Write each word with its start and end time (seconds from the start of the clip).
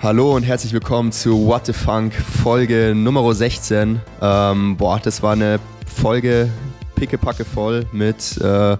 Hallo 0.00 0.36
und 0.36 0.44
herzlich 0.44 0.72
willkommen 0.72 1.10
zu 1.10 1.44
What 1.46 1.66
the 1.66 1.72
Funk 1.72 2.14
Folge 2.14 2.94
Nummer 2.94 3.34
16. 3.34 4.00
Ähm, 4.22 4.76
boah, 4.76 5.00
das 5.02 5.24
war 5.24 5.32
eine 5.32 5.58
Folge 5.86 6.48
pickepacke 6.94 7.44
voll 7.44 7.84
mit 7.90 8.36
äh, 8.36 8.76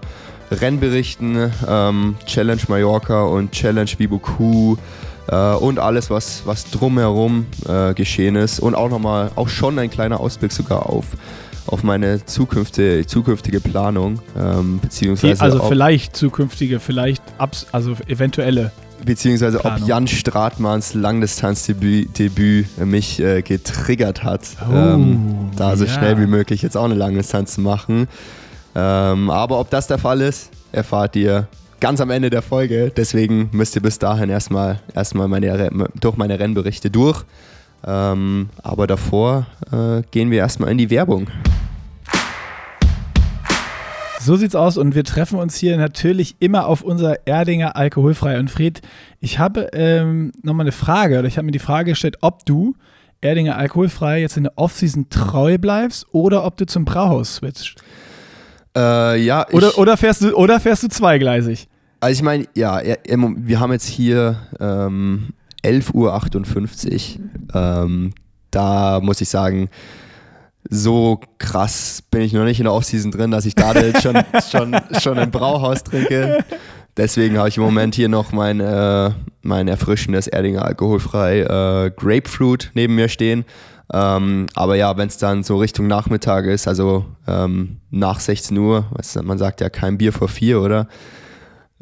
Rennberichten, 0.49 1.51
ähm, 1.67 2.15
Challenge 2.25 2.61
Mallorca 2.69 3.23
und 3.23 3.51
Challenge 3.51 3.89
Vibuku 3.97 4.77
äh, 5.27 5.55
und 5.55 5.77
alles, 5.77 6.09
was, 6.09 6.43
was 6.45 6.71
drumherum 6.71 7.47
äh, 7.67 7.93
geschehen 7.93 8.37
ist. 8.37 8.61
Und 8.61 8.73
auch 8.73 8.89
nochmal, 8.89 9.29
auch 9.35 9.49
schon 9.49 9.77
ein 9.77 9.89
kleiner 9.89 10.21
Ausblick 10.21 10.53
sogar 10.53 10.85
auf, 10.85 11.05
auf 11.67 11.83
meine 11.83 12.25
zukünftige, 12.25 13.05
zukünftige 13.05 13.59
Planung. 13.59 14.21
Ähm, 14.37 14.79
beziehungsweise 14.79 15.41
also 15.41 15.63
auch, 15.63 15.67
vielleicht 15.67 16.15
zukünftige, 16.15 16.79
vielleicht 16.79 17.23
abs 17.37 17.67
also 17.73 17.97
eventuelle. 18.07 18.71
Beziehungsweise 19.05 19.59
Planung. 19.59 19.81
ob 19.81 19.87
Jan 19.87 20.07
Stratmanns 20.07 20.93
Langdistanzdebüt 20.93 22.17
Debüt 22.17 22.67
mich 22.85 23.19
äh, 23.19 23.41
getriggert 23.41 24.23
hat, 24.23 24.41
Oh, 24.69 24.73
ähm, 24.73 25.51
da 25.55 25.75
so 25.75 25.85
ja. 25.85 25.91
schnell 25.91 26.17
wie 26.19 26.27
möglich 26.27 26.61
jetzt 26.61 26.75
auch 26.77 26.85
eine 26.85 26.95
Langdistanz 26.95 27.55
zu 27.55 27.61
machen. 27.61 28.07
Ähm, 28.75 29.29
aber 29.29 29.59
ob 29.59 29.69
das 29.69 29.87
der 29.87 29.97
Fall 29.97 30.21
ist, 30.21 30.49
erfahrt 30.71 31.15
ihr 31.15 31.47
ganz 31.79 32.01
am 32.01 32.09
Ende 32.09 32.29
der 32.29 32.41
Folge. 32.41 32.91
Deswegen 32.95 33.49
müsst 33.51 33.75
ihr 33.75 33.81
bis 33.81 33.99
dahin 33.99 34.29
erstmal, 34.29 34.79
erstmal 34.93 35.27
meine, 35.27 35.69
durch 35.99 36.17
meine 36.17 36.39
Rennberichte 36.39 36.89
durch. 36.91 37.23
Ähm, 37.85 38.49
aber 38.61 38.87
davor 38.87 39.47
äh, 39.71 40.01
gehen 40.11 40.31
wir 40.31 40.39
erstmal 40.39 40.71
in 40.71 40.77
die 40.77 40.89
Werbung. 40.89 41.27
So 44.21 44.35
sieht's 44.35 44.55
aus 44.55 44.77
und 44.77 44.95
wir 44.95 45.05
treffen 45.05 45.39
uns 45.39 45.55
hier 45.55 45.77
natürlich 45.77 46.35
immer 46.39 46.67
auf 46.67 46.81
unser 46.81 47.25
Erdinger 47.25 47.77
alkoholfrei. 47.77 48.37
Und 48.37 48.51
Fred, 48.51 48.81
ich 49.21 49.39
habe 49.39 49.69
ähm, 49.71 50.33
nochmal 50.43 50.65
eine 50.65 50.73
Frage 50.73 51.19
oder 51.19 51.27
ich 51.27 51.37
habe 51.37 51.45
mir 51.45 51.53
die 51.53 51.59
Frage 51.59 51.91
gestellt, 51.91 52.17
ob 52.19 52.45
du 52.45 52.75
Erdinger 53.21 53.57
alkoholfrei 53.57 54.19
jetzt 54.19 54.35
in 54.35 54.43
der 54.43 54.57
Offseason 54.57 55.07
treu 55.09 55.57
bleibst 55.57 56.05
oder 56.11 56.43
ob 56.43 56.57
du 56.57 56.65
zum 56.65 56.83
Brauhaus 56.83 57.35
switcht. 57.35 57.81
Äh, 58.75 59.21
ja, 59.23 59.45
ich, 59.47 59.55
Oder, 59.55 59.77
oder, 59.77 59.95
fährst 59.95 60.21
du, 60.21 60.33
oder 60.35 60.59
fährst 60.59 60.83
du 60.83 60.89
zweigleisig? 60.89 61.69
Also 62.01 62.13
ich 62.13 62.21
meine, 62.21 62.45
ja, 62.55 62.81
wir 62.81 63.59
haben 63.59 63.71
jetzt 63.71 63.87
hier 63.87 64.37
ähm, 64.59 65.29
11.58 65.63 67.19
Uhr. 67.19 67.25
Ähm, 67.53 68.13
da 68.51 68.99
muss 69.01 69.21
ich 69.21 69.29
sagen, 69.29 69.69
so 70.69 71.19
krass 71.39 72.03
bin 72.11 72.21
ich 72.21 72.33
noch 72.33 72.45
nicht 72.45 72.59
in 72.59 72.65
der 72.65 72.73
Offseason 72.73 73.11
drin, 73.11 73.31
dass 73.31 73.45
ich 73.45 73.55
da 73.55 73.73
jetzt 73.73 74.03
schon, 74.03 74.17
schon, 74.51 74.75
schon 75.01 75.17
im 75.17 75.31
Brauhaus 75.31 75.83
trinke. 75.83 76.45
Deswegen 76.95 77.37
habe 77.37 77.49
ich 77.49 77.57
im 77.57 77.63
Moment 77.63 77.95
hier 77.95 78.09
noch 78.09 78.31
mein, 78.31 78.59
äh, 78.59 79.11
mein 79.41 79.67
erfrischendes 79.67 80.27
Erdinger 80.27 80.65
alkoholfrei 80.65 81.39
äh, 81.39 81.91
Grapefruit 81.95 82.71
neben 82.73 82.95
mir 82.95 83.09
stehen. 83.09 83.45
Ähm, 83.91 84.45
aber 84.53 84.75
ja, 84.75 84.95
wenn 84.97 85.07
es 85.07 85.17
dann 85.17 85.43
so 85.43 85.57
Richtung 85.57 85.87
Nachmittag 85.87 86.45
ist, 86.45 86.67
also 86.67 87.05
ähm, 87.27 87.77
nach 87.89 88.19
16 88.19 88.55
Uhr, 88.57 88.85
was, 88.91 89.15
man 89.15 89.37
sagt 89.39 89.61
ja 89.61 89.69
kein 89.69 89.97
Bier 89.97 90.13
vor 90.13 90.27
vier, 90.27 90.61
oder? 90.61 90.87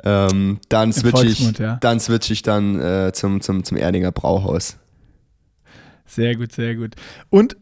Ähm, 0.04 0.60
dann 0.70 0.94
switche 0.94 1.26
ich, 1.26 1.58
ja. 1.58 1.78
dann 1.82 2.00
switch 2.00 2.30
ich 2.30 2.44
dann 2.44 2.80
äh, 2.80 3.12
zum, 3.14 3.42
zum, 3.42 3.64
zum 3.64 3.76
Erdinger 3.76 4.12
Brauhaus. 4.12 4.78
Sehr 6.06 6.36
gut, 6.36 6.54
sehr 6.54 6.76
gut. 6.76 6.96
Und 7.30 7.58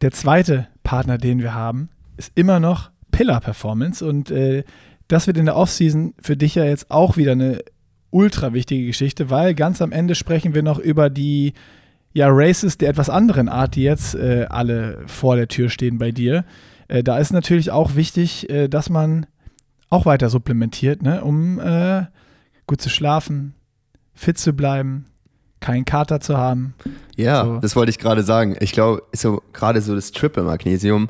der 0.00 0.10
zweite 0.10 0.68
Partner, 0.82 1.18
den 1.18 1.40
wir 1.40 1.54
haben, 1.54 1.88
ist 2.16 2.32
immer 2.34 2.60
noch 2.60 2.90
Pillar 3.10 3.40
Performance. 3.40 4.04
Und 4.04 4.30
äh, 4.30 4.64
das 5.08 5.26
wird 5.26 5.36
in 5.36 5.46
der 5.46 5.56
Offseason 5.56 6.14
für 6.20 6.36
dich 6.36 6.54
ja 6.54 6.64
jetzt 6.64 6.90
auch 6.90 7.16
wieder 7.16 7.32
eine 7.32 7.60
ultra 8.10 8.52
wichtige 8.52 8.86
Geschichte, 8.86 9.30
weil 9.30 9.54
ganz 9.54 9.82
am 9.82 9.92
Ende 9.92 10.14
sprechen 10.14 10.54
wir 10.54 10.62
noch 10.62 10.78
über 10.78 11.10
die 11.10 11.52
ja, 12.12 12.28
Races 12.30 12.78
der 12.78 12.90
etwas 12.90 13.10
anderen 13.10 13.48
Art, 13.48 13.74
die 13.74 13.82
jetzt 13.82 14.14
äh, 14.14 14.46
alle 14.48 15.02
vor 15.06 15.36
der 15.36 15.48
Tür 15.48 15.68
stehen 15.68 15.98
bei 15.98 16.12
dir. 16.12 16.44
Äh, 16.86 17.02
da 17.02 17.18
ist 17.18 17.32
natürlich 17.32 17.72
auch 17.72 17.96
wichtig, 17.96 18.48
äh, 18.48 18.68
dass 18.68 18.88
man 18.88 19.26
auch 19.90 20.06
weiter 20.06 20.30
supplementiert, 20.30 21.02
ne, 21.02 21.24
um 21.24 21.58
äh, 21.58 22.04
gut 22.66 22.80
zu 22.80 22.88
schlafen, 22.88 23.54
fit 24.14 24.38
zu 24.38 24.52
bleiben, 24.52 25.06
keinen 25.60 25.84
Kater 25.84 26.20
zu 26.20 26.38
haben. 26.38 26.74
Ja, 27.16 27.44
So. 27.44 27.58
das 27.58 27.76
wollte 27.76 27.90
ich 27.90 27.98
gerade 27.98 28.22
sagen. 28.22 28.56
Ich 28.60 28.72
glaube, 28.72 29.02
so, 29.12 29.42
gerade 29.52 29.80
so 29.80 29.94
das 29.94 30.12
Triple 30.12 30.42
Magnesium, 30.42 31.08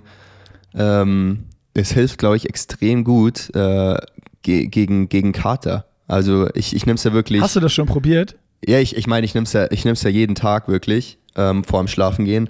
ähm, 0.75 1.45
es 1.75 1.93
hilft, 1.93 2.19
glaube 2.19 2.37
ich, 2.37 2.49
extrem 2.49 3.05
gut 3.05 3.55
äh, 3.55 3.97
ge 4.43 4.67
gegen, 4.67 5.09
gegen 5.09 5.33
Kater. 5.33 5.87
Also 6.07 6.49
ich, 6.55 6.75
ich 6.77 6.87
nehme 6.87 6.97
es 6.97 7.05
ja 7.05 7.13
wirklich. 7.13 7.41
Hast 7.41 7.57
du 7.57 7.61
das 7.61 7.73
schon 7.73 7.87
probiert? 7.87 8.37
Ja, 8.67 8.79
ich, 8.79 8.97
ich 8.97 9.07
meine, 9.07 9.25
ich 9.25 9.35
nehme 9.35 9.45
es 9.45 9.53
ja, 9.53 9.71
ich 9.71 9.85
ja 9.85 10.11
jeden 10.11 10.35
Tag 10.35 10.69
wirklich 10.69 11.19
ähm, 11.37 11.65
vor 11.65 11.83
dem 11.83 11.89
Schlafengehen. 11.89 12.49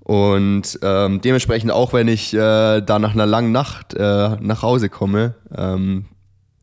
Und 0.00 0.78
ähm, 0.82 1.20
dementsprechend 1.20 1.70
auch, 1.70 1.92
wenn 1.92 2.08
ich 2.08 2.34
äh, 2.34 2.80
da 2.80 2.98
nach 2.98 3.12
einer 3.14 3.26
langen 3.26 3.52
Nacht 3.52 3.94
äh, 3.94 4.36
nach 4.40 4.62
Hause 4.62 4.88
komme, 4.88 5.34
ähm, 5.56 6.06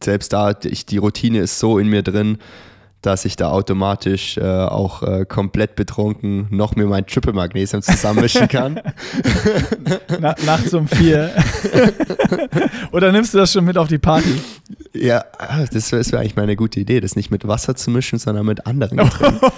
selbst 0.03 0.33
da, 0.33 0.53
ich, 0.63 0.85
die 0.85 0.97
Routine 0.97 1.39
ist 1.39 1.59
so 1.59 1.79
in 1.79 1.87
mir 1.87 2.03
drin, 2.03 2.39
dass 3.01 3.25
ich 3.25 3.35
da 3.35 3.51
automatisch 3.51 4.37
äh, 4.37 4.41
auch 4.41 5.03
äh, 5.03 5.25
komplett 5.25 5.75
betrunken 5.75 6.47
noch 6.49 6.75
mir 6.75 6.85
mein 6.87 7.05
Triple 7.05 7.33
Magnesium 7.33 7.81
zusammenmischen 7.81 8.47
kann. 8.47 8.81
Na, 10.19 10.35
nachts 10.45 10.73
um 10.73 10.87
vier. 10.87 11.31
Oder 12.91 13.11
nimmst 13.11 13.33
du 13.33 13.37
das 13.37 13.53
schon 13.53 13.65
mit 13.65 13.77
auf 13.77 13.87
die 13.87 13.99
Party? 13.99 14.41
ja, 15.01 15.25
ah, 15.37 15.65
das 15.71 15.91
wäre 15.91 16.03
wär 16.11 16.19
eigentlich 16.19 16.35
mal 16.35 16.43
eine 16.43 16.55
gute 16.55 16.79
Idee, 16.79 16.99
das 16.99 17.15
nicht 17.15 17.31
mit 17.31 17.47
Wasser 17.47 17.75
zu 17.75 17.89
mischen, 17.91 18.19
sondern 18.19 18.45
mit 18.45 18.65
anderen 18.65 18.97
Getränken. 18.97 19.41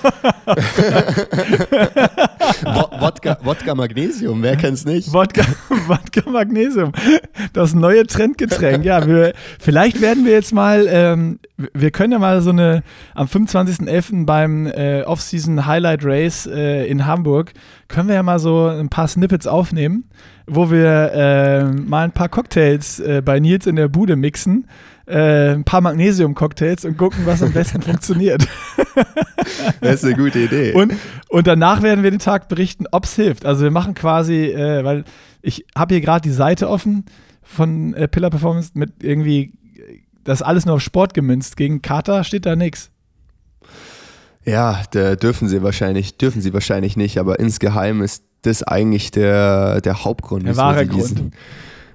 Wodka, 3.00 3.38
Wodka 3.44 3.75
Magnesium, 3.75 4.41
wer 4.41 4.57
kennt's 4.57 4.85
nicht? 4.85 5.13
Wodka, 5.13 5.44
Wodka 5.88 6.29
Magnesium. 6.29 6.91
Das 7.53 7.73
neue 7.73 8.06
Trendgetränk. 8.07 8.83
Ja, 8.85 9.07
wir, 9.07 9.33
vielleicht 9.59 10.01
werden 10.01 10.25
wir 10.25 10.33
jetzt 10.33 10.51
mal, 10.53 10.88
ähm, 10.89 11.39
wir 11.73 11.91
können 11.91 12.11
ja 12.13 12.19
mal 12.19 12.41
so 12.41 12.50
eine, 12.50 12.83
am 13.13 13.27
25.11. 13.29 14.25
beim 14.25 14.66
äh, 14.66 15.03
Off-Season 15.03 15.66
Highlight 15.66 16.03
Race 16.03 16.47
äh, 16.47 16.88
in 16.88 17.06
Hamburg, 17.06 17.53
können 17.88 18.07
wir 18.07 18.16
ja 18.16 18.23
mal 18.23 18.40
so 18.40 18.67
ein 18.67 18.90
paar 18.90 19.07
Snippets 19.07 19.45
aufnehmen, 19.45 20.06
wo 20.47 20.72
wir 20.72 21.12
äh, 21.13 21.63
mal 21.66 22.06
ein 22.06 22.12
paar 22.12 22.29
Cocktails 22.29 23.00
äh, 23.00 23.22
bei 23.23 23.39
Nils 23.39 23.68
in 23.68 23.75
der 23.75 23.88
Bude 23.88 24.16
mixen. 24.16 24.68
Äh, 25.06 25.53
ein 25.53 25.63
paar 25.63 25.81
Magnesium-Cocktails 25.81 26.85
und 26.85 26.97
gucken, 26.97 27.25
was 27.25 27.44
am 27.44 27.51
besten 27.51 27.81
funktioniert. 27.84 28.47
Das 29.81 29.95
ist 29.95 30.06
eine 30.06 30.16
gute 30.16 30.39
Idee. 30.39 30.73
Und, 30.73 30.94
und 31.29 31.47
danach 31.47 31.81
werden 31.81 32.03
wir 32.03 32.12
den 32.12 32.19
Tag 32.19 32.50
berichten, 32.50 32.85
ob 32.91 33.06
es 33.06 33.16
hilft. 33.16 33.45
Also 33.45 33.63
wir 33.63 33.72
machen 33.72 33.94
quasi, 33.95 34.45
äh, 34.45 34.84
weil 34.84 35.06
ich 35.41 35.66
habe 35.75 35.95
hier 35.95 36.01
gerade 36.01 36.22
die 36.22 36.34
Seite 36.34 36.69
offen 36.69 37.06
von 37.41 37.95
Pillar 38.12 38.29
Performance 38.29 38.72
mit 38.75 39.01
irgendwie, 39.01 39.53
das 40.23 40.41
alles 40.41 40.66
nur 40.66 40.75
auf 40.75 40.81
Sport 40.81 41.13
gemünzt. 41.13 41.57
Gegen 41.57 41.81
Kater 41.81 42.23
steht 42.23 42.45
da 42.45 42.56
nichts. 42.56 42.91
Ja, 44.49 44.81
da 44.91 45.15
dürfen 45.15 45.47
sie 45.47 45.61
wahrscheinlich, 45.63 46.17
dürfen 46.17 46.41
sie 46.41 46.53
wahrscheinlich 46.53 46.97
nicht, 46.97 47.17
aber 47.19 47.39
insgeheim 47.39 48.01
ist 48.01 48.23
das 48.41 48.63
eigentlich 48.63 49.11
der, 49.11 49.81
der 49.81 50.03
Hauptgrund, 50.05 50.43
Der 50.43 50.51
wieso, 50.53 50.61
wahre 50.61 50.79
sie 50.85 50.89
diesen, 50.89 51.31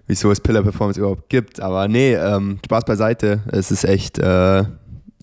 wieso 0.06 0.30
es 0.30 0.40
Pillar 0.40 0.62
Performance 0.62 1.00
überhaupt 1.00 1.28
gibt. 1.28 1.60
Aber 1.60 1.88
nee, 1.88 2.14
ähm, 2.14 2.58
Spaß 2.64 2.84
beiseite. 2.84 3.40
Es 3.50 3.70
ist 3.70 3.84
echt 3.84 4.18
äh, 4.18 4.64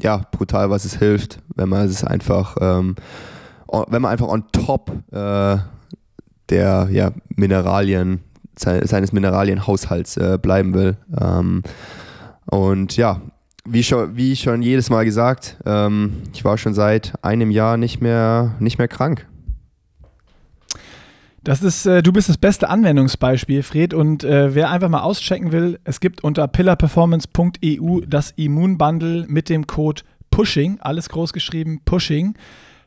ja, 0.01 0.17
brutal, 0.31 0.69
was 0.71 0.83
es 0.85 0.97
hilft, 0.97 1.39
wenn 1.55 1.69
man 1.69 1.85
es 1.87 2.03
einfach, 2.03 2.57
ähm, 2.59 2.95
o- 3.67 3.85
wenn 3.87 4.01
man 4.01 4.11
einfach 4.11 4.27
on 4.27 4.45
top 4.51 4.91
äh, 5.11 5.57
der 6.49 6.87
ja, 6.91 7.11
Mineralien, 7.35 8.21
se- 8.57 8.85
seines 8.87 9.11
Mineralienhaushalts 9.13 10.17
äh, 10.17 10.39
bleiben 10.41 10.73
will. 10.73 10.97
Ähm, 11.19 11.61
und 12.47 12.97
ja, 12.97 13.21
wie 13.65 13.83
schon, 13.83 14.15
wie 14.15 14.35
schon 14.35 14.61
jedes 14.61 14.89
Mal 14.89 15.05
gesagt, 15.05 15.57
ähm, 15.65 16.23
ich 16.33 16.43
war 16.43 16.57
schon 16.57 16.73
seit 16.73 17.13
einem 17.23 17.51
Jahr 17.51 17.77
nicht 17.77 18.01
mehr, 18.01 18.55
nicht 18.59 18.77
mehr 18.77 18.87
krank. 18.87 19.27
Das 21.43 21.63
ist, 21.63 21.87
äh, 21.87 22.03
du 22.03 22.11
bist 22.11 22.29
das 22.29 22.37
beste 22.37 22.69
Anwendungsbeispiel, 22.69 23.63
Fred. 23.63 23.93
Und 23.93 24.23
äh, 24.23 24.53
wer 24.53 24.69
einfach 24.69 24.89
mal 24.89 25.01
auschecken 25.01 25.51
will, 25.51 25.79
es 25.83 25.99
gibt 25.99 26.23
unter 26.23 26.47
pillarperformance.eu 26.47 28.01
das 28.07 28.31
Immunbundle 28.35 29.25
mit 29.27 29.49
dem 29.49 29.65
Code 29.65 30.03
PUSHING, 30.29 30.79
alles 30.81 31.09
groß 31.09 31.33
geschrieben, 31.33 31.81
PUSHING. 31.83 32.35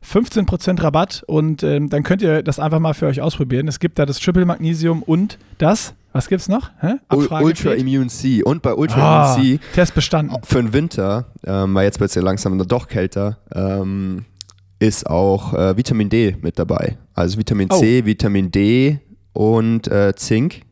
15% 0.05 0.83
Rabatt 0.83 1.25
und 1.27 1.63
ähm, 1.63 1.89
dann 1.89 2.03
könnt 2.03 2.21
ihr 2.21 2.43
das 2.43 2.59
einfach 2.59 2.79
mal 2.79 2.93
für 2.93 3.07
euch 3.07 3.23
ausprobieren. 3.23 3.69
Es 3.69 3.81
gibt 3.81 3.99
da 3.99 4.05
das 4.05 4.21
Triple 4.21 4.45
Magnesium 4.45 5.03
und 5.03 5.39
das, 5.57 5.95
was 6.15 6.29
gibt's 6.29 6.49
noch? 6.49 6.71
Hä? 6.81 6.95
Ul- 7.13 7.25
Abfrage, 7.25 7.45
Ultra 7.45 7.71
Fred? 7.71 7.81
Immune 7.81 8.09
C. 8.09 8.43
Und 8.43 8.63
bei 8.63 8.73
Ultra 8.75 9.33
Ah, 9.33 9.35
Immune 9.37 9.59
C 9.59 9.65
Test 9.75 9.95
bestanden. 9.95 10.35
für 10.45 10.63
den 10.63 10.73
Winter, 10.73 11.27
ähm, 11.45 11.75
weil 11.75 11.85
jetzt 11.85 12.01
wird 12.01 12.09
es 12.09 12.15
ja 12.15 12.23
langsam 12.23 12.57
doch 12.67 12.89
kälter, 12.89 13.39
ähm, 13.55 14.25
ist 14.79 15.07
auch 15.09 15.53
äh, 15.55 15.77
Vitamin 15.77 16.09
D 16.09 16.37
mit 16.41 16.59
dabei. 16.59 16.97
Also 17.15 17.39
Vitamin 17.39 17.69
C, 17.71 18.07
Vitamin 18.07 18.51
D 18.51 19.01
und 19.35 19.89
äh, 19.89 20.15
Zink. 20.17 20.63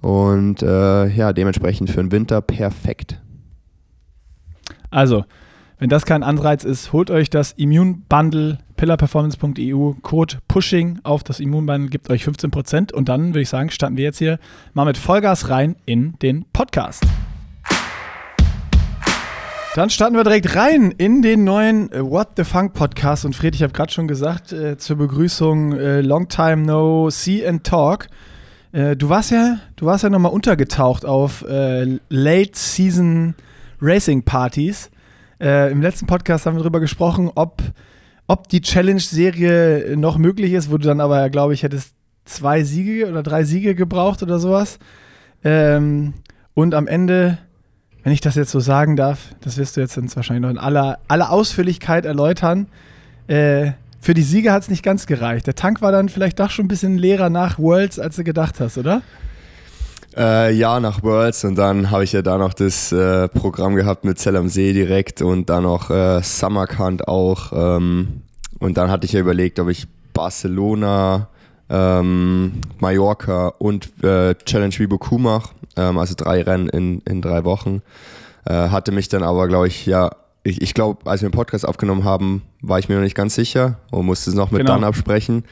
Und 0.00 0.62
äh, 0.62 1.06
ja, 1.08 1.32
dementsprechend 1.32 1.90
für 1.90 2.02
den 2.02 2.12
Winter 2.12 2.40
perfekt. 2.42 3.20
Also, 4.90 5.24
wenn 5.78 5.88
das 5.88 6.04
kein 6.04 6.22
Anreiz 6.22 6.64
ist, 6.64 6.92
holt 6.92 7.10
euch 7.10 7.30
das 7.30 7.52
Immune 7.52 8.02
Bundle 8.08 8.58
pillarperformance.eu, 8.76 9.92
Code 10.02 10.36
Pushing 10.48 11.00
auf 11.02 11.22
das 11.22 11.40
Immunband 11.40 11.90
gibt 11.90 12.10
euch 12.10 12.24
15% 12.24 12.92
und 12.92 13.08
dann 13.08 13.28
würde 13.28 13.40
ich 13.40 13.48
sagen, 13.48 13.70
starten 13.70 13.96
wir 13.96 14.04
jetzt 14.04 14.18
hier 14.18 14.38
mal 14.72 14.84
mit 14.84 14.96
Vollgas 14.98 15.48
rein 15.48 15.76
in 15.86 16.14
den 16.20 16.44
Podcast. 16.52 17.04
Dann 19.74 19.90
starten 19.90 20.14
wir 20.14 20.22
direkt 20.22 20.54
rein 20.54 20.92
in 20.92 21.20
den 21.20 21.42
neuen 21.42 21.90
äh, 21.90 22.00
What 22.00 22.28
the 22.36 22.44
Funk 22.44 22.74
Podcast. 22.74 23.24
Und 23.24 23.34
Fred, 23.34 23.56
ich 23.56 23.62
habe 23.64 23.72
gerade 23.72 23.92
schon 23.92 24.06
gesagt 24.06 24.52
äh, 24.52 24.78
zur 24.78 24.96
Begrüßung 24.98 25.72
äh, 25.72 26.00
Long 26.00 26.28
Time 26.28 26.58
No 26.58 27.10
See 27.10 27.44
and 27.44 27.64
Talk. 27.64 28.06
Äh, 28.70 28.94
du 28.94 29.08
warst 29.08 29.32
ja, 29.32 29.58
du 29.74 29.86
warst 29.86 30.04
ja 30.04 30.10
nochmal 30.10 30.30
untergetaucht 30.30 31.04
auf 31.04 31.44
äh, 31.48 31.98
Late 32.08 32.52
Season 32.52 33.34
Racing 33.80 34.22
Partys. 34.22 34.90
Äh, 35.40 35.72
Im 35.72 35.82
letzten 35.82 36.06
Podcast 36.06 36.46
haben 36.46 36.54
wir 36.54 36.62
darüber 36.62 36.80
gesprochen, 36.80 37.32
ob, 37.34 37.60
ob 38.26 38.48
die 38.48 38.60
Challenge-Serie 38.60 39.96
noch 39.96 40.18
möglich 40.18 40.52
ist, 40.52 40.70
wo 40.70 40.78
du 40.78 40.86
dann 40.86 41.00
aber, 41.00 41.28
glaube 41.30 41.54
ich, 41.54 41.62
hättest 41.62 41.94
zwei 42.24 42.64
Siege 42.64 43.08
oder 43.08 43.22
drei 43.22 43.44
Siege 43.44 43.74
gebraucht 43.74 44.22
oder 44.22 44.38
sowas. 44.38 44.78
Ähm, 45.42 46.14
und 46.54 46.74
am 46.74 46.86
Ende 46.86 47.38
wenn 48.04 48.12
ich 48.12 48.20
das 48.20 48.36
jetzt 48.36 48.50
so 48.50 48.60
sagen 48.60 48.96
darf, 48.96 49.34
das 49.40 49.56
wirst 49.56 49.76
du 49.76 49.80
jetzt 49.80 49.96
wahrscheinlich 50.14 50.42
noch 50.42 50.50
in 50.50 50.58
aller, 50.58 50.98
aller 51.08 51.30
Ausführlichkeit 51.30 52.04
erläutern. 52.04 52.68
Äh, 53.26 53.72
für 53.98 54.12
die 54.12 54.22
Siege 54.22 54.52
hat 54.52 54.62
es 54.62 54.68
nicht 54.68 54.82
ganz 54.82 55.06
gereicht. 55.06 55.46
Der 55.46 55.54
Tank 55.54 55.80
war 55.80 55.90
dann 55.90 56.10
vielleicht 56.10 56.38
doch 56.38 56.50
schon 56.50 56.66
ein 56.66 56.68
bisschen 56.68 56.98
leerer 56.98 57.30
nach 57.30 57.58
Worlds, 57.58 57.98
als 57.98 58.16
du 58.16 58.22
gedacht 58.22 58.60
hast, 58.60 58.76
oder? 58.76 59.00
Äh, 60.16 60.52
ja, 60.54 60.78
nach 60.78 61.02
Worlds 61.02 61.44
und 61.44 61.56
dann 61.56 61.90
habe 61.90 62.04
ich 62.04 62.12
ja 62.12 62.22
da 62.22 62.38
noch 62.38 62.54
das 62.54 62.92
äh, 62.92 63.28
Programm 63.28 63.74
gehabt 63.74 64.04
mit 64.04 64.18
Zell 64.18 64.36
am 64.36 64.48
See 64.48 64.72
direkt 64.72 65.22
und 65.22 65.50
dann 65.50 65.64
noch 65.64 65.90
äh, 65.90 66.20
Samarkand 66.22 67.08
auch. 67.08 67.52
Ähm, 67.52 68.22
und 68.60 68.76
dann 68.76 68.90
hatte 68.90 69.06
ich 69.06 69.12
ja 69.12 69.20
überlegt, 69.20 69.58
ob 69.58 69.68
ich 69.68 69.88
Barcelona, 70.12 71.28
ähm, 71.68 72.60
Mallorca 72.78 73.48
und 73.58 73.90
äh, 74.04 74.34
Challenge 74.36 74.78
Viboku 74.78 75.18
mache 75.18 75.50
ähm, 75.76 75.98
also 75.98 76.14
drei 76.16 76.42
Rennen 76.42 76.68
in, 76.68 77.00
in 77.00 77.22
drei 77.22 77.44
Wochen. 77.44 77.82
Äh, 78.44 78.68
hatte 78.68 78.92
mich 78.92 79.08
dann 79.08 79.22
aber, 79.22 79.48
glaube 79.48 79.68
ich, 79.68 79.86
ja, 79.86 80.10
ich, 80.42 80.60
ich 80.60 80.74
glaube, 80.74 81.10
als 81.10 81.22
wir 81.22 81.28
den 81.28 81.34
Podcast 81.34 81.66
aufgenommen 81.66 82.04
haben, 82.04 82.42
war 82.60 82.78
ich 82.78 82.88
mir 82.88 82.96
noch 82.96 83.02
nicht 83.02 83.16
ganz 83.16 83.34
sicher 83.34 83.78
und 83.90 84.06
musste 84.06 84.30
es 84.30 84.36
noch 84.36 84.50
mit 84.50 84.60
genau. 84.60 84.74
Dan 84.74 84.84
absprechen. 84.84 85.44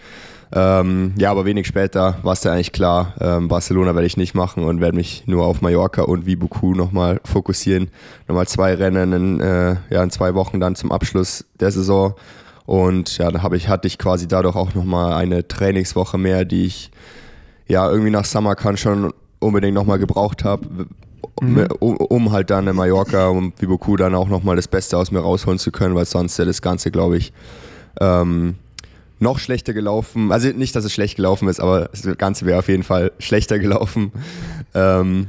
Ähm, 0.55 1.15
ja, 1.17 1.31
aber 1.31 1.47
wenig 1.47 1.67
später 1.67 2.19
war 2.23 2.35
es 2.35 2.43
dann 2.43 2.53
eigentlich 2.53 2.73
klar, 2.73 3.15
ähm, 3.21 3.49
Barcelona 3.49 3.95
werde 3.95 4.07
ich 4.07 4.19
nicht 4.19 4.35
machen 4.35 4.65
und 4.65 4.83
werde 4.83 4.97
mich 4.97 5.25
nur 5.27 5.47
auf 5.47 5.63
Mallorca 5.63 6.03
und 6.03 6.27
Vibuku 6.27 6.75
nochmal 6.75 7.21
fokussieren. 7.25 7.89
Nochmal 8.29 8.47
zwei 8.47 8.75
Rennen 8.75 9.13
in, 9.13 9.41
äh, 9.41 9.77
ja, 9.89 10.03
in 10.03 10.11
zwei 10.11 10.35
Wochen 10.35 10.61
dann 10.61 10.75
zum 10.75 10.93
Abschluss 10.93 11.47
der 11.59 11.71
Saison. 11.71 12.15
Und 12.67 13.17
ja, 13.17 13.31
da 13.31 13.51
ich, 13.53 13.69
hatte 13.69 13.87
ich 13.87 13.99
quasi 13.99 14.29
dadurch 14.29 14.55
auch 14.55 14.75
nochmal 14.75 15.15
eine 15.15 15.49
Trainingswoche 15.49 16.19
mehr, 16.19 16.45
die 16.45 16.67
ich 16.67 16.91
ja 17.67 17.91
irgendwie 17.91 18.11
nach 18.11 18.27
Summercan 18.27 18.77
schon 18.77 19.13
unbedingt 19.39 19.75
nochmal 19.75 19.99
gebraucht 19.99 20.45
habe, 20.45 20.87
mhm. 21.41 21.67
um, 21.81 21.97
um, 21.97 22.33
halt 22.33 22.51
dann 22.51 22.69
in 22.69 22.77
Mallorca 22.77 23.29
und 23.29 23.61
Viboku 23.61 23.97
dann 23.97 24.15
auch 24.15 24.29
nochmal 24.29 24.57
das 24.57 24.69
Beste 24.69 24.99
aus 24.99 25.11
mir 25.11 25.21
rausholen 25.21 25.59
zu 25.59 25.73
können, 25.73 25.95
weil 25.95 26.05
sonst 26.05 26.39
ja 26.39 26.45
das 26.45 26.61
Ganze, 26.61 26.91
glaube 26.91 27.17
ich, 27.17 27.33
ähm, 28.01 28.57
noch 29.23 29.39
schlechter 29.39 29.73
gelaufen. 29.73 30.33
Also 30.33 30.49
nicht, 30.49 30.75
dass 30.77 30.85
es 30.85 30.93
schlecht 30.93 31.17
gelaufen 31.17 31.49
ist, 31.49 31.61
aber 31.61 31.89
das 31.91 32.19
Ganze 32.19 32.45
wäre 32.45 32.59
auf 32.59 32.69
jeden 32.69 32.83
Fall 32.83 33.13
schlechter 33.19 33.59
gelaufen. 33.59 34.13
Ähm, 34.75 35.29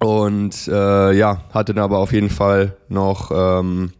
und 0.00 0.68
äh, 0.68 1.12
ja, 1.12 1.44
hatte 1.50 1.74
dann 1.74 1.84
aber 1.84 1.98
auf 1.98 2.12
jeden 2.12 2.30
Fall 2.30 2.76
noch 2.88 3.30
ähm, 3.34 3.92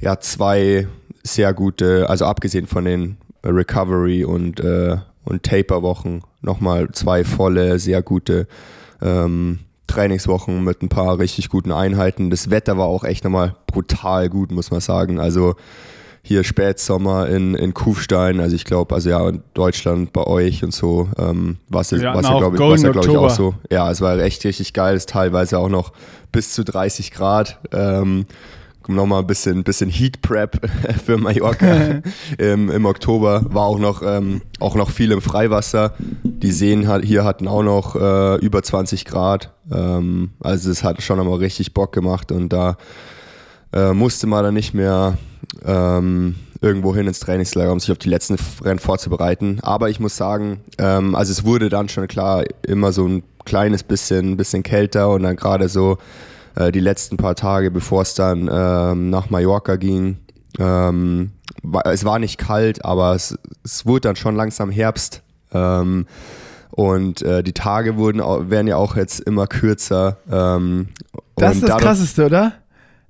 ja, 0.00 0.18
zwei 0.20 0.88
sehr 1.22 1.54
gute, 1.54 2.08
also 2.08 2.24
abgesehen 2.24 2.66
von 2.66 2.84
den 2.84 3.16
Recovery 3.44 4.24
und 4.24 4.60
äh, 4.60 4.96
und 5.24 5.42
Taper-Wochen 5.42 6.22
nochmal 6.40 6.90
zwei 6.92 7.24
volle, 7.24 7.78
sehr 7.78 8.02
gute 8.02 8.46
ähm, 9.02 9.60
Trainingswochen 9.86 10.64
mit 10.64 10.82
ein 10.82 10.88
paar 10.88 11.18
richtig 11.18 11.48
guten 11.48 11.72
Einheiten. 11.72 12.30
Das 12.30 12.50
Wetter 12.50 12.78
war 12.78 12.86
auch 12.86 13.04
echt 13.04 13.24
nochmal 13.24 13.54
brutal 13.66 14.28
gut, 14.28 14.50
muss 14.50 14.70
man 14.70 14.80
sagen. 14.80 15.18
Also 15.18 15.56
hier 16.22 16.44
Spätsommer 16.44 17.28
in, 17.28 17.54
in 17.54 17.74
Kufstein, 17.74 18.40
also 18.40 18.54
ich 18.54 18.64
glaube, 18.64 18.94
also 18.94 19.10
ja, 19.10 19.28
in 19.28 19.42
Deutschland 19.54 20.12
bei 20.12 20.24
euch 20.24 20.62
und 20.62 20.74
so, 20.74 21.08
ähm, 21.18 21.56
was, 21.68 21.92
was 21.92 22.00
ja, 22.02 22.12
glaube 22.12 22.56
ich, 22.56 22.60
was 22.60 22.82
ja, 22.82 22.90
glaub 22.90 23.06
ich, 23.06 23.16
auch 23.16 23.30
so. 23.30 23.54
Ja, 23.70 23.90
es 23.90 24.00
war 24.00 24.18
echt 24.18 24.44
richtig 24.44 24.72
geil, 24.72 24.96
ist 24.96 25.08
teilweise 25.08 25.58
auch 25.58 25.68
noch 25.68 25.92
bis 26.30 26.52
zu 26.52 26.64
30 26.64 27.10
Grad. 27.10 27.58
Ähm, 27.72 28.26
nochmal 28.88 29.20
ein 29.20 29.26
bisschen, 29.26 29.64
bisschen 29.64 29.90
Heat 29.90 30.22
Prep 30.22 30.60
für 31.04 31.16
Mallorca 31.16 32.00
Im, 32.38 32.70
im 32.70 32.84
Oktober. 32.84 33.42
War 33.48 33.64
auch 33.64 33.78
noch, 33.78 34.02
ähm, 34.02 34.42
auch 34.58 34.74
noch 34.74 34.90
viel 34.90 35.12
im 35.12 35.20
Freiwasser. 35.20 35.94
Die 36.22 36.52
Seen 36.52 36.88
hat, 36.88 37.04
hier 37.04 37.24
hatten 37.24 37.48
auch 37.48 37.62
noch 37.62 37.96
äh, 37.96 38.36
über 38.36 38.62
20 38.62 39.04
Grad. 39.04 39.52
Ähm, 39.72 40.30
also 40.40 40.70
es 40.70 40.84
hat 40.84 41.02
schon 41.02 41.20
einmal 41.20 41.38
richtig 41.38 41.74
Bock 41.74 41.92
gemacht 41.92 42.32
und 42.32 42.50
da 42.50 42.76
äh, 43.72 43.92
musste 43.92 44.26
man 44.26 44.44
dann 44.44 44.54
nicht 44.54 44.74
mehr 44.74 45.18
ähm, 45.64 46.36
irgendwo 46.60 46.94
hin 46.94 47.06
ins 47.06 47.20
Trainingslager, 47.20 47.72
um 47.72 47.80
sich 47.80 47.90
auf 47.90 47.98
die 47.98 48.08
letzten 48.08 48.36
Rennen 48.62 48.78
vorzubereiten. 48.78 49.58
Aber 49.62 49.88
ich 49.88 50.00
muss 50.00 50.16
sagen, 50.16 50.60
ähm, 50.78 51.14
also 51.14 51.32
es 51.32 51.44
wurde 51.44 51.68
dann 51.68 51.88
schon 51.88 52.06
klar 52.06 52.44
immer 52.66 52.92
so 52.92 53.06
ein 53.06 53.22
kleines 53.44 53.82
bisschen, 53.82 54.36
bisschen 54.36 54.62
kälter 54.62 55.10
und 55.10 55.22
dann 55.22 55.36
gerade 55.36 55.68
so 55.68 55.98
äh, 56.56 56.70
die 56.72 56.80
letzten 56.80 57.16
paar 57.16 57.34
Tage, 57.34 57.70
bevor 57.70 58.02
es 58.02 58.14
dann 58.14 58.48
ähm, 58.52 59.10
nach 59.10 59.30
Mallorca 59.30 59.76
ging. 59.76 60.18
Ähm, 60.58 61.32
war, 61.62 61.86
es 61.86 62.04
war 62.04 62.18
nicht 62.18 62.38
kalt, 62.38 62.84
aber 62.84 63.14
es, 63.14 63.38
es 63.64 63.86
wurde 63.86 64.02
dann 64.02 64.16
schon 64.16 64.36
langsam 64.36 64.70
Herbst. 64.70 65.22
Ähm, 65.52 66.06
und 66.70 67.22
äh, 67.22 67.42
die 67.42 67.52
Tage 67.52 67.96
wurden, 67.96 68.20
werden 68.20 68.66
ja 68.66 68.76
auch 68.76 68.96
jetzt 68.96 69.20
immer 69.20 69.46
kürzer. 69.46 70.18
Ähm, 70.30 70.88
das 71.36 71.56
ist 71.56 71.68
das 71.68 71.78
Krasseste, 71.78 72.26
oder? 72.26 72.52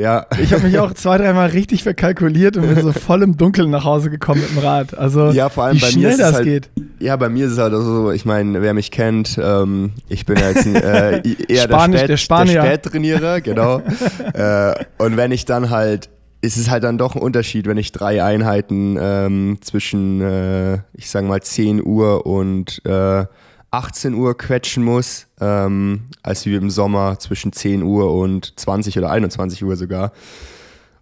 Ja. 0.01 0.27
Ich 0.43 0.53
habe 0.53 0.67
mich 0.67 0.79
auch 0.79 0.95
zwei, 0.95 1.19
dreimal 1.19 1.51
richtig 1.51 1.83
verkalkuliert 1.83 2.57
und 2.57 2.67
bin 2.67 2.81
so 2.81 2.93
voll 2.93 3.23
im 3.23 3.37
Dunkeln 3.37 3.71
nach 3.71 3.85
Hause 3.85 4.09
gekommen 4.09 4.41
mit 4.41 4.51
dem 4.51 4.59
Rad. 4.59 4.97
Also 4.97 5.31
ja, 5.31 5.51
vor 5.51 5.65
allem 5.65 5.77
wie 5.77 5.81
bei 5.81 5.91
schnell 5.91 6.13
mir 6.13 6.19
das 6.19 6.35
halt, 6.35 6.45
geht. 6.45 6.71
Ja, 6.99 7.17
bei 7.17 7.29
mir 7.29 7.47
ist 7.47 7.53
es 7.53 7.59
halt 7.59 7.75
so, 7.75 8.11
ich 8.11 8.25
meine, 8.25 8.63
wer 8.63 8.73
mich 8.73 8.91
kennt, 8.91 9.39
ähm, 9.43 9.93
ich 10.09 10.25
bin 10.25 10.39
ja 10.39 10.51
jetzt 10.51 10.67
äh, 10.67 11.23
eher 11.49 11.65
Spanisch, 11.65 12.07
der, 12.07 12.17
Spät, 12.17 12.39
der, 12.39 12.45
der 12.47 12.63
Spättrainierer, 12.63 13.41
genau. 13.43 13.83
äh, 14.33 14.75
und 14.99 15.17
wenn 15.17 15.33
ich 15.33 15.45
dann 15.45 15.71
halt 15.71 16.09
ist 16.43 16.57
es 16.57 16.71
halt 16.71 16.85
dann 16.85 16.97
doch 16.97 17.17
ein 17.17 17.21
Unterschied, 17.21 17.67
wenn 17.67 17.77
ich 17.77 17.93
drei 17.93 18.25
Einheiten 18.25 18.97
ähm, 18.99 19.59
zwischen, 19.61 20.23
äh, 20.23 20.79
ich 20.95 21.11
sag 21.11 21.25
mal, 21.25 21.43
10 21.43 21.85
Uhr 21.85 22.25
und 22.25 22.81
äh, 22.87 23.27
18 23.71 24.15
Uhr 24.15 24.37
quetschen 24.37 24.83
muss, 24.83 25.27
ähm, 25.41 26.03
als 26.23 26.45
wie 26.47 26.55
im 26.55 26.71
Sommer 26.71 27.19
zwischen 27.19 27.53
10 27.53 27.83
Uhr 27.83 28.13
und 28.13 28.59
20 28.59 28.99
oder 28.99 29.11
21 29.11 29.65
Uhr 29.65 29.77
sogar. 29.77 30.13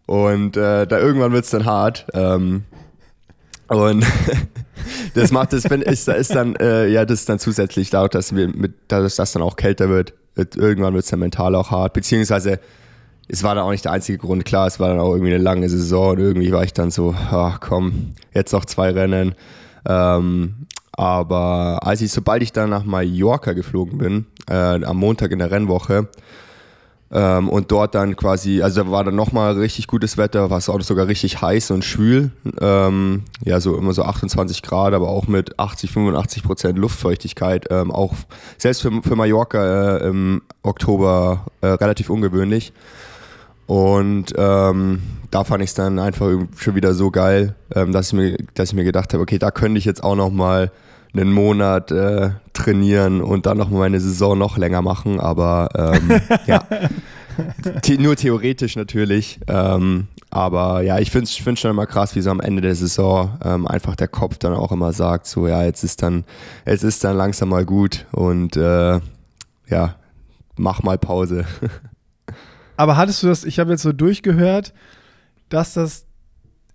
Und 0.06 0.56
äh, 0.56 0.86
da 0.86 0.98
irgendwann 0.98 1.32
wird 1.32 1.44
es 1.44 1.50
dann 1.50 1.64
hart. 1.64 2.06
Ähm, 2.12 2.64
und 3.68 4.04
das 5.14 5.30
macht 5.30 5.52
das, 5.52 5.68
wenn 5.68 5.82
ist, 5.82 6.08
ist 6.08 6.34
dann, 6.34 6.56
äh, 6.56 6.88
ja, 6.88 7.04
das 7.04 7.20
ist 7.20 7.28
dann 7.28 7.38
zusätzlich 7.38 7.90
dadurch, 7.90 8.10
dass 8.10 8.34
wir 8.34 8.48
mit, 8.48 8.74
dass 8.88 9.16
dann 9.16 9.42
auch 9.42 9.56
kälter 9.56 9.88
wird, 9.88 10.14
wird 10.34 10.56
irgendwann 10.56 10.94
wird 10.94 11.04
es 11.04 11.10
dann 11.10 11.20
mental 11.20 11.54
auch 11.54 11.70
hart. 11.70 11.92
Beziehungsweise 11.92 12.60
es 13.28 13.42
war 13.42 13.54
dann 13.54 13.64
auch 13.64 13.70
nicht 13.70 13.84
der 13.84 13.92
einzige 13.92 14.18
Grund, 14.18 14.44
klar, 14.44 14.66
es 14.66 14.80
war 14.80 14.88
dann 14.88 15.00
auch 15.00 15.12
irgendwie 15.12 15.34
eine 15.34 15.42
lange 15.42 15.68
Saison 15.68 16.12
und 16.12 16.18
irgendwie 16.18 16.50
war 16.52 16.64
ich 16.64 16.72
dann 16.72 16.90
so, 16.90 17.14
ach 17.14 17.60
komm, 17.60 18.14
jetzt 18.32 18.52
noch 18.52 18.64
zwei 18.64 18.90
Rennen. 18.90 19.34
Ähm, 19.86 20.66
aber 20.98 21.78
als 21.82 22.00
ich, 22.00 22.10
sobald 22.10 22.42
ich 22.42 22.52
dann 22.52 22.70
nach 22.70 22.84
Mallorca 22.84 23.52
geflogen 23.52 23.98
bin, 23.98 24.26
äh, 24.50 24.84
am 24.84 24.96
Montag 24.96 25.30
in 25.30 25.38
der 25.38 25.50
Rennwoche, 25.50 26.08
ähm, 27.10 27.48
und 27.48 27.70
dort 27.70 27.94
dann 27.94 28.16
quasi, 28.16 28.60
also 28.62 28.82
da 28.82 28.90
war 28.90 29.04
dann 29.04 29.14
nochmal 29.14 29.56
richtig 29.56 29.86
gutes 29.86 30.18
Wetter, 30.18 30.50
war 30.50 30.58
es 30.58 30.68
auch 30.68 30.80
sogar 30.82 31.06
richtig 31.06 31.40
heiß 31.40 31.70
und 31.70 31.84
schwül. 31.84 32.32
Ähm, 32.60 33.22
ja, 33.44 33.60
so 33.60 33.78
immer 33.78 33.94
so 33.94 34.02
28 34.02 34.60
Grad, 34.62 34.92
aber 34.92 35.08
auch 35.08 35.26
mit 35.26 35.58
80, 35.58 35.90
85 35.92 36.42
Prozent 36.42 36.78
Luftfeuchtigkeit. 36.78 37.66
Ähm, 37.70 37.90
auch 37.90 38.14
selbst 38.58 38.82
für, 38.82 38.90
für 39.02 39.16
Mallorca 39.16 39.98
äh, 39.98 40.08
im 40.08 40.42
Oktober 40.62 41.46
äh, 41.62 41.68
relativ 41.68 42.10
ungewöhnlich. 42.10 42.72
Und 43.66 44.34
ähm, 44.36 45.02
da 45.30 45.44
fand 45.44 45.62
ich 45.62 45.70
es 45.70 45.74
dann 45.74 45.98
einfach 45.98 46.28
schon 46.56 46.74
wieder 46.74 46.92
so 46.92 47.10
geil, 47.10 47.54
ähm, 47.74 47.92
dass, 47.92 48.08
ich 48.08 48.12
mir, 48.14 48.36
dass 48.54 48.70
ich 48.70 48.74
mir 48.74 48.84
gedacht 48.84 49.14
habe, 49.14 49.22
okay, 49.22 49.38
da 49.38 49.50
könnte 49.50 49.78
ich 49.78 49.84
jetzt 49.86 50.02
auch 50.02 50.16
nochmal 50.16 50.72
einen 51.12 51.32
Monat 51.32 51.90
äh, 51.90 52.30
trainieren 52.52 53.20
und 53.20 53.46
dann 53.46 53.58
noch 53.58 53.70
meine 53.70 54.00
Saison 54.00 54.38
noch 54.38 54.58
länger 54.58 54.82
machen. 54.82 55.20
Aber 55.20 55.68
ähm, 55.74 56.20
ja, 56.46 56.64
The 57.84 57.98
nur 57.98 58.16
theoretisch 58.16 58.76
natürlich. 58.76 59.40
Ähm, 59.46 60.08
aber 60.30 60.82
ja, 60.82 60.98
ich 60.98 61.10
finde 61.10 61.24
es 61.24 61.58
schon 61.58 61.70
immer 61.70 61.86
krass, 61.86 62.14
wie 62.14 62.20
so 62.20 62.30
am 62.30 62.40
Ende 62.40 62.60
der 62.60 62.74
Saison 62.74 63.38
ähm, 63.44 63.66
einfach 63.66 63.96
der 63.96 64.08
Kopf 64.08 64.38
dann 64.38 64.52
auch 64.54 64.72
immer 64.72 64.92
sagt, 64.92 65.26
so 65.26 65.46
ja, 65.46 65.62
jetzt 65.64 65.84
ist 65.84 66.02
dann, 66.02 66.24
jetzt 66.66 66.84
ist 66.84 67.02
dann 67.04 67.16
langsam 67.16 67.48
mal 67.48 67.64
gut 67.64 68.06
und 68.12 68.56
äh, 68.56 69.00
ja, 69.68 69.94
mach 70.56 70.82
mal 70.82 70.98
Pause. 70.98 71.46
Aber 72.76 72.96
hattest 72.96 73.22
du 73.22 73.26
das, 73.26 73.44
ich 73.44 73.58
habe 73.58 73.72
jetzt 73.72 73.82
so 73.82 73.92
durchgehört, 73.92 74.72
dass 75.48 75.74
das 75.74 76.04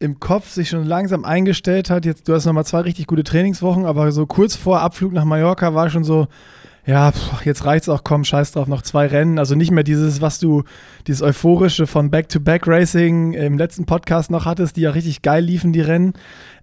im 0.04 0.20
Kopf 0.20 0.50
sich 0.50 0.70
schon 0.70 0.86
langsam 0.86 1.26
eingestellt 1.26 1.90
hat. 1.90 2.06
Jetzt, 2.06 2.28
du 2.28 2.34
hast 2.34 2.46
nochmal 2.46 2.66
zwei 2.66 2.82
richtig 2.82 3.08
gute 3.08 3.24
Trainingswochen, 3.24 3.86
aber 3.86 4.12
so 4.12 4.26
kurz 4.26 4.56
vor 4.56 4.82
Abflug 4.82 5.14
nach 5.14 5.26
Mallorca 5.26 5.74
war 5.74 5.90
schon 5.90 6.04
so, 6.04 6.28
ja, 6.86 7.12
pff, 7.12 7.46
jetzt 7.46 7.66
reicht's 7.66 7.88
auch, 7.88 8.04
komm, 8.04 8.26
scheiß 8.26 8.52
drauf, 8.52 8.68
noch 8.68 8.82
zwei 8.82 9.08
Rennen. 9.08 9.40
Also 9.40 9.56
nicht 9.56 9.72
mehr 9.72 9.86
dieses, 9.86 10.22
was 10.22 10.40
du, 10.40 10.64
dieses 11.08 11.22
euphorische 11.22 11.88
von 11.88 12.12
Back-to-Back-Racing 12.12 13.34
im 13.34 13.58
letzten 13.58 13.86
Podcast 13.86 14.30
noch 14.30 14.46
hattest, 14.46 14.76
die 14.76 14.82
ja 14.82 14.92
richtig 14.92 15.22
geil 15.22 15.44
liefen, 15.44 15.72
die 15.72 15.82
Rennen, 15.82 16.14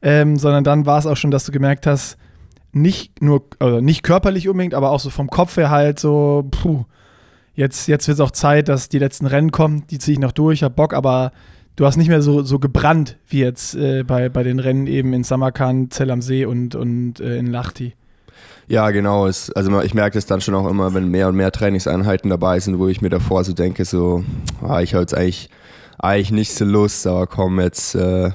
ähm, 0.02 0.36
sondern 0.36 0.62
dann 0.62 0.84
war 0.84 0.98
es 0.98 1.06
auch 1.06 1.16
schon, 1.16 1.30
dass 1.30 1.46
du 1.46 1.52
gemerkt 1.52 1.86
hast, 1.86 2.18
nicht 2.72 3.22
nur, 3.22 3.46
also 3.58 3.80
nicht 3.80 4.02
körperlich 4.02 4.48
unbedingt, 4.48 4.74
aber 4.74 4.90
auch 4.90 5.00
so 5.00 5.10
vom 5.10 5.28
Kopf 5.28 5.56
her 5.56 5.70
halt 5.70 5.98
so, 5.98 6.46
puh, 6.50 6.84
jetzt, 7.54 7.88
jetzt 7.88 8.06
wird 8.06 8.16
es 8.16 8.20
auch 8.20 8.30
Zeit, 8.30 8.68
dass 8.68 8.90
die 8.90 8.98
letzten 8.98 9.26
Rennen 9.26 9.50
kommen, 9.50 9.86
die 9.88 9.98
ziehe 9.98 10.12
ich 10.12 10.20
noch 10.20 10.32
durch, 10.32 10.62
hab 10.62 10.76
Bock, 10.76 10.92
aber 10.92 11.32
du 11.80 11.86
hast 11.86 11.96
nicht 11.96 12.08
mehr 12.08 12.20
so, 12.20 12.42
so 12.42 12.58
gebrannt 12.58 13.16
wie 13.26 13.40
jetzt 13.40 13.74
äh, 13.74 14.04
bei, 14.04 14.28
bei 14.28 14.42
den 14.42 14.58
Rennen 14.58 14.86
eben 14.86 15.14
in 15.14 15.24
Samarkand, 15.24 15.94
Zell 15.94 16.10
am 16.10 16.20
See 16.20 16.44
und, 16.44 16.74
und 16.74 17.20
äh, 17.20 17.38
in 17.38 17.46
Lahti. 17.46 17.94
Ja, 18.68 18.90
genau. 18.90 19.26
Es, 19.26 19.50
also 19.52 19.80
ich 19.80 19.94
merke 19.94 20.18
es 20.18 20.26
dann 20.26 20.42
schon 20.42 20.54
auch 20.54 20.68
immer, 20.68 20.92
wenn 20.92 21.08
mehr 21.08 21.28
und 21.28 21.36
mehr 21.36 21.50
Trainingseinheiten 21.50 22.28
dabei 22.28 22.60
sind, 22.60 22.78
wo 22.78 22.86
ich 22.86 23.00
mir 23.00 23.08
davor 23.08 23.44
so 23.44 23.54
denke, 23.54 23.86
so, 23.86 24.22
ah, 24.60 24.82
ich 24.82 24.92
habe 24.92 25.00
jetzt 25.00 25.14
eigentlich, 25.14 25.48
eigentlich 25.98 26.32
nicht 26.32 26.52
so 26.52 26.66
Lust, 26.66 27.06
aber 27.06 27.26
komm, 27.26 27.58
jetzt 27.58 27.94
äh, 27.94 28.30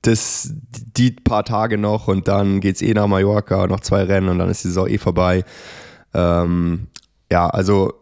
das, 0.00 0.54
die 0.96 1.10
paar 1.10 1.44
Tage 1.44 1.76
noch 1.76 2.08
und 2.08 2.28
dann 2.28 2.60
geht 2.60 2.76
es 2.76 2.82
eh 2.82 2.94
nach 2.94 3.08
Mallorca, 3.08 3.66
noch 3.66 3.80
zwei 3.80 4.04
Rennen 4.04 4.30
und 4.30 4.38
dann 4.38 4.48
ist 4.48 4.64
die 4.64 4.68
Saison 4.68 4.88
eh 4.88 4.96
vorbei. 4.96 5.44
Ähm, 6.14 6.86
ja, 7.30 7.46
also 7.46 7.92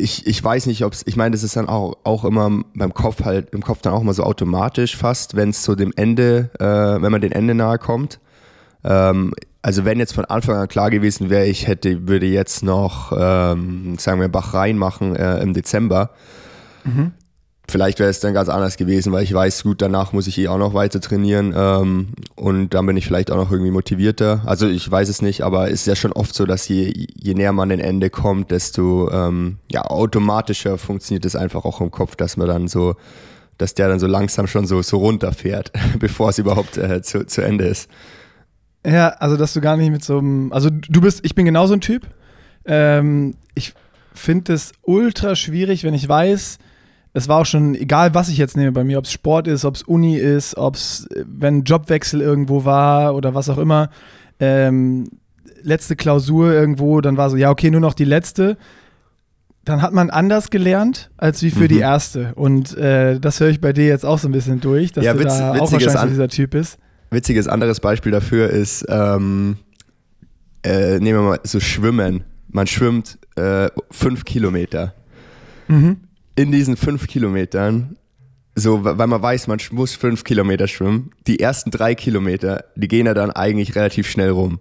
ich, 0.00 0.26
ich 0.26 0.42
weiß 0.42 0.66
nicht, 0.66 0.84
ob 0.84 0.92
es, 0.92 1.06
ich 1.06 1.16
meine, 1.16 1.32
das 1.32 1.42
ist 1.42 1.56
dann 1.56 1.68
auch, 1.68 1.96
auch 2.04 2.24
immer 2.24 2.62
beim 2.74 2.94
Kopf 2.94 3.24
halt, 3.24 3.50
im 3.50 3.62
Kopf 3.62 3.82
dann 3.82 3.92
auch 3.92 4.00
immer 4.00 4.14
so 4.14 4.24
automatisch 4.24 4.96
fast, 4.96 5.36
wenn 5.36 5.50
es 5.50 5.62
zu 5.62 5.74
dem 5.74 5.92
Ende, 5.96 6.50
äh, 6.58 7.02
wenn 7.02 7.12
man 7.12 7.20
den 7.20 7.32
Ende 7.32 7.54
nahe 7.54 7.78
kommt. 7.78 8.18
Ähm, 8.82 9.32
also 9.62 9.84
wenn 9.84 9.98
jetzt 9.98 10.14
von 10.14 10.24
Anfang 10.24 10.56
an 10.56 10.68
klar 10.68 10.90
gewesen 10.90 11.28
wäre, 11.28 11.46
ich 11.46 11.66
hätte, 11.66 12.08
würde 12.08 12.26
jetzt 12.26 12.62
noch, 12.62 13.12
ähm, 13.16 13.98
sagen 13.98 14.20
wir, 14.20 14.28
Bach 14.28 14.54
rein 14.54 14.78
machen 14.78 15.14
äh, 15.14 15.38
im 15.40 15.52
Dezember, 15.52 16.10
mhm. 16.84 17.12
Vielleicht 17.70 18.00
wäre 18.00 18.10
es 18.10 18.18
dann 18.18 18.34
ganz 18.34 18.48
anders 18.48 18.76
gewesen, 18.76 19.12
weil 19.12 19.22
ich 19.22 19.32
weiß, 19.32 19.62
gut, 19.62 19.80
danach 19.80 20.12
muss 20.12 20.26
ich 20.26 20.36
eh 20.38 20.48
auch 20.48 20.58
noch 20.58 20.74
weiter 20.74 21.00
trainieren 21.00 21.54
ähm, 21.56 22.08
und 22.34 22.74
dann 22.74 22.84
bin 22.84 22.96
ich 22.96 23.06
vielleicht 23.06 23.30
auch 23.30 23.36
noch 23.36 23.52
irgendwie 23.52 23.70
motivierter. 23.70 24.42
Also 24.44 24.68
ich 24.68 24.90
weiß 24.90 25.08
es 25.08 25.22
nicht, 25.22 25.42
aber 25.42 25.68
es 25.68 25.82
ist 25.82 25.86
ja 25.86 25.94
schon 25.94 26.12
oft 26.12 26.34
so, 26.34 26.46
dass 26.46 26.66
je, 26.66 26.92
je 27.14 27.34
näher 27.34 27.52
man 27.52 27.68
den 27.68 27.78
Ende 27.78 28.10
kommt, 28.10 28.50
desto 28.50 29.08
ähm, 29.12 29.58
ja, 29.70 29.82
automatischer 29.84 30.78
funktioniert 30.78 31.24
es 31.24 31.36
einfach 31.36 31.64
auch 31.64 31.80
im 31.80 31.92
Kopf, 31.92 32.16
dass 32.16 32.36
man 32.36 32.48
dann 32.48 32.66
so, 32.66 32.96
dass 33.56 33.74
der 33.74 33.88
dann 33.88 34.00
so 34.00 34.08
langsam 34.08 34.48
schon 34.48 34.66
so, 34.66 34.82
so 34.82 34.98
runterfährt, 34.98 35.70
bevor 36.00 36.30
es 36.30 36.38
überhaupt 36.38 36.76
äh, 36.76 37.02
zu, 37.02 37.24
zu 37.24 37.40
Ende 37.40 37.66
ist. 37.66 37.88
Ja, 38.84 39.10
also 39.10 39.36
dass 39.36 39.52
du 39.52 39.60
gar 39.60 39.76
nicht 39.76 39.92
mit 39.92 40.02
so 40.02 40.18
einem, 40.18 40.52
also 40.52 40.70
du 40.70 41.00
bist, 41.00 41.20
ich 41.22 41.36
bin 41.36 41.44
genauso 41.44 41.74
ein 41.74 41.80
Typ. 41.80 42.02
Ähm, 42.64 43.36
ich 43.54 43.74
finde 44.12 44.54
es 44.54 44.72
ultra 44.82 45.36
schwierig, 45.36 45.84
wenn 45.84 45.94
ich 45.94 46.08
weiß, 46.08 46.58
es 47.12 47.28
war 47.28 47.38
auch 47.38 47.46
schon 47.46 47.74
egal, 47.74 48.14
was 48.14 48.28
ich 48.28 48.38
jetzt 48.38 48.56
nehme 48.56 48.72
bei 48.72 48.84
mir, 48.84 48.98
ob 48.98 49.04
es 49.04 49.12
Sport 49.12 49.48
ist, 49.48 49.64
ob 49.64 49.74
es 49.74 49.82
Uni 49.82 50.16
ist, 50.16 50.56
ob 50.56 50.76
es, 50.76 51.08
wenn 51.26 51.64
Jobwechsel 51.64 52.20
irgendwo 52.20 52.64
war 52.64 53.14
oder 53.14 53.34
was 53.34 53.48
auch 53.48 53.58
immer. 53.58 53.90
Ähm, 54.38 55.08
letzte 55.62 55.96
Klausur 55.96 56.52
irgendwo, 56.52 57.00
dann 57.00 57.16
war 57.16 57.28
so, 57.28 57.36
ja, 57.36 57.50
okay, 57.50 57.70
nur 57.70 57.80
noch 57.80 57.94
die 57.94 58.04
letzte. 58.04 58.56
Dann 59.64 59.82
hat 59.82 59.92
man 59.92 60.08
anders 60.08 60.50
gelernt, 60.50 61.10
als 61.16 61.42
wie 61.42 61.50
für 61.50 61.64
mhm. 61.64 61.68
die 61.68 61.78
erste. 61.80 62.32
Und 62.34 62.76
äh, 62.78 63.18
das 63.18 63.40
höre 63.40 63.48
ich 63.48 63.60
bei 63.60 63.72
dir 63.72 63.86
jetzt 63.86 64.06
auch 64.06 64.18
so 64.18 64.28
ein 64.28 64.32
bisschen 64.32 64.60
durch, 64.60 64.92
dass 64.92 65.04
ja, 65.04 65.12
du 65.12 65.18
witz, 65.18 65.36
da 65.36 65.52
auch 65.52 65.72
wahrscheinlich 65.72 66.00
so 66.00 66.06
dieser 66.06 66.28
Typ 66.28 66.50
bist. 66.50 66.78
Witziges 67.10 67.48
anderes 67.48 67.80
Beispiel 67.80 68.12
dafür 68.12 68.50
ist, 68.50 68.86
ähm, 68.88 69.56
äh, 70.62 71.00
nehmen 71.00 71.18
wir 71.18 71.22
mal 71.22 71.40
so 71.42 71.58
Schwimmen. 71.58 72.22
Man 72.48 72.68
schwimmt 72.68 73.18
äh, 73.36 73.68
fünf 73.90 74.24
Kilometer. 74.24 74.94
Mhm 75.66 75.96
in 76.40 76.52
diesen 76.52 76.76
fünf 76.76 77.06
Kilometern, 77.06 77.96
so, 78.54 78.82
weil 78.82 79.06
man 79.06 79.22
weiß, 79.22 79.46
man 79.46 79.58
muss 79.72 79.94
fünf 79.94 80.24
Kilometer 80.24 80.68
schwimmen, 80.68 81.10
die 81.26 81.38
ersten 81.38 81.70
drei 81.70 81.94
Kilometer, 81.94 82.64
die 82.76 82.88
gehen 82.88 83.06
ja 83.06 83.12
dann 83.12 83.30
eigentlich 83.30 83.76
relativ 83.76 84.08
schnell 84.08 84.30
rum. 84.30 84.58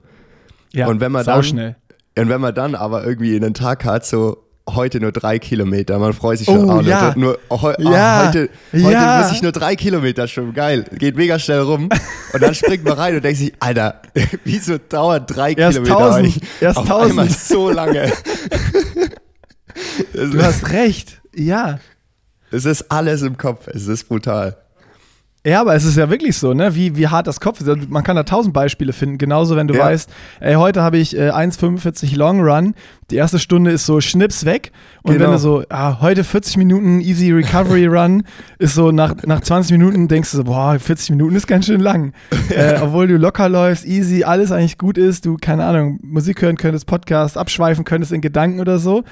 Ja, 0.73 0.87
und 0.87 0.99
wenn 0.99 1.11
man 1.11 1.25
dann, 1.25 1.43
schnell. 1.43 1.75
Und 2.17 2.27
wenn 2.27 2.41
man 2.41 2.53
dann 2.53 2.75
aber 2.75 3.05
irgendwie 3.05 3.35
einen 3.35 3.53
Tag 3.53 3.85
hat, 3.85 4.05
so 4.05 4.45
heute 4.67 4.99
nur 4.99 5.13
drei 5.13 5.39
Kilometer, 5.39 5.97
man 5.99 6.11
freut 6.11 6.39
sich 6.39 6.47
schon, 6.47 6.69
oh, 6.69 6.79
oh, 6.79 6.81
ja. 6.81 7.13
nur, 7.15 7.39
oh, 7.47 7.71
ja. 7.79 8.27
heute, 8.27 8.49
heute 8.73 8.91
ja. 8.91 9.21
muss 9.23 9.31
ich 9.31 9.41
nur 9.41 9.53
drei 9.53 9.77
Kilometer 9.77 10.27
schwimmen, 10.27 10.53
geil, 10.53 10.85
geht 10.97 11.15
mega 11.15 11.39
schnell 11.39 11.61
rum. 11.61 11.89
Und 12.33 12.43
dann 12.43 12.53
springt 12.53 12.83
man 12.83 12.93
rein 12.93 13.15
und 13.15 13.23
denkt 13.23 13.39
sich, 13.39 13.53
Alter, 13.61 14.01
wieso 14.43 14.77
dauert 14.77 15.33
drei 15.33 15.53
erst 15.53 15.77
Kilometer 15.77 15.97
tausend, 15.97 16.39
erst 16.59 16.77
auf 16.77 16.87
tausend. 16.87 17.11
einmal 17.11 17.29
so 17.29 17.69
lange? 17.69 18.11
du 20.13 20.43
hast 20.43 20.71
recht. 20.71 21.19
Ja. 21.39 21.79
Es 22.51 22.65
ist 22.65 22.91
alles 22.91 23.21
im 23.21 23.37
Kopf. 23.37 23.67
Es 23.67 23.87
ist 23.87 24.07
brutal. 24.07 24.57
Ja, 25.45 25.61
aber 25.61 25.73
es 25.73 25.85
ist 25.85 25.95
ja 25.95 26.09
wirklich 26.09 26.35
so, 26.37 26.53
ne? 26.53 26.75
Wie, 26.75 26.97
wie 26.97 27.07
hart 27.07 27.25
das 27.25 27.39
Kopf 27.39 27.61
ist. 27.61 27.69
Also, 27.69 27.87
man 27.87 28.03
kann 28.03 28.17
da 28.17 28.23
tausend 28.23 28.53
Beispiele 28.53 28.91
finden. 28.91 29.17
Genauso, 29.17 29.55
wenn 29.55 29.69
du 29.69 29.73
ja. 29.73 29.85
weißt, 29.85 30.09
ey, 30.41 30.55
heute 30.55 30.81
habe 30.81 30.97
ich 30.97 31.17
äh, 31.17 31.29
1,45 31.29 32.17
Long 32.17 32.41
Run. 32.41 32.75
Die 33.09 33.15
erste 33.15 33.39
Stunde 33.39 33.71
ist 33.71 33.85
so 33.85 34.01
Schnips 34.01 34.43
weg. 34.43 34.73
Und 35.01 35.13
genau. 35.13 35.25
wenn 35.25 35.31
du 35.31 35.37
so, 35.39 35.63
ah, 35.69 36.01
heute 36.01 36.25
40 36.25 36.57
Minuten 36.57 36.99
Easy 36.99 37.31
Recovery 37.31 37.85
Run, 37.87 38.23
ist 38.57 38.75
so 38.75 38.91
nach, 38.91 39.15
nach 39.25 39.39
20 39.39 39.71
Minuten 39.71 40.09
denkst 40.09 40.31
du 40.31 40.37
so, 40.37 40.43
boah, 40.43 40.77
40 40.77 41.11
Minuten 41.11 41.35
ist 41.37 41.47
ganz 41.47 41.67
schön 41.67 41.79
lang. 41.79 42.11
äh, 42.49 42.77
obwohl 42.81 43.07
du 43.07 43.15
locker 43.15 43.47
läufst, 43.47 43.85
easy, 43.85 44.25
alles 44.25 44.51
eigentlich 44.51 44.77
gut 44.77 44.97
ist, 44.97 45.25
du, 45.25 45.37
keine 45.39 45.63
Ahnung, 45.63 45.99
Musik 46.03 46.41
hören 46.41 46.57
könntest, 46.57 46.85
Podcast 46.85 47.37
abschweifen 47.37 47.85
könntest 47.85 48.11
in 48.11 48.19
Gedanken 48.19 48.59
oder 48.59 48.77
so. 48.77 49.05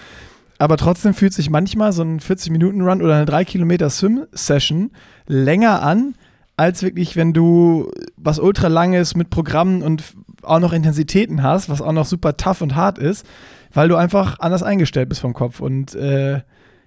Aber 0.60 0.78
trotzdem 0.78 1.14
fühlt 1.14 1.34
sich 1.34 1.50
manchmal 1.50 1.92
so 1.92 2.02
ein 2.04 2.20
40-Minuten-Run 2.20 3.02
oder 3.02 3.16
eine 3.16 3.26
3 3.26 3.46
Kilometer 3.46 3.90
Swim-Session 3.90 4.92
länger 5.28 5.84
an, 5.84 6.16
als 6.56 6.82
wirklich, 6.82 7.16
wenn 7.16 7.34
du 7.34 7.92
was 8.18 8.40
ultra 8.40 8.68
langes 8.68 9.16
mit 9.16 9.30
Programmen 9.30 9.84
und 9.84 10.04
auch 10.42 10.60
noch 10.60 10.74
Intensitäten 10.74 11.44
hast, 11.44 11.70
was 11.70 11.82
auch 11.82 11.92
noch 11.92 12.06
super 12.06 12.38
tough 12.38 12.62
und 12.62 12.76
hart 12.76 12.98
ist, 12.98 13.26
weil 13.74 13.90
du 13.90 13.96
einfach 13.96 14.40
anders 14.40 14.64
eingestellt 14.64 15.10
bist 15.10 15.22
vom 15.22 15.34
Kopf. 15.34 15.60
Und 15.60 15.94
äh, 15.94 16.42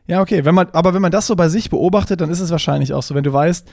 ja, 0.09 0.21
okay, 0.21 0.45
wenn 0.45 0.57
man, 0.57 0.69
aber 0.73 0.93
wenn 0.93 1.03
man 1.03 1.13
das 1.13 1.29
so 1.29 1.37
bei 1.37 1.49
sich 1.49 1.71
beobachtet, 1.71 2.21
dann 2.21 2.31
ist 2.31 2.41
es 2.41 2.51
wahrscheinlich 2.51 2.93
auch 2.93 3.03
so, 3.05 3.15
wenn 3.15 3.23
du 3.23 3.33
weißt, 3.33 3.69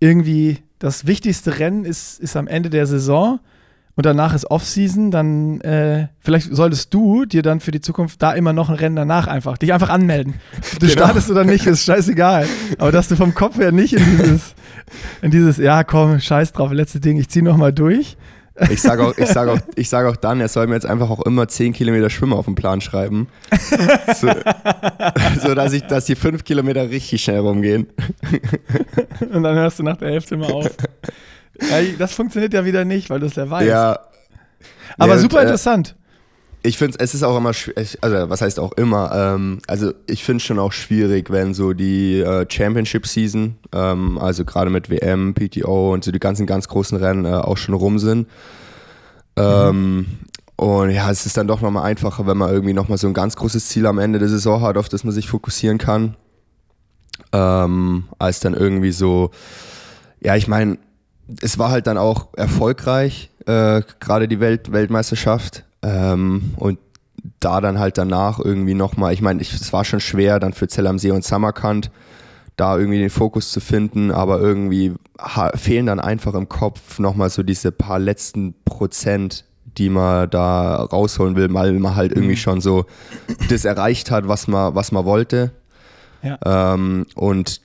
irgendwie 0.00 0.58
das 0.80 1.06
wichtigste 1.06 1.60
Rennen 1.60 1.84
ist, 1.84 2.18
ist 2.18 2.36
am 2.36 2.48
Ende 2.48 2.70
der 2.70 2.86
Saison 2.86 3.38
und 3.96 4.06
danach 4.06 4.34
ist 4.34 4.50
Offseason, 4.50 5.10
dann 5.10 5.60
äh, 5.60 6.08
vielleicht 6.18 6.54
solltest 6.54 6.92
du 6.92 7.26
dir 7.26 7.42
dann 7.42 7.60
für 7.60 7.70
die 7.70 7.80
Zukunft 7.80 8.20
da 8.22 8.32
immer 8.32 8.52
noch 8.52 8.68
ein 8.68 8.74
Rennen 8.74 8.96
danach 8.96 9.28
einfach, 9.28 9.56
dich 9.56 9.72
einfach 9.72 9.88
anmelden. 9.88 10.34
Du 10.80 10.86
genau. 10.86 10.92
startest 10.92 11.30
oder 11.30 11.44
nicht, 11.44 11.66
ist 11.66 11.84
scheißegal. 11.84 12.46
Aber 12.78 12.90
dass 12.90 13.08
du 13.08 13.14
vom 13.14 13.34
Kopf 13.34 13.56
her 13.58 13.70
nicht 13.70 13.92
in 13.94 14.04
dieses, 14.04 14.54
in 15.22 15.30
dieses, 15.30 15.58
ja 15.58 15.84
komm, 15.84 16.18
scheiß 16.18 16.52
drauf, 16.52 16.72
letzte 16.72 16.98
Ding, 16.98 17.18
ich 17.18 17.28
zieh 17.28 17.42
nochmal 17.42 17.72
durch. 17.72 18.16
Ich 18.70 18.82
sage 18.82 19.04
auch, 19.04 19.16
ich 19.16 19.28
sag 19.28 19.48
auch, 19.48 19.58
sag 19.82 20.06
auch 20.06 20.16
dann, 20.16 20.40
er 20.40 20.48
soll 20.48 20.68
mir 20.68 20.74
jetzt 20.74 20.86
einfach 20.86 21.10
auch 21.10 21.20
immer 21.22 21.48
10 21.48 21.72
Kilometer 21.72 22.08
Schwimmen 22.08 22.34
auf 22.34 22.44
den 22.44 22.54
Plan 22.54 22.80
schreiben. 22.80 23.28
So, 24.16 24.28
so, 25.42 25.54
dass, 25.54 25.72
ich, 25.72 25.82
dass 25.82 26.04
die 26.04 26.14
5 26.14 26.44
Kilometer 26.44 26.88
richtig 26.88 27.22
schnell 27.22 27.40
rumgehen. 27.40 27.88
Und 29.32 29.42
dann 29.42 29.56
hörst 29.56 29.80
du 29.80 29.82
nach 29.82 29.96
der 29.96 30.10
Hälfte 30.10 30.36
mal 30.36 30.52
auf. 30.52 30.70
Ja, 31.60 31.82
das 31.98 32.14
funktioniert 32.14 32.52
ja 32.54 32.64
wieder 32.64 32.84
nicht, 32.84 33.10
weil 33.10 33.20
du 33.20 33.26
es 33.26 33.36
ja 33.36 33.48
weißt. 33.48 33.68
Ja. 33.68 34.00
Aber 34.98 35.14
ja, 35.14 35.18
super 35.18 35.36
und, 35.36 35.42
äh, 35.42 35.46
interessant. 35.46 35.96
Ich 36.62 36.78
finde, 36.78 36.98
es 37.00 37.14
ist 37.14 37.22
auch 37.22 37.36
immer, 37.36 37.50
also 37.50 38.30
was 38.30 38.40
heißt 38.40 38.58
auch 38.58 38.72
immer, 38.72 39.12
ähm, 39.14 39.58
also 39.66 39.92
ich 40.06 40.24
finde 40.24 40.38
es 40.38 40.44
schon 40.44 40.58
auch 40.58 40.72
schwierig, 40.72 41.30
wenn 41.30 41.52
so 41.52 41.74
die 41.74 42.20
äh, 42.20 42.46
Championship-Season, 42.48 43.56
ähm, 43.72 44.18
also 44.18 44.46
gerade 44.46 44.70
mit 44.70 44.88
WM, 44.88 45.34
PTO 45.34 45.92
und 45.92 46.04
so 46.04 46.10
die 46.10 46.18
ganzen 46.18 46.46
ganz 46.46 46.66
großen 46.68 46.96
Rennen 46.96 47.26
äh, 47.26 47.34
auch 47.34 47.58
schon 47.58 47.74
rum 47.74 47.98
sind. 47.98 48.28
Ähm, 49.36 49.96
mhm. 49.96 50.06
Und 50.56 50.90
ja, 50.90 51.10
es 51.10 51.26
ist 51.26 51.36
dann 51.36 51.48
doch 51.48 51.60
nochmal 51.60 51.84
einfacher, 51.84 52.26
wenn 52.26 52.38
man 52.38 52.50
irgendwie 52.50 52.74
nochmal 52.74 52.98
so 52.98 53.08
ein 53.08 53.14
ganz 53.14 53.36
großes 53.36 53.68
Ziel 53.68 53.86
am 53.86 53.98
Ende 53.98 54.18
der 54.18 54.28
Saison 54.28 54.62
hat, 54.62 54.76
auf 54.76 54.88
das 54.88 55.04
man 55.04 55.12
sich 55.12 55.28
fokussieren 55.28 55.78
kann. 55.78 56.16
Ähm, 57.32 58.04
als 58.18 58.40
dann 58.40 58.54
irgendwie 58.54 58.92
so, 58.92 59.32
ja, 60.20 60.36
ich 60.36 60.48
meine, 60.48 60.78
es 61.40 61.58
war 61.58 61.70
halt 61.70 61.86
dann 61.86 61.98
auch 61.98 62.28
erfolgreich, 62.36 63.30
äh, 63.46 63.82
gerade 64.00 64.28
die 64.28 64.40
Welt 64.40 64.72
Weltmeisterschaft. 64.72 65.64
Ähm, 65.82 66.54
und 66.56 66.78
da 67.40 67.60
dann 67.60 67.78
halt 67.78 67.98
danach 67.98 68.38
irgendwie 68.38 68.74
nochmal, 68.74 69.12
ich 69.12 69.22
meine, 69.22 69.40
es 69.40 69.72
war 69.72 69.84
schon 69.84 70.00
schwer 70.00 70.40
dann 70.40 70.52
für 70.52 70.68
Zell 70.68 70.86
am 70.86 70.98
See 70.98 71.10
und 71.10 71.24
Samarkand 71.24 71.90
da 72.56 72.78
irgendwie 72.78 72.98
den 72.98 73.10
Fokus 73.10 73.50
zu 73.50 73.60
finden, 73.60 74.10
aber 74.10 74.38
irgendwie 74.38 74.94
fehlen 75.54 75.86
dann 75.86 76.00
einfach 76.00 76.34
im 76.34 76.48
Kopf 76.48 76.98
nochmal 76.98 77.30
so 77.30 77.42
diese 77.42 77.72
paar 77.72 77.98
letzten 77.98 78.54
Prozent, 78.64 79.44
die 79.76 79.88
man 79.88 80.30
da 80.30 80.76
rausholen 80.76 81.34
will, 81.34 81.52
weil 81.52 81.72
man 81.72 81.96
halt 81.96 82.12
irgendwie 82.12 82.34
mhm. 82.34 82.38
schon 82.38 82.60
so 82.60 82.86
das 83.48 83.64
erreicht 83.64 84.10
hat, 84.10 84.28
was 84.28 84.46
man, 84.46 84.74
was 84.74 84.92
man 84.92 85.04
wollte. 85.04 85.50
Ja. 86.22 86.38
Ähm, 86.74 87.06
und 87.16 87.60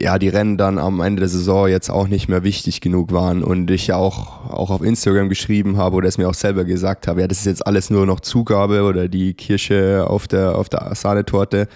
ja, 0.00 0.18
die 0.18 0.28
Rennen 0.28 0.56
dann 0.56 0.78
am 0.78 1.00
Ende 1.00 1.20
der 1.20 1.28
Saison 1.28 1.68
jetzt 1.68 1.90
auch 1.90 2.08
nicht 2.08 2.28
mehr 2.28 2.42
wichtig 2.42 2.80
genug 2.80 3.12
waren 3.12 3.42
und 3.42 3.70
ich 3.70 3.86
ja 3.86 3.96
auch, 3.96 4.50
auch 4.50 4.70
auf 4.70 4.82
Instagram 4.82 5.28
geschrieben 5.28 5.76
habe 5.76 5.96
oder 5.96 6.08
es 6.08 6.18
mir 6.18 6.28
auch 6.28 6.34
selber 6.34 6.64
gesagt 6.64 7.06
habe, 7.06 7.20
ja, 7.20 7.28
das 7.28 7.38
ist 7.38 7.46
jetzt 7.46 7.66
alles 7.66 7.90
nur 7.90 8.06
noch 8.06 8.20
Zugabe 8.20 8.82
oder 8.82 9.08
die 9.08 9.34
Kirsche 9.34 10.06
auf 10.08 10.28
der, 10.28 10.56
auf 10.56 10.68
der 10.68 10.94
Sahnetorte. 10.94 11.68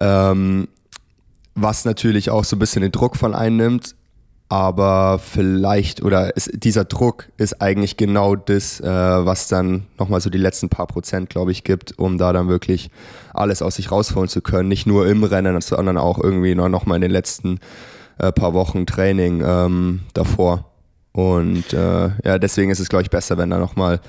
Ähm, 0.00 0.68
was 1.54 1.84
natürlich 1.84 2.30
auch 2.30 2.44
so 2.44 2.56
ein 2.56 2.60
bisschen 2.60 2.82
den 2.82 2.92
Druck 2.92 3.16
von 3.16 3.34
einnimmt, 3.34 3.96
aber 4.48 5.18
vielleicht, 5.18 6.02
oder 6.02 6.34
ist, 6.34 6.50
dieser 6.54 6.84
Druck 6.84 7.28
ist 7.36 7.60
eigentlich 7.60 7.98
genau 7.98 8.34
das, 8.34 8.80
äh, 8.80 8.86
was 8.86 9.48
dann 9.48 9.86
nochmal 9.98 10.22
so 10.22 10.30
die 10.30 10.38
letzten 10.38 10.70
paar 10.70 10.86
Prozent, 10.86 11.28
glaube 11.28 11.52
ich, 11.52 11.64
gibt, 11.64 11.98
um 11.98 12.16
da 12.16 12.32
dann 12.32 12.48
wirklich 12.48 12.90
alles 13.34 13.60
aus 13.60 13.76
sich 13.76 13.90
rausholen 13.90 14.28
zu 14.28 14.40
können. 14.40 14.68
Nicht 14.68 14.86
nur 14.86 15.06
im 15.06 15.22
Rennen, 15.22 15.60
sondern 15.60 15.98
auch 15.98 16.18
irgendwie 16.18 16.54
noch, 16.54 16.86
mal 16.86 16.94
in 16.96 17.02
den 17.02 17.10
letzten 17.10 17.60
äh, 18.18 18.32
paar 18.32 18.54
Wochen 18.54 18.86
Training 18.86 19.42
ähm, 19.44 20.00
davor. 20.14 20.64
Und 21.12 21.74
äh, 21.74 22.10
ja, 22.24 22.38
deswegen 22.38 22.70
ist 22.70 22.80
es, 22.80 22.88
glaube 22.88 23.02
ich, 23.02 23.10
besser, 23.10 23.36
wenn 23.36 23.50
da 23.50 23.58
nochmal 23.58 24.00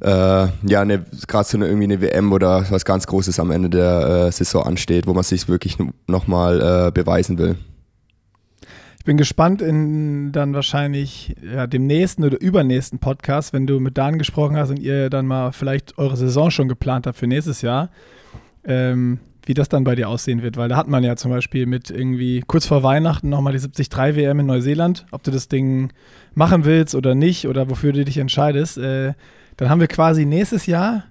äh, 0.00 0.08
ja, 0.08 0.84
gerade 0.84 1.48
so 1.48 1.58
eine, 1.58 1.66
irgendwie 1.66 1.84
eine 1.84 2.00
WM 2.00 2.32
oder 2.32 2.64
was 2.70 2.86
ganz 2.86 3.06
Großes 3.06 3.38
am 3.38 3.50
Ende 3.50 3.68
der 3.68 4.28
äh, 4.28 4.32
Saison 4.32 4.64
ansteht, 4.64 5.06
wo 5.06 5.12
man 5.12 5.24
sich 5.24 5.46
wirklich 5.48 5.76
nochmal 6.06 6.88
äh, 6.88 6.90
beweisen 6.90 7.36
will. 7.36 7.56
Ich 9.02 9.04
bin 9.04 9.16
gespannt 9.16 9.60
in 9.62 10.30
dann 10.30 10.54
wahrscheinlich 10.54 11.34
ja, 11.42 11.66
dem 11.66 11.88
nächsten 11.88 12.22
oder 12.22 12.40
übernächsten 12.40 13.00
Podcast, 13.00 13.52
wenn 13.52 13.66
du 13.66 13.80
mit 13.80 13.98
Dan 13.98 14.16
gesprochen 14.16 14.56
hast 14.56 14.70
und 14.70 14.78
ihr 14.78 15.10
dann 15.10 15.26
mal 15.26 15.50
vielleicht 15.50 15.98
eure 15.98 16.16
Saison 16.16 16.52
schon 16.52 16.68
geplant 16.68 17.08
habt 17.08 17.18
für 17.18 17.26
nächstes 17.26 17.62
Jahr, 17.62 17.90
ähm, 18.64 19.18
wie 19.44 19.54
das 19.54 19.68
dann 19.68 19.82
bei 19.82 19.96
dir 19.96 20.08
aussehen 20.08 20.44
wird. 20.44 20.56
Weil 20.56 20.68
da 20.68 20.76
hat 20.76 20.86
man 20.86 21.02
ja 21.02 21.16
zum 21.16 21.32
Beispiel 21.32 21.66
mit 21.66 21.90
irgendwie 21.90 22.44
kurz 22.46 22.64
vor 22.64 22.84
Weihnachten 22.84 23.28
nochmal 23.28 23.54
die 23.54 23.58
73 23.58 23.92
WM 24.14 24.38
in 24.38 24.46
Neuseeland, 24.46 25.04
ob 25.10 25.24
du 25.24 25.32
das 25.32 25.48
Ding 25.48 25.92
machen 26.36 26.64
willst 26.64 26.94
oder 26.94 27.16
nicht 27.16 27.48
oder 27.48 27.68
wofür 27.68 27.92
du 27.92 28.04
dich 28.04 28.18
entscheidest. 28.18 28.78
Äh, 28.78 29.14
dann 29.56 29.68
haben 29.68 29.80
wir 29.80 29.88
quasi 29.88 30.26
nächstes 30.26 30.66
Jahr 30.66 31.02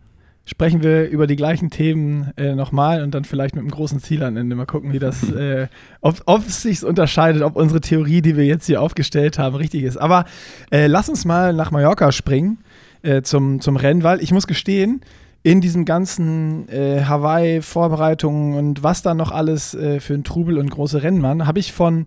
sprechen 0.46 0.84
wir 0.84 1.10
über 1.10 1.28
die 1.28 1.36
gleichen 1.36 1.70
Themen 1.70 2.32
äh, 2.36 2.56
nochmal 2.56 3.04
und 3.04 3.14
dann 3.14 3.24
vielleicht 3.24 3.56
mit 3.56 3.62
einem 3.62 3.72
großen 3.72 4.00
Ziel 4.00 4.24
am 4.24 4.38
Ende. 4.38 4.56
Mal 4.56 4.66
gucken, 4.66 4.92
wie 4.92 5.00
das, 5.00 5.24
äh, 5.32 5.68
ob, 6.02 6.22
ob 6.26 6.48
es 6.48 6.64
sich 6.64 6.84
unterscheidet, 6.84 7.44
ob 7.44 7.56
unsere 7.56 7.82
Theorie, 7.82 8.22
die 8.22 8.36
wir 8.36 8.46
jetzt 8.46 8.66
hier 8.66 8.82
aufgestellt 8.82 9.40
haben, 9.40 9.56
richtig 9.56 9.84
ist. 9.84 9.98
Aber 9.98 10.26
äh, 10.72 10.88
lass 10.88 11.10
uns 11.10 11.26
mal 11.26 11.54
nach 11.54 11.72
Mallorca 11.72 12.12
springen 12.12 12.60
äh, 13.04 13.22
zum, 13.22 13.62
zum 13.62 13.76
Rennen, 13.76 14.04
weil 14.04 14.22
ich 14.22 14.32
muss 14.32 14.48
gestehen, 14.48 15.02
in 15.44 15.62
diesen 15.62 15.86
ganzen 15.86 16.70
äh, 16.70 17.04
Hawaii-Vorbereitungen 17.04 18.58
und 18.58 18.84
was 18.84 19.02
da 19.02 19.14
noch 19.14 19.32
alles 19.32 19.74
äh, 19.74 20.00
für 20.00 20.14
ein 20.14 20.24
Trubel 20.24 20.58
und 20.58 20.70
große 20.70 21.02
Rennen 21.02 21.24
waren, 21.24 21.48
habe 21.48 21.60
ich 21.60 21.74
von 21.74 22.06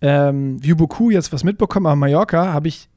ähm, 0.00 0.64
Vuboku 0.64 1.10
jetzt 1.10 1.32
was 1.32 1.42
mitbekommen, 1.42 1.86
aber 1.86 1.96
Mallorca 1.96 2.52
habe 2.52 2.68
ich 2.68 2.88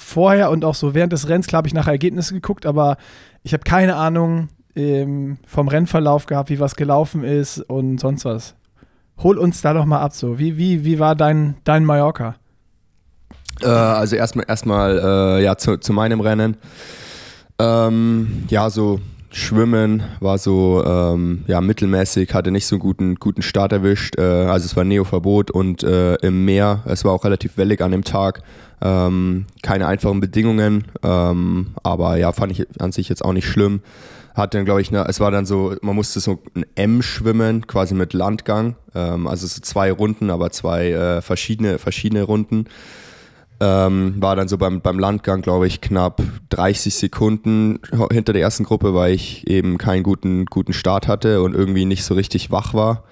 vorher 0.00 0.50
und 0.50 0.64
auch 0.64 0.74
so 0.74 0.94
während 0.94 1.12
des 1.12 1.28
Rennens, 1.28 1.46
klar 1.46 1.58
habe 1.58 1.68
ich 1.68 1.74
nach 1.74 1.86
Ergebnissen 1.86 2.34
geguckt, 2.34 2.66
aber 2.66 2.96
ich 3.42 3.52
habe 3.52 3.64
keine 3.64 3.96
Ahnung 3.96 4.48
ähm, 4.74 5.38
vom 5.46 5.68
Rennverlauf 5.68 6.26
gehabt, 6.26 6.50
wie 6.50 6.58
was 6.58 6.74
gelaufen 6.74 7.22
ist 7.22 7.58
und 7.58 8.00
sonst 8.00 8.24
was. 8.24 8.54
Hol 9.18 9.36
uns 9.36 9.60
da 9.60 9.74
doch 9.74 9.84
mal 9.84 10.00
ab 10.00 10.14
so. 10.14 10.38
Wie, 10.38 10.56
wie, 10.56 10.84
wie 10.84 10.98
war 10.98 11.14
dein, 11.14 11.56
dein 11.64 11.84
Mallorca? 11.84 12.36
Äh, 13.60 13.66
also 13.66 14.16
erstmal 14.16 14.46
erstmal 14.48 14.98
äh, 14.98 15.44
ja, 15.44 15.56
zu, 15.56 15.76
zu 15.76 15.92
meinem 15.92 16.20
Rennen. 16.20 16.56
Ähm, 17.58 18.44
ja, 18.48 18.70
so 18.70 19.00
Schwimmen 19.32 20.02
war 20.20 20.38
so 20.38 20.82
ähm, 20.84 21.44
ja, 21.46 21.60
mittelmäßig, 21.60 22.32
hatte 22.32 22.50
nicht 22.50 22.66
so 22.66 22.76
einen 22.76 22.80
guten, 22.80 23.14
guten 23.16 23.42
Start 23.42 23.72
erwischt. 23.72 24.18
Äh, 24.18 24.22
also 24.22 24.64
es 24.64 24.76
war 24.76 24.84
Neoverbot 24.84 25.50
und 25.50 25.82
äh, 25.82 26.14
im 26.16 26.46
Meer, 26.46 26.82
es 26.86 27.04
war 27.04 27.12
auch 27.12 27.24
relativ 27.24 27.58
wellig 27.58 27.82
an 27.82 27.92
dem 27.92 28.02
Tag. 28.02 28.42
Ähm, 28.82 29.46
keine 29.62 29.86
einfachen 29.86 30.20
Bedingungen, 30.20 30.84
ähm, 31.02 31.74
aber 31.82 32.16
ja, 32.16 32.32
fand 32.32 32.52
ich 32.52 32.66
an 32.80 32.92
sich 32.92 33.08
jetzt 33.08 33.24
auch 33.24 33.32
nicht 33.32 33.46
schlimm. 33.46 33.82
Hat 34.34 34.54
dann, 34.54 34.64
glaube 34.64 34.80
ich, 34.80 34.90
ne, 34.90 35.04
es 35.08 35.20
war 35.20 35.30
dann 35.30 35.44
so, 35.44 35.74
man 35.82 35.96
musste 35.96 36.20
so 36.20 36.38
ein 36.54 36.64
M 36.76 37.02
schwimmen, 37.02 37.66
quasi 37.66 37.94
mit 37.94 38.12
Landgang. 38.12 38.76
Ähm, 38.94 39.26
also 39.26 39.46
so 39.46 39.60
zwei 39.60 39.92
Runden, 39.92 40.30
aber 40.30 40.50
zwei 40.50 40.90
äh, 40.90 41.20
verschiedene, 41.20 41.78
verschiedene 41.78 42.22
Runden. 42.22 42.66
Ähm, 43.62 44.14
war 44.18 44.36
dann 44.36 44.48
so 44.48 44.56
beim, 44.56 44.80
beim 44.80 44.98
Landgang, 44.98 45.42
glaube 45.42 45.66
ich, 45.66 45.82
knapp 45.82 46.22
30 46.48 46.94
Sekunden 46.94 47.80
hinter 48.10 48.32
der 48.32 48.40
ersten 48.40 48.64
Gruppe, 48.64 48.94
weil 48.94 49.12
ich 49.12 49.46
eben 49.46 49.76
keinen 49.76 50.02
guten, 50.02 50.46
guten 50.46 50.72
Start 50.72 51.08
hatte 51.08 51.42
und 51.42 51.54
irgendwie 51.54 51.84
nicht 51.84 52.04
so 52.04 52.14
richtig 52.14 52.50
wach 52.50 52.72
war. 52.72 53.04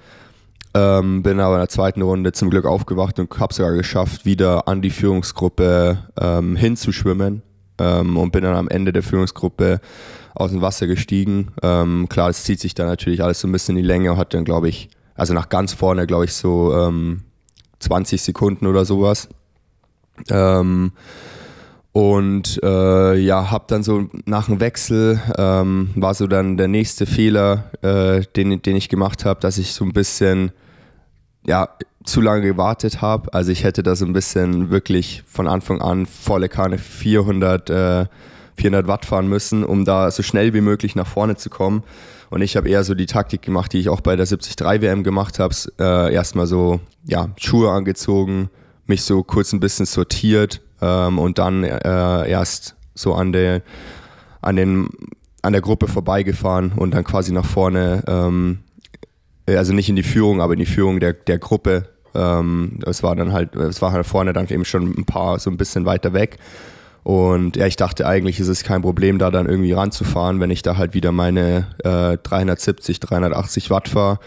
Ähm, 0.73 1.23
bin 1.23 1.39
aber 1.39 1.55
in 1.55 1.61
der 1.61 1.69
zweiten 1.69 2.01
Runde 2.01 2.31
zum 2.31 2.49
Glück 2.49 2.65
aufgewacht 2.65 3.19
und 3.19 3.39
habe 3.39 3.53
sogar 3.53 3.73
geschafft, 3.73 4.25
wieder 4.25 4.67
an 4.67 4.81
die 4.81 4.91
Führungsgruppe 4.91 5.97
ähm, 6.19 6.55
hinzuschwimmen 6.55 7.41
ähm, 7.79 8.17
und 8.17 8.31
bin 8.31 8.43
dann 8.43 8.55
am 8.55 8.67
Ende 8.67 8.93
der 8.93 9.01
Führungsgruppe 9.01 9.81
aus 10.35 10.51
dem 10.51 10.61
Wasser 10.61 10.85
gestiegen. 10.85 11.51
Ähm, 11.63 12.07
klar, 12.07 12.29
es 12.29 12.43
zieht 12.43 12.59
sich 12.59 12.75
dann 12.75 12.87
natürlich 12.87 13.23
alles 13.23 13.39
so 13.39 13.47
ein 13.47 13.51
bisschen 13.51 13.77
in 13.77 13.83
die 13.83 13.87
Länge 13.87 14.11
und 14.11 14.17
hat 14.17 14.33
dann, 14.33 14.45
glaube 14.45 14.69
ich, 14.69 14.89
also 15.15 15.33
nach 15.33 15.49
ganz 15.49 15.73
vorne, 15.73 16.05
glaube 16.05 16.25
ich, 16.25 16.33
so 16.33 16.71
20 17.79 18.19
ähm, 18.19 18.23
Sekunden 18.23 18.67
oder 18.67 18.85
sowas. 18.85 19.27
Ähm, 20.29 20.91
und 21.99 22.61
äh, 22.63 23.17
ja, 23.17 23.51
hab 23.51 23.67
dann 23.67 23.83
so 23.83 24.07
nach 24.23 24.45
dem 24.45 24.61
Wechsel, 24.61 25.19
ähm, 25.37 25.89
war 25.95 26.13
so 26.13 26.27
dann 26.27 26.55
der 26.55 26.69
nächste 26.69 27.05
Fehler, 27.05 27.71
äh, 27.81 28.21
den, 28.37 28.61
den 28.61 28.77
ich 28.77 28.87
gemacht 28.87 29.25
habe, 29.25 29.41
dass 29.41 29.57
ich 29.57 29.73
so 29.73 29.83
ein 29.83 29.91
bisschen, 29.91 30.53
ja, 31.45 31.67
zu 32.05 32.21
lange 32.21 32.43
gewartet 32.43 33.01
habe. 33.01 33.33
Also 33.33 33.51
ich 33.51 33.65
hätte 33.65 33.83
da 33.83 33.97
so 33.97 34.05
ein 34.05 34.13
bisschen 34.13 34.69
wirklich 34.69 35.23
von 35.27 35.45
Anfang 35.45 35.81
an 35.81 36.05
volle 36.05 36.47
Kanne 36.47 36.77
400, 36.77 37.69
äh, 37.69 38.05
400 38.55 38.87
Watt 38.87 39.05
fahren 39.05 39.27
müssen, 39.27 39.65
um 39.65 39.83
da 39.83 40.09
so 40.09 40.23
schnell 40.23 40.53
wie 40.53 40.61
möglich 40.61 40.95
nach 40.95 41.05
vorne 41.05 41.35
zu 41.35 41.49
kommen. 41.49 41.83
Und 42.29 42.41
ich 42.41 42.55
habe 42.55 42.69
eher 42.69 42.85
so 42.85 42.93
die 42.93 43.07
Taktik 43.07 43.41
gemacht, 43.41 43.73
die 43.73 43.79
ich 43.79 43.89
auch 43.89 43.99
bei 43.99 44.15
der 44.15 44.25
73 44.25 44.57
WM 44.81 45.03
gemacht 45.03 45.37
habe. 45.37 45.53
Äh, 45.77 46.13
erstmal 46.13 46.47
so, 46.47 46.79
ja, 47.03 47.27
Schuhe 47.35 47.71
angezogen, 47.71 48.49
mich 48.85 49.01
so 49.01 49.21
kurz 49.21 49.51
ein 49.51 49.59
bisschen 49.59 49.85
sortiert, 49.85 50.61
ähm, 50.81 51.19
und 51.19 51.37
dann 51.37 51.63
äh, 51.63 52.29
erst 52.29 52.75
so 52.93 53.13
an 53.13 53.31
der, 53.31 53.61
an, 54.41 54.55
den, 54.55 54.89
an 55.41 55.53
der 55.53 55.61
Gruppe 55.61 55.87
vorbeigefahren 55.87 56.73
und 56.75 56.93
dann 56.93 57.03
quasi 57.03 57.31
nach 57.31 57.45
vorne, 57.45 58.03
ähm, 58.07 58.59
also 59.47 59.73
nicht 59.73 59.89
in 59.89 59.95
die 59.95 60.03
Führung, 60.03 60.41
aber 60.41 60.53
in 60.53 60.59
die 60.59 60.65
Führung 60.65 60.99
der, 60.99 61.13
der 61.13 61.39
Gruppe. 61.39 61.89
Ähm, 62.15 62.79
es 62.85 63.03
war 63.03 63.15
dann 63.15 63.33
halt, 63.33 63.55
es 63.55 63.81
war 63.81 63.91
halt 63.91 64.05
vorne 64.05 64.33
dann 64.33 64.47
eben 64.47 64.65
schon 64.65 64.93
ein 64.97 65.05
paar 65.05 65.39
so 65.39 65.49
ein 65.49 65.57
bisschen 65.57 65.85
weiter 65.85 66.13
weg. 66.13 66.37
Und 67.03 67.55
ja, 67.55 67.65
ich 67.65 67.75
dachte 67.75 68.05
eigentlich 68.05 68.39
ist 68.39 68.49
es 68.49 68.63
kein 68.63 68.81
Problem, 68.81 69.19
da 69.19 69.31
dann 69.31 69.47
irgendwie 69.47 69.71
ranzufahren, 69.71 70.39
wenn 70.39 70.51
ich 70.51 70.61
da 70.61 70.77
halt 70.77 70.93
wieder 70.93 71.11
meine 71.11 71.67
äh, 71.83 72.17
370, 72.17 72.99
380 72.99 73.69
Watt 73.69 73.87
fahre 73.87 74.19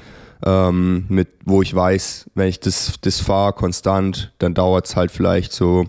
ähm, 0.44 1.04
mit, 1.08 1.28
wo 1.44 1.62
ich 1.62 1.74
weiß, 1.74 2.30
wenn 2.34 2.48
ich 2.48 2.60
das, 2.60 2.94
das 3.00 3.20
fahre 3.20 3.52
konstant, 3.52 4.32
dann 4.38 4.54
dauert 4.54 4.86
es 4.86 4.96
halt 4.96 5.10
vielleicht 5.10 5.52
so 5.52 5.86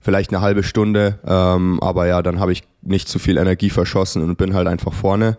vielleicht 0.00 0.30
eine 0.30 0.40
halbe 0.40 0.62
Stunde. 0.62 1.18
Ähm, 1.26 1.78
aber 1.80 2.06
ja, 2.06 2.22
dann 2.22 2.40
habe 2.40 2.52
ich 2.52 2.62
nicht 2.82 3.08
zu 3.08 3.18
viel 3.18 3.36
Energie 3.36 3.70
verschossen 3.70 4.22
und 4.22 4.36
bin 4.36 4.54
halt 4.54 4.66
einfach 4.66 4.92
vorne. 4.92 5.38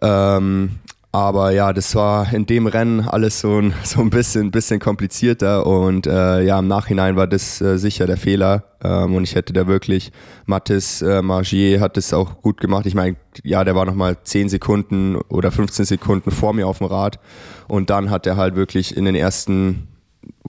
Ähm, 0.00 0.78
aber 1.16 1.50
ja, 1.50 1.72
das 1.72 1.94
war 1.94 2.30
in 2.34 2.44
dem 2.44 2.66
Rennen 2.66 3.00
alles 3.00 3.40
so 3.40 3.58
ein, 3.58 3.72
so 3.84 4.02
ein 4.02 4.10
bisschen, 4.10 4.50
bisschen 4.50 4.80
komplizierter 4.80 5.66
und 5.66 6.06
äh, 6.06 6.42
ja, 6.42 6.58
im 6.58 6.68
Nachhinein 6.68 7.16
war 7.16 7.26
das 7.26 7.58
äh, 7.62 7.78
sicher 7.78 8.06
der 8.06 8.18
Fehler 8.18 8.64
ähm, 8.84 9.14
und 9.14 9.24
ich 9.24 9.34
hätte 9.34 9.54
da 9.54 9.66
wirklich, 9.66 10.12
Mathis 10.44 11.00
äh, 11.00 11.22
Margier 11.22 11.80
hat 11.80 11.96
das 11.96 12.12
auch 12.12 12.42
gut 12.42 12.60
gemacht. 12.60 12.84
Ich 12.84 12.94
meine, 12.94 13.16
ja, 13.44 13.64
der 13.64 13.74
war 13.74 13.86
nochmal 13.86 14.18
10 14.22 14.50
Sekunden 14.50 15.16
oder 15.16 15.50
15 15.50 15.86
Sekunden 15.86 16.30
vor 16.30 16.52
mir 16.52 16.68
auf 16.68 16.78
dem 16.78 16.88
Rad 16.88 17.18
und 17.66 17.88
dann 17.88 18.10
hat 18.10 18.26
er 18.26 18.36
halt 18.36 18.54
wirklich 18.54 18.94
in 18.94 19.06
den 19.06 19.14
ersten 19.14 19.88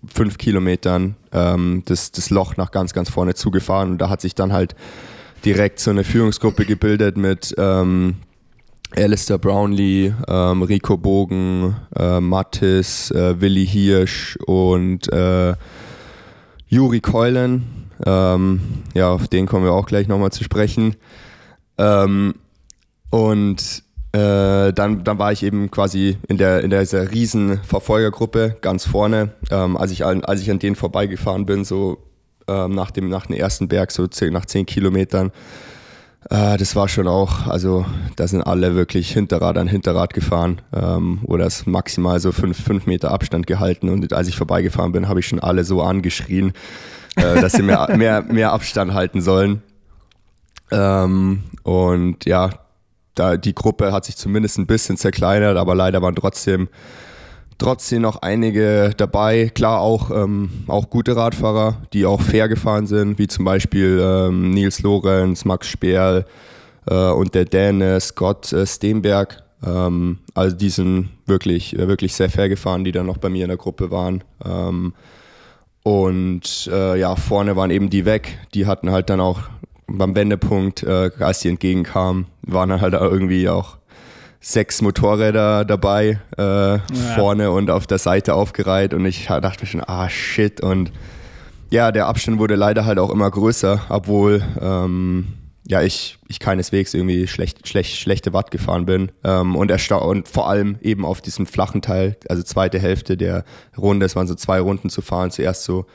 fünf 0.06 0.38
Kilometern 0.38 1.16
ähm, 1.32 1.84
das, 1.86 2.12
das 2.12 2.30
Loch 2.30 2.58
nach 2.58 2.72
ganz, 2.72 2.94
ganz 2.94 3.10
vorne 3.10 3.34
zugefahren. 3.36 3.92
Und 3.92 3.98
da 4.00 4.10
hat 4.10 4.22
sich 4.22 4.36
dann 4.36 4.54
halt 4.54 4.76
direkt 5.46 5.80
so 5.80 5.92
eine 5.92 6.04
Führungsgruppe 6.04 6.66
gebildet 6.66 7.18
mit 7.18 7.54
ähm, 7.58 8.16
Alistair 8.96 9.38
Brownlee, 9.38 10.14
ähm, 10.28 10.62
Rico 10.62 10.98
Bogen, 10.98 11.76
äh, 11.96 12.20
Mattis, 12.20 13.12
äh, 13.12 13.40
Willi 13.42 13.66
Hirsch 13.66 14.38
und 14.46 15.12
äh, 15.12 15.56
Juri 16.68 17.02
Keulen. 17.02 17.88
Ähm, 18.06 18.62
ja, 18.94 19.10
auf 19.10 19.28
den 19.28 19.46
kommen 19.46 19.66
wir 19.66 19.74
auch 19.74 19.88
gleich 19.88 20.08
nochmal 20.08 20.32
zu 20.32 20.44
sprechen. 20.44 20.96
Ähm, 21.78 22.36
und 23.10 23.84
äh, 24.13 24.74
dann, 24.74 25.04
dann 25.04 25.20
war 25.20 25.32
ich 25.32 25.43
eben 25.43 25.70
quasi 25.70 26.17
in, 26.28 26.38
der, 26.38 26.63
in 26.63 26.70
dieser 26.70 27.12
riesen 27.12 27.62
Verfolgergruppe 27.63 28.58
ganz 28.62 28.86
vorne. 28.86 29.34
Ähm, 29.52 29.78
als, 29.78 29.91
ich 29.91 30.06
an, 30.06 30.24
als 30.24 30.41
ich 30.41 30.50
an 30.50 30.60
denen 30.60 30.76
vorbeigefahren 30.76 31.46
bin, 31.46 31.65
so 31.65 31.98
ähm, 32.48 32.72
nach, 32.74 32.91
dem, 32.91 33.10
nach 33.10 33.28
dem 33.28 33.36
ersten 33.36 33.67
Berg, 33.67 33.91
so 33.91 34.08
zehn, 34.08 34.34
nach 34.34 34.46
zehn 34.46 34.65
Kilometern, 34.65 35.32
Äh, 36.30 36.58
das 36.58 36.76
war 36.76 36.88
schon 36.88 37.08
auch, 37.08 37.48
also 37.48 37.86
da 38.15 38.28
sind 38.28 38.41
alle 38.41 38.76
wirklich 38.76 39.12
Hinterrad 39.12 39.58
an 39.58 39.67
Hinterrad 39.67 40.13
gefahren 40.13 40.62
ähm, 40.74 41.20
oder 41.24 41.46
es 41.46 41.65
maximal 41.65 42.20
so 42.20 42.32
fünf, 42.32 42.62
fünf 42.62 42.86
Meter 42.86 43.12
Abstand 43.12 43.48
gehalten 43.48 43.89
und 43.89 44.12
als 44.13 44.28
ich 44.28 44.36
vorbeigefahren 44.36 44.91
bin, 44.91 45.08
habe 45.08 45.20
ich 45.20 45.28
schon 45.28 45.39
alle 45.39 45.63
so 45.63 45.82
angeschrien, 45.82 46.54
äh, 47.15 47.39
dass 47.39 47.54
sie 47.54 47.63
mehr, 47.63 47.88
mehr, 47.98 48.24
mehr 48.24 48.52
Abstand 48.52 48.93
halten 48.93 49.22
sollen. 49.22 49.62
Ähm, 50.72 51.43
und 51.63 52.26
ja, 52.26 52.50
da, 53.20 53.38
die 53.38 53.56
Gruppe 53.56 53.92
hat 53.92 54.06
sich 54.06 54.18
zumindest 54.18 54.58
ein 54.58 54.68
bisschen 54.68 54.98
zerkleinert, 54.98 55.58
aber 55.58 55.76
leider 55.76 56.02
waren 56.02 56.16
trotzdem 56.16 56.70
trotzdem 57.58 58.02
noch 58.04 58.22
einige 58.22 58.92
dabei. 58.98 59.52
Klar 59.54 59.80
auch, 59.80 60.12
ähm, 60.12 60.50
auch 60.68 60.90
gute 60.90 61.16
Radfahrer, 61.16 61.82
die 61.94 62.06
auch 62.06 62.22
fair 62.22 62.48
gefahren 62.48 62.88
sind, 62.88 63.18
wie 63.20 63.28
zum 63.28 63.46
Beispiel 63.46 64.00
ähm, 64.02 64.52
Nils 64.52 64.82
Lorenz, 64.82 65.46
Max 65.46 65.68
Sperl 65.68 66.26
äh, 66.86 67.10
und 67.10 67.34
der 67.36 67.46
Däne 67.46 68.00
Scott 68.00 68.54
äh, 68.54 68.66
Steenberg. 68.66 69.44
Ähm, 69.66 70.20
also 70.34 70.56
die 70.56 70.70
sind 70.70 71.10
wirklich, 71.26 71.78
äh, 71.78 71.88
wirklich 71.88 72.14
sehr 72.14 72.30
fair 72.30 72.50
gefahren, 72.50 72.84
die 72.84 72.92
dann 72.92 73.08
noch 73.08 73.18
bei 73.18 73.30
mir 73.30 73.44
in 73.44 73.50
der 73.50 73.58
Gruppe 73.58 73.92
waren. 73.92 74.24
Ähm, 74.46 74.94
und 75.84 76.70
äh, 76.72 77.00
ja, 77.00 77.16
vorne 77.16 77.56
waren 77.56 77.72
eben 77.72 77.90
die 77.90 78.06
weg. 78.06 78.40
Die 78.54 78.66
hatten 78.66 78.92
halt 78.92 79.10
dann 79.10 79.22
auch 79.22 79.44
beim 79.88 80.15
Wendepunkt, 80.15 80.84
äh, 80.84 81.12
als 81.19 81.39
die 81.39 81.50
entgegenkamen, 81.50 82.28
waren 82.41 82.69
dann 82.69 82.82
halt 82.82 82.93
irgendwie 82.93 83.50
auch 83.50 83.78
sechs 84.39 84.82
Motorräder 84.82 85.65
dabei, 85.65 86.19
äh, 86.38 86.41
ja. 86.41 86.82
vorne 87.15 87.52
und 87.52 87.69
auf 87.69 87.88
der 87.88 87.97
Seite 87.97 88.34
aufgereiht 88.34 88.93
und 88.93 89.06
ich 89.06 89.28
dachte 89.28 89.63
mir 89.63 89.67
schon, 89.67 89.84
ah 89.86 90.10
shit 90.10 90.62
und 90.62 90.91
ja, 91.69 91.91
der 91.91 92.08
Abstand 92.08 92.39
wurde 92.39 92.56
leider 92.56 92.86
halt 92.86 93.00
auch 93.00 93.10
immer 93.10 93.30
größer, 93.30 93.82
obwohl 93.89 94.41
ähm, 94.62 95.28
ja 95.67 95.82
ich, 95.82 96.17
ich 96.30 96.39
keineswegs 96.39 96.93
irgendwie 96.93 97.28
schlecht, 97.28 97.67
schlecht, 97.67 97.97
schlechte 97.97 98.32
Watt 98.32 98.52
gefahren 98.52 98.86
bin 98.86 99.12
ähm, 99.23 99.56
und, 99.56 99.71
und 99.91 100.28
vor 100.30 100.50
allem 100.50 100.78
eben 100.82 101.04
auf 101.04 101.19
diesem 101.19 101.45
flachen 101.45 101.82
Teil, 101.82 102.15
also 102.30 102.43
zweite 102.43 102.80
Hälfte 102.80 103.17
der 103.17 103.43
Runde, 103.78 104.06
es 104.06 104.15
waren 104.15 104.28
so 104.28 104.36
zwei 104.36 104.62
Runden 104.62 104.89
zu 104.89 105.02
fahren, 105.02 105.32
zuerst 105.32 105.63
so 105.63 105.88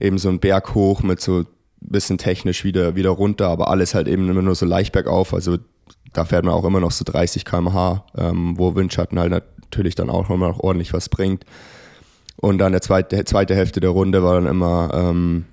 eben 0.00 0.18
so 0.18 0.28
ein 0.28 0.40
Berg 0.40 0.74
hoch 0.74 1.02
mit 1.02 1.20
so 1.20 1.44
bisschen 1.80 2.18
technisch 2.18 2.64
wieder, 2.64 2.94
wieder 2.94 3.10
runter, 3.10 3.48
aber 3.48 3.68
alles 3.68 3.94
halt 3.94 4.08
eben 4.08 4.28
immer 4.28 4.42
nur 4.42 4.54
so 4.54 4.66
leicht 4.66 4.92
bergauf, 4.92 5.34
also 5.34 5.58
da 6.12 6.24
fährt 6.24 6.44
man 6.44 6.54
auch 6.54 6.64
immer 6.64 6.80
noch 6.80 6.90
so 6.90 7.04
30 7.04 7.44
km/h, 7.44 8.04
ähm, 8.16 8.58
wo 8.58 8.74
Windschatten 8.74 9.18
halt 9.18 9.30
natürlich 9.30 9.94
dann 9.94 10.10
auch 10.10 10.30
immer 10.30 10.48
noch 10.48 10.60
ordentlich 10.60 10.92
was 10.92 11.08
bringt. 11.08 11.44
Und 12.36 12.58
dann 12.58 12.72
der 12.72 12.82
zweite, 12.82 13.24
zweite 13.24 13.54
Hälfte 13.54 13.80
der 13.80 13.90
Runde 13.90 14.22
war 14.22 14.34
dann 14.34 14.46
immer 14.46 14.90
ähm, 14.94 15.46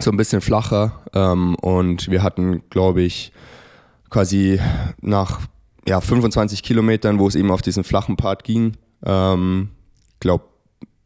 so 0.00 0.10
ein 0.10 0.16
bisschen 0.16 0.40
flacher 0.40 1.00
ähm, 1.14 1.54
und 1.56 2.10
wir 2.10 2.22
hatten, 2.22 2.62
glaube 2.70 3.02
ich, 3.02 3.32
quasi 4.08 4.60
nach 5.00 5.40
ja, 5.86 6.00
25 6.00 6.62
Kilometern, 6.62 7.18
wo 7.18 7.28
es 7.28 7.34
eben 7.34 7.50
auf 7.50 7.62
diesen 7.62 7.84
flachen 7.84 8.16
Part 8.16 8.44
ging, 8.44 8.76
ähm, 9.04 9.70
glaube 10.20 10.44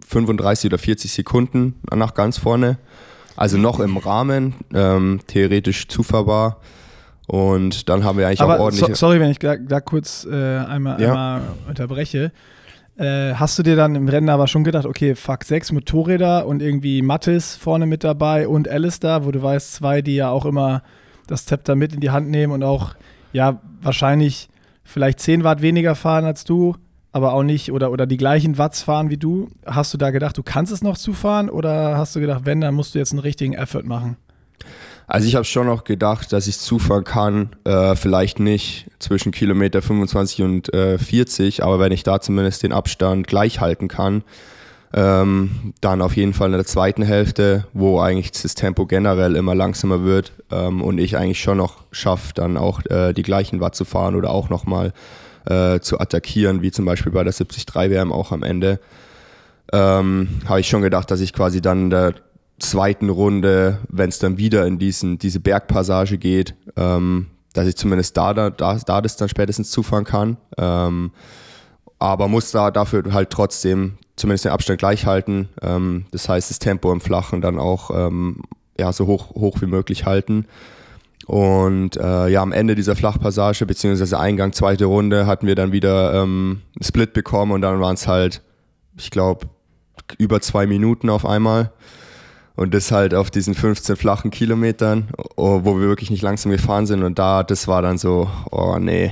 35 0.06 0.70
oder 0.70 0.78
40 0.78 1.12
Sekunden 1.12 1.80
nach 1.94 2.14
ganz 2.14 2.38
vorne. 2.38 2.78
Also 3.36 3.58
noch 3.58 3.80
im 3.80 3.96
Rahmen, 3.96 4.54
ähm, 4.72 5.20
theoretisch 5.26 5.88
zufahrbar. 5.88 6.60
Und 7.26 7.88
dann 7.88 8.04
haben 8.04 8.18
wir 8.18 8.26
eigentlich 8.26 8.40
Aber 8.40 8.56
auch 8.56 8.64
ordentlich. 8.64 8.86
So, 8.88 8.94
sorry, 8.94 9.20
wenn 9.20 9.30
ich 9.30 9.38
da, 9.38 9.56
da 9.56 9.80
kurz 9.80 10.26
äh, 10.30 10.58
einmal, 10.58 11.00
ja. 11.00 11.08
einmal 11.08 11.42
unterbreche. 11.68 12.32
Äh, 12.96 13.34
hast 13.34 13.58
du 13.58 13.62
dir 13.62 13.74
dann 13.74 13.96
im 13.96 14.08
Rennen 14.08 14.28
aber 14.28 14.46
schon 14.46 14.62
gedacht, 14.62 14.86
okay, 14.86 15.16
fuck, 15.16 15.42
sechs 15.42 15.72
Motorräder 15.72 16.46
und 16.46 16.62
irgendwie 16.62 17.02
Mattis 17.02 17.56
vorne 17.56 17.86
mit 17.86 18.04
dabei 18.04 18.46
und 18.46 18.68
Alistair, 18.68 19.24
wo 19.24 19.32
du 19.32 19.42
weißt, 19.42 19.74
zwei, 19.74 20.00
die 20.00 20.14
ja 20.14 20.30
auch 20.30 20.44
immer 20.44 20.82
das 21.26 21.46
Zepter 21.46 21.74
mit 21.74 21.92
in 21.92 22.00
die 22.00 22.10
Hand 22.10 22.28
nehmen 22.28 22.52
und 22.52 22.62
auch, 22.62 22.94
ja, 23.32 23.60
wahrscheinlich 23.82 24.48
vielleicht 24.84 25.18
10 25.18 25.42
Watt 25.42 25.60
weniger 25.60 25.96
fahren 25.96 26.24
als 26.24 26.44
du, 26.44 26.76
aber 27.14 27.32
auch 27.32 27.44
nicht 27.44 27.70
oder, 27.70 27.92
oder 27.92 28.06
die 28.06 28.16
gleichen 28.16 28.58
Watts 28.58 28.82
fahren 28.82 29.08
wie 29.08 29.16
du. 29.16 29.48
Hast 29.64 29.94
du 29.94 29.98
da 29.98 30.10
gedacht, 30.10 30.36
du 30.36 30.42
kannst 30.42 30.72
es 30.72 30.82
noch 30.82 30.98
zufahren 30.98 31.48
oder 31.48 31.96
hast 31.96 32.16
du 32.16 32.20
gedacht, 32.20 32.40
wenn, 32.44 32.60
dann 32.60 32.74
musst 32.74 32.94
du 32.94 32.98
jetzt 32.98 33.12
einen 33.12 33.20
richtigen 33.20 33.54
Effort 33.54 33.84
machen? 33.84 34.16
Also 35.06 35.28
ich 35.28 35.36
habe 35.36 35.44
schon 35.44 35.68
noch 35.68 35.84
gedacht, 35.84 36.32
dass 36.32 36.48
ich 36.48 36.58
zufahren 36.58 37.04
kann, 37.04 37.50
äh, 37.62 37.94
vielleicht 37.94 38.40
nicht 38.40 38.90
zwischen 38.98 39.30
Kilometer 39.30 39.80
25 39.80 40.42
und 40.42 40.74
äh, 40.74 40.98
40, 40.98 41.62
aber 41.62 41.78
wenn 41.78 41.92
ich 41.92 42.02
da 42.02 42.20
zumindest 42.20 42.64
den 42.64 42.72
Abstand 42.72 43.28
gleich 43.28 43.60
halten 43.60 43.86
kann, 43.86 44.24
ähm, 44.92 45.72
dann 45.80 46.02
auf 46.02 46.16
jeden 46.16 46.32
Fall 46.32 46.48
in 46.48 46.54
der 46.54 46.66
zweiten 46.66 47.02
Hälfte, 47.02 47.68
wo 47.74 48.00
eigentlich 48.00 48.32
das 48.32 48.56
Tempo 48.56 48.86
generell 48.86 49.36
immer 49.36 49.54
langsamer 49.54 50.02
wird 50.02 50.32
ähm, 50.50 50.82
und 50.82 50.98
ich 50.98 51.16
eigentlich 51.16 51.40
schon 51.40 51.58
noch 51.58 51.84
schaffe, 51.92 52.32
dann 52.34 52.56
auch 52.56 52.84
äh, 52.86 53.12
die 53.12 53.22
gleichen 53.22 53.60
Watt 53.60 53.76
zu 53.76 53.84
fahren 53.84 54.16
oder 54.16 54.30
auch 54.30 54.48
nochmal 54.48 54.92
äh, 55.46 55.80
zu 55.80 56.00
attackieren, 56.00 56.62
wie 56.62 56.70
zum 56.70 56.84
Beispiel 56.84 57.12
bei 57.12 57.24
der 57.24 57.32
73 57.32 57.74
WM 57.74 58.12
auch 58.12 58.32
am 58.32 58.42
Ende. 58.42 58.80
Ähm, 59.72 60.28
habe 60.46 60.60
ich 60.60 60.68
schon 60.68 60.82
gedacht, 60.82 61.10
dass 61.10 61.20
ich 61.20 61.32
quasi 61.32 61.60
dann 61.60 61.84
in 61.84 61.90
der 61.90 62.14
zweiten 62.58 63.08
Runde, 63.08 63.78
wenn 63.88 64.08
es 64.08 64.18
dann 64.18 64.38
wieder 64.38 64.66
in 64.66 64.78
diesen, 64.78 65.18
diese 65.18 65.40
Bergpassage 65.40 66.18
geht, 66.18 66.54
ähm, 66.76 67.26
dass 67.52 67.66
ich 67.66 67.76
zumindest 67.76 68.16
da, 68.16 68.32
da, 68.34 68.50
da 68.50 69.00
das 69.00 69.16
dann 69.16 69.28
spätestens 69.28 69.70
zufahren 69.70 70.04
kann. 70.04 70.36
Ähm, 70.58 71.12
aber 71.98 72.28
muss 72.28 72.50
da 72.50 72.70
dafür 72.70 73.04
halt 73.12 73.30
trotzdem 73.30 73.98
zumindest 74.16 74.44
den 74.44 74.52
Abstand 74.52 74.78
gleich 74.78 75.06
halten. 75.06 75.48
Ähm, 75.62 76.06
das 76.10 76.28
heißt, 76.28 76.50
das 76.50 76.58
Tempo 76.58 76.92
im 76.92 77.00
Flachen 77.00 77.40
dann 77.40 77.58
auch 77.58 77.90
ähm, 77.90 78.42
ja, 78.78 78.92
so 78.92 79.06
hoch, 79.06 79.34
hoch 79.34 79.60
wie 79.60 79.66
möglich 79.66 80.04
halten. 80.04 80.46
Und 81.26 81.96
äh, 81.96 82.28
ja, 82.28 82.42
am 82.42 82.52
Ende 82.52 82.74
dieser 82.74 82.96
Flachpassage, 82.96 83.64
beziehungsweise 83.66 84.18
Eingang, 84.18 84.52
zweite 84.52 84.86
Runde, 84.86 85.26
hatten 85.26 85.46
wir 85.46 85.54
dann 85.54 85.72
wieder 85.72 86.22
ähm, 86.22 86.62
Split 86.82 87.12
bekommen 87.12 87.52
und 87.52 87.62
dann 87.62 87.80
waren 87.80 87.94
es 87.94 88.06
halt, 88.06 88.42
ich 88.98 89.10
glaube, 89.10 89.46
über 90.18 90.40
zwei 90.40 90.66
Minuten 90.66 91.08
auf 91.08 91.24
einmal. 91.24 91.72
Und 92.56 92.72
das 92.72 92.92
halt 92.92 93.14
auf 93.14 93.32
diesen 93.32 93.54
15 93.54 93.96
flachen 93.96 94.30
Kilometern, 94.30 95.08
oh, 95.34 95.60
wo 95.64 95.80
wir 95.80 95.88
wirklich 95.88 96.10
nicht 96.10 96.22
langsam 96.22 96.52
gefahren 96.52 96.86
sind. 96.86 97.02
Und 97.02 97.18
da, 97.18 97.42
das 97.42 97.66
war 97.66 97.82
dann 97.82 97.98
so, 97.98 98.30
oh 98.52 98.78
nee. 98.78 99.10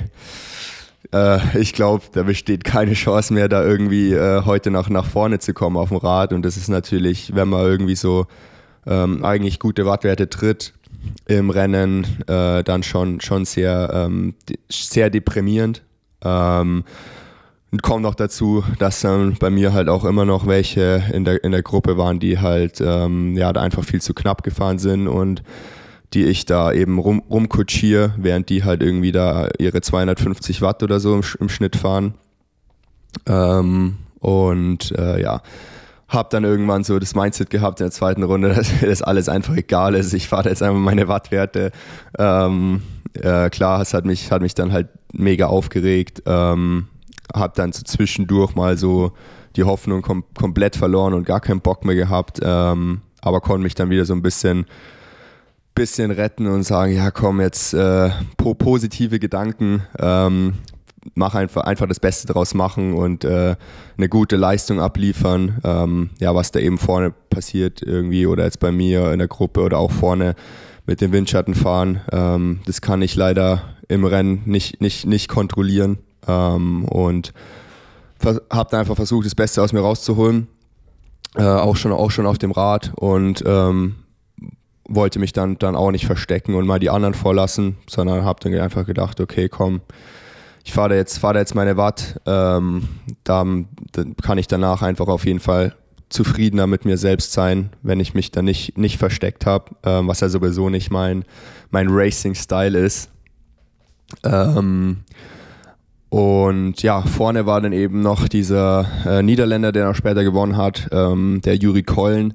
Äh, 1.12 1.58
ich 1.58 1.72
glaube, 1.72 2.04
da 2.12 2.22
besteht 2.22 2.62
keine 2.62 2.92
Chance 2.92 3.34
mehr, 3.34 3.48
da 3.48 3.64
irgendwie 3.64 4.12
äh, 4.12 4.44
heute 4.44 4.70
noch 4.70 4.88
nach 4.88 5.06
vorne 5.06 5.40
zu 5.40 5.54
kommen 5.54 5.76
auf 5.76 5.88
dem 5.88 5.96
Rad. 5.96 6.32
Und 6.32 6.42
das 6.42 6.56
ist 6.56 6.68
natürlich, 6.68 7.34
wenn 7.34 7.48
man 7.48 7.66
irgendwie 7.66 7.96
so 7.96 8.26
ähm, 8.86 9.24
eigentlich 9.24 9.58
gute 9.58 9.86
Wattwerte 9.86 10.28
tritt 10.28 10.72
im 11.26 11.50
Rennen, 11.50 12.04
äh, 12.26 12.62
dann 12.64 12.82
schon, 12.82 13.20
schon 13.20 13.44
sehr, 13.44 13.90
ähm, 13.92 14.34
sehr 14.68 15.10
deprimierend. 15.10 15.82
Ähm, 16.22 16.84
und 17.70 17.82
kommt 17.82 18.02
noch 18.02 18.14
dazu, 18.14 18.62
dass 18.78 19.00
dann 19.00 19.36
bei 19.40 19.48
mir 19.48 19.72
halt 19.72 19.88
auch 19.88 20.04
immer 20.04 20.26
noch 20.26 20.46
welche 20.46 21.02
in 21.12 21.24
der, 21.24 21.42
in 21.42 21.52
der 21.52 21.62
Gruppe 21.62 21.96
waren, 21.96 22.20
die 22.20 22.38
halt 22.38 22.82
ähm, 22.84 23.34
ja, 23.34 23.50
da 23.52 23.62
einfach 23.62 23.82
viel 23.82 24.02
zu 24.02 24.12
knapp 24.12 24.42
gefahren 24.42 24.78
sind 24.78 25.08
und 25.08 25.42
die 26.12 26.24
ich 26.24 26.44
da 26.44 26.70
eben 26.70 26.98
rum, 26.98 27.22
rumkutschiere, 27.30 28.14
während 28.18 28.50
die 28.50 28.64
halt 28.64 28.82
irgendwie 28.82 29.12
da 29.12 29.48
ihre 29.58 29.80
250 29.80 30.60
Watt 30.60 30.82
oder 30.82 31.00
so 31.00 31.14
im, 31.14 31.22
im 31.40 31.48
Schnitt 31.48 31.76
fahren. 31.76 32.12
Ähm, 33.26 33.96
und 34.20 34.92
äh, 34.98 35.22
ja, 35.22 35.40
habe 36.12 36.28
dann 36.30 36.44
irgendwann 36.44 36.84
so 36.84 36.98
das 36.98 37.14
Mindset 37.14 37.50
gehabt 37.50 37.80
in 37.80 37.84
der 37.84 37.92
zweiten 37.92 38.22
Runde, 38.22 38.48
dass 38.54 38.80
mir 38.80 38.88
das 38.88 39.02
alles 39.02 39.28
einfach 39.28 39.56
egal 39.56 39.94
ist. 39.94 40.12
Ich 40.12 40.28
fahre 40.28 40.48
jetzt 40.48 40.62
einfach 40.62 40.80
meine 40.80 41.08
Wattwerte. 41.08 41.72
Ähm, 42.18 42.82
äh, 43.14 43.50
klar, 43.50 43.80
es 43.80 43.94
hat 43.94 44.04
mich, 44.04 44.30
hat 44.30 44.42
mich 44.42 44.54
dann 44.54 44.72
halt 44.72 44.88
mega 45.12 45.46
aufgeregt. 45.46 46.22
Ähm, 46.26 46.88
habe 47.34 47.52
dann 47.56 47.72
so 47.72 47.82
zwischendurch 47.82 48.54
mal 48.54 48.76
so 48.76 49.12
die 49.56 49.64
Hoffnung 49.64 50.02
kom 50.02 50.24
komplett 50.34 50.76
verloren 50.76 51.14
und 51.14 51.24
gar 51.24 51.40
keinen 51.40 51.60
Bock 51.60 51.84
mehr 51.84 51.94
gehabt, 51.94 52.40
ähm, 52.42 53.02
aber 53.20 53.40
konnte 53.40 53.62
mich 53.62 53.74
dann 53.74 53.90
wieder 53.90 54.04
so 54.04 54.14
ein 54.14 54.22
bisschen, 54.22 54.66
bisschen 55.74 56.10
retten 56.10 56.46
und 56.46 56.62
sagen, 56.62 56.94
ja 56.94 57.10
komm, 57.10 57.40
jetzt 57.40 57.74
äh, 57.74 58.10
po 58.36 58.54
positive 58.54 59.18
Gedanken, 59.18 59.82
ähm, 59.98 60.54
mach 61.14 61.34
einfach, 61.34 61.64
einfach 61.64 61.88
das 61.88 62.00
Beste 62.00 62.32
draus 62.32 62.54
machen 62.54 62.94
und 62.94 63.24
äh, 63.24 63.56
eine 63.96 64.08
gute 64.08 64.36
Leistung 64.36 64.80
abliefern. 64.80 65.58
Ähm, 65.64 66.10
ja, 66.20 66.34
was 66.34 66.52
da 66.52 66.60
eben 66.60 66.78
vorne 66.78 67.12
passiert 67.30 67.82
irgendwie 67.82 68.26
oder 68.26 68.44
jetzt 68.44 68.60
bei 68.60 68.72
mir 68.72 69.12
in 69.12 69.18
der 69.18 69.28
Gruppe 69.28 69.60
oder 69.60 69.78
auch 69.78 69.90
vorne 69.90 70.34
mit 70.86 71.00
dem 71.00 71.12
Windschatten 71.12 71.54
fahren, 71.54 72.00
ähm, 72.10 72.60
das 72.66 72.80
kann 72.80 73.02
ich 73.02 73.14
leider 73.14 73.62
im 73.88 74.04
Rennen 74.04 74.42
nicht, 74.46 74.80
nicht, 74.80 75.06
nicht 75.06 75.28
kontrollieren. 75.28 75.98
Ähm, 76.26 76.84
und 76.84 77.32
habe 78.50 78.78
einfach 78.78 78.94
versucht, 78.96 79.26
das 79.26 79.34
Beste 79.34 79.62
aus 79.62 79.72
mir 79.72 79.80
rauszuholen. 79.80 80.46
Äh, 81.36 81.44
auch, 81.44 81.76
schon, 81.76 81.92
auch 81.92 82.10
schon 82.10 82.26
auf 82.26 82.36
dem 82.36 82.50
Rad 82.50 82.92
und 82.94 83.42
ähm, 83.46 83.94
wollte 84.86 85.18
mich 85.18 85.32
dann, 85.32 85.58
dann 85.58 85.76
auch 85.76 85.90
nicht 85.90 86.04
verstecken 86.04 86.54
und 86.54 86.66
mal 86.66 86.78
die 86.78 86.90
anderen 86.90 87.14
vorlassen, 87.14 87.78
sondern 87.88 88.24
habe 88.24 88.40
dann 88.40 88.60
einfach 88.60 88.84
gedacht, 88.84 89.18
okay, 89.18 89.48
komm, 89.48 89.80
ich 90.64 90.72
fahre 90.72 90.96
jetzt, 90.96 91.18
fahr 91.18 91.36
jetzt 91.36 91.54
meine 91.54 91.76
Watt, 91.76 92.20
ähm, 92.26 92.88
da, 93.24 93.44
dann 93.92 94.16
kann 94.22 94.38
ich 94.38 94.46
danach 94.46 94.82
einfach 94.82 95.08
auf 95.08 95.26
jeden 95.26 95.40
Fall 95.40 95.74
zufriedener 96.08 96.66
mit 96.66 96.84
mir 96.84 96.98
selbst 96.98 97.32
sein, 97.32 97.70
wenn 97.82 97.98
ich 97.98 98.14
mich 98.14 98.30
dann 98.30 98.44
nicht, 98.44 98.76
nicht 98.76 98.98
versteckt 98.98 99.46
habe, 99.46 99.74
ähm, 99.82 100.08
was 100.08 100.20
ja 100.20 100.28
sowieso 100.28 100.68
nicht 100.68 100.90
mein, 100.90 101.24
mein 101.70 101.88
Racing-Style 101.88 102.78
ist. 102.78 103.10
Ähm, 104.24 104.98
und 106.10 106.82
ja, 106.82 107.00
vorne 107.00 107.46
war 107.46 107.62
dann 107.62 107.72
eben 107.72 108.02
noch 108.02 108.28
dieser 108.28 108.86
äh, 109.06 109.22
Niederländer, 109.22 109.72
der 109.72 109.86
noch 109.86 109.94
später 109.94 110.22
gewonnen 110.22 110.58
hat, 110.58 110.88
ähm, 110.92 111.40
der 111.42 111.56
Juri 111.56 111.82
Kollen. 111.82 112.34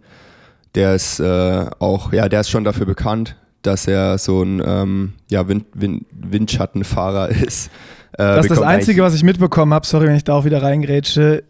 Der 0.74 0.96
ist 0.96 1.20
äh, 1.20 1.66
auch, 1.78 2.12
ja, 2.12 2.28
der 2.28 2.42
ist 2.42 2.50
schon 2.50 2.64
dafür 2.64 2.88
bekannt, 2.88 3.36
dass 3.62 3.88
er 3.88 4.18
so 4.18 4.42
ein 4.42 4.62
ähm, 4.66 5.14
ja, 5.30 5.48
Wind, 5.48 5.66
Wind, 5.74 6.08
Windschattenfahrer 6.12 7.30
ist. 7.46 7.70
Äh, 8.18 8.36
das 8.36 8.46
ist 8.46 8.52
das 8.52 8.62
Einzige, 8.62 9.04
was 9.04 9.14
ich 9.14 9.24
mitbekommen 9.24 9.74
habe. 9.74 9.86
Sorry, 9.86 10.08
wenn 10.08 10.16
ich 10.16 10.24
da 10.24 10.34
auch 10.34 10.46
wieder 10.46 10.62
reingrätsche. 10.62 11.44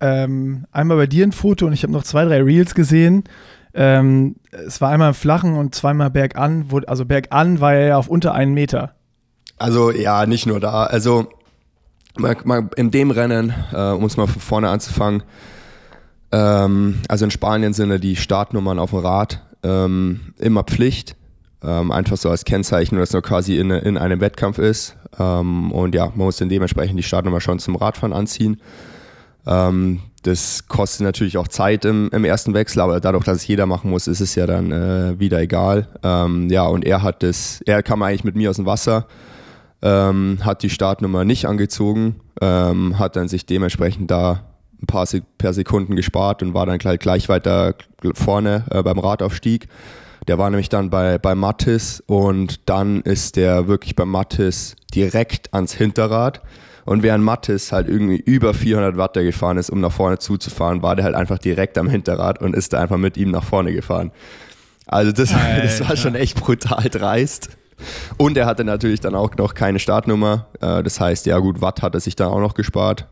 Ähm, 0.00 0.66
einmal 0.72 0.96
bei 0.96 1.06
dir 1.06 1.24
ein 1.24 1.32
Foto 1.32 1.66
und 1.66 1.72
ich 1.72 1.82
habe 1.82 1.92
noch 1.92 2.02
zwei, 2.02 2.24
drei 2.24 2.42
Reels 2.42 2.74
gesehen. 2.74 3.24
Ähm, 3.72 4.36
es 4.50 4.80
war 4.80 4.90
einmal 4.90 5.08
im 5.08 5.14
Flachen 5.14 5.54
und 5.56 5.74
zweimal 5.74 6.10
bergan. 6.10 6.66
Wo, 6.68 6.78
also 6.80 7.04
bergan 7.04 7.60
war 7.60 7.74
er 7.74 7.86
ja 7.86 7.96
auf 7.96 8.08
unter 8.08 8.34
einen 8.34 8.54
Meter. 8.54 8.94
Also 9.56 9.90
ja, 9.90 10.26
nicht 10.26 10.46
nur 10.46 10.60
da. 10.60 10.84
Also 10.84 11.28
mal, 12.16 12.36
mal 12.44 12.68
in 12.76 12.90
dem 12.90 13.10
Rennen, 13.10 13.54
äh, 13.72 13.90
um 13.90 14.04
es 14.04 14.16
mal 14.16 14.26
von 14.26 14.40
vorne 14.40 14.68
anzufangen, 14.68 15.22
ähm, 16.32 17.00
also 17.08 17.24
in 17.24 17.30
Spanien 17.30 17.72
sind 17.72 17.90
ja 17.90 17.98
die 17.98 18.16
Startnummern 18.16 18.78
auf 18.78 18.90
dem 18.90 18.98
Rad 19.00 19.40
ähm, 19.62 20.34
immer 20.38 20.64
Pflicht. 20.64 21.16
Ähm, 21.64 21.90
einfach 21.90 22.16
so 22.16 22.30
als 22.30 22.44
Kennzeichen, 22.44 22.98
dass 22.98 23.10
es 23.10 23.12
nur 23.12 23.22
quasi 23.22 23.58
in, 23.58 23.70
in 23.70 23.96
einem 23.96 24.20
Wettkampf 24.20 24.58
ist. 24.58 24.96
Ähm, 25.18 25.72
und 25.72 25.94
ja, 25.94 26.06
man 26.06 26.26
muss 26.26 26.36
dann 26.36 26.48
dementsprechend 26.48 26.98
die 26.98 27.02
Startnummer 27.02 27.40
schon 27.40 27.58
zum 27.58 27.76
Radfahren 27.76 28.12
anziehen. 28.12 28.60
Ähm, 29.46 30.00
das 30.22 30.68
kostet 30.68 31.02
natürlich 31.02 31.36
auch 31.36 31.48
Zeit 31.48 31.84
im, 31.84 32.08
im, 32.12 32.24
ersten 32.24 32.54
Wechsel, 32.54 32.80
aber 32.80 32.98
dadurch, 33.00 33.24
dass 33.24 33.38
es 33.38 33.46
jeder 33.46 33.66
machen 33.66 33.90
muss, 33.90 34.06
ist 34.06 34.20
es 34.20 34.34
ja 34.34 34.46
dann 34.46 34.72
äh, 34.72 35.18
wieder 35.18 35.40
egal. 35.40 35.88
Ähm, 36.02 36.48
ja, 36.48 36.64
und 36.66 36.84
er 36.84 37.02
hat 37.02 37.22
das, 37.22 37.60
er 37.66 37.82
kam 37.82 38.02
eigentlich 38.02 38.24
mit 38.24 38.34
mir 38.34 38.50
aus 38.50 38.56
dem 38.56 38.66
Wasser, 38.66 39.06
ähm, 39.82 40.38
hat 40.42 40.62
die 40.62 40.70
Startnummer 40.70 41.24
nicht 41.24 41.46
angezogen, 41.46 42.16
ähm, 42.40 42.98
hat 42.98 43.16
dann 43.16 43.28
sich 43.28 43.44
dementsprechend 43.44 44.10
da 44.10 44.44
ein 44.82 44.86
paar 44.86 45.06
per 45.38 45.52
Sekunden 45.52 45.94
gespart 45.94 46.42
und 46.42 46.54
war 46.54 46.64
dann 46.66 46.78
gleich, 46.78 46.98
gleich 46.98 47.28
weiter 47.28 47.74
vorne 48.14 48.64
äh, 48.70 48.82
beim 48.82 48.98
Radaufstieg. 48.98 49.68
Der 50.26 50.38
war 50.38 50.50
nämlich 50.50 50.68
dann 50.68 50.90
bei, 50.90 51.18
bei 51.18 51.34
Mattis 51.34 52.02
und 52.06 52.68
dann 52.68 53.02
ist 53.02 53.36
der 53.36 53.68
wirklich 53.68 53.94
bei 53.94 54.04
Mattis 54.04 54.76
direkt 54.94 55.52
ans 55.52 55.74
Hinterrad. 55.74 56.42
Und 56.84 57.02
während 57.02 57.24
Mattis 57.24 57.72
halt 57.72 57.88
irgendwie 57.88 58.16
über 58.16 58.52
400 58.52 58.96
Watt 58.96 59.14
gefahren 59.14 59.56
ist, 59.56 59.70
um 59.70 59.80
nach 59.80 59.92
vorne 59.92 60.18
zuzufahren, 60.18 60.82
war 60.82 60.96
der 60.96 61.06
halt 61.06 61.14
einfach 61.14 61.38
direkt 61.38 61.78
am 61.78 61.88
Hinterrad 61.88 62.40
und 62.40 62.54
ist 62.54 62.72
da 62.72 62.80
einfach 62.80 62.98
mit 62.98 63.16
ihm 63.16 63.30
nach 63.30 63.44
vorne 63.44 63.72
gefahren. 63.72 64.12
Also 64.86 65.12
das, 65.12 65.34
das 65.62 65.88
war 65.88 65.96
schon 65.96 66.14
echt 66.14 66.40
brutal 66.40 66.88
dreist. 66.90 67.50
Und 68.16 68.36
er 68.36 68.46
hatte 68.46 68.64
natürlich 68.64 69.00
dann 69.00 69.14
auch 69.14 69.34
noch 69.36 69.54
keine 69.54 69.78
Startnummer. 69.78 70.46
Äh, 70.60 70.82
das 70.82 71.00
heißt, 71.00 71.26
ja 71.26 71.38
gut, 71.38 71.60
Watt 71.60 71.82
hat 71.82 71.94
er 71.94 72.00
sich 72.00 72.16
dann 72.16 72.28
auch 72.28 72.40
noch 72.40 72.54
gespart. 72.54 73.06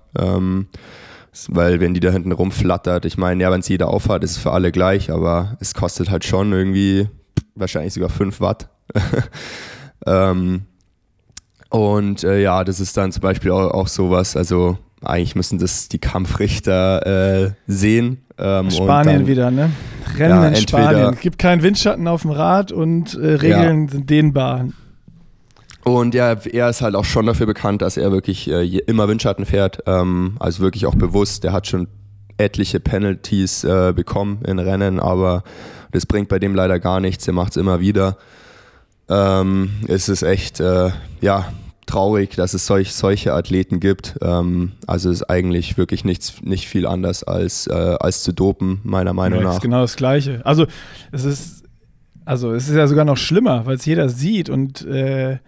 Weil 1.49 1.81
wenn 1.81 1.95
die 1.95 2.01
da 2.01 2.11
hinten 2.11 2.33
rumflattert, 2.33 3.07
ich 3.07 3.17
meine, 3.17 3.43
ja, 3.43 3.51
wenn 3.51 3.61
es 3.61 3.69
jeder 3.69 3.89
aufhat, 3.89 4.23
ist 4.23 4.33
es 4.33 4.39
für 4.39 4.53
alle 4.53 4.71
gleich, 4.71 5.11
aber 5.11 5.57
es 5.61 5.73
kostet 5.75 6.11
halt 6.11 6.25
schon 6.25 6.53
irgendwie 6.53 7.09
wahrscheinlich 7.55 7.95
sogar 7.95 8.11
5 8.11 8.41
Watt. 8.41 8.69
ähm, 10.07 10.63
und 11.71 12.23
äh, 12.23 12.43
ja, 12.43 12.65
das 12.65 12.81
ist 12.81 12.97
dann 12.99 13.13
zum 13.13 13.23
Beispiel 13.23 13.51
auch, 13.51 13.71
auch 13.71 13.89
sowas, 13.89 14.37
also 14.37 14.77
eigentlich 15.03 15.35
müssen 15.35 15.59
das 15.59 15.89
die 15.89 15.99
Kampfrichter 15.99 17.47
äh, 17.47 17.51
sehen. 17.67 18.23
Ähm, 18.39 18.71
Spanien 18.71 19.21
dann, 19.21 19.27
wieder, 19.27 19.51
ne? 19.51 19.71
Rennen 20.19 20.43
ja, 20.43 20.49
in 20.49 20.57
Spanien. 20.57 21.17
Gibt 21.21 21.39
keinen 21.39 21.63
Windschatten 21.63 22.07
auf 22.09 22.23
dem 22.23 22.31
Rad 22.31 22.73
und 22.73 23.15
äh, 23.15 23.35
Regeln 23.35 23.87
ja. 23.87 23.91
sind 23.91 24.11
dehnbar. 24.11 24.67
Und 25.85 26.15
ja, 26.15 26.35
er 26.35 26.71
ist 26.71 26.81
halt 26.81 26.95
auch 26.95 27.05
schon 27.05 27.27
dafür 27.27 27.47
bekannt, 27.47 27.83
dass 27.83 27.97
er 27.97 28.13
wirklich 28.13 28.49
äh, 28.49 28.79
immer 28.79 29.09
Windschatten 29.09 29.47
fährt. 29.47 29.83
Ähm, 29.87 30.37
also 30.39 30.63
wirklich 30.63 30.87
auch 30.87 30.95
bewusst. 30.95 31.45
Der 31.45 31.53
hat 31.53 31.67
schon 31.67 31.89
etliche 32.39 32.81
Penalties 32.81 33.65
äh, 33.65 33.93
bekommen 33.95 34.41
in 34.47 34.59
Rennen, 34.59 35.01
aber 35.01 35.43
das 35.91 36.07
bringt 36.07 36.29
bei 36.29 36.39
dem 36.39 36.55
leider 36.55 36.79
gar 36.79 37.01
nichts. 37.01 37.27
Er 37.27 37.35
macht 37.35 37.53
es 37.53 37.57
immer 37.57 37.81
wieder. 37.81 38.17
Ähm, 39.09 39.71
es 39.89 40.09
ist 40.09 40.23
echt, 40.23 40.61
äh, 40.61 40.91
ja, 41.21 41.53
traurig, 41.87 42.37
dass 42.37 42.55
es 42.55 42.67
solch, 42.67 42.95
solche 42.95 43.35
Athleten 43.35 43.81
gibt. 43.81 44.19
Ähm, 44.23 44.73
also 44.87 45.11
es 45.11 45.21
ist 45.21 45.31
eigentlich 45.31 45.77
wirklich 45.77 46.05
nichts, 46.05 46.41
nicht 46.43 46.67
viel 46.67 46.87
anders 46.87 47.25
als, 47.25 47.67
äh, 47.67 47.73
als 47.73 48.23
zu 48.23 48.33
dopen, 48.33 48.81
meiner 48.85 49.13
Meinung 49.13 49.41
ja, 49.41 49.45
nach. 49.47 49.55
ist 49.55 49.63
genau 49.63 49.83
das 49.83 49.97
Gleiche. 49.97 50.41
Also 50.45 50.67
es 51.11 51.25
ist, 51.25 51.65
also 52.25 52.53
es 52.53 52.69
ist 52.69 52.77
ja 52.77 52.87
sogar 52.87 53.05
noch 53.05 53.17
schlimmer, 53.17 53.67
weil 53.67 53.77
es 53.77 53.85
jeder 53.85 54.09
sieht 54.09 54.49
und 54.49 54.87
äh, 54.87 55.39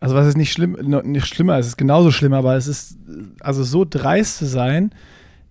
also 0.00 0.14
was 0.14 0.26
ist 0.26 0.36
nicht 0.36 0.52
schlimm, 0.52 0.76
nicht 1.04 1.26
schlimmer, 1.26 1.58
es 1.58 1.66
ist 1.66 1.76
genauso 1.76 2.10
schlimm, 2.10 2.32
aber 2.32 2.56
es 2.56 2.68
ist 2.68 2.98
also 3.40 3.64
so 3.64 3.84
dreist 3.88 4.38
zu 4.38 4.46
sein, 4.46 4.92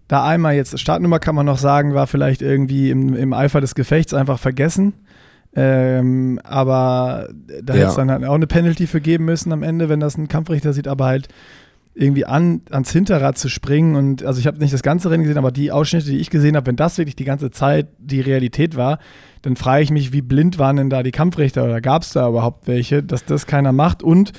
da 0.08 0.26
einmal 0.26 0.56
jetzt, 0.56 0.80
Startnummer 0.80 1.20
kann 1.20 1.36
man 1.36 1.46
noch 1.46 1.58
sagen, 1.58 1.94
war 1.94 2.08
vielleicht 2.08 2.42
irgendwie 2.42 2.90
im, 2.90 3.14
im 3.14 3.34
Eifer 3.34 3.60
des 3.60 3.76
Gefechts 3.76 4.14
einfach 4.14 4.40
vergessen. 4.40 4.94
Ähm, 5.56 6.40
aber 6.44 7.30
da 7.64 7.74
ja. 7.74 7.80
hätte 7.80 7.90
es 7.90 7.96
dann 7.96 8.12
halt 8.12 8.24
auch 8.26 8.36
eine 8.36 8.48
Penalty 8.48 8.88
für 8.88 9.02
geben 9.02 9.26
müssen 9.26 9.52
am 9.52 9.64
Ende, 9.64 9.90
wenn 9.90 10.00
das 10.00 10.18
ein 10.18 10.28
Kampfrichter 10.28 10.72
sieht, 10.72 10.88
aber 10.88 11.06
halt 11.06 11.30
irgendwie 11.94 12.26
an, 12.26 12.62
ans 12.70 12.92
Hinterrad 12.92 13.38
zu 13.40 13.50
springen 13.50 13.96
und 13.96 14.24
also 14.24 14.40
ich 14.40 14.46
habe 14.46 14.60
nicht 14.60 14.74
das 14.74 14.84
ganze 14.84 15.10
Rennen 15.10 15.24
gesehen, 15.24 15.40
aber 15.40 15.52
die 15.52 15.72
Ausschnitte, 15.72 16.12
die 16.12 16.20
ich 16.20 16.30
gesehen 16.30 16.56
habe, 16.56 16.68
wenn 16.68 16.76
das 16.76 17.00
wirklich 17.00 17.16
die 17.16 17.26
ganze 17.26 17.50
Zeit 17.50 17.88
die 17.98 18.22
Realität 18.22 18.78
war, 18.78 19.00
dann 19.48 19.56
frage 19.56 19.82
ich 19.82 19.92
mich, 19.92 20.12
wie 20.12 20.22
blind 20.22 20.60
waren 20.60 20.76
denn 20.76 20.90
da 20.90 21.04
die 21.04 21.12
Kampfrichter 21.12 21.64
oder 21.64 21.80
gab 21.80 22.02
es 22.02 22.10
da 22.10 22.28
überhaupt 22.28 22.68
welche, 22.68 23.02
dass 23.02 23.24
das 23.24 23.46
keiner 23.46 23.72
macht 23.72 24.04
und 24.04 24.34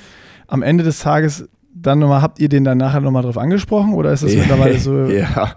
am 0.45 0.61
Ende 0.61 0.83
des 0.83 0.99
Tages 0.99 1.49
dann 1.73 1.97
nochmal, 1.97 2.21
habt 2.21 2.37
ihr 2.37 2.47
den 2.47 2.63
dann 2.63 2.77
nachher 2.77 3.01
nochmal 3.01 3.23
drauf 3.23 3.39
angesprochen 3.39 3.95
oder 3.95 4.13
ist 4.13 4.21
das 4.21 4.33
mittlerweile 4.35 4.77
so? 4.77 5.05
ja, 5.05 5.55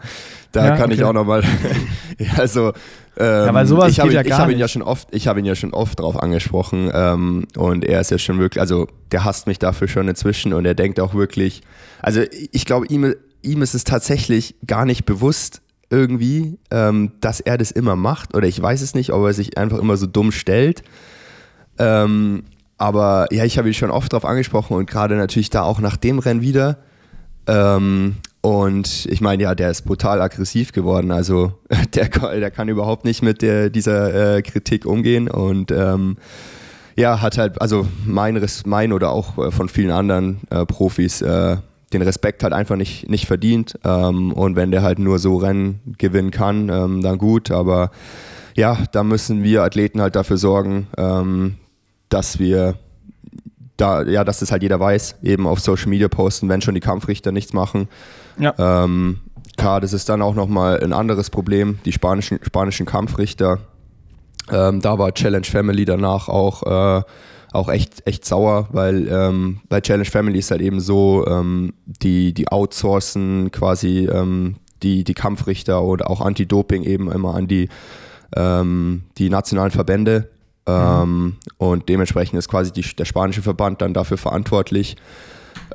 da 0.52 0.64
ja, 0.64 0.76
kann 0.76 0.86
okay. 0.86 0.94
ich 0.94 1.04
auch 1.04 1.12
nochmal, 1.12 1.42
also 2.38 2.72
ähm, 3.18 3.46
ja, 3.46 3.52
weil 3.52 3.66
sowas 3.66 3.92
ich 3.92 4.00
habe 4.00 4.10
ja 4.10 4.22
ich 4.22 4.32
hab 4.32 4.48
ihn 4.48 4.58
ja 4.58 4.68
schon 4.68 4.80
oft, 4.80 5.08
ich 5.14 5.28
habe 5.28 5.40
ihn 5.40 5.44
ja 5.44 5.54
schon 5.54 5.74
oft 5.74 6.00
drauf 6.00 6.18
angesprochen 6.18 6.90
ähm, 6.94 7.46
und 7.54 7.84
er 7.84 8.00
ist 8.00 8.10
ja 8.10 8.16
schon 8.16 8.38
wirklich, 8.38 8.58
also 8.58 8.86
der 9.10 9.24
hasst 9.26 9.46
mich 9.46 9.58
dafür 9.58 9.86
schon 9.86 10.08
inzwischen 10.08 10.54
und 10.54 10.64
er 10.64 10.74
denkt 10.74 10.98
auch 10.98 11.12
wirklich, 11.12 11.60
also 12.00 12.22
ich 12.52 12.64
glaube 12.64 12.86
ihm, 12.86 13.14
ihm 13.42 13.60
ist 13.60 13.74
es 13.74 13.84
tatsächlich 13.84 14.54
gar 14.66 14.86
nicht 14.86 15.04
bewusst 15.04 15.60
irgendwie, 15.92 16.58
ähm, 16.70 17.12
dass 17.20 17.40
er 17.40 17.58
das 17.58 17.70
immer 17.70 17.94
macht 17.94 18.34
oder 18.34 18.48
ich 18.48 18.60
weiß 18.60 18.80
es 18.80 18.94
nicht, 18.94 19.12
ob 19.12 19.24
er 19.24 19.34
sich 19.34 19.58
einfach 19.58 19.78
immer 19.78 19.96
so 19.96 20.06
dumm 20.06 20.32
stellt. 20.32 20.82
Ähm, 21.78 22.44
aber 22.78 23.28
ja, 23.30 23.44
ich 23.44 23.58
habe 23.58 23.68
ihn 23.68 23.74
schon 23.74 23.90
oft 23.90 24.12
drauf 24.12 24.24
angesprochen 24.24 24.76
und 24.76 24.90
gerade 24.90 25.16
natürlich 25.16 25.50
da 25.50 25.62
auch 25.62 25.78
nach 25.78 25.96
dem 25.96 26.18
Rennen 26.18 26.40
wieder. 26.40 26.78
Ähm, 27.46 28.16
und 28.40 29.06
ich 29.06 29.20
meine, 29.20 29.42
ja, 29.42 29.54
der 29.54 29.70
ist 29.70 29.82
brutal 29.82 30.20
aggressiv 30.20 30.72
geworden. 30.72 31.12
Also 31.12 31.52
der, 31.94 32.08
der 32.08 32.50
kann 32.50 32.68
überhaupt 32.68 33.04
nicht 33.04 33.22
mit 33.22 33.42
der, 33.42 33.70
dieser 33.70 34.36
äh, 34.36 34.42
Kritik 34.42 34.84
umgehen. 34.84 35.28
Und 35.28 35.70
ähm, 35.70 36.16
ja, 36.96 37.20
hat 37.20 37.38
halt, 37.38 37.60
also 37.60 37.86
mein, 38.04 38.44
mein 38.64 38.92
oder 38.92 39.10
auch 39.10 39.38
äh, 39.38 39.50
von 39.50 39.68
vielen 39.68 39.92
anderen 39.92 40.40
äh, 40.50 40.66
Profis 40.66 41.22
äh, 41.22 41.58
den 41.92 42.02
Respekt 42.02 42.42
halt 42.42 42.52
einfach 42.52 42.76
nicht, 42.76 43.08
nicht 43.08 43.26
verdient. 43.26 43.78
Ähm, 43.84 44.32
und 44.32 44.56
wenn 44.56 44.70
der 44.70 44.82
halt 44.82 44.98
nur 44.98 45.18
so 45.18 45.36
Rennen 45.36 45.80
gewinnen 45.98 46.30
kann, 46.30 46.68
ähm, 46.68 47.02
dann 47.02 47.18
gut. 47.18 47.50
Aber 47.50 47.90
ja, 48.54 48.78
da 48.92 49.02
müssen 49.02 49.42
wir 49.42 49.62
Athleten 49.62 50.00
halt 50.00 50.16
dafür 50.16 50.36
sorgen, 50.36 50.88
ähm, 50.96 51.56
dass 52.08 52.38
wir 52.38 52.76
da, 53.76 54.02
ja, 54.02 54.24
dass 54.24 54.40
das 54.40 54.52
halt 54.52 54.62
jeder 54.62 54.78
weiß, 54.78 55.16
eben 55.22 55.46
auf 55.46 55.60
Social 55.60 55.88
Media 55.88 56.08
posten, 56.08 56.48
wenn 56.48 56.60
schon 56.60 56.74
die 56.74 56.80
Kampfrichter 56.80 57.32
nichts 57.32 57.52
machen. 57.52 57.88
Ja. 58.38 58.54
Ähm, 58.58 59.20
klar, 59.56 59.80
das 59.80 59.92
ist 59.92 60.08
dann 60.08 60.22
auch 60.22 60.34
nochmal 60.34 60.80
ein 60.80 60.92
anderes 60.92 61.30
Problem, 61.30 61.78
die 61.84 61.92
spanischen, 61.92 62.38
spanischen 62.42 62.86
Kampfrichter. 62.86 63.58
Ähm, 64.50 64.80
da 64.80 64.98
war 64.98 65.12
Challenge 65.14 65.46
Family 65.46 65.84
danach 65.84 66.28
auch, 66.28 66.62
äh, 66.98 67.02
auch 67.52 67.68
echt, 67.68 68.06
echt 68.06 68.24
sauer, 68.24 68.68
weil 68.72 69.08
ähm, 69.08 69.60
bei 69.68 69.80
Challenge 69.80 70.04
Family 70.04 70.38
ist 70.38 70.50
halt 70.50 70.62
eben 70.62 70.80
so, 70.80 71.26
ähm, 71.26 71.74
die, 71.86 72.32
die 72.32 72.48
outsourcen 72.48 73.50
quasi 73.50 74.08
ähm, 74.10 74.56
die, 74.82 75.04
die 75.04 75.14
Kampfrichter 75.14 75.82
oder 75.82 76.10
auch 76.10 76.20
Anti-Doping 76.20 76.82
eben 76.82 77.10
immer 77.10 77.34
an 77.34 77.46
die, 77.46 77.68
ähm, 78.34 79.02
die 79.18 79.30
nationalen 79.30 79.70
Verbände. 79.70 80.28
Mhm. 80.64 81.38
Und 81.56 81.88
dementsprechend 81.88 82.38
ist 82.38 82.48
quasi 82.48 82.70
die, 82.70 82.82
der 82.96 83.04
spanische 83.04 83.42
Verband 83.42 83.82
dann 83.82 83.94
dafür 83.94 84.16
verantwortlich, 84.16 84.96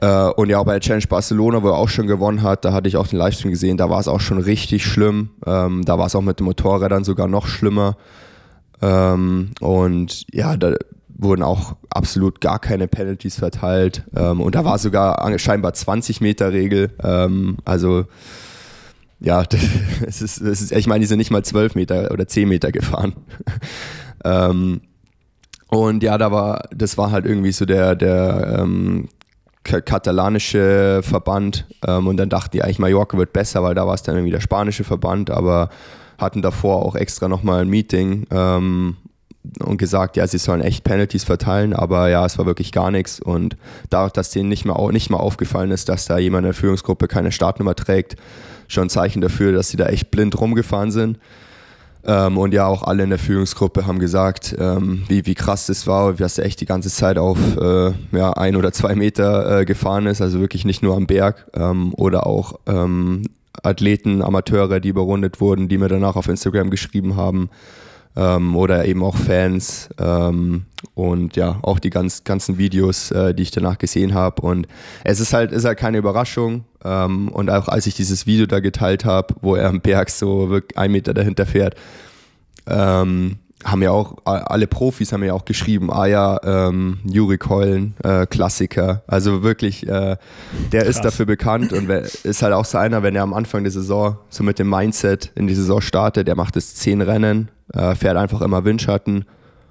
äh, 0.02 0.30
und 0.32 0.50
ja, 0.50 0.62
bei 0.64 0.74
der 0.74 0.82
Challenge 0.82 1.08
Barcelona, 1.08 1.64
wo 1.64 1.70
er 1.70 1.78
auch 1.78 1.90
schon 1.90 2.08
gewonnen 2.08 2.44
hat, 2.44 2.66
da 2.66 2.74
hatte 2.74 2.88
ich 2.88 2.98
auch 2.98 3.08
den 3.08 3.20
Livestream 3.20 3.52
gesehen, 3.52 3.78
da 3.78 3.90
war 3.90 4.00
es 4.00 4.08
auch 4.08 4.20
schon 4.20 4.40
richtig 4.40 4.86
schlimm. 4.86 5.30
Ähm, 5.46 5.84
da 5.86 5.98
war 5.98 6.08
es 6.08 6.16
auch 6.16 6.22
mit 6.22 6.40
den 6.40 6.46
Motorrädern 6.46 7.04
sogar 7.04 7.28
noch 7.28 7.48
schlimmer. 7.48 7.98
Ähm, 8.82 9.52
und 9.60 10.26
ja, 10.32 10.56
da 10.56 10.76
wurden 11.18 11.42
auch 11.42 11.76
absolut 11.90 12.42
gar 12.42 12.60
keine 12.60 12.88
Penalties 12.88 13.38
verteilt. 13.38 14.04
Ähm, 14.16 14.40
und 14.42 14.56
da 14.56 14.64
war 14.66 14.78
sogar 14.78 15.38
scheinbar 15.40 15.74
20 15.74 16.22
Meter 16.22 16.54
Regel. 16.54 16.92
Ähm, 17.04 17.58
also 17.66 18.06
ja, 19.20 19.44
es 20.06 20.22
ist, 20.22 20.40
es 20.42 20.62
ist, 20.62 20.72
ich 20.72 20.88
meine, 20.88 21.02
die 21.02 21.08
sind 21.08 21.18
nicht 21.18 21.32
mal 21.32 21.44
12 21.44 21.76
Meter 21.76 22.12
oder 22.12 22.28
10 22.28 22.48
Meter 22.48 22.72
gefahren. 22.72 23.16
ähm, 24.24 24.82
Und 25.70 26.04
ja, 26.04 26.18
da 26.18 26.32
war, 26.32 26.64
das 26.76 26.98
war 26.98 27.12
halt 27.12 27.26
irgendwie 27.26 27.52
so 27.52 27.66
der, 27.66 27.96
der 27.96 28.60
ähm, 28.60 29.10
katalanische 29.64 31.02
Verband. 31.04 31.66
Ähm, 31.86 32.08
und 32.08 32.18
dann 32.18 32.30
dachten 32.30 32.52
die 32.52 32.64
eigentlich, 32.64 32.80
Mallorca 32.80 33.18
wird 33.18 33.34
besser, 33.34 33.64
weil 33.64 33.76
da 33.76 33.88
war 33.88 33.96
es 33.96 34.04
dann 34.04 34.16
irgendwie 34.16 34.32
der 34.32 34.40
spanische 34.40 34.84
Verband, 34.84 35.30
aber 35.30 35.70
hatten 36.18 36.42
davor 36.42 36.86
auch 36.86 36.96
extra 36.96 37.28
nochmal 37.28 37.62
ein 37.62 37.70
Meeting 37.70 38.26
ähm, 38.32 38.98
und 39.60 39.78
gesagt, 39.78 40.18
ja, 40.18 40.28
sie 40.28 40.38
sollen 40.38 40.62
echt 40.62 40.84
Penalties 40.84 41.24
verteilen, 41.24 41.74
aber 41.74 42.10
ja, 42.10 42.26
es 42.26 42.38
war 42.38 42.46
wirklich 42.46 42.72
gar 42.72 42.92
nichts. 42.92 43.20
Und 43.20 43.58
dadurch, 43.90 44.14
dass 44.14 44.32
denen 44.32 44.50
nicht 44.50 44.66
mal, 44.66 44.92
nicht 44.92 45.10
mal 45.10 45.18
aufgefallen 45.18 45.72
ist, 45.72 45.90
dass 45.90 46.06
da 46.06 46.18
jemand 46.18 46.46
in 46.46 46.52
der 46.52 46.54
Führungsgruppe 46.54 47.08
keine 47.08 47.32
Startnummer 47.32 47.76
trägt, 47.76 48.16
schon 48.68 48.86
ein 48.86 48.90
Zeichen 48.90 49.22
dafür, 49.22 49.52
dass 49.52 49.70
sie 49.70 49.78
da 49.78 49.88
echt 49.88 50.12
blind 50.12 50.40
rumgefahren 50.40 50.92
sind. 50.92 51.18
Ähm, 52.06 52.38
und 52.38 52.54
ja, 52.54 52.68
auch 52.68 52.84
alle 52.84 53.04
in 53.04 53.10
der 53.10 53.20
Führungsgruppe 53.20 53.86
haben 53.86 54.00
gesagt, 54.00 54.56
ähm, 54.58 55.04
wie, 55.08 55.26
wie 55.26 55.36
krass 55.36 55.68
das 55.68 55.88
war, 55.88 56.14
dass 56.14 56.38
er 56.38 56.46
echt 56.46 56.62
die 56.62 56.66
ganze 56.66 56.90
Zeit 56.90 57.18
auf 57.18 57.38
äh, 57.58 57.92
ja, 58.12 58.32
ein 58.34 58.56
oder 58.56 58.72
zwei 58.72 58.96
Meter 58.96 59.60
äh, 59.60 59.66
gefahren 59.66 60.06
ist, 60.06 60.22
also 60.22 60.40
wirklich 60.40 60.64
nicht 60.64 60.82
nur 60.82 60.96
am 60.96 61.08
Berg 61.08 61.48
ähm, 61.54 61.94
oder 61.96 62.26
auch 62.26 62.60
ähm, 62.66 63.24
Athleten, 63.64 64.22
Amateure, 64.22 64.80
die 64.80 64.90
überrundet 64.90 65.42
wurden, 65.42 65.68
die 65.68 65.78
mir 65.78 65.90
danach 65.90 66.16
auf 66.16 66.28
Instagram 66.28 66.70
geschrieben 66.70 67.16
haben 67.16 67.50
ähm, 68.18 68.56
oder 68.56 68.86
eben 68.86 69.04
auch 69.04 69.16
Fans 69.16 69.90
ähm, 70.00 70.66
und 70.96 71.36
ja, 71.36 71.60
auch 71.62 71.78
die 71.78 71.92
ganz, 71.92 72.24
ganzen 72.24 72.58
Videos, 72.58 73.12
äh, 73.12 73.36
die 73.36 73.44
ich 73.44 73.52
danach 73.52 73.78
gesehen 73.78 74.16
habe. 74.16 74.42
Und 74.42 74.68
es 75.04 75.20
ist 75.20 75.34
halt, 75.34 75.52
ist 75.52 75.66
halt 75.66 75.78
keine 75.78 76.00
Überraschung. 76.00 76.66
Ähm, 76.84 77.30
und 77.30 77.52
auch 77.52 77.68
als 77.68 77.86
ich 77.86 77.94
dieses 77.94 78.26
Video 78.26 78.48
da 78.48 78.60
geteilt 78.60 79.06
habe, 79.06 79.36
wo 79.42 79.56
er 79.56 79.70
am 79.70 79.82
Berg 79.82 80.10
so 80.10 80.60
einen 80.76 80.92
Meter 80.92 81.14
dahinter 81.14 81.46
fährt, 81.46 81.76
ähm, 82.66 83.38
haben 83.68 83.82
ja 83.82 83.92
auch, 83.92 84.16
alle 84.24 84.66
Profis 84.66 85.12
haben 85.12 85.24
ja 85.24 85.34
auch 85.34 85.44
geschrieben, 85.44 85.92
ah 85.92 86.06
ja, 86.06 86.40
ähm, 86.44 87.00
Juri 87.04 87.38
Keulen, 87.38 87.96
äh, 88.02 88.26
Klassiker. 88.26 89.04
Also 89.08 89.44
wirklich, 89.44 89.86
äh, 89.86 90.16
der 90.72 90.82
Krass. 90.84 90.96
ist 90.96 91.02
dafür 91.02 91.26
bekannt 91.26 91.74
und 91.74 91.90
ist 91.90 92.42
halt 92.42 92.54
auch 92.54 92.64
so 92.64 92.78
einer, 92.78 93.04
wenn 93.04 93.16
er 93.16 93.24
am 93.24 93.34
Anfang 93.34 93.64
der 93.64 93.72
Saison 93.72 94.18
so 94.30 94.44
mit 94.44 94.58
dem 94.58 94.70
Mindset 94.70 95.32
in 95.36 95.48
die 95.48 95.54
Saison 95.56 95.82
startet, 95.82 96.30
der 96.30 96.36
macht 96.36 96.56
es 96.56 96.76
zehn 96.76 97.02
Rennen, 97.02 97.50
äh, 97.74 97.94
fährt 97.94 98.16
einfach 98.16 98.42
immer 98.42 98.64
Windschatten. 98.64 99.26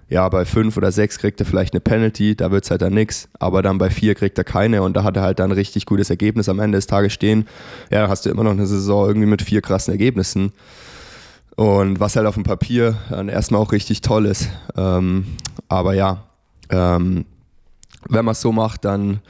Ja, 0.08 0.28
bei 0.28 0.44
fünf 0.44 0.76
oder 0.76 0.92
sechs 0.92 1.18
kriegt 1.18 1.40
er 1.40 1.46
vielleicht 1.46 1.72
eine 1.72 1.80
Penalty, 1.80 2.36
da 2.36 2.52
wird 2.52 2.64
es 2.64 2.70
halt 2.70 2.82
dann 2.82 2.92
nichts. 2.92 3.28
Aber 3.40 3.62
dann 3.62 3.78
bei 3.78 3.90
vier 3.90 4.14
kriegt 4.14 4.36
er 4.38 4.44
keine 4.44 4.82
und 4.82 4.94
da 4.94 5.02
hat 5.04 5.16
er 5.16 5.22
halt 5.22 5.38
dann 5.38 5.50
ein 5.50 5.56
richtig 5.56 5.86
gutes 5.86 6.10
Ergebnis 6.10 6.48
am 6.48 6.60
Ende 6.60 6.78
des 6.78 6.86
Tages 6.86 7.12
stehen. 7.12 7.48
Ja, 7.90 8.02
dann 8.02 8.10
hast 8.10 8.26
du 8.26 8.30
immer 8.30 8.44
noch 8.44 8.52
eine 8.52 8.66
Saison 8.66 9.08
irgendwie 9.08 9.26
mit 9.26 9.42
vier 9.42 9.62
krassen 9.62 9.92
Ergebnissen. 9.92 10.52
Und 11.56 12.00
was 12.00 12.16
halt 12.16 12.26
auf 12.26 12.34
dem 12.34 12.44
Papier 12.44 12.96
dann 13.08 13.28
erstmal 13.28 13.60
auch 13.60 13.72
richtig 13.72 14.02
toll 14.02 14.26
ist. 14.26 14.48
Ähm, 14.76 15.26
aber 15.68 15.94
ja, 15.94 16.24
ähm, 16.68 17.24
wenn 18.08 18.24
man 18.24 18.32
es 18.32 18.40
so 18.40 18.52
macht, 18.52 18.84
dann 18.84 19.20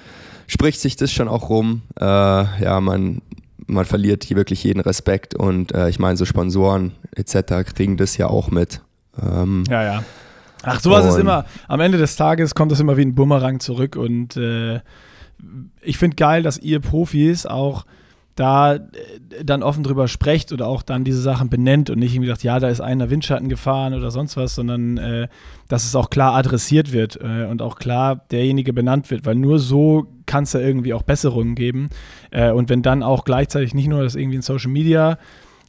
spricht 0.47 0.81
sich 0.81 0.97
das 0.97 1.12
schon 1.12 1.29
auch 1.29 1.49
rum. 1.49 1.83
Äh, 2.01 2.05
ja, 2.05 2.81
man, 2.81 3.23
man 3.67 3.85
verliert 3.85 4.25
hier 4.25 4.37
wirklich 4.37 4.65
jeden 4.65 4.81
Respekt 4.81 5.35
und 5.35 5.73
äh, 5.73 5.89
ich 5.89 5.99
meine, 5.99 6.17
so 6.17 6.25
Sponsoren 6.25 6.93
etc. 7.15 7.65
kriegen 7.75 7.97
das 7.97 8.17
ja 8.17 8.27
auch 8.27 8.51
mit. 8.51 8.81
Ähm, 9.23 9.65
ja, 9.69 9.83
ja. 9.83 10.05
Ach, 10.62 10.81
sowas 10.81 11.07
ist 11.07 11.19
immer, 11.19 11.45
am 11.69 11.81
Ende 11.81 11.97
des 11.97 12.17
Tages 12.17 12.55
kommt 12.55 12.73
das 12.73 12.81
immer 12.81 12.97
wie 12.97 13.03
ein 13.03 13.15
Bumerang 13.15 13.61
zurück 13.61 13.95
und 13.95 14.37
äh, 14.37 14.81
ich 15.83 15.99
finde 15.99 16.17
geil, 16.17 16.43
dass 16.43 16.59
ihr 16.59 16.81
Profis 16.81 17.47
auch 17.47 17.87
da 18.37 18.75
äh, 18.75 18.81
dann 19.44 19.62
offen 19.62 19.83
drüber 19.83 20.07
sprecht 20.07 20.53
oder 20.53 20.68
auch 20.68 20.83
dann 20.83 21.03
diese 21.03 21.20
Sachen 21.20 21.49
benennt 21.49 21.90
und 21.90 21.99
nicht 21.99 22.14
irgendwie 22.14 22.29
sagt, 22.29 22.44
ja, 22.44 22.61
da 22.61 22.68
ist 22.68 22.81
einer 22.81 23.11
Windschatten 23.11 23.49
gefahren 23.49 23.94
oder 23.94 24.11
sonst 24.11 24.37
was, 24.37 24.55
sondern 24.55 24.99
äh, 24.99 25.29
dass 25.68 25.85
es 25.85 25.96
auch 25.96 26.11
klar 26.11 26.35
adressiert 26.35 26.92
wird 26.92 27.18
äh, 27.20 27.46
und 27.46 27.62
auch 27.62 27.77
klar 27.77 28.25
derjenige 28.31 28.72
benannt 28.72 29.11
wird, 29.11 29.27
weil 29.27 29.35
nur 29.35 29.59
so 29.59 30.07
kann 30.27 30.44
es 30.44 30.53
ja 30.53 30.61
irgendwie 30.61 30.94
auch 30.94 31.03
Besserungen 31.03 31.55
geben. 31.55 31.88
Äh, 32.31 32.53
und 32.53 32.68
wenn 32.68 32.83
dann 32.83 33.03
auch 33.03 33.25
gleichzeitig 33.25 33.75
nicht 33.75 33.88
nur 33.88 34.03
das 34.03 34.14
irgendwie 34.14 34.37
in 34.37 34.42
Social 34.42 34.70
Media 34.70 35.18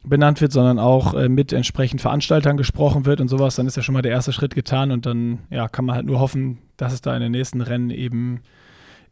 benannt 0.04 0.40
wird, 0.40 0.52
sondern 0.52 0.78
auch 0.78 1.14
äh, 1.14 1.28
mit 1.28 1.52
entsprechend 1.52 2.00
Veranstaltern 2.00 2.56
gesprochen 2.56 3.06
wird 3.06 3.20
und 3.20 3.28
sowas, 3.28 3.56
dann 3.56 3.66
ist 3.66 3.76
ja 3.76 3.82
schon 3.82 3.94
mal 3.94 4.02
der 4.02 4.12
erste 4.12 4.32
Schritt 4.32 4.54
getan 4.54 4.92
und 4.92 5.06
dann 5.06 5.40
ja, 5.50 5.68
kann 5.68 5.84
man 5.84 5.96
halt 5.96 6.06
nur 6.06 6.20
hoffen, 6.20 6.58
dass 6.76 6.92
es 6.92 7.00
da 7.00 7.14
in 7.14 7.22
den 7.22 7.32
nächsten 7.32 7.60
Rennen 7.60 7.90
eben, 7.90 8.40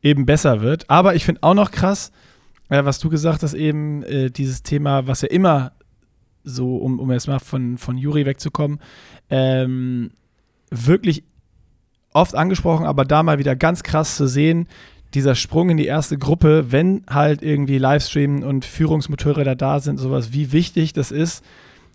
eben 0.03 0.27
besser 0.27 0.61
wird. 0.61 0.89
Aber 0.91 1.15
ich 1.15 1.25
finde 1.25 1.43
auch 1.43 1.55
noch 1.55 1.71
krass, 1.71 2.13
ja, 2.71 2.85
was 2.85 2.99
du 2.99 3.09
gesagt 3.09 3.43
hast, 3.43 3.55
eben 3.55 4.03
äh, 4.03 4.31
dieses 4.31 4.63
Thema, 4.63 5.07
was 5.07 5.23
ja 5.23 5.29
immer 5.29 5.73
so, 6.45 6.77
um, 6.77 7.01
um 7.01 7.11
jetzt 7.13 7.29
mal 7.29 7.39
von, 7.39 7.79
von 7.79 7.99
Juri 7.99 8.25
wegzukommen, 8.27 8.81
ähm, 9.31 10.11
wirklich 10.71 11.25
oft 12.13 12.35
angesprochen, 12.35 12.87
aber 12.87 13.05
da 13.05 13.23
mal 13.23 13.39
wieder 13.39 13.57
ganz 13.57 13.83
krass 13.83 14.17
zu 14.17 14.27
sehen, 14.27 14.69
dieser 15.15 15.35
Sprung 15.35 15.71
in 15.71 15.77
die 15.77 15.87
erste 15.87 16.19
Gruppe, 16.19 16.73
wenn 16.73 17.05
halt 17.09 17.43
irgendwie 17.43 17.79
Livestream 17.79 18.43
und 18.43 18.65
Führungsmotorräder 18.65 19.55
da 19.55 19.81
sind, 19.81 19.99
sowas, 19.99 20.33
wie 20.33 20.53
wichtig 20.53 20.93
das 20.93 21.11
ist, 21.11 21.45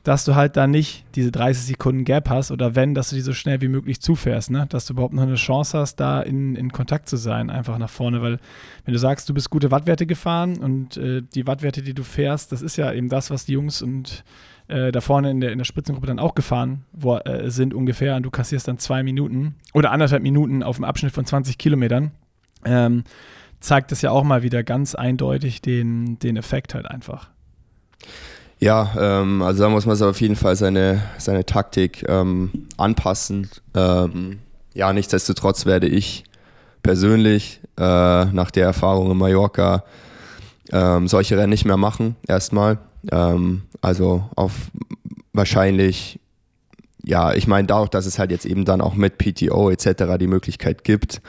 dass 0.03 0.25
du 0.25 0.35
halt 0.35 0.57
da 0.57 0.65
nicht 0.65 1.05
diese 1.15 1.31
30 1.31 1.63
Sekunden 1.63 2.05
Gap 2.05 2.29
hast 2.29 2.51
oder 2.51 2.75
wenn, 2.75 2.95
dass 2.95 3.09
du 3.09 3.15
die 3.15 3.21
so 3.21 3.33
schnell 3.33 3.61
wie 3.61 3.67
möglich 3.67 4.01
zufährst, 4.01 4.49
ne? 4.49 4.65
dass 4.67 4.85
du 4.85 4.93
überhaupt 4.93 5.13
noch 5.13 5.23
eine 5.23 5.35
Chance 5.35 5.77
hast, 5.77 5.97
da 5.97 6.21
in, 6.21 6.55
in 6.55 6.71
Kontakt 6.71 7.07
zu 7.07 7.17
sein, 7.17 7.49
einfach 7.49 7.77
nach 7.77 7.89
vorne, 7.89 8.21
weil 8.21 8.39
wenn 8.85 8.93
du 8.93 8.99
sagst, 8.99 9.29
du 9.29 9.33
bist 9.33 9.49
gute 9.49 9.69
Wattwerte 9.69 10.07
gefahren 10.07 10.57
und 10.57 10.97
äh, 10.97 11.21
die 11.21 11.45
Wattwerte, 11.45 11.83
die 11.83 11.93
du 11.93 12.03
fährst, 12.03 12.51
das 12.51 12.61
ist 12.61 12.77
ja 12.77 12.91
eben 12.91 13.09
das, 13.09 13.29
was 13.29 13.45
die 13.45 13.53
Jungs 13.53 13.83
und 13.83 14.23
äh, 14.67 14.91
da 14.91 15.01
vorne 15.01 15.29
in 15.29 15.39
der, 15.39 15.51
in 15.51 15.59
der 15.59 15.65
Spitzengruppe 15.65 16.07
dann 16.07 16.19
auch 16.19 16.33
gefahren 16.33 16.85
wo, 16.93 17.17
äh, 17.17 17.51
sind 17.51 17.73
ungefähr 17.73 18.15
und 18.15 18.23
du 18.23 18.31
kassierst 18.31 18.67
dann 18.67 18.79
zwei 18.79 19.03
Minuten 19.03 19.55
oder 19.73 19.91
anderthalb 19.91 20.23
Minuten 20.23 20.63
auf 20.63 20.77
einem 20.77 20.85
Abschnitt 20.85 21.13
von 21.13 21.25
20 21.25 21.59
Kilometern, 21.59 22.11
ähm, 22.65 23.03
zeigt 23.59 23.91
das 23.91 24.01
ja 24.01 24.09
auch 24.09 24.23
mal 24.23 24.41
wieder 24.41 24.63
ganz 24.63 24.95
eindeutig 24.95 25.61
den, 25.61 26.17
den 26.17 26.37
Effekt 26.37 26.73
halt 26.73 26.87
einfach. 26.87 27.29
Ja, 28.61 28.93
ähm, 28.95 29.41
also 29.41 29.63
da 29.63 29.69
muss 29.69 29.87
man 29.87 29.99
auf 30.03 30.21
jeden 30.21 30.35
Fall 30.35 30.55
seine, 30.55 31.01
seine 31.17 31.45
Taktik 31.47 32.05
ähm, 32.07 32.67
anpassen. 32.77 33.49
Ähm, 33.73 34.37
ja, 34.75 34.93
nichtsdestotrotz 34.93 35.65
werde 35.65 35.87
ich 35.87 36.25
persönlich 36.83 37.59
äh, 37.77 38.25
nach 38.25 38.51
der 38.51 38.65
Erfahrung 38.65 39.09
in 39.09 39.17
Mallorca 39.17 39.83
ähm, 40.71 41.07
solche 41.07 41.37
Rennen 41.37 41.49
nicht 41.49 41.65
mehr 41.65 41.77
machen, 41.77 42.15
erstmal. 42.27 42.77
Ähm, 43.11 43.63
also 43.81 44.29
auf 44.35 44.53
wahrscheinlich, 45.33 46.19
ja, 47.03 47.33
ich 47.33 47.47
meine 47.47 47.67
dadurch, 47.67 47.89
dass 47.89 48.05
es 48.05 48.19
halt 48.19 48.29
jetzt 48.29 48.45
eben 48.45 48.63
dann 48.63 48.79
auch 48.79 48.93
mit 48.93 49.17
PTO 49.17 49.71
etc. 49.71 50.19
die 50.19 50.27
Möglichkeit 50.27 50.83
gibt, 50.83 51.23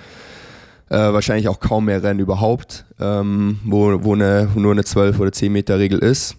äh, 0.91 0.97
wahrscheinlich 0.97 1.49
auch 1.49 1.61
kaum 1.61 1.87
mehr 1.87 2.03
Rennen 2.03 2.21
überhaupt, 2.21 2.85
ähm, 3.01 3.59
wo, 3.65 4.05
wo, 4.05 4.13
eine, 4.13 4.51
nur 4.55 4.73
eine 4.73 4.85
12 4.85 5.19
oder 5.19 5.33
10 5.33 5.51
Meter 5.51 5.79
Regel 5.79 5.99
ist 5.99 6.37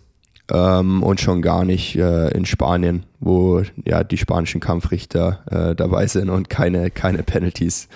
ähm, 0.51 1.03
und 1.03 1.21
schon 1.21 1.41
gar 1.41 1.65
nicht 1.65 1.95
äh, 1.95 2.29
in 2.29 2.45
Spanien, 2.45 3.05
wo 3.19 3.61
ja 3.85 4.03
die 4.03 4.17
spanischen 4.17 4.61
Kampfrichter 4.61 5.39
äh, 5.49 5.75
dabei 5.75 6.07
sind 6.07 6.29
und 6.29 6.49
keine, 6.49 6.91
keine 6.91 7.23
Penalties 7.23 7.87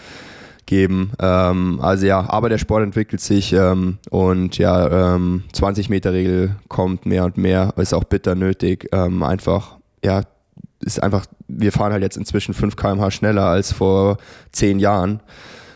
geben. 0.66 1.12
Ähm, 1.20 1.80
also 1.82 2.06
ja, 2.06 2.30
aber 2.30 2.50
der 2.50 2.58
Sport 2.58 2.84
entwickelt 2.84 3.22
sich 3.22 3.54
ähm, 3.54 3.98
und 4.10 4.58
ja, 4.58 5.16
ähm, 5.16 5.44
20 5.54 5.90
Meter 5.90 6.14
Regel 6.14 6.56
kommt 6.68 7.06
mehr 7.06 7.26
und 7.26 7.38
mehr, 7.38 7.74
ist 7.78 7.94
auch 7.94 8.04
bitter 8.04 8.36
nötig. 8.36 8.90
Ähm, 8.92 9.24
einfach, 9.24 9.78
ja, 10.04 10.22
ist 10.82 11.02
einfach, 11.02 11.26
wir 11.48 11.72
fahren 11.72 11.92
halt 11.92 12.04
jetzt 12.04 12.18
inzwischen 12.18 12.54
5 12.54 12.76
km/h 12.76 13.12
schneller 13.12 13.46
als 13.46 13.72
vor 13.72 14.18
10 14.52 14.80
Jahren. 14.80 15.22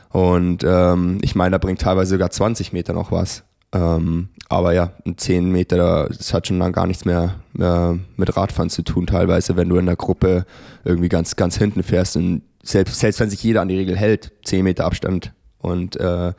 Und 0.10 0.64
ähm, 0.66 1.20
ich 1.22 1.36
meine, 1.36 1.52
da 1.52 1.58
bringt 1.58 1.82
teilweise 1.82 2.12
sogar 2.12 2.30
20 2.30 2.74
Meter 2.74 2.94
noch 2.94 3.12
was. 3.12 3.44
Ähm, 3.74 4.30
aber 4.50 4.74
ja, 4.74 4.92
10 5.16 5.50
Meter, 5.50 6.08
das 6.10 6.34
hat 6.34 6.48
schon 6.48 6.58
lange 6.58 6.74
gar 6.74 6.88
nichts 6.88 7.06
mehr, 7.06 7.36
mehr, 7.54 7.98
mit 8.18 8.36
Radfahren 8.36 8.70
zu 8.70 8.82
tun, 8.82 9.08
teilweise, 9.08 9.56
wenn 9.56 9.70
du 9.70 9.78
in 9.78 9.86
der 9.86 9.96
Gruppe 9.96 10.46
irgendwie 10.84 11.10
ganz, 11.10 11.36
ganz 11.38 11.58
hinten 11.58 11.84
fährst. 11.84 12.18
Und 12.18 12.42
selbst, 12.64 13.00
selbst 13.00 13.20
wenn 13.20 13.30
sich 13.30 13.44
jeder 13.44 13.62
an 13.62 13.70
die 13.70 13.78
Regel 13.78 13.96
hält, 13.96 14.32
10 14.44 14.64
Meter 14.64 14.86
Abstand 14.86 15.34
und 15.60 15.96
äh, 15.96 16.34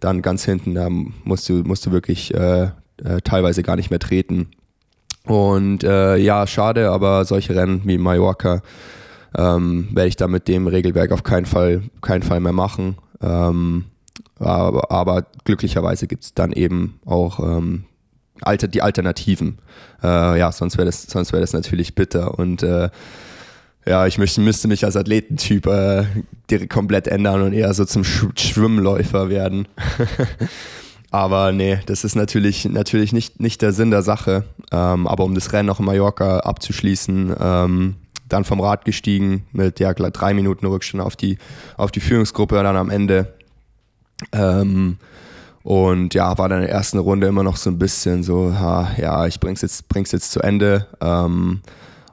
dann 0.00 0.22
ganz 0.22 0.44
hinten, 0.44 0.74
da 0.74 0.88
musst 0.90 1.48
du, 1.48 1.62
musst 1.64 1.86
du 1.86 1.92
wirklich 1.92 2.34
äh, 2.34 2.64
äh, 3.02 3.20
teilweise 3.24 3.62
gar 3.62 3.76
nicht 3.76 3.90
mehr 3.90 3.98
treten. 3.98 4.50
Und 5.26 5.84
äh, 5.84 6.16
ja, 6.16 6.46
schade, 6.46 6.90
aber 6.90 7.24
solche 7.24 7.56
Rennen 7.56 7.82
wie 7.84 7.96
Mallorca 7.96 8.60
ähm, 9.36 9.88
werde 9.92 10.08
ich 10.08 10.16
da 10.16 10.28
mit 10.28 10.48
dem 10.48 10.66
Regelwerk 10.66 11.12
auf 11.12 11.22
keinen 11.22 11.46
Fall, 11.46 11.82
keinen 12.02 12.22
Fall 12.22 12.40
mehr 12.40 12.52
machen. 12.52 12.96
Ähm, 13.22 13.86
aber, 14.38 14.90
aber 14.90 15.26
glücklicherweise 15.44 16.06
gibt 16.06 16.24
es 16.24 16.34
dann 16.34 16.52
eben 16.52 17.00
auch 17.04 17.40
ähm, 17.40 17.84
alter, 18.40 18.68
die 18.68 18.82
Alternativen. 18.82 19.58
Äh, 20.02 20.38
ja, 20.38 20.52
sonst 20.52 20.76
wäre 20.76 20.86
das, 20.86 21.32
wär 21.32 21.40
das 21.40 21.52
natürlich 21.52 21.94
bitter. 21.94 22.38
Und 22.38 22.62
äh, 22.62 22.90
ja, 23.86 24.06
ich 24.06 24.18
möchte, 24.18 24.40
müsste 24.40 24.68
mich 24.68 24.84
als 24.84 24.96
Athletentyp 24.96 25.66
äh, 25.66 26.04
komplett 26.68 27.06
ändern 27.06 27.42
und 27.42 27.52
eher 27.52 27.72
so 27.74 27.84
zum 27.84 28.04
Sch 28.04 28.26
Schwimmläufer 28.36 29.28
werden. 29.28 29.68
aber 31.10 31.52
nee, 31.52 31.78
das 31.86 32.04
ist 32.04 32.16
natürlich, 32.16 32.64
natürlich 32.64 33.12
nicht, 33.12 33.40
nicht 33.40 33.62
der 33.62 33.72
Sinn 33.72 33.90
der 33.90 34.02
Sache. 34.02 34.44
Ähm, 34.72 35.06
aber 35.06 35.24
um 35.24 35.34
das 35.34 35.52
Rennen 35.52 35.66
noch 35.66 35.80
in 35.80 35.86
Mallorca 35.86 36.40
abzuschließen, 36.40 37.36
ähm, 37.38 37.94
dann 38.28 38.44
vom 38.44 38.60
Rad 38.60 38.86
gestiegen 38.86 39.46
mit 39.52 39.80
ja, 39.80 39.92
drei 39.92 40.32
Minuten 40.32 40.66
Rückstand 40.66 41.04
auf 41.04 41.14
die, 41.14 41.36
auf 41.76 41.90
die 41.90 42.00
Führungsgruppe 42.00 42.54
dann 42.62 42.76
am 42.76 42.90
Ende. 42.90 43.34
Ähm, 44.32 44.98
und 45.62 46.12
ja, 46.12 46.36
war 46.36 46.48
dann 46.48 46.60
in 46.60 46.66
der 46.66 46.74
ersten 46.74 46.98
Runde 46.98 47.26
immer 47.26 47.42
noch 47.42 47.56
so 47.56 47.70
ein 47.70 47.78
bisschen 47.78 48.22
so, 48.22 48.54
ha, 48.58 48.90
ja, 48.98 49.26
ich 49.26 49.40
bring's 49.40 49.62
jetzt, 49.62 49.88
bring's 49.88 50.12
jetzt 50.12 50.30
zu 50.30 50.40
Ende. 50.40 50.86
Ähm, 51.00 51.62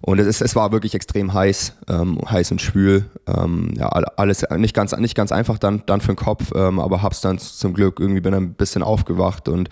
und 0.01 0.19
es, 0.19 0.41
es 0.41 0.55
war 0.55 0.71
wirklich 0.71 0.95
extrem 0.95 1.33
heiß, 1.33 1.73
ähm, 1.89 2.17
heiß 2.27 2.51
und 2.51 2.61
schwül. 2.61 3.05
Ähm, 3.27 3.73
ja, 3.77 3.87
alles 3.87 4.45
nicht 4.57 4.73
ganz, 4.73 4.95
nicht 4.97 5.15
ganz 5.15 5.31
einfach 5.31 5.59
dann, 5.59 5.83
dann 5.85 6.01
für 6.01 6.13
den 6.13 6.15
Kopf, 6.15 6.51
ähm, 6.55 6.79
aber 6.79 7.01
hab's 7.01 7.21
dann 7.21 7.37
zum 7.37 7.73
Glück 7.73 7.99
irgendwie 7.99 8.21
bin 8.21 8.33
ein 8.33 8.53
bisschen 8.53 8.83
aufgewacht 8.83 9.47
und 9.47 9.69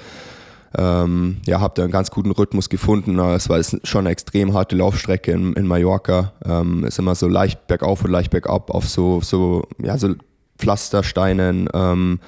ähm, 0.78 1.38
ja, 1.48 1.60
habe 1.60 1.74
da 1.76 1.84
einen 1.84 1.92
ganz 1.92 2.12
guten 2.12 2.30
Rhythmus 2.30 2.70
gefunden. 2.70 3.18
Es 3.18 3.50
war 3.50 3.60
schon 3.64 4.02
eine 4.02 4.10
extrem 4.10 4.54
harte 4.54 4.76
Laufstrecke 4.76 5.32
in, 5.32 5.54
in 5.54 5.66
Mallorca. 5.66 6.34
Ähm, 6.46 6.84
ist 6.84 7.00
immer 7.00 7.16
so 7.16 7.28
leicht 7.28 7.66
bergauf 7.66 8.04
und 8.04 8.12
leicht 8.12 8.30
bergab 8.30 8.70
auf 8.70 8.88
so, 8.88 9.22
so, 9.22 9.64
ja, 9.82 9.98
so 9.98 10.14
Pflastersteinen. 10.60 11.70
Ähm, 11.74 12.20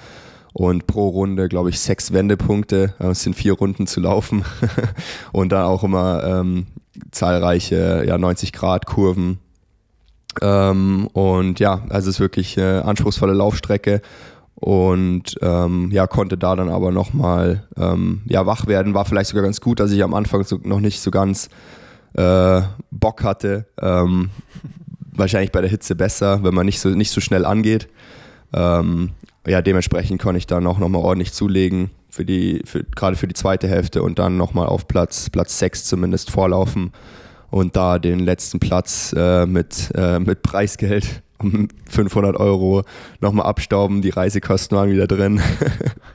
und 0.54 0.86
pro 0.86 1.08
Runde, 1.10 1.48
glaube 1.48 1.70
ich, 1.70 1.80
sechs 1.80 2.12
Wendepunkte. 2.12 2.94
Äh, 3.00 3.08
es 3.08 3.24
sind 3.24 3.36
vier 3.36 3.54
Runden 3.54 3.88
zu 3.88 4.00
laufen. 4.00 4.44
und 5.32 5.52
dann 5.52 5.66
auch 5.66 5.84
immer 5.84 6.24
ähm, 6.24 6.68
zahlreiche 7.12 8.04
ja, 8.06 8.16
90-Grad-Kurven. 8.16 9.40
Ähm, 10.42 11.08
und 11.14 11.60
ja, 11.60 11.82
also 11.90 12.10
es 12.10 12.16
ist 12.16 12.20
wirklich 12.20 12.58
eine 12.58 12.86
anspruchsvolle 12.86 13.34
Laufstrecke 13.34 14.02
und 14.56 15.38
ähm, 15.42 15.90
ja, 15.92 16.08
konnte 16.08 16.38
da 16.38 16.56
dann 16.56 16.70
aber 16.70 16.92
nochmal 16.92 17.68
ähm, 17.78 18.22
ja, 18.26 18.46
wach 18.46 18.68
werden. 18.68 18.94
War 18.94 19.06
vielleicht 19.06 19.30
sogar 19.30 19.44
ganz 19.44 19.60
gut, 19.60 19.80
dass 19.80 19.92
ich 19.92 20.04
am 20.04 20.14
Anfang 20.14 20.44
so, 20.44 20.60
noch 20.64 20.80
nicht 20.80 21.02
so 21.02 21.12
ganz 21.12 21.50
äh, 22.14 22.62
Bock 22.92 23.24
hatte. 23.24 23.66
Ähm, 23.82 24.30
wahrscheinlich 25.12 25.52
bei 25.52 25.62
der 25.62 25.70
Hitze 25.70 25.96
besser, 25.96 26.44
wenn 26.44 26.54
man 26.54 26.66
nicht 26.66 26.80
so, 26.80 26.90
nicht 26.90 27.12
so 27.12 27.22
schnell 27.22 27.46
angeht. 27.46 27.90
Ähm, 28.54 29.12
ja, 29.48 29.62
dementsprechend 29.62 30.22
konnte 30.22 30.38
ich 30.38 30.48
dann 30.48 30.68
auch 30.68 30.78
nochmal 30.78 31.02
ordentlich 31.02 31.34
zulegen, 31.34 31.90
für 32.10 32.26
die, 32.26 32.62
für, 32.66 32.84
gerade 32.84 33.16
für 33.16 33.28
die 33.28 33.34
zweite 33.34 33.68
Hälfte 33.68 34.04
und 34.04 34.20
dann 34.20 34.38
nochmal 34.38 34.68
auf 34.68 34.88
Platz, 34.88 35.30
Platz 35.30 35.58
6 35.60 35.86
zumindest 35.86 36.30
vorlaufen 36.30 36.92
und 37.50 37.76
da 37.76 38.00
den 38.00 38.20
letzten 38.20 38.60
Platz 38.60 39.14
äh, 39.18 39.46
mit, 39.46 39.92
äh, 39.96 40.20
mit 40.20 40.44
Preisgeld 40.44 41.24
um 41.40 41.70
500 41.90 42.36
Euro 42.38 42.84
nochmal 43.20 43.46
abstauben, 43.46 44.02
die 44.02 44.10
Reisekosten 44.10 44.78
waren 44.78 44.92
wieder 44.92 45.08
drin. 45.08 45.42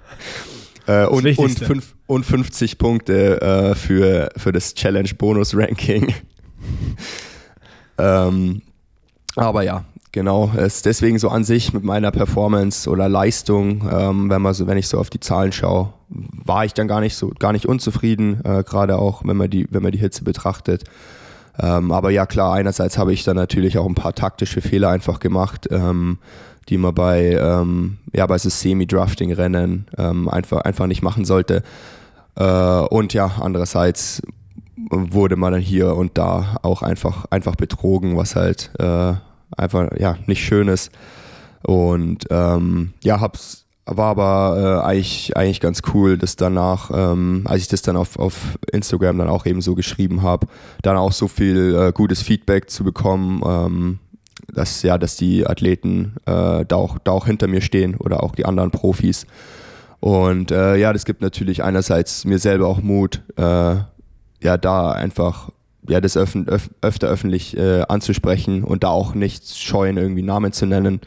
äh, 0.86 1.06
und, 1.06 1.26
und, 1.38 1.58
fünf, 1.58 1.94
und 2.06 2.24
50 2.24 2.78
Punkte 2.78 3.40
äh, 3.40 3.74
für, 3.74 4.30
für 4.36 4.52
das 4.52 4.74
Challenge 4.74 5.10
Bonus 5.16 5.56
Ranking. 5.56 6.12
ähm, 7.98 8.62
aber 9.34 9.62
ja, 9.62 9.84
genau, 10.16 10.50
ist 10.56 10.86
deswegen 10.86 11.18
so 11.18 11.28
an 11.28 11.44
sich 11.44 11.74
mit 11.74 11.84
meiner 11.84 12.10
Performance 12.10 12.88
oder 12.88 13.06
Leistung, 13.06 13.86
ähm, 13.92 14.30
wenn 14.30 14.40
man 14.40 14.54
so, 14.54 14.66
wenn 14.66 14.78
ich 14.78 14.88
so 14.88 14.98
auf 14.98 15.10
die 15.10 15.20
Zahlen 15.20 15.52
schaue, 15.52 15.92
war 16.08 16.64
ich 16.64 16.72
dann 16.72 16.88
gar 16.88 17.02
nicht 17.02 17.14
so, 17.16 17.30
gar 17.38 17.52
nicht 17.52 17.66
unzufrieden, 17.66 18.40
äh, 18.42 18.64
gerade 18.64 18.98
auch 18.98 19.26
wenn 19.26 19.36
man 19.36 19.50
die, 19.50 19.66
wenn 19.70 19.82
man 19.82 19.92
die 19.92 19.98
Hitze 19.98 20.24
betrachtet. 20.24 20.84
Ähm, 21.60 21.92
aber 21.92 22.08
ja, 22.08 22.24
klar, 22.24 22.54
einerseits 22.54 22.96
habe 22.96 23.12
ich 23.12 23.24
dann 23.24 23.36
natürlich 23.36 23.76
auch 23.76 23.84
ein 23.84 23.94
paar 23.94 24.14
taktische 24.14 24.62
Fehler 24.62 24.88
einfach 24.88 25.20
gemacht, 25.20 25.68
ähm, 25.70 26.16
die 26.70 26.78
man 26.78 26.94
bei, 26.94 27.38
ähm, 27.38 27.98
ja, 28.14 28.26
bei 28.26 28.38
so 28.38 28.48
Semi-Drafting-Rennen 28.48 29.86
ähm, 29.98 30.30
einfach, 30.30 30.62
einfach 30.62 30.86
nicht 30.86 31.02
machen 31.02 31.26
sollte. 31.26 31.62
Äh, 32.36 32.44
und 32.44 33.12
ja, 33.12 33.32
andererseits 33.38 34.22
wurde 34.88 35.36
man 35.36 35.52
dann 35.52 35.60
hier 35.60 35.94
und 35.94 36.16
da 36.16 36.56
auch 36.62 36.80
einfach, 36.80 37.26
einfach 37.28 37.56
betrogen, 37.56 38.16
was 38.16 38.34
halt 38.34 38.70
äh, 38.78 39.12
einfach 39.56 39.90
ja, 39.98 40.16
nicht 40.26 40.44
schön 40.44 40.68
ist. 40.68 40.90
Und 41.62 42.26
ähm, 42.30 42.92
ja, 43.02 43.20
hab's 43.20 43.66
war 43.86 44.10
aber 44.10 44.82
äh, 44.84 44.86
eigentlich, 44.86 45.36
eigentlich 45.36 45.60
ganz 45.60 45.82
cool, 45.94 46.18
dass 46.18 46.34
danach, 46.34 46.90
ähm, 46.92 47.42
als 47.44 47.62
ich 47.62 47.68
das 47.68 47.82
dann 47.82 47.96
auf, 47.96 48.18
auf 48.18 48.58
Instagram 48.72 49.18
dann 49.18 49.28
auch 49.28 49.46
eben 49.46 49.60
so 49.60 49.76
geschrieben 49.76 50.22
habe, 50.22 50.48
dann 50.82 50.96
auch 50.96 51.12
so 51.12 51.28
viel 51.28 51.74
äh, 51.74 51.92
gutes 51.92 52.20
Feedback 52.20 52.68
zu 52.68 52.82
bekommen, 52.82 53.42
ähm, 53.46 53.98
dass 54.52 54.82
ja, 54.82 54.98
dass 54.98 55.16
die 55.16 55.46
Athleten 55.46 56.16
äh, 56.26 56.64
da, 56.64 56.76
auch, 56.76 56.98
da 56.98 57.12
auch 57.12 57.26
hinter 57.26 57.46
mir 57.46 57.60
stehen 57.60 57.94
oder 57.94 58.24
auch 58.24 58.34
die 58.34 58.44
anderen 58.44 58.72
Profis. 58.72 59.26
Und 60.00 60.50
äh, 60.50 60.76
ja, 60.76 60.92
das 60.92 61.04
gibt 61.04 61.22
natürlich 61.22 61.62
einerseits 61.62 62.24
mir 62.24 62.38
selber 62.38 62.66
auch 62.66 62.82
Mut, 62.82 63.22
äh, 63.36 63.76
ja, 64.42 64.58
da 64.60 64.92
einfach 64.92 65.50
ja, 65.88 66.00
das 66.00 66.16
öf 66.16 66.34
öf 66.34 66.70
öfter 66.80 67.08
öffentlich 67.08 67.56
äh, 67.56 67.82
anzusprechen 67.88 68.64
und 68.64 68.84
da 68.84 68.88
auch 68.88 69.14
nicht 69.14 69.56
scheuen, 69.56 69.96
irgendwie 69.96 70.22
Namen 70.22 70.52
zu 70.52 70.66
nennen. 70.66 71.00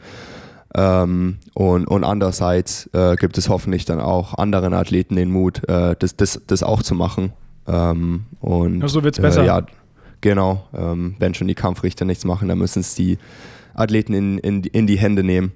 Ähm, 0.74 1.38
und, 1.54 1.86
und 1.86 2.04
andererseits 2.04 2.88
äh, 2.92 3.16
gibt 3.16 3.38
es 3.38 3.48
hoffentlich 3.48 3.84
dann 3.84 4.00
auch 4.00 4.34
anderen 4.34 4.72
Athleten 4.72 5.16
den 5.16 5.30
Mut, 5.30 5.68
äh, 5.68 5.96
das, 5.98 6.16
das, 6.16 6.40
das 6.46 6.62
auch 6.62 6.82
zu 6.82 6.94
machen. 6.94 7.32
Ähm, 7.66 8.24
und, 8.40 8.80
ja, 8.80 8.88
so 8.88 9.02
wird 9.02 9.18
es 9.18 9.22
besser. 9.22 9.42
Äh, 9.42 9.46
ja, 9.46 9.62
genau. 10.20 10.64
Ähm, 10.72 11.16
wenn 11.18 11.34
schon 11.34 11.48
die 11.48 11.54
Kampfrichter 11.54 12.04
nichts 12.04 12.24
machen, 12.24 12.48
dann 12.48 12.58
müssen 12.58 12.80
es 12.80 12.94
die 12.94 13.18
Athleten 13.74 14.12
in, 14.12 14.38
in, 14.38 14.62
in 14.62 14.86
die 14.86 14.98
Hände 14.98 15.24
nehmen. 15.24 15.52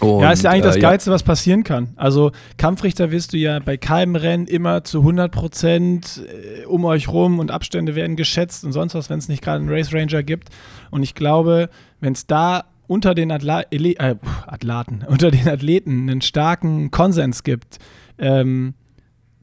Und, 0.00 0.20
ja, 0.20 0.32
ist 0.32 0.42
ja 0.42 0.50
eigentlich 0.50 0.64
das 0.64 0.76
äh, 0.76 0.80
Geilste, 0.80 1.10
ja. 1.10 1.14
was 1.14 1.22
passieren 1.22 1.62
kann. 1.62 1.90
Also 1.96 2.32
Kampfrichter 2.58 3.10
wirst 3.10 3.32
du 3.32 3.36
ja 3.36 3.60
bei 3.60 3.76
keinem 3.76 4.16
Rennen 4.16 4.46
immer 4.46 4.82
zu 4.82 5.00
100 5.00 5.30
Prozent 5.30 6.22
äh, 6.26 6.64
um 6.66 6.84
euch 6.84 7.08
rum 7.08 7.38
und 7.38 7.50
Abstände 7.50 7.94
werden 7.94 8.16
geschätzt 8.16 8.64
und 8.64 8.72
sonst 8.72 8.94
was, 8.94 9.08
wenn 9.08 9.18
es 9.18 9.28
nicht 9.28 9.42
gerade 9.42 9.60
einen 9.60 9.70
Race 9.70 9.92
Ranger 9.92 10.22
gibt. 10.22 10.48
Und 10.90 11.02
ich 11.02 11.14
glaube, 11.14 11.68
wenn 12.00 12.12
es 12.12 12.26
da 12.26 12.64
unter 12.86 13.14
den 13.14 13.30
Atla 13.30 13.62
äh, 13.70 14.16
Athlaten, 14.46 15.04
unter 15.08 15.30
den 15.30 15.48
Athleten 15.48 16.10
einen 16.10 16.20
starken 16.20 16.90
Konsens 16.90 17.44
gibt, 17.44 17.78
ähm, 18.18 18.74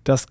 dass 0.03 0.25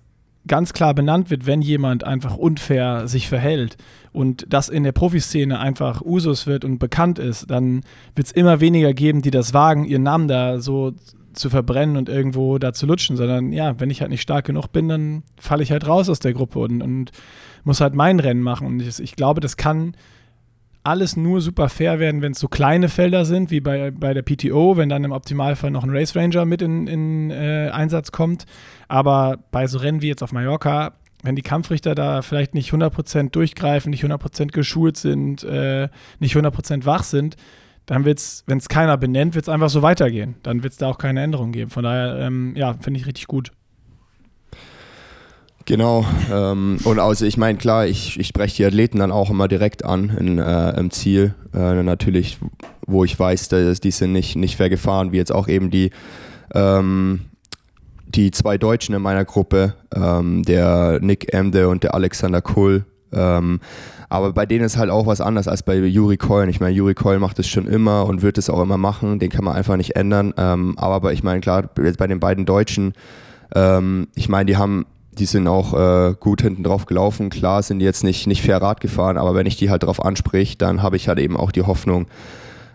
ganz 0.47 0.73
klar 0.73 0.93
benannt 0.93 1.29
wird, 1.29 1.45
wenn 1.45 1.61
jemand 1.61 2.03
einfach 2.03 2.35
unfair 2.35 3.07
sich 3.07 3.29
verhält 3.29 3.77
und 4.11 4.45
das 4.49 4.69
in 4.69 4.83
der 4.83 4.91
Profiszene 4.91 5.59
einfach 5.59 6.01
Usus 6.01 6.47
wird 6.47 6.65
und 6.65 6.79
bekannt 6.79 7.19
ist, 7.19 7.49
dann 7.49 7.81
wird 8.15 8.27
es 8.27 8.31
immer 8.31 8.59
weniger 8.59 8.93
geben, 8.93 9.21
die 9.21 9.31
das 9.31 9.53
wagen, 9.53 9.85
ihren 9.85 10.03
Namen 10.03 10.27
da 10.27 10.59
so 10.59 10.93
zu 11.33 11.49
verbrennen 11.49 11.95
und 11.95 12.09
irgendwo 12.09 12.57
da 12.57 12.73
zu 12.73 12.85
lutschen, 12.85 13.15
sondern 13.15 13.53
ja, 13.53 13.79
wenn 13.79 13.89
ich 13.89 14.01
halt 14.01 14.11
nicht 14.11 14.21
stark 14.21 14.45
genug 14.45 14.67
bin, 14.71 14.89
dann 14.89 15.23
falle 15.37 15.63
ich 15.63 15.71
halt 15.71 15.87
raus 15.87 16.09
aus 16.09 16.19
der 16.19 16.33
Gruppe 16.33 16.59
und, 16.59 16.81
und 16.81 17.11
muss 17.63 17.79
halt 17.79 17.93
mein 17.93 18.19
Rennen 18.19 18.41
machen. 18.41 18.67
Und 18.67 18.81
ich, 18.81 18.99
ich 18.99 19.15
glaube, 19.15 19.39
das 19.39 19.57
kann 19.57 19.95
alles 20.83 21.15
nur 21.15 21.41
super 21.41 21.69
fair 21.69 21.99
werden, 21.99 22.21
wenn 22.21 22.31
es 22.31 22.39
so 22.39 22.47
kleine 22.47 22.89
Felder 22.89 23.25
sind, 23.25 23.51
wie 23.51 23.59
bei, 23.59 23.91
bei 23.91 24.13
der 24.13 24.23
PTO, 24.23 24.77
wenn 24.77 24.89
dann 24.89 25.03
im 25.03 25.11
Optimalfall 25.11 25.71
noch 25.71 25.83
ein 25.83 25.91
Race 25.91 26.15
Ranger 26.15 26.45
mit 26.45 26.61
in, 26.61 26.87
in 26.87 27.31
äh, 27.31 27.69
Einsatz 27.71 28.11
kommt. 28.11 28.45
Aber 28.87 29.37
bei 29.51 29.67
so 29.67 29.77
Rennen 29.77 30.01
wie 30.01 30.07
jetzt 30.07 30.23
auf 30.23 30.31
Mallorca, 30.31 30.93
wenn 31.23 31.35
die 31.35 31.43
Kampfrichter 31.43 31.93
da 31.93 32.23
vielleicht 32.23 32.55
nicht 32.55 32.71
100% 32.71 33.29
durchgreifen, 33.29 33.91
nicht 33.91 34.03
100% 34.03 34.47
geschult 34.47 34.97
sind, 34.97 35.43
äh, 35.43 35.89
nicht 36.19 36.35
100% 36.35 36.85
wach 36.85 37.03
sind, 37.03 37.35
dann 37.85 38.05
wird 38.05 38.19
es, 38.19 38.43
wenn 38.47 38.57
es 38.57 38.69
keiner 38.69 38.97
benennt, 38.97 39.35
wird 39.35 39.45
es 39.45 39.49
einfach 39.49 39.69
so 39.69 39.81
weitergehen. 39.81 40.35
Dann 40.43 40.63
wird 40.63 40.73
es 40.73 40.79
da 40.79 40.87
auch 40.87 40.97
keine 40.97 41.21
Änderung 41.21 41.51
geben. 41.51 41.69
Von 41.69 41.83
daher, 41.83 42.19
ähm, 42.19 42.53
ja, 42.55 42.73
finde 42.73 42.99
ich 42.99 43.05
richtig 43.05 43.27
gut. 43.27 43.51
Genau. 45.71 46.05
Ähm, 46.29 46.79
und 46.83 46.99
also 46.99 47.25
ich 47.25 47.37
meine, 47.37 47.57
klar, 47.57 47.87
ich, 47.87 48.19
ich 48.19 48.27
spreche 48.27 48.57
die 48.57 48.65
Athleten 48.65 48.99
dann 48.99 49.09
auch 49.09 49.29
immer 49.29 49.47
direkt 49.47 49.85
an 49.85 50.09
in, 50.09 50.37
äh, 50.37 50.77
im 50.77 50.91
Ziel. 50.91 51.33
Äh, 51.53 51.81
natürlich, 51.81 52.39
wo 52.85 53.05
ich 53.05 53.17
weiß, 53.17 53.47
dass 53.47 53.79
die 53.79 53.91
sind 53.91 54.11
nicht, 54.11 54.35
nicht 54.35 54.57
fair 54.57 54.69
gefahren, 54.69 55.13
wie 55.13 55.15
jetzt 55.15 55.31
auch 55.31 55.47
eben 55.47 55.71
die, 55.71 55.91
ähm, 56.53 57.21
die 58.05 58.31
zwei 58.31 58.57
Deutschen 58.57 58.93
in 58.93 59.01
meiner 59.01 59.23
Gruppe, 59.23 59.75
ähm, 59.95 60.43
der 60.43 60.99
Nick 61.01 61.33
Emde 61.33 61.69
und 61.69 61.83
der 61.83 61.95
Alexander 61.95 62.41
Kull. 62.41 62.83
Ähm, 63.13 63.61
aber 64.09 64.33
bei 64.33 64.45
denen 64.45 64.65
ist 64.65 64.75
halt 64.75 64.89
auch 64.89 65.05
was 65.05 65.21
anders 65.21 65.47
als 65.47 65.63
bei 65.63 65.77
Juri 65.77 66.17
Coyne. 66.17 66.51
Ich 66.51 66.59
meine, 66.59 66.75
Juri 66.75 66.95
Coyne 66.95 67.19
macht 67.19 67.39
es 67.39 67.47
schon 67.47 67.67
immer 67.67 68.07
und 68.07 68.23
wird 68.23 68.37
es 68.37 68.49
auch 68.49 68.61
immer 68.61 68.77
machen. 68.77 69.19
Den 69.19 69.29
kann 69.29 69.45
man 69.45 69.55
einfach 69.55 69.77
nicht 69.77 69.95
ändern. 69.95 70.33
Ähm, 70.35 70.77
aber 70.77 71.13
ich 71.13 71.23
meine, 71.23 71.39
klar, 71.39 71.69
bei 71.73 72.07
den 72.07 72.19
beiden 72.19 72.45
Deutschen, 72.45 72.91
ähm, 73.55 74.09
ich 74.15 74.27
meine, 74.27 74.47
die 74.47 74.57
haben 74.57 74.85
die 75.17 75.25
sind 75.25 75.47
auch 75.47 75.73
äh, 75.73 76.15
gut 76.19 76.41
hinten 76.41 76.63
drauf 76.63 76.85
gelaufen. 76.85 77.29
Klar 77.29 77.63
sind 77.63 77.79
die 77.79 77.85
jetzt 77.85 78.03
nicht, 78.03 78.27
nicht 78.27 78.41
fair 78.41 78.61
Rad 78.61 78.79
gefahren, 78.79 79.17
aber 79.17 79.35
wenn 79.35 79.45
ich 79.45 79.57
die 79.57 79.69
halt 79.69 79.83
drauf 79.83 80.03
ansprich, 80.03 80.57
dann 80.57 80.81
habe 80.81 80.95
ich 80.95 81.07
halt 81.07 81.19
eben 81.19 81.35
auch 81.35 81.51
die 81.51 81.63
Hoffnung, 81.63 82.07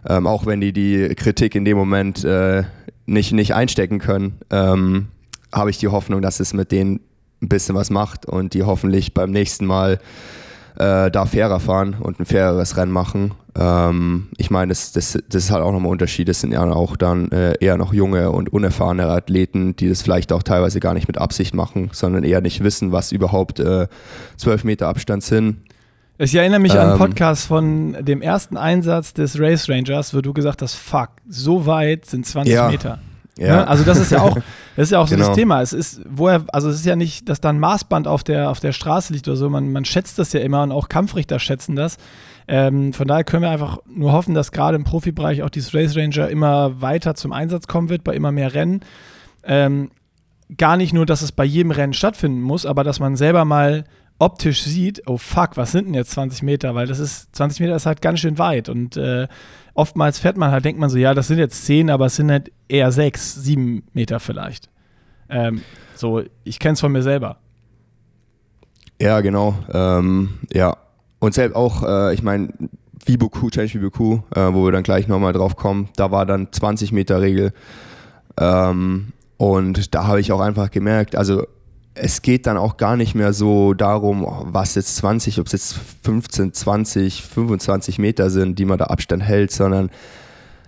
ähm, 0.08 0.26
auch 0.26 0.46
wenn 0.46 0.60
die 0.60 0.72
die 0.72 1.14
Kritik 1.14 1.54
in 1.54 1.64
dem 1.64 1.76
Moment 1.76 2.24
äh, 2.24 2.64
nicht, 3.06 3.32
nicht 3.32 3.54
einstecken 3.54 3.98
können, 3.98 4.38
ähm, 4.50 5.08
habe 5.52 5.70
ich 5.70 5.78
die 5.78 5.88
Hoffnung, 5.88 6.20
dass 6.20 6.40
es 6.40 6.52
mit 6.52 6.72
denen 6.72 7.00
ein 7.42 7.48
bisschen 7.48 7.74
was 7.74 7.90
macht 7.90 8.26
und 8.26 8.54
die 8.54 8.64
hoffentlich 8.64 9.14
beim 9.14 9.30
nächsten 9.30 9.66
Mal 9.66 9.98
äh, 10.76 11.10
da 11.10 11.26
fairer 11.26 11.60
fahren 11.60 11.96
und 11.98 12.20
ein 12.20 12.26
faireres 12.26 12.76
Rennen 12.76 12.92
machen. 12.92 13.34
Ähm, 13.58 14.28
ich 14.36 14.50
meine, 14.50 14.70
das, 14.70 14.92
das, 14.92 15.18
das 15.28 15.44
ist 15.44 15.50
halt 15.50 15.62
auch 15.62 15.72
nochmal 15.72 15.88
ein 15.88 15.92
Unterschied. 15.92 16.28
Das 16.28 16.40
sind 16.40 16.52
ja 16.52 16.62
auch 16.64 16.96
dann 16.96 17.30
äh, 17.32 17.54
eher 17.60 17.76
noch 17.76 17.92
junge 17.92 18.30
und 18.30 18.52
unerfahrene 18.52 19.06
Athleten, 19.06 19.76
die 19.76 19.88
das 19.88 20.02
vielleicht 20.02 20.32
auch 20.32 20.42
teilweise 20.42 20.80
gar 20.80 20.94
nicht 20.94 21.08
mit 21.08 21.18
Absicht 21.18 21.54
machen, 21.54 21.90
sondern 21.92 22.24
eher 22.24 22.40
nicht 22.40 22.62
wissen, 22.62 22.92
was 22.92 23.12
überhaupt 23.12 23.60
äh, 23.60 23.88
12 24.36 24.64
Meter 24.64 24.88
Abstand 24.88 25.22
sind. 25.22 25.58
Ich 26.18 26.34
erinnere 26.34 26.60
mich 26.60 26.72
ähm, 26.72 26.78
an 26.78 26.84
einen 26.84 26.92
ähm. 26.92 26.98
Podcast 26.98 27.46
von 27.46 27.96
dem 28.00 28.22
ersten 28.22 28.56
Einsatz 28.56 29.12
des 29.12 29.38
Race 29.38 29.68
Rangers, 29.68 30.14
wo 30.14 30.20
du 30.20 30.32
gesagt 30.32 30.62
hast, 30.62 30.74
fuck, 30.74 31.10
so 31.28 31.66
weit 31.66 32.06
sind 32.06 32.26
20 32.26 32.54
ja. 32.54 32.68
Meter. 32.68 32.98
Ja. 33.38 33.56
Ne? 33.56 33.68
Also 33.68 33.84
das 33.84 33.98
ist 33.98 34.10
ja 34.10 34.22
auch, 34.22 34.34
das 34.76 34.84
ist 34.84 34.90
ja 34.92 34.98
auch 34.98 35.08
so 35.08 35.14
genau. 35.14 35.28
das 35.28 35.36
Thema. 35.36 35.62
Es 35.62 35.72
ist, 35.72 36.00
woher, 36.08 36.44
also 36.52 36.68
es 36.70 36.76
ist 36.76 36.86
ja 36.86 36.96
nicht, 36.96 37.28
dass 37.28 37.40
da 37.40 37.50
ein 37.50 37.58
Maßband 37.58 38.08
auf 38.08 38.24
der, 38.24 38.50
auf 38.50 38.60
der 38.60 38.72
Straße 38.72 39.12
liegt 39.12 39.28
oder 39.28 39.36
so. 39.36 39.50
Man, 39.50 39.72
man 39.72 39.84
schätzt 39.84 40.18
das 40.18 40.32
ja 40.32 40.40
immer 40.40 40.62
und 40.62 40.72
auch 40.72 40.88
Kampfrichter 40.88 41.38
schätzen 41.38 41.76
das. 41.76 41.98
Ähm, 42.48 42.92
von 42.92 43.08
daher 43.08 43.24
können 43.24 43.42
wir 43.42 43.50
einfach 43.50 43.78
nur 43.86 44.12
hoffen, 44.12 44.34
dass 44.34 44.52
gerade 44.52 44.76
im 44.76 44.84
Profibereich 44.84 45.42
auch 45.42 45.50
dieses 45.50 45.74
Race 45.74 45.96
Ranger 45.96 46.28
immer 46.28 46.80
weiter 46.80 47.14
zum 47.14 47.32
Einsatz 47.32 47.66
kommen 47.66 47.88
wird, 47.88 48.04
bei 48.04 48.14
immer 48.14 48.32
mehr 48.32 48.54
Rennen. 48.54 48.80
Ähm, 49.44 49.90
gar 50.56 50.76
nicht 50.76 50.92
nur, 50.92 51.06
dass 51.06 51.22
es 51.22 51.32
bei 51.32 51.44
jedem 51.44 51.72
Rennen 51.72 51.92
stattfinden 51.92 52.40
muss, 52.40 52.66
aber 52.66 52.84
dass 52.84 53.00
man 53.00 53.16
selber 53.16 53.44
mal 53.44 53.84
optisch 54.18 54.62
sieht, 54.62 55.02
oh 55.06 55.18
fuck, 55.18 55.56
was 55.56 55.72
sind 55.72 55.86
denn 55.86 55.94
jetzt 55.94 56.12
20 56.12 56.42
Meter? 56.42 56.74
Weil 56.74 56.86
das 56.86 57.00
ist, 57.00 57.34
20 57.36 57.60
Meter 57.60 57.76
ist 57.76 57.86
halt 57.86 58.00
ganz 58.00 58.20
schön 58.20 58.38
weit 58.38 58.68
und 58.68 58.96
äh, 58.96 59.28
oftmals 59.76 60.18
fährt 60.18 60.36
man 60.36 60.50
halt, 60.50 60.64
denkt 60.64 60.80
man 60.80 60.90
so, 60.90 60.98
ja, 60.98 61.14
das 61.14 61.28
sind 61.28 61.38
jetzt 61.38 61.64
10, 61.66 61.90
aber 61.90 62.06
es 62.06 62.16
sind 62.16 62.30
halt 62.30 62.50
eher 62.68 62.90
6, 62.90 63.34
7 63.34 63.84
Meter 63.92 64.20
vielleicht. 64.20 64.68
Ähm, 65.28 65.62
so, 65.94 66.22
ich 66.44 66.58
kenne 66.58 66.74
es 66.74 66.80
von 66.80 66.92
mir 66.92 67.02
selber. 67.02 67.38
Ja, 69.00 69.20
genau. 69.20 69.56
Ähm, 69.72 70.38
ja, 70.52 70.76
und 71.18 71.34
selbst 71.34 71.54
auch, 71.54 71.82
äh, 71.82 72.14
ich 72.14 72.22
meine, 72.22 72.48
Viboku, 73.04 73.50
Change 73.50 73.74
Viboku, 73.74 74.20
äh, 74.34 74.52
wo 74.52 74.64
wir 74.64 74.72
dann 74.72 74.82
gleich 74.82 75.06
nochmal 75.06 75.32
drauf 75.32 75.56
kommen, 75.56 75.88
da 75.96 76.10
war 76.10 76.26
dann 76.26 76.52
20 76.52 76.92
Meter 76.92 77.20
Regel. 77.20 77.52
Ähm, 78.38 79.12
und 79.36 79.94
da 79.94 80.06
habe 80.06 80.20
ich 80.20 80.32
auch 80.32 80.40
einfach 80.40 80.70
gemerkt, 80.70 81.14
also 81.14 81.46
es 81.96 82.22
geht 82.22 82.46
dann 82.46 82.56
auch 82.56 82.76
gar 82.76 82.96
nicht 82.96 83.14
mehr 83.14 83.32
so 83.32 83.74
darum, 83.74 84.26
was 84.44 84.74
jetzt 84.74 84.96
20, 84.96 85.40
ob 85.40 85.46
es 85.46 85.52
jetzt 85.52 85.76
15, 86.02 86.52
20, 86.52 87.22
25 87.22 87.98
Meter 87.98 88.30
sind, 88.30 88.58
die 88.58 88.64
man 88.64 88.78
da 88.78 88.86
Abstand 88.86 89.22
hält, 89.22 89.50
sondern 89.50 89.90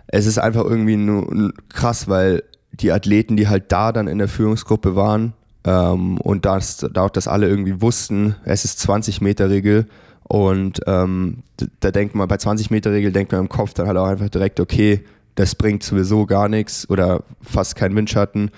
es 0.06 0.26
ist 0.26 0.38
einfach 0.38 0.64
irgendwie 0.64 0.96
nur 0.96 1.52
krass, 1.68 2.08
weil 2.08 2.42
die 2.72 2.92
Athleten, 2.92 3.36
die 3.36 3.48
halt 3.48 3.70
da 3.72 3.92
dann 3.92 4.08
in 4.08 4.18
der 4.18 4.28
Führungsgruppe 4.28 4.96
waren 4.96 5.34
ähm, 5.64 6.18
und 6.18 6.44
das, 6.46 6.78
dadurch, 6.78 7.12
dass 7.12 7.28
alle 7.28 7.48
irgendwie 7.48 7.80
wussten, 7.80 8.36
es 8.44 8.64
ist 8.64 8.80
20 8.80 9.20
Meter 9.20 9.50
Regel 9.50 9.86
und 10.24 10.80
ähm, 10.86 11.42
da 11.80 11.90
denkt 11.90 12.14
man, 12.14 12.28
bei 12.28 12.36
20 12.36 12.70
Meter 12.70 12.92
Regel 12.92 13.12
denkt 13.12 13.32
man 13.32 13.42
im 13.42 13.48
Kopf 13.48 13.74
dann 13.74 13.86
halt 13.86 13.96
auch 13.96 14.06
einfach 14.06 14.28
direkt, 14.28 14.60
okay, 14.60 15.04
das 15.34 15.54
bringt 15.54 15.82
sowieso 15.82 16.26
gar 16.26 16.48
nichts 16.48 16.88
oder 16.88 17.22
fast 17.42 17.76
keinen 17.76 17.94
Windschatten 17.94 18.50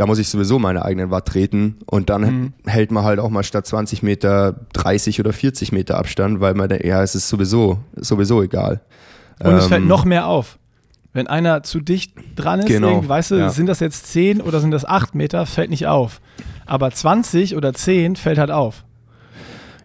da 0.00 0.06
muss 0.06 0.18
ich 0.18 0.30
sowieso 0.30 0.58
meine 0.58 0.82
eigenen 0.82 1.10
Watt 1.10 1.28
treten 1.28 1.76
und 1.84 2.08
dann 2.08 2.22
mhm. 2.22 2.52
hält 2.64 2.90
man 2.90 3.04
halt 3.04 3.20
auch 3.20 3.28
mal 3.28 3.42
statt 3.42 3.66
20 3.66 4.02
Meter 4.02 4.54
30 4.72 5.20
oder 5.20 5.34
40 5.34 5.72
Meter 5.72 5.98
Abstand, 5.98 6.40
weil 6.40 6.54
man 6.54 6.70
denkt, 6.70 6.86
ja, 6.86 7.02
es 7.02 7.14
ist 7.14 7.28
sowieso, 7.28 7.80
sowieso 7.96 8.42
egal. 8.42 8.80
Und 9.40 9.50
ähm, 9.50 9.56
es 9.58 9.66
fällt 9.66 9.82
ähm, 9.82 9.88
noch 9.88 10.06
mehr 10.06 10.26
auf. 10.26 10.58
Wenn 11.12 11.26
einer 11.26 11.62
zu 11.64 11.80
dicht 11.80 12.14
dran 12.34 12.60
ist, 12.60 12.68
genau, 12.68 13.06
weißt 13.06 13.32
du, 13.32 13.34
ja. 13.34 13.50
sind 13.50 13.66
das 13.66 13.80
jetzt 13.80 14.06
10 14.06 14.40
oder 14.40 14.60
sind 14.60 14.70
das 14.70 14.86
8 14.86 15.14
Meter, 15.14 15.44
fällt 15.44 15.68
nicht 15.68 15.86
auf. 15.86 16.22
Aber 16.64 16.90
20 16.90 17.54
oder 17.54 17.74
10 17.74 18.16
fällt 18.16 18.38
halt 18.38 18.50
auf. 18.50 18.84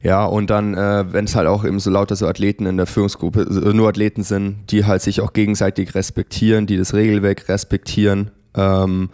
Ja, 0.02 0.24
und 0.24 0.50
dann, 0.50 0.76
äh, 0.76 1.12
wenn 1.12 1.26
es 1.26 1.36
halt 1.36 1.50
auch 1.50 1.66
eben 1.66 1.82
so 1.82 1.90
lauter 1.90 2.16
so 2.16 2.26
Athleten 2.26 2.66
in 2.68 2.78
der 2.78 2.86
Führungsgruppe, 2.86 3.42
äh, 3.42 3.74
nur 3.74 3.90
Athleten 3.90 4.24
sind, 4.24 4.72
die 4.72 4.86
halt 4.86 5.02
sich 5.02 5.20
auch 5.20 5.34
gegenseitig 5.34 5.94
respektieren, 5.94 6.68
die 6.68 6.78
das 6.78 6.94
Regelwerk 6.94 7.50
respektieren, 7.50 8.32
ähm, 8.56 9.10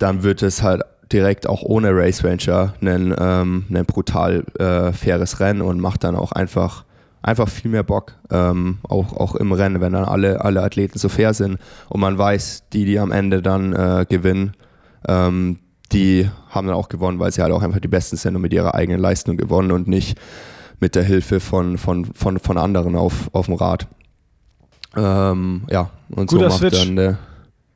dann 0.00 0.22
wird 0.22 0.42
es 0.42 0.62
halt 0.62 0.82
direkt 1.12 1.46
auch 1.48 1.62
ohne 1.62 1.90
Race 1.92 2.24
Ranger 2.24 2.74
ein, 2.80 3.14
ähm, 3.18 3.64
ein 3.68 3.84
brutal 3.84 4.44
äh, 4.58 4.92
faires 4.92 5.40
Rennen 5.40 5.60
und 5.60 5.80
macht 5.80 6.04
dann 6.04 6.16
auch 6.16 6.32
einfach, 6.32 6.84
einfach 7.22 7.48
viel 7.48 7.70
mehr 7.70 7.82
Bock, 7.82 8.14
ähm, 8.30 8.78
auch, 8.88 9.12
auch 9.14 9.34
im 9.34 9.52
Rennen, 9.52 9.80
wenn 9.80 9.92
dann 9.92 10.04
alle, 10.04 10.44
alle 10.44 10.62
Athleten 10.62 10.98
so 10.98 11.08
fair 11.08 11.34
sind 11.34 11.58
und 11.88 12.00
man 12.00 12.16
weiß, 12.16 12.64
die, 12.72 12.84
die 12.84 12.98
am 12.98 13.12
Ende 13.12 13.42
dann 13.42 13.72
äh, 13.72 14.06
gewinnen, 14.08 14.54
ähm, 15.06 15.58
die 15.92 16.30
haben 16.48 16.68
dann 16.68 16.76
auch 16.76 16.88
gewonnen, 16.88 17.18
weil 17.18 17.32
sie 17.32 17.42
halt 17.42 17.52
auch 17.52 17.62
einfach 17.62 17.80
die 17.80 17.88
Besten 17.88 18.16
sind 18.16 18.36
und 18.36 18.42
mit 18.42 18.52
ihrer 18.52 18.74
eigenen 18.74 19.00
Leistung 19.00 19.36
gewonnen 19.36 19.72
und 19.72 19.88
nicht 19.88 20.18
mit 20.78 20.94
der 20.94 21.02
Hilfe 21.02 21.40
von, 21.40 21.76
von, 21.76 22.06
von, 22.14 22.38
von 22.38 22.56
anderen 22.56 22.94
auf, 22.94 23.28
auf 23.32 23.46
dem 23.46 23.56
Rad. 23.56 23.88
Ähm, 24.96 25.62
ja, 25.68 25.90
und 26.10 26.30
Guter 26.30 26.50
so 26.50 26.64
macht 26.64 26.74
Switch. 26.74 26.86
dann 26.86 26.96
der 26.96 27.18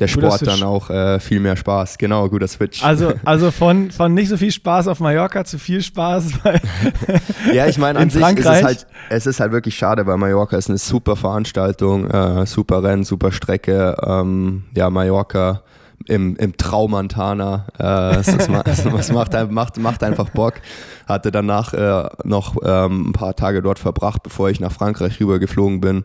der 0.00 0.08
Sport 0.08 0.46
dann 0.46 0.62
auch 0.62 0.90
äh, 0.90 1.20
viel 1.20 1.40
mehr 1.40 1.56
Spaß. 1.56 1.98
Genau, 1.98 2.28
guter 2.28 2.48
Switch. 2.48 2.82
Also, 2.82 3.12
also 3.24 3.50
von, 3.50 3.90
von 3.90 4.12
nicht 4.12 4.28
so 4.28 4.36
viel 4.36 4.50
Spaß 4.50 4.88
auf 4.88 5.00
Mallorca 5.00 5.44
zu 5.44 5.58
viel 5.58 5.82
Spaß 5.82 6.32
Ja, 7.52 7.66
ich 7.66 7.78
meine, 7.78 7.98
an 8.00 8.10
sich 8.10 8.20
Frankreich. 8.20 8.44
ist 8.44 8.58
es 8.58 8.64
halt, 8.64 8.86
es 9.10 9.26
ist 9.26 9.40
halt 9.40 9.52
wirklich 9.52 9.76
schade, 9.76 10.06
weil 10.06 10.16
Mallorca 10.16 10.56
ist 10.56 10.68
eine 10.68 10.78
super 10.78 11.14
Veranstaltung, 11.14 12.10
äh, 12.10 12.44
super 12.46 12.82
Rennen, 12.82 13.04
super 13.04 13.30
Strecke. 13.30 13.96
Ähm, 14.04 14.64
ja, 14.76 14.90
Mallorca 14.90 15.62
im, 16.06 16.36
im 16.36 16.56
Traumantana. 16.56 17.66
Äh, 17.78 18.16
es, 18.16 18.28
es, 18.64 18.84
es 18.84 19.12
macht, 19.12 19.32
macht, 19.50 19.78
macht 19.78 20.02
einfach 20.02 20.30
Bock. 20.30 20.54
Hatte 21.06 21.30
danach 21.30 21.72
äh, 21.72 22.08
noch 22.24 22.56
ähm, 22.64 23.10
ein 23.10 23.12
paar 23.12 23.36
Tage 23.36 23.62
dort 23.62 23.78
verbracht, 23.78 24.22
bevor 24.22 24.50
ich 24.50 24.60
nach 24.60 24.72
Frankreich 24.72 25.20
rüber 25.20 25.38
geflogen 25.38 25.80
bin. 25.80 26.04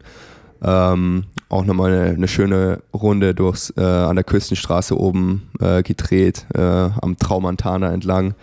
Ähm, 0.62 1.26
auch 1.50 1.66
nochmal 1.66 1.91
eine, 1.91 2.10
eine 2.12 2.28
schöne 2.28 2.82
Runde 2.93 3.34
durchs, 3.34 3.74
äh, 3.76 3.82
an 3.82 4.16
der 4.16 4.24
Küstenstraße 4.24 4.97
oben 4.97 5.50
äh, 5.60 5.82
gedreht, 5.82 6.45
äh, 6.54 6.62
am 6.62 7.18
Traumantana 7.18 7.91
entlang. 7.91 8.36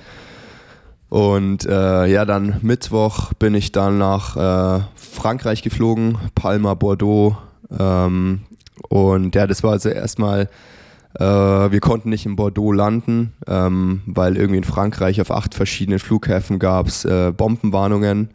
Und 1.08 1.64
äh, 1.66 2.06
ja, 2.06 2.24
dann 2.24 2.58
Mittwoch 2.62 3.32
bin 3.34 3.54
ich 3.54 3.70
dann 3.70 3.98
nach 3.98 4.36
äh, 4.36 4.82
Frankreich 4.96 5.62
geflogen, 5.62 6.18
Palma, 6.34 6.74
Bordeaux. 6.74 7.36
Ähm, 7.78 8.40
und 8.88 9.34
ja, 9.36 9.46
das 9.46 9.62
war 9.62 9.70
also 9.70 9.88
erstmal, 9.88 10.48
äh, 11.14 11.24
wir 11.24 11.80
konnten 11.80 12.10
nicht 12.10 12.26
in 12.26 12.34
Bordeaux 12.34 12.72
landen, 12.72 13.34
ähm, 13.46 14.02
weil 14.06 14.36
irgendwie 14.36 14.58
in 14.58 14.64
Frankreich 14.64 15.20
auf 15.20 15.30
acht 15.30 15.54
verschiedenen 15.54 16.00
Flughäfen 16.00 16.58
gab 16.58 16.88
es 16.88 17.06
Bombenwarnungen. 17.36 18.30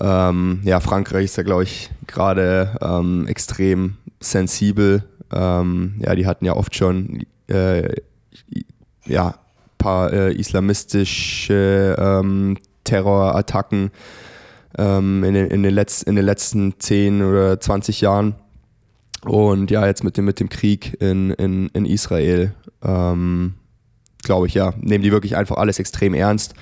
Ähm, 0.00 0.60
ja, 0.64 0.80
Frankreich 0.80 1.26
ist 1.26 1.36
ja, 1.36 1.42
glaube 1.42 1.64
ich, 1.64 1.90
gerade 2.06 2.76
ähm, 2.80 3.26
extrem 3.26 3.96
sensibel. 4.20 5.04
Ähm, 5.32 5.94
ja, 5.98 6.14
die 6.14 6.26
hatten 6.26 6.44
ja 6.44 6.54
oft 6.54 6.74
schon 6.74 7.24
äh, 7.48 7.94
ja, 9.06 9.34
paar 9.78 10.12
äh, 10.12 10.32
islamistische 10.32 11.96
ähm, 11.98 12.58
Terrorattacken 12.84 13.90
ähm, 14.78 15.24
in, 15.24 15.34
den, 15.34 15.46
in, 15.48 15.62
den 15.62 15.74
Letz-, 15.74 16.06
in 16.06 16.16
den 16.16 16.24
letzten 16.24 16.78
10 16.78 17.22
oder 17.22 17.60
20 17.60 18.00
Jahren. 18.00 18.34
Und 19.24 19.70
ja, 19.70 19.86
jetzt 19.86 20.04
mit 20.04 20.16
dem, 20.16 20.24
mit 20.24 20.40
dem 20.40 20.48
Krieg 20.48 21.00
in, 21.00 21.30
in, 21.30 21.68
in 21.68 21.86
Israel, 21.86 22.54
ähm, 22.82 23.54
glaube 24.22 24.46
ich, 24.46 24.54
ja, 24.54 24.74
nehmen 24.80 25.02
die 25.02 25.12
wirklich 25.12 25.36
einfach 25.36 25.56
alles 25.56 25.78
extrem 25.78 26.14
ernst. 26.14 26.54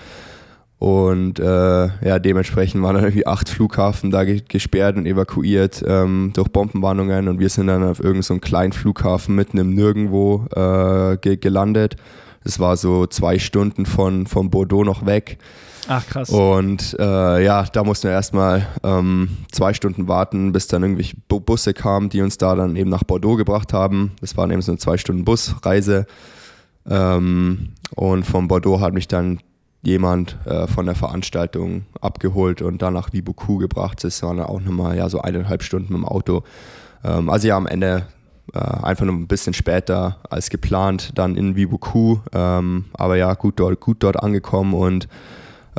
Und 0.85 1.39
äh, 1.39 1.87
ja, 2.07 2.19
dementsprechend 2.19 2.83
waren 2.83 2.97
dann 2.97 3.05
irgendwie 3.05 3.27
acht 3.27 3.49
Flughafen 3.49 4.11
da 4.11 4.23
gesperrt 4.25 4.99
und 4.99 5.07
evakuiert 5.07 5.83
ähm, 5.87 6.33
durch 6.35 6.49
Bombenwarnungen 6.49 7.27
und 7.29 7.39
wir 7.39 7.49
sind 7.49 7.69
dann 7.69 7.83
auf 7.83 8.01
irgendeinem 8.01 8.23
so 8.23 8.39
kleinen 8.39 8.75
Flughafen 8.75 9.35
mitten 9.35 9.57
im 9.57 9.75
Nirgendwo 9.75 10.45
äh, 10.55 11.17
ge 11.17 11.39
gelandet. 11.39 11.97
Das 12.43 12.61
war 12.61 12.77
so 12.77 13.07
zwei 13.07 13.39
Stunden 13.39 13.87
von, 13.87 14.27
von 14.27 14.51
Bordeaux 14.51 14.85
noch 14.85 15.07
weg. 15.07 15.39
Ach 15.89 16.07
krass. 16.07 16.29
Und 16.29 16.95
äh, 17.01 17.43
ja, 17.43 17.65
da 17.65 17.83
mussten 17.83 18.09
wir 18.09 18.13
erstmal 18.13 18.69
ähm, 18.83 19.31
zwei 19.53 19.73
Stunden 19.73 20.07
warten, 20.07 20.53
bis 20.53 20.67
dann 20.67 20.83
irgendwelche 20.83 21.17
Busse 21.29 21.73
kamen, 21.73 22.11
die 22.11 22.21
uns 22.21 22.37
da 22.37 22.55
dann 22.55 22.77
eben 22.77 22.91
nach 22.91 23.05
Bordeaux 23.05 23.37
gebracht 23.37 23.73
haben. 23.73 24.13
Das 24.21 24.37
war 24.37 24.51
eben 24.51 24.61
so 24.61 24.73
eine 24.73 24.79
zwei 24.79 24.99
Stunden 24.99 25.25
Busreise. 25.25 26.05
Ähm, 26.87 27.71
und 27.97 28.25
von 28.25 28.49
Bordeaux 28.49 28.81
hat 28.81 28.93
mich 28.93 29.09
dann 29.09 29.39
jemand 29.87 30.37
äh, 30.47 30.67
von 30.67 30.87
der 30.87 30.95
Veranstaltung 30.95 31.85
abgeholt 32.01 32.63
und 32.63 32.83
dann 32.83 32.95
nach 32.95 33.13
Vibuku 33.13 33.59
gebracht. 33.59 34.03
Das 34.03 34.23
waren 34.23 34.41
auch 34.41 34.61
nochmal 34.61 34.97
ja, 34.97 35.09
so 35.09 35.21
eineinhalb 35.21 35.63
Stunden 35.63 35.93
dem 35.93 36.05
Auto. 36.05 36.43
Ähm, 37.05 37.29
also 37.29 37.49
ja, 37.49 37.57
am 37.57 37.67
Ende 37.67 38.07
äh, 38.53 38.59
einfach 38.59 39.05
nur 39.05 39.15
ein 39.15 39.27
bisschen 39.27 39.55
später 39.55 40.19
als 40.29 40.51
geplant, 40.51 41.13
dann 41.15 41.37
in 41.37 41.57
Vibuku. 41.57 42.19
Ähm, 42.33 42.87
aber 42.95 43.17
ja, 43.17 43.35
gut 43.35 43.61
dort, 43.61 43.81
gut 43.81 43.99
dort 44.03 44.23
angekommen 44.23 44.75
und 44.75 45.09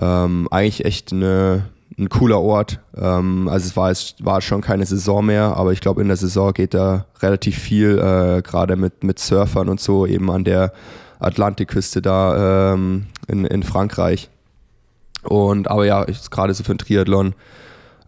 ähm, 0.01 0.47
eigentlich 0.51 0.85
echt 0.85 1.13
eine, 1.13 1.69
ein 1.97 2.09
cooler 2.09 2.41
Ort. 2.41 2.79
Ähm, 2.95 3.47
also 3.47 3.67
es 3.67 3.77
war, 3.77 3.91
es 3.91 4.15
war 4.19 4.41
schon 4.41 4.61
keine 4.61 4.85
Saison 4.85 5.25
mehr, 5.25 5.57
aber 5.57 5.71
ich 5.71 5.81
glaube 5.81 6.01
in 6.01 6.07
der 6.07 6.17
Saison 6.17 6.53
geht 6.53 6.73
da 6.73 7.05
relativ 7.21 7.57
viel, 7.57 7.97
äh, 7.97 8.41
gerade 8.41 8.75
mit, 8.75 9.03
mit 9.03 9.19
Surfern 9.19 9.69
und 9.69 9.79
so, 9.79 10.05
eben 10.05 10.29
an 10.29 10.43
der 10.43 10.73
Atlantikküste 11.19 12.01
da 12.01 12.73
ähm, 12.73 13.07
in, 13.27 13.45
in 13.45 13.63
Frankreich. 13.63 14.29
Und 15.23 15.69
aber 15.69 15.85
ja, 15.85 16.05
gerade 16.29 16.53
so 16.53 16.63
für 16.63 16.73
ein 16.73 16.77
Triathlon 16.77 17.33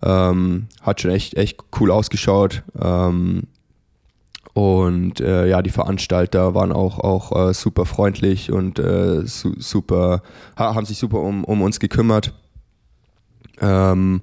ähm, 0.04 0.68
hat 0.82 1.02
schon 1.02 1.12
echt, 1.12 1.36
echt 1.36 1.64
cool 1.80 1.92
ausgeschaut. 1.92 2.64
Ähm, 2.80 3.44
und 4.54 5.20
äh, 5.20 5.48
ja, 5.48 5.62
die 5.62 5.70
Veranstalter 5.70 6.54
waren 6.54 6.72
auch, 6.72 7.00
auch 7.00 7.50
äh, 7.50 7.54
super 7.54 7.86
freundlich 7.86 8.52
und 8.52 8.80
äh, 8.80 9.26
su 9.26 9.54
super, 9.58 10.22
haben 10.56 10.86
sich 10.86 10.98
super 10.98 11.20
um, 11.20 11.44
um 11.44 11.62
uns 11.62 11.80
gekümmert. 11.80 12.34
Ähm, 13.62 14.22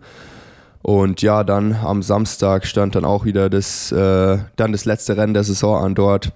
Und 0.82 1.22
ja, 1.22 1.44
dann 1.44 1.74
am 1.82 2.02
Samstag 2.02 2.66
stand 2.66 2.94
dann 2.94 3.06
auch 3.06 3.24
wieder 3.24 3.48
das, 3.48 3.90
äh, 3.90 4.38
dann 4.56 4.72
das 4.72 4.84
letzte 4.84 5.16
Rennen 5.16 5.32
der 5.32 5.42
Saison 5.42 5.82
an 5.82 5.94
dort. 5.94 6.32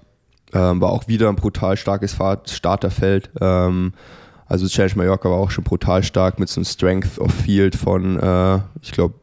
Ähm, 0.55 0.81
war 0.81 0.91
auch 0.91 1.07
wieder 1.07 1.29
ein 1.29 1.37
brutal 1.37 1.77
starkes 1.77 2.15
Fahrt 2.15 2.49
Starterfeld. 2.49 3.31
Ähm, 3.43 3.93
also 4.49 4.67
Challenge 4.67 4.97
Mallorca 4.97 5.31
war 5.31 5.37
auch 5.39 5.51
schon 5.51 5.65
brutal 5.65 6.03
stark 6.03 6.39
mit 6.39 6.49
so 6.49 6.61
einem 6.61 6.65
Strength 6.65 7.19
of 7.19 7.33
Field 7.33 7.77
von, 7.77 8.19
äh, 8.19 8.61
ich 8.81 8.93
glaube, 8.93 9.15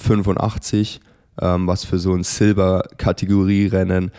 85, 0.00 1.00
ähm, 1.42 1.66
was 1.66 1.84
für 1.84 1.98
so 1.98 2.14
ein 2.14 2.22
Silber-Kategorie-Rennen 2.22 4.12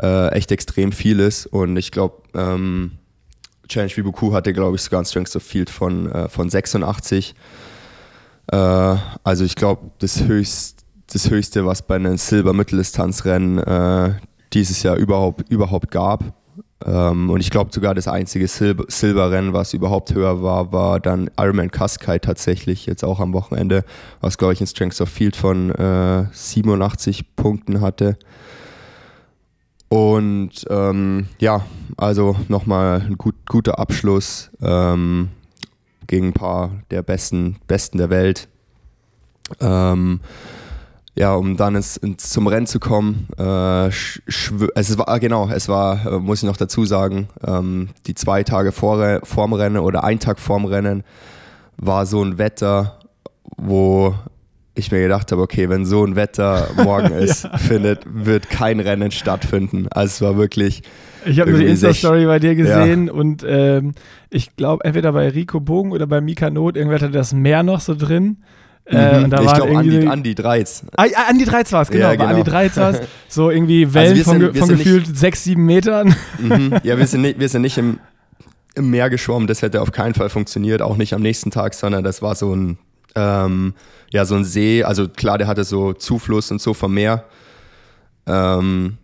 äh, 0.00 0.28
echt 0.28 0.52
extrem 0.52 0.92
viel 0.92 1.18
ist. 1.20 1.46
Und 1.46 1.76
ich 1.76 1.90
glaube, 1.90 2.22
ähm, 2.34 2.92
Challenge 3.68 3.96
Vibuku 3.96 4.32
hatte, 4.32 4.52
glaube 4.52 4.76
ich, 4.76 4.82
sogar 4.82 5.00
ein 5.00 5.04
Strength 5.04 5.36
of 5.36 5.42
Field 5.42 5.70
von, 5.70 6.10
äh, 6.10 6.28
von 6.28 6.48
86. 6.48 7.34
Äh, 8.48 8.56
also 8.56 9.44
ich 9.44 9.56
glaube, 9.56 9.90
das, 9.98 10.22
höchst, 10.22 10.84
das 11.12 11.28
Höchste, 11.28 11.66
was 11.66 11.82
bei 11.82 11.96
einem 11.96 12.16
Silber-Mitteldistanzrennen 12.16 13.58
äh, 13.58 14.14
dieses 14.52 14.82
Jahr 14.82 14.96
überhaupt, 14.96 15.48
überhaupt 15.50 15.90
gab. 15.90 16.34
Ähm, 16.84 17.30
und 17.30 17.40
ich 17.40 17.50
glaube 17.50 17.70
sogar 17.72 17.94
das 17.94 18.08
einzige 18.08 18.48
Silber 18.48 18.84
Silberrennen, 18.88 19.52
was 19.52 19.74
überhaupt 19.74 20.14
höher 20.14 20.42
war, 20.42 20.72
war 20.72 21.00
dann 21.00 21.30
Ironman 21.38 21.70
Cascade 21.70 22.20
tatsächlich, 22.20 22.86
jetzt 22.86 23.04
auch 23.04 23.20
am 23.20 23.32
Wochenende, 23.32 23.84
was 24.20 24.38
glaube 24.38 24.52
ich 24.54 24.60
ein 24.60 24.66
Strength 24.66 25.00
of 25.00 25.08
Field 25.08 25.36
von 25.36 25.70
äh, 25.70 26.26
87 26.32 27.36
Punkten 27.36 27.80
hatte. 27.80 28.16
Und 29.88 30.64
ähm, 30.70 31.26
ja, 31.38 31.66
also 31.98 32.36
nochmal 32.48 33.02
ein 33.02 33.18
gut, 33.18 33.34
guter 33.46 33.78
Abschluss 33.78 34.50
ähm, 34.62 35.28
gegen 36.06 36.28
ein 36.28 36.32
paar 36.32 36.70
der 36.90 37.02
besten, 37.02 37.56
besten 37.66 37.98
der 37.98 38.08
Welt. 38.08 38.48
Ähm, 39.60 40.20
ja, 41.14 41.34
um 41.34 41.56
dann 41.56 41.76
ins, 41.76 41.96
ins, 41.96 42.30
zum 42.30 42.46
Rennen 42.46 42.66
zu 42.66 42.80
kommen. 42.80 43.28
Äh, 43.38 43.88
es 43.88 44.98
war 44.98 45.20
genau, 45.20 45.48
es 45.48 45.68
war, 45.68 46.06
äh, 46.06 46.18
muss 46.18 46.42
ich 46.42 46.48
noch 46.48 46.56
dazu 46.56 46.86
sagen, 46.86 47.28
ähm, 47.46 47.90
die 48.06 48.14
zwei 48.14 48.42
Tage 48.42 48.72
vor, 48.72 49.20
vorm 49.22 49.52
Rennen 49.52 49.78
oder 49.78 50.04
ein 50.04 50.20
Tag 50.20 50.38
vorm 50.38 50.64
Rennen 50.64 51.04
war 51.76 52.06
so 52.06 52.22
ein 52.22 52.38
Wetter, 52.38 52.98
wo 53.56 54.14
ich 54.74 54.90
mir 54.90 55.02
gedacht 55.02 55.30
habe, 55.32 55.42
okay, 55.42 55.68
wenn 55.68 55.84
so 55.84 56.04
ein 56.04 56.16
Wetter 56.16 56.68
morgen 56.82 57.12
ist, 57.12 57.44
ja. 57.44 57.58
findet, 57.58 58.00
wird 58.06 58.48
kein 58.48 58.80
Rennen 58.80 59.10
stattfinden. 59.10 59.88
Also 59.90 60.06
es 60.06 60.22
war 60.22 60.38
wirklich. 60.38 60.82
Ich 61.26 61.40
habe 61.40 61.52
die 61.52 61.66
Insta-Story 61.66 62.24
bei 62.24 62.38
dir 62.38 62.54
gesehen 62.54 63.06
ja. 63.06 63.12
und 63.12 63.44
ähm, 63.46 63.92
ich 64.30 64.56
glaube, 64.56 64.84
entweder 64.84 65.12
bei 65.12 65.28
Rico 65.28 65.60
Bogen 65.60 65.92
oder 65.92 66.06
bei 66.06 66.20
Mika 66.20 66.50
Not, 66.50 66.76
irgendwer 66.76 67.00
hatte 67.00 67.10
das 67.10 67.32
Meer 67.34 67.62
noch 67.62 67.80
so 67.80 67.94
drin. 67.94 68.38
Ähm, 68.84 69.30
da 69.30 69.42
ich 69.42 69.52
glaube, 69.54 69.76
Andi, 69.76 70.06
Andi 70.06 70.34
Dreiz. 70.34 70.84
Ah, 70.96 71.06
Andi 71.28 71.44
Dreiz 71.44 71.72
war 71.72 71.82
es, 71.82 71.88
genau. 71.88 72.06
Ja, 72.06 72.14
genau. 72.16 72.30
Andi 72.30 72.42
Dreiz 72.42 72.76
war 72.76 72.90
es. 72.90 73.00
So 73.28 73.50
irgendwie 73.50 73.94
Wellen 73.94 74.18
also 74.18 74.24
von, 74.24 74.54
von 74.54 74.68
gefühlt 74.68 75.08
nicht, 75.08 75.18
sechs, 75.18 75.44
sieben 75.44 75.64
Metern. 75.64 76.14
Mhm. 76.38 76.80
Ja, 76.82 76.98
wir 76.98 77.06
sind 77.06 77.22
nicht, 77.22 77.38
wir 77.38 77.48
sind 77.48 77.62
nicht 77.62 77.78
im, 77.78 77.98
im 78.74 78.90
Meer 78.90 79.08
geschwommen. 79.08 79.46
Das 79.46 79.62
hätte 79.62 79.80
auf 79.80 79.90
keinen 79.90 80.12
Fall 80.12 80.28
funktioniert. 80.28 80.82
Auch 80.82 80.98
nicht 80.98 81.14
am 81.14 81.22
nächsten 81.22 81.50
Tag, 81.50 81.72
sondern 81.72 82.04
das 82.04 82.20
war 82.20 82.34
so 82.34 82.54
ein 82.54 82.76
ähm, 83.14 83.74
ja, 84.10 84.24
so 84.24 84.34
ein 84.34 84.44
See, 84.44 84.84
also 84.84 85.08
klar, 85.08 85.38
der 85.38 85.46
hatte 85.46 85.64
so 85.64 85.92
Zufluss 85.92 86.50
und 86.50 86.60
so 86.60 86.74
vom 86.74 86.94
Meer. 86.94 87.24
Ähm, 88.26 88.98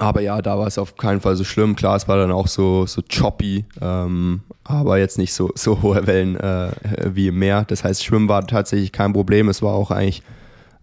aber 0.00 0.22
ja, 0.22 0.40
da 0.40 0.58
war 0.58 0.66
es 0.66 0.78
auf 0.78 0.96
keinen 0.96 1.20
Fall 1.20 1.36
so 1.36 1.44
schlimm. 1.44 1.76
Klar, 1.76 1.96
es 1.96 2.08
war 2.08 2.16
dann 2.16 2.32
auch 2.32 2.46
so, 2.46 2.86
so 2.86 3.02
choppy, 3.02 3.66
ähm, 3.80 4.40
aber 4.64 4.98
jetzt 4.98 5.18
nicht 5.18 5.34
so, 5.34 5.50
so 5.54 5.82
hohe 5.82 6.06
Wellen 6.06 6.36
äh, 6.36 6.70
wie 7.12 7.28
im 7.28 7.38
Meer. 7.38 7.64
Das 7.68 7.84
heißt, 7.84 8.02
Schwimmen 8.02 8.28
war 8.28 8.46
tatsächlich 8.46 8.92
kein 8.92 9.12
Problem. 9.12 9.48
Es 9.50 9.60
war 9.60 9.74
auch 9.74 9.90
eigentlich, 9.90 10.22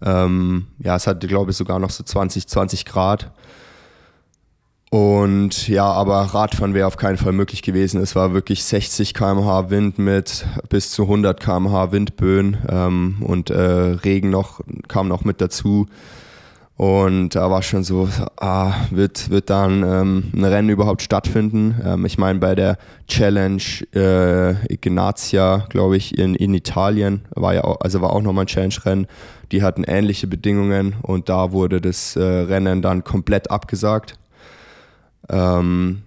ähm, 0.05 0.68
ja, 0.80 0.95
es 0.95 1.07
hatte, 1.07 1.28
glaube 1.28 1.51
ich, 1.51 1.57
sogar 1.57 1.80
noch 1.80 1.89
so 1.89 2.03
20, 2.03 2.47
20 2.47 2.86
Grad. 2.86 3.32
Und 4.89 5.68
ja, 5.68 5.86
aber 5.86 6.22
Radfahren 6.22 6.74
wäre 6.74 6.88
auf 6.88 6.95
keinen 6.95 7.18
Fall 7.18 7.34
möglich 7.34 7.61
gewesen. 7.61 7.99
Es 7.99 8.15
war 8.15 8.34
wirklich 8.34 8.63
60 8.63 9.13
km/h 9.13 9.70
Wind 9.70 9.97
mit 9.97 10.45
bis 10.70 10.91
zu 10.91 11.03
100 11.03 11.39
km/h 11.39 11.91
Windböen 11.91 12.57
ähm, 12.70 13.18
und 13.22 13.49
äh, 13.49 13.61
Regen 13.61 14.30
noch, 14.30 14.61
kam 14.88 15.07
noch 15.07 15.26
mit 15.26 15.41
dazu. 15.41 15.88
Und 16.78 17.30
da 17.34 17.49
war 17.49 17.63
schon 17.63 17.84
so, 17.84 18.07
ah, 18.39 18.71
wird, 18.91 19.32
wird 19.32 19.49
dann 19.49 19.82
ähm, 19.82 20.32
ein 20.36 20.43
Rennen 20.43 20.69
überhaupt 20.69 21.01
stattfinden? 21.01 21.82
Ähm, 21.84 22.05
ich 22.05 22.19
meine, 22.19 22.38
bei 22.38 22.53
der 22.53 22.78
Challenge 23.07 23.63
äh, 23.95 24.71
Ignazia, 24.71 25.65
glaube 25.69 25.97
ich, 25.97 26.15
in, 26.19 26.36
in 26.36 26.53
Italien, 26.53 27.25
war 27.32 27.55
ja 27.55 27.63
auch, 27.63 27.82
also 27.82 28.01
war 28.01 28.13
auch 28.13 28.21
nochmal 28.21 28.43
ein 28.43 28.47
Challenge-Rennen. 28.47 29.07
Die 29.51 29.63
hatten 29.63 29.86
ähnliche 29.86 30.28
Bedingungen 30.28 30.95
und 31.01 31.30
da 31.30 31.51
wurde 31.51 31.82
das 31.82 32.15
äh, 32.15 32.21
Rennen 32.21 32.84
dann 32.84 33.03
komplett 33.03 33.49
abgesagt. 33.49 34.19
Ähm, 35.30 36.03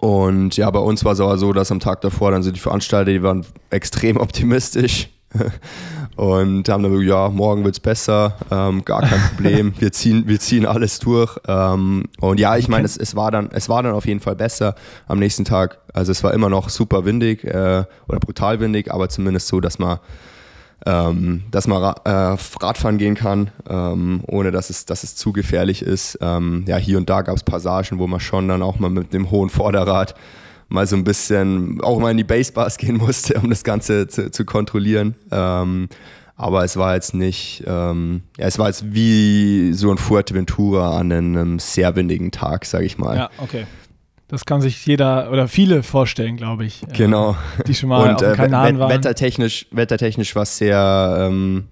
und 0.00 0.56
ja, 0.56 0.70
bei 0.70 0.78
uns 0.78 1.04
war 1.04 1.12
es 1.12 1.20
aber 1.20 1.36
so, 1.36 1.52
dass 1.52 1.70
am 1.70 1.80
Tag 1.80 2.00
davor 2.00 2.30
dann 2.30 2.42
so 2.42 2.50
die 2.50 2.60
Veranstalter, 2.60 3.12
die 3.12 3.22
waren 3.22 3.44
extrem 3.68 4.16
optimistisch 4.16 5.10
und 6.16 6.68
haben 6.68 6.82
dann 6.82 6.92
gesagt, 6.92 7.08
ja, 7.08 7.28
morgen 7.28 7.62
wird 7.64 7.76
es 7.76 7.80
besser, 7.80 8.36
ähm, 8.50 8.84
gar 8.84 9.02
kein 9.02 9.20
Problem, 9.36 9.74
wir 9.78 9.92
ziehen, 9.92 10.24
wir 10.26 10.40
ziehen 10.40 10.66
alles 10.66 10.98
durch. 10.98 11.38
Ähm, 11.46 12.04
und 12.20 12.40
ja, 12.40 12.56
ich 12.56 12.68
meine, 12.68 12.86
es, 12.86 12.96
es, 12.96 13.14
war 13.14 13.30
dann, 13.30 13.50
es 13.52 13.68
war 13.68 13.82
dann 13.82 13.92
auf 13.92 14.06
jeden 14.06 14.20
Fall 14.20 14.34
besser 14.34 14.74
am 15.06 15.18
nächsten 15.18 15.44
Tag. 15.44 15.78
Also 15.92 16.12
es 16.12 16.24
war 16.24 16.32
immer 16.32 16.48
noch 16.48 16.70
super 16.70 17.04
windig 17.04 17.44
äh, 17.44 17.84
oder 18.08 18.18
brutal 18.18 18.60
windig, 18.60 18.92
aber 18.92 19.08
zumindest 19.08 19.48
so, 19.48 19.60
dass 19.60 19.78
man 19.78 19.98
ähm, 20.84 21.42
dass 21.50 21.66
man 21.66 21.82
äh, 21.82 22.36
Radfahren 22.60 22.98
gehen 22.98 23.14
kann, 23.14 23.50
ähm, 23.68 24.20
ohne 24.26 24.52
dass 24.52 24.70
es, 24.70 24.84
dass 24.84 25.02
es 25.02 25.16
zu 25.16 25.32
gefährlich 25.32 25.82
ist. 25.82 26.18
Ähm, 26.20 26.64
ja, 26.68 26.76
hier 26.76 26.98
und 26.98 27.10
da 27.10 27.22
gab 27.22 27.34
es 27.34 27.42
Passagen, 27.42 27.98
wo 27.98 28.06
man 28.06 28.20
schon 28.20 28.46
dann 28.46 28.62
auch 28.62 28.78
mal 28.78 28.90
mit 28.90 29.12
dem 29.12 29.30
hohen 29.30 29.48
Vorderrad 29.48 30.14
mal 30.68 30.86
so 30.86 30.96
ein 30.96 31.04
bisschen 31.04 31.80
auch 31.80 31.98
mal 31.98 32.10
in 32.10 32.16
die 32.16 32.24
Basebars 32.24 32.76
gehen 32.78 32.96
musste, 32.96 33.34
um 33.40 33.50
das 33.50 33.64
Ganze 33.64 34.08
zu, 34.08 34.30
zu 34.30 34.44
kontrollieren. 34.44 35.14
Ähm, 35.30 35.88
aber 36.36 36.64
es 36.64 36.76
war 36.76 36.94
jetzt 36.94 37.14
nicht, 37.14 37.64
ähm, 37.66 38.22
ja, 38.36 38.46
es 38.46 38.58
war 38.58 38.66
jetzt 38.66 38.92
wie 38.94 39.72
so 39.72 39.90
ein 39.90 39.96
Fuerteventura 39.96 40.98
an 40.98 41.10
einem 41.10 41.58
sehr 41.58 41.96
windigen 41.96 42.30
Tag, 42.30 42.66
sage 42.66 42.84
ich 42.84 42.98
mal. 42.98 43.16
Ja, 43.16 43.30
okay. 43.38 43.66
Das 44.28 44.44
kann 44.44 44.60
sich 44.60 44.84
jeder 44.84 45.30
oder 45.30 45.46
viele 45.46 45.82
vorstellen, 45.82 46.36
glaube 46.36 46.66
ich. 46.66 46.82
Äh, 46.82 46.92
genau. 46.92 47.36
Die 47.66 47.74
schon 47.74 47.88
mal 47.88 48.10
Und, 48.10 48.14
auf 48.16 48.20
dem 48.20 48.32
äh, 48.32 48.36
Kanal 48.36 48.78
waren. 48.78 48.90
Wettertechnisch, 48.90 49.66
wettertechnisch 49.70 50.34
war 50.34 50.42
es 50.42 50.58
sehr, 50.58 51.16
ähm, 51.20 51.68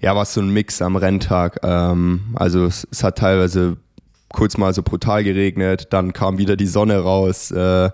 ja, 0.00 0.14
war 0.14 0.24
so 0.24 0.40
ein 0.40 0.50
Mix 0.50 0.82
am 0.82 0.96
Renntag. 0.96 1.60
Ähm, 1.62 2.34
also 2.34 2.66
es, 2.66 2.86
es, 2.90 3.02
hat 3.02 3.18
teilweise 3.18 3.78
kurz 4.32 4.56
mal 4.56 4.74
so 4.74 4.82
brutal 4.82 5.24
geregnet, 5.24 5.88
dann 5.90 6.12
kam 6.12 6.38
wieder 6.38 6.56
die 6.56 6.66
Sonne 6.66 6.98
raus. 6.98 7.50
Äh, 7.50 7.90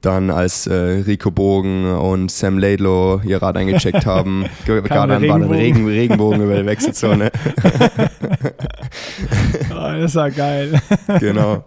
dann 0.00 0.30
als 0.30 0.66
äh, 0.66 0.74
Rico 0.74 1.30
Bogen 1.30 1.92
und 1.92 2.30
Sam 2.30 2.58
Laidlow 2.58 3.20
ihr 3.24 3.42
Rad 3.42 3.56
eingecheckt 3.56 4.06
haben, 4.06 4.46
gerade 4.64 5.14
dann 5.14 5.28
war 5.28 5.36
ein 5.36 5.44
Regen, 5.44 5.86
Regenbogen 5.86 6.42
über 6.42 6.54
der 6.54 6.66
Wechselzone. 6.66 7.30
oh, 9.70 10.00
das 10.00 10.14
war 10.14 10.30
geil. 10.30 10.80
genau. 11.20 11.64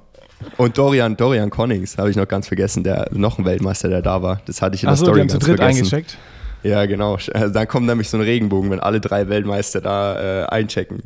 Und 0.58 0.78
Dorian, 0.78 1.18
Dorian 1.18 1.50
Connings 1.50 1.98
habe 1.98 2.10
ich 2.10 2.16
noch 2.16 2.28
ganz 2.28 2.48
vergessen, 2.48 2.84
der 2.84 3.10
noch 3.12 3.38
ein 3.38 3.46
Weltmeister, 3.46 3.90
der 3.90 4.02
da 4.02 4.22
war. 4.22 4.42
Das 4.46 4.62
hatte 4.62 4.76
ich 4.76 4.84
in 4.84 4.88
der 4.88 4.96
so, 4.96 5.06
Story 5.06 5.18
die 5.18 5.22
haben 5.22 5.28
ganz 5.28 5.44
zu 5.44 5.50
dritt 5.50 5.60
vergessen. 5.60 5.80
eingecheckt. 5.80 6.18
Ja, 6.64 6.86
genau. 6.86 7.18
Also 7.34 7.54
dann 7.54 7.68
kommt 7.68 7.88
nämlich 7.88 8.10
so 8.10 8.18
ein 8.18 8.24
Regenbogen, 8.24 8.70
wenn 8.70 8.80
alle 8.80 9.02
drei 9.02 9.28
Weltmeister 9.30 9.82
da 9.82 10.44
äh, 10.44 10.46
einchecken. 10.46 11.02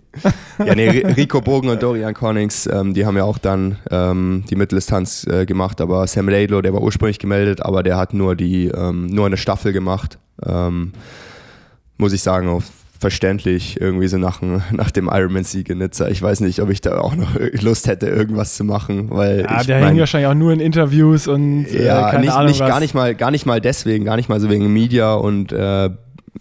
ja, 0.63 0.75
nee, 0.75 0.89
Rico 1.17 1.41
Bogen 1.41 1.69
und 1.69 1.81
Dorian 1.81 2.13
Connings, 2.13 2.67
ähm, 2.67 2.93
die 2.93 3.05
haben 3.05 3.15
ja 3.15 3.23
auch 3.23 3.37
dann 3.37 3.77
ähm, 3.89 4.43
die 4.49 4.55
Mitteldistanz 4.55 5.25
äh, 5.27 5.45
gemacht, 5.45 5.79
aber 5.79 6.05
Sam 6.07 6.27
Laidlow, 6.27 6.61
der 6.61 6.73
war 6.73 6.81
ursprünglich 6.81 7.19
gemeldet, 7.19 7.61
aber 7.61 7.83
der 7.83 7.97
hat 7.97 8.13
nur 8.13 8.35
die 8.35 8.67
ähm, 8.67 9.07
nur 9.07 9.25
eine 9.25 9.37
Staffel 9.37 9.71
gemacht. 9.71 10.19
Ähm, 10.45 10.91
muss 11.97 12.11
ich 12.11 12.21
sagen, 12.21 12.49
auf 12.49 12.65
verständlich, 12.99 13.79
irgendwie 13.79 14.07
so 14.07 14.17
nach, 14.17 14.41
nach 14.71 14.91
dem 14.91 15.09
Ironman-Sieg 15.11 15.69
in 15.69 15.79
Nizza. 15.79 16.07
Ich 16.07 16.21
weiß 16.21 16.39
nicht, 16.41 16.61
ob 16.61 16.69
ich 16.69 16.81
da 16.81 16.99
auch 16.99 17.15
noch 17.15 17.35
Lust 17.61 17.87
hätte, 17.87 18.07
irgendwas 18.07 18.55
zu 18.55 18.63
machen, 18.63 19.09
weil 19.09 19.41
ja, 19.41 19.61
ich 19.61 19.67
der 19.67 19.85
hängt 19.85 19.99
wahrscheinlich 19.99 20.29
auch 20.29 20.35
nur 20.35 20.53
in 20.53 20.59
Interviews 20.59 21.27
und 21.27 21.65
äh, 21.65 21.85
ja, 21.85 22.09
keine 22.09 22.25
nicht, 22.25 22.33
Ahnung 22.33 22.47
nicht, 22.47 22.59
was. 22.59 22.69
gar 22.69 22.79
nicht 22.79 22.93
mal, 22.93 23.15
gar 23.15 23.31
nicht 23.31 23.45
mal 23.45 23.61
deswegen, 23.61 24.05
gar 24.05 24.15
nicht 24.15 24.29
mal 24.29 24.39
so 24.39 24.49
wegen 24.49 24.71
Media 24.71 25.13
und 25.13 25.51
äh, 25.51 25.89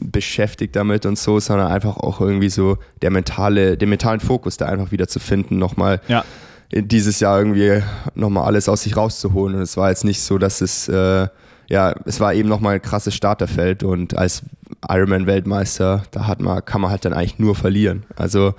beschäftigt 0.00 0.76
damit 0.76 1.06
und 1.06 1.18
so, 1.18 1.40
sondern 1.40 1.68
einfach 1.68 1.96
auch 1.96 2.20
irgendwie 2.20 2.48
so 2.50 2.78
der 3.02 3.10
mentale, 3.10 3.76
den 3.76 3.88
mentalen 3.88 4.20
Fokus 4.20 4.56
da 4.56 4.66
einfach 4.66 4.92
wieder 4.92 5.08
zu 5.08 5.18
finden, 5.18 5.58
nochmal 5.58 6.00
ja. 6.08 6.24
dieses 6.72 7.20
Jahr 7.20 7.38
irgendwie 7.38 7.82
nochmal 8.14 8.44
alles 8.44 8.68
aus 8.68 8.82
sich 8.82 8.96
rauszuholen. 8.96 9.56
Und 9.56 9.62
es 9.62 9.76
war 9.76 9.90
jetzt 9.90 10.04
nicht 10.04 10.20
so, 10.20 10.38
dass 10.38 10.60
es 10.60 10.88
äh, 10.88 11.28
ja, 11.68 11.94
es 12.04 12.20
war 12.20 12.34
eben 12.34 12.48
nochmal 12.48 12.74
ein 12.74 12.82
krasses 12.82 13.14
Starterfeld 13.14 13.82
und 13.82 14.16
als 14.16 14.42
Ironman-Weltmeister, 14.88 16.02
da 16.10 16.26
hat 16.26 16.40
man, 16.40 16.64
kann 16.64 16.80
man 16.80 16.90
halt 16.90 17.04
dann 17.04 17.12
eigentlich 17.12 17.38
nur 17.38 17.54
verlieren. 17.54 18.04
Also 18.16 18.54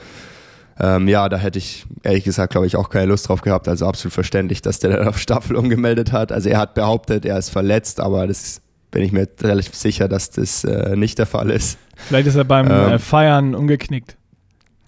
ähm, 0.80 1.08
ja, 1.08 1.30
da 1.30 1.38
hätte 1.38 1.58
ich 1.60 1.86
ehrlich 2.04 2.24
gesagt, 2.24 2.52
glaube 2.52 2.68
ich, 2.68 2.76
auch 2.76 2.90
keine 2.90 3.06
Lust 3.08 3.30
drauf 3.30 3.42
gehabt. 3.42 3.68
Also 3.68 3.88
absolut 3.88 4.14
verständlich, 4.14 4.62
dass 4.62 4.80
der 4.80 4.90
dann 4.98 5.08
auf 5.08 5.18
Staffel 5.20 5.56
umgemeldet 5.56 6.12
hat. 6.12 6.32
Also 6.32 6.50
er 6.50 6.58
hat 6.60 6.74
behauptet, 6.74 7.26
er 7.26 7.38
ist 7.38 7.50
verletzt, 7.50 8.00
aber 8.00 8.28
das 8.28 8.62
bin 8.92 9.02
ich 9.04 9.12
mir 9.12 9.28
relativ 9.42 9.76
sicher, 9.76 10.08
dass 10.08 10.32
das 10.32 10.64
äh, 10.64 10.96
nicht 10.96 11.18
der 11.20 11.26
Fall 11.26 11.50
ist. 11.50 11.78
Vielleicht 11.96 12.28
ist 12.28 12.36
er 12.36 12.44
beim 12.46 12.68
Ähm. 12.70 12.94
äh, 12.94 13.00
Feiern 13.00 13.56
umgeknickt. 13.56 14.18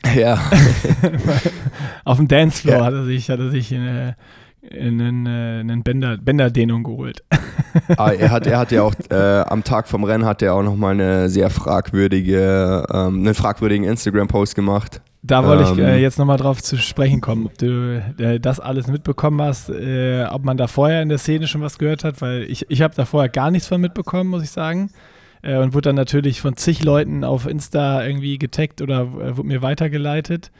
Ja, 0.16 0.40
Auf 2.06 2.18
dem 2.18 2.28
Dancefloor 2.28 2.78
Ja. 2.78 2.86
hat 2.86 2.94
er 2.94 3.04
sich, 3.06 3.30
hat 3.30 3.40
er 3.40 3.50
sich 3.50 3.72
in, 3.72 3.86
äh, 3.86 4.14
einen, 4.72 5.26
äh, 5.26 5.60
einen 5.60 5.84
Bänder, 5.84 6.18
Bänderdehnung 6.18 6.84
geholt. 6.84 7.24
Ah, 7.96 8.12
er 8.12 8.32
hat, 8.32 8.48
er 8.48 8.58
hat 8.58 8.72
ja 8.72 8.82
auch 8.82 8.94
äh, 9.12 9.42
am 9.42 9.64
Tag 9.64 9.88
vom 9.88 10.04
Rennen 10.04 10.26
hat 10.26 10.42
er 10.42 10.56
auch 10.56 10.64
nochmal 10.64 10.94
eine 10.94 11.30
sehr 11.30 11.52
fragwürdige, 11.52 12.84
ähm, 12.92 13.20
einen 13.20 13.36
fragwürdigen 13.36 13.86
Instagram-Post 13.86 14.56
gemacht. 14.56 15.02
Da 15.22 15.46
wollte 15.46 15.64
ich 15.64 15.78
Ähm. 15.78 15.86
äh, 15.86 15.98
jetzt 15.98 16.18
nochmal 16.18 16.38
drauf 16.38 16.62
zu 16.64 16.78
sprechen 16.78 17.22
kommen, 17.22 17.46
ob 17.46 17.58
du 17.58 18.02
äh, 18.18 18.40
das 18.40 18.60
alles 18.60 18.88
mitbekommen 18.88 19.42
hast, 19.42 19.70
äh, 19.70 20.26
ob 20.30 20.44
man 20.44 20.58
da 20.58 20.68
vorher 20.68 21.02
in 21.02 21.10
der 21.10 21.18
Szene 21.20 21.48
schon 21.48 21.62
was 21.62 21.78
gehört 21.78 22.04
hat, 22.04 22.20
weil 22.22 22.44
ich, 22.44 22.66
ich 22.70 22.82
habe 22.82 22.96
da 22.96 23.06
vorher 23.06 23.30
gar 23.30 23.52
nichts 23.52 23.68
von 23.68 23.80
mitbekommen, 23.80 24.30
muss 24.30 24.44
ich 24.44 24.52
sagen. 24.52 24.90
Äh, 25.44 25.58
und 25.58 25.74
wurde 25.74 25.90
dann 25.90 25.96
natürlich 25.96 26.42
von 26.42 26.56
zig 26.58 26.84
Leuten 26.84 27.24
auf 27.24 27.46
Insta 27.46 28.04
irgendwie 28.06 28.38
getaggt 28.40 28.82
oder 28.82 29.14
wurde 29.14 29.48
mir 29.48 29.62
weitergeleitet. 29.62 30.52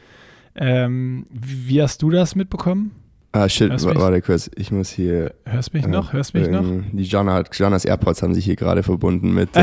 Ähm, 0.54 1.26
wie, 1.30 1.68
wie 1.68 1.82
hast 1.82 2.00
du 2.02 2.10
das 2.10 2.34
mitbekommen? 2.34 2.92
Ah, 3.32 3.46
shit, 3.46 3.70
Hörst 3.70 3.84
warte 3.84 4.22
kurz, 4.22 4.50
ich 4.56 4.72
muss 4.72 4.88
hier. 4.88 5.34
Hörst 5.44 5.74
mich 5.74 5.84
äh, 5.84 5.88
noch? 5.88 6.14
Hörst 6.14 6.32
mich 6.32 6.48
noch? 6.48 6.62
ähm, 6.62 6.86
Die 6.92 7.02
Jana 7.02 7.34
hat, 7.34 7.56
Janas 7.58 7.84
AirPods 7.84 8.22
haben 8.22 8.34
sich 8.34 8.46
hier 8.46 8.56
gerade 8.56 8.82
verbunden 8.82 9.34
mit. 9.34 9.54
Äh, 9.54 9.62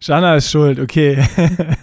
Jana 0.00 0.36
ist 0.36 0.50
schuld, 0.50 0.78
okay. 0.78 1.24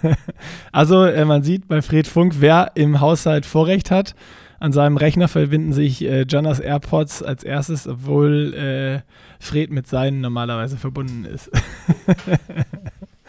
also 0.72 1.04
äh, 1.04 1.24
man 1.24 1.42
sieht 1.42 1.66
bei 1.66 1.82
Fred 1.82 2.06
Funk, 2.06 2.36
wer 2.38 2.70
im 2.76 3.00
Haushalt 3.00 3.44
Vorrecht 3.44 3.90
hat. 3.90 4.14
An 4.60 4.72
seinem 4.72 4.96
Rechner 4.96 5.28
verbinden 5.28 5.72
sich 5.72 6.04
äh, 6.04 6.24
Janas 6.28 6.60
AirPods 6.60 7.22
als 7.22 7.42
erstes, 7.44 7.86
obwohl 7.86 8.54
äh, 8.54 9.00
Fred 9.40 9.70
mit 9.70 9.86
seinen 9.88 10.20
normalerweise 10.20 10.76
verbunden 10.76 11.24
ist. 11.24 11.50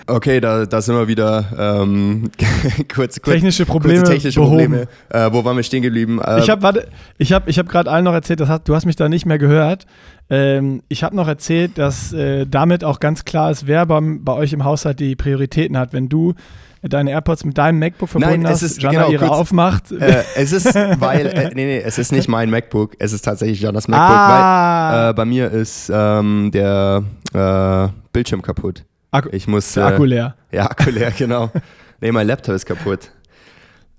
okay, 0.09 0.39
da, 0.39 0.65
da 0.65 0.81
sind 0.81 0.95
wir 0.95 1.07
wieder. 1.07 1.45
Ähm, 1.57 2.29
kurz, 2.93 3.21
kurz, 3.21 3.33
Technische 3.35 3.65
Probleme 3.65 3.99
kurze 3.99 4.13
technische 4.13 4.39
behoben. 4.39 4.57
Probleme. 4.57 4.87
Äh, 5.09 5.29
wo 5.31 5.43
waren 5.45 5.55
wir 5.55 5.63
stehen 5.63 5.81
geblieben? 5.83 6.19
Äh, 6.21 6.39
Ich 6.39 6.49
habe 6.49 6.61
warte, 6.61 6.87
ich 7.17 7.31
habe 7.33 7.49
ich 7.49 7.57
habe 7.59 7.69
gerade 7.69 7.89
allen 7.89 8.05
noch 8.05 8.13
erzählt, 8.13 8.39
das 8.39 8.49
hast, 8.49 8.67
du 8.67 8.75
hast 8.75 8.85
mich 8.85 8.95
da 8.95 9.07
nicht 9.09 9.25
mehr 9.25 9.37
gehört. 9.37 9.85
Ähm, 10.29 10.83
ich 10.89 11.03
habe 11.03 11.15
noch 11.15 11.27
erzählt, 11.27 11.77
dass 11.77 12.13
äh, 12.13 12.45
damit 12.45 12.83
auch 12.83 12.99
ganz 12.99 13.25
klar 13.25 13.49
ist, 13.51 13.65
wer 13.67 13.85
beim, 13.85 14.23
bei 14.23 14.33
euch 14.33 14.53
im 14.53 14.63
Haushalt 14.63 14.99
die 14.99 15.15
Prioritäten 15.15 15.77
hat. 15.77 15.91
Wenn 15.93 16.07
du 16.07 16.35
deine 16.81 17.11
AirPods 17.11 17.43
mit 17.45 17.57
deinem 17.57 17.79
MacBook 17.79 18.07
verbunden 18.07 18.43
Nein, 18.43 18.45
es 18.53 18.61
hast, 18.61 18.71
ist- 18.71 18.81
Jana 18.81 18.99
genau, 18.99 19.11
ihre 19.11 19.25
kurz- 19.25 19.37
aufmacht. 19.37 19.91
äh, 19.91 20.23
es 20.35 20.51
ist, 20.53 20.73
weil, 20.75 21.25
äh, 21.25 21.47
nee, 21.55 21.65
nee, 21.65 21.81
es 21.83 21.97
ist 21.97 22.11
nicht 22.11 22.27
mein 22.29 22.49
MacBook, 22.49 22.95
es 22.99 23.11
ist 23.11 23.23
tatsächlich 23.25 23.59
Janas 23.59 23.87
MacBook, 23.87 24.07
ah, 24.07 24.91
weil 25.03 25.09
äh, 25.09 25.13
bei 25.13 25.25
mir 25.25 25.51
ist 25.51 25.91
ähm, 25.93 26.51
der 26.53 27.03
äh, 27.33 27.87
Bildschirm 28.13 28.41
kaputt. 28.41 28.85
Akku, 29.11 29.29
Ich 29.31 29.47
muss. 29.47 29.73
der 29.73 29.87
Akku 29.87 30.03
leer. 30.03 30.35
Ja, 30.51 30.69
Akku 30.69 30.89
leer, 30.89 31.11
genau. 31.11 31.51
nee, 32.01 32.11
mein 32.11 32.27
Laptop 32.27 32.55
ist 32.55 32.65
kaputt. 32.65 33.11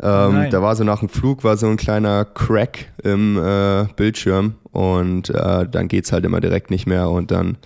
Ähm, 0.03 0.49
da 0.51 0.63
war 0.63 0.77
so 0.77 0.85
nach 0.85 1.01
dem 1.01 1.11
Flug 1.11 1.45
war 1.45 1.59
so 1.59 1.67
ein 1.67 1.77
kleiner 1.77 2.25
Crack 2.25 2.87
im 3.03 3.37
äh, 3.37 3.85
Bildschirm 3.97 4.55
und 4.73 5.29
äh, 5.29 5.69
dann 5.69 5.89
geht's 5.89 6.11
halt 6.11 6.25
immer 6.25 6.41
direkt 6.41 6.71
nicht 6.71 6.87
mehr 6.87 7.11
und 7.11 7.31
dann 7.31 7.59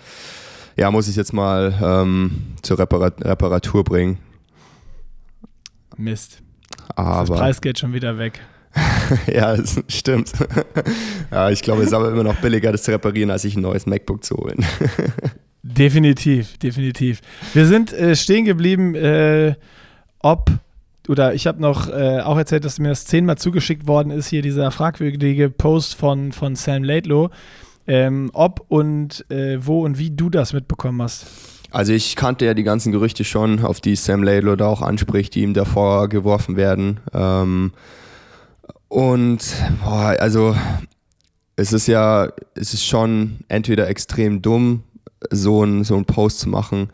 ja, 0.77 0.91
muss 0.91 1.07
ich 1.07 1.15
jetzt 1.15 1.33
mal 1.33 1.73
ähm, 1.81 2.55
zur 2.63 2.81
Reparat 2.81 3.25
Reparatur 3.25 3.85
bringen. 3.85 4.19
Mist. 5.97 6.43
das 6.89 6.97
Aber 6.97 7.37
Preisgeld 7.37 7.79
schon 7.79 7.93
wieder 7.93 8.19
weg. 8.19 8.41
ja, 9.33 9.57
das 9.57 9.81
stimmt. 9.89 10.33
ja, 11.31 11.51
ich 11.51 11.63
glaube, 11.63 11.83
es 11.83 11.89
ist 11.89 11.95
aber 11.95 12.11
immer 12.11 12.25
noch 12.25 12.37
billiger, 12.37 12.73
das 12.73 12.83
zu 12.83 12.91
reparieren, 12.91 13.31
als 13.31 13.43
sich 13.43 13.55
ein 13.55 13.63
neues 13.63 13.87
MacBook 13.87 14.25
zu 14.25 14.37
holen. 14.37 14.67
Definitiv, 15.67 16.59
definitiv. 16.59 17.23
Wir 17.55 17.65
sind 17.65 17.91
äh, 17.95 18.15
stehen 18.17 18.45
geblieben, 18.45 18.95
äh, 18.95 19.55
ob, 20.19 20.51
oder 21.09 21.33
ich 21.33 21.47
habe 21.47 21.63
noch 21.63 21.89
äh, 21.89 22.21
auch 22.21 22.37
erzählt, 22.37 22.67
dass 22.67 22.79
mir 22.79 22.91
das 22.91 23.07
zehnmal 23.07 23.39
zugeschickt 23.39 23.87
worden 23.87 24.11
ist, 24.11 24.29
hier 24.29 24.43
dieser 24.43 24.71
fragwürdige 24.71 25.49
Post 25.49 25.95
von, 25.95 26.33
von 26.33 26.55
Sam 26.55 26.85
Laidlow, 26.85 27.31
ähm, 27.87 28.31
ob 28.35 28.67
und 28.69 29.25
äh, 29.31 29.57
wo 29.59 29.87
und 29.87 29.99
wie 29.99 30.11
du 30.11 30.29
das 30.29 30.53
mitbekommen 30.53 31.01
hast. 31.01 31.27
Also 31.71 31.95
ich 31.95 32.15
kannte 32.15 32.45
ja 32.45 32.53
die 32.53 32.63
ganzen 32.63 32.93
Gerüchte 32.93 33.25
schon, 33.25 33.65
auf 33.65 33.81
die 33.81 33.97
Sam 33.97 34.23
Laidlaw 34.23 34.57
da 34.57 34.67
auch 34.67 34.83
anspricht, 34.83 35.35
die 35.35 35.41
ihm 35.41 35.55
davor 35.55 36.11
geworfen 36.11 36.57
werden. 36.59 37.01
Ähm, 37.15 37.73
und 38.89 39.41
boah, 39.83 40.15
also 40.21 40.55
es 41.57 41.73
ist 41.73 41.87
ja, 41.87 42.29
es 42.55 42.75
ist 42.75 42.85
schon 42.85 43.39
entweder 43.49 43.89
extrem 43.89 44.43
dumm, 44.43 44.83
so 45.31 45.65
ein, 45.65 45.85
so 45.85 46.01
Post 46.03 46.41
zu 46.41 46.49
machen, 46.49 46.91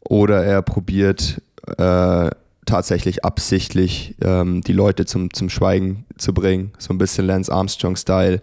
oder 0.00 0.44
er 0.44 0.62
probiert 0.62 1.40
äh, 1.78 2.30
tatsächlich 2.66 3.24
absichtlich 3.24 4.14
ähm, 4.22 4.62
die 4.62 4.72
Leute 4.72 5.04
zum, 5.04 5.32
zum 5.32 5.48
Schweigen 5.48 6.04
zu 6.16 6.32
bringen, 6.34 6.72
so 6.78 6.92
ein 6.92 6.98
bisschen 6.98 7.26
Lance 7.26 7.52
Armstrong-Style 7.52 8.40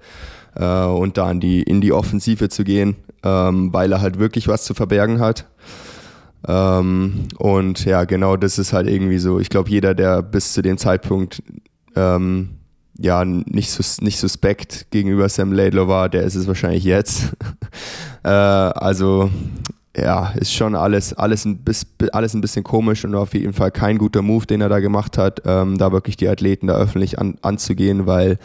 äh, 0.56 0.84
und 0.84 1.18
da 1.18 1.32
in 1.32 1.40
die, 1.40 1.62
in 1.62 1.82
die 1.82 1.94
Offensive 1.94 2.50
zu 2.50 2.64
gehen, 2.64 2.96
ähm, 3.24 3.74
weil 3.74 3.92
er 3.92 4.02
halt 4.02 4.20
wirklich 4.20 4.48
was 4.48 4.64
zu 4.64 4.74
verbergen 4.74 5.20
hat. 5.20 5.46
Ähm, 6.48 7.28
und 7.38 7.86
ja, 7.86 8.06
genau 8.06 8.38
das 8.38 8.60
ist 8.60 8.72
halt 8.72 8.88
irgendwie 8.88 9.20
so. 9.20 9.40
Ich 9.40 9.50
glaube, 9.50 9.70
jeder, 9.70 9.94
der 9.94 10.22
bis 10.22 10.54
zu 10.54 10.62
dem 10.62 10.78
Zeitpunkt 10.78 11.44
ähm, 11.96 12.59
ja 13.02 13.24
nicht, 13.26 13.72
sus 13.72 14.02
nicht 14.02 14.20
suspekt 14.20 14.88
gegenüber 14.92 15.30
Sam 15.30 15.52
Laidlaw 15.54 15.88
war, 15.88 16.10
der 16.10 16.24
ist 16.24 16.36
es 16.36 16.48
wahrscheinlich 16.48 16.84
jetzt. 16.84 17.34
äh, 18.24 18.30
also 18.30 19.30
ja, 19.98 20.32
ist 20.36 20.54
schon 20.54 20.76
alles, 20.76 21.14
alles, 21.14 21.46
ein 21.46 21.58
bis, 21.58 21.88
alles 22.12 22.34
ein 22.34 22.42
bisschen 22.42 22.64
komisch 22.64 23.04
und 23.06 23.16
auf 23.16 23.34
jeden 23.34 23.54
Fall 23.54 23.72
kein 23.72 23.98
guter 23.98 24.22
Move, 24.22 24.46
den 24.46 24.62
er 24.62 24.70
da 24.70 24.80
gemacht 24.80 25.18
hat, 25.18 25.42
ähm, 25.46 25.78
da 25.78 25.92
wirklich 25.92 26.18
die 26.18 26.28
Athleten 26.28 26.68
da 26.68 26.76
öffentlich 26.76 27.20
an, 27.20 27.38
anzugehen, 27.42 28.06
weil 28.06 28.38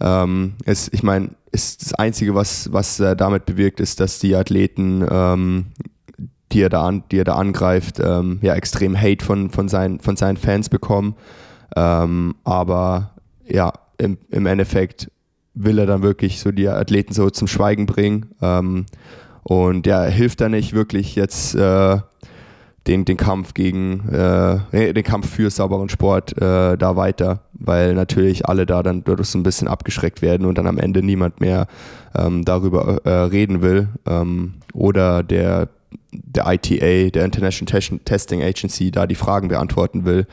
ähm, 0.00 0.54
es, 0.64 0.92
ich 0.92 1.02
meine, 1.02 1.30
ist 1.52 1.82
das 1.82 1.94
Einzige, 1.94 2.34
was, 2.34 2.72
was 2.72 3.00
er 3.00 3.16
damit 3.16 3.46
bewirkt, 3.46 3.80
ist, 3.80 4.00
dass 4.00 4.18
die 4.18 4.36
Athleten, 4.36 5.04
ähm, 5.10 5.66
die, 6.52 6.60
er 6.60 6.68
da 6.68 6.86
an, 6.86 7.02
die 7.10 7.18
er 7.18 7.24
da 7.24 7.34
angreift, 7.34 7.98
ähm, 8.00 8.38
ja, 8.42 8.54
extrem 8.54 9.00
Hate 9.00 9.24
von, 9.24 9.50
von, 9.50 9.68
seinen, 9.68 10.00
von 10.00 10.16
seinen 10.16 10.36
Fans 10.36 10.68
bekommen. 10.68 11.16
Ähm, 11.74 12.36
aber 12.44 13.10
ja, 13.46 13.72
im, 13.98 14.18
im 14.30 14.46
Endeffekt 14.46 15.10
will 15.54 15.78
er 15.78 15.86
dann 15.86 16.02
wirklich 16.02 16.40
so 16.40 16.52
die 16.52 16.68
Athleten 16.68 17.14
so 17.14 17.30
zum 17.30 17.48
Schweigen 17.48 17.86
bringen. 17.86 18.26
Ähm, 18.42 18.86
und 19.42 19.86
ja, 19.86 20.02
hilft 20.04 20.40
da 20.40 20.48
nicht 20.48 20.72
wirklich 20.74 21.14
jetzt 21.14 21.54
äh, 21.54 21.98
den, 22.86 23.04
den 23.04 23.16
Kampf 23.16 23.54
gegen, 23.54 24.08
äh, 24.10 24.92
den 24.92 25.04
Kampf 25.04 25.30
für 25.30 25.50
sauberen 25.50 25.88
Sport 25.88 26.36
äh, 26.36 26.76
da 26.76 26.96
weiter, 26.96 27.40
weil 27.52 27.94
natürlich 27.94 28.46
alle 28.46 28.66
da 28.66 28.82
dann 28.82 29.02
dadurch 29.04 29.28
so 29.28 29.38
ein 29.38 29.42
bisschen 29.42 29.66
abgeschreckt 29.68 30.22
werden 30.22 30.46
und 30.46 30.58
dann 30.58 30.66
am 30.66 30.78
Ende 30.78 31.02
niemand 31.02 31.40
mehr 31.40 31.66
ähm, 32.14 32.44
darüber 32.44 33.00
äh, 33.04 33.10
reden 33.10 33.62
will. 33.62 33.88
Ähm, 34.06 34.54
oder 34.72 35.22
der, 35.22 35.68
der 36.12 36.44
ITA, 36.46 37.10
der 37.10 37.24
International 37.24 37.72
Tes- 37.72 38.04
Testing 38.04 38.42
Agency, 38.42 38.90
da 38.90 39.06
die 39.06 39.14
Fragen 39.14 39.48
beantworten 39.48 40.04
will. 40.04 40.26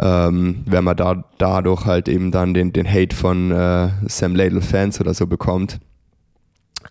Ähm, 0.00 0.62
wenn 0.66 0.84
man 0.84 0.96
da 0.96 1.24
dadurch 1.38 1.84
halt 1.84 2.08
eben 2.08 2.30
dann 2.30 2.54
den, 2.54 2.72
den 2.72 2.88
Hate 2.88 3.14
von 3.14 3.50
äh, 3.50 3.88
Sam 4.06 4.36
Laidlaw-Fans 4.36 5.00
oder 5.00 5.12
so 5.12 5.26
bekommt. 5.26 5.80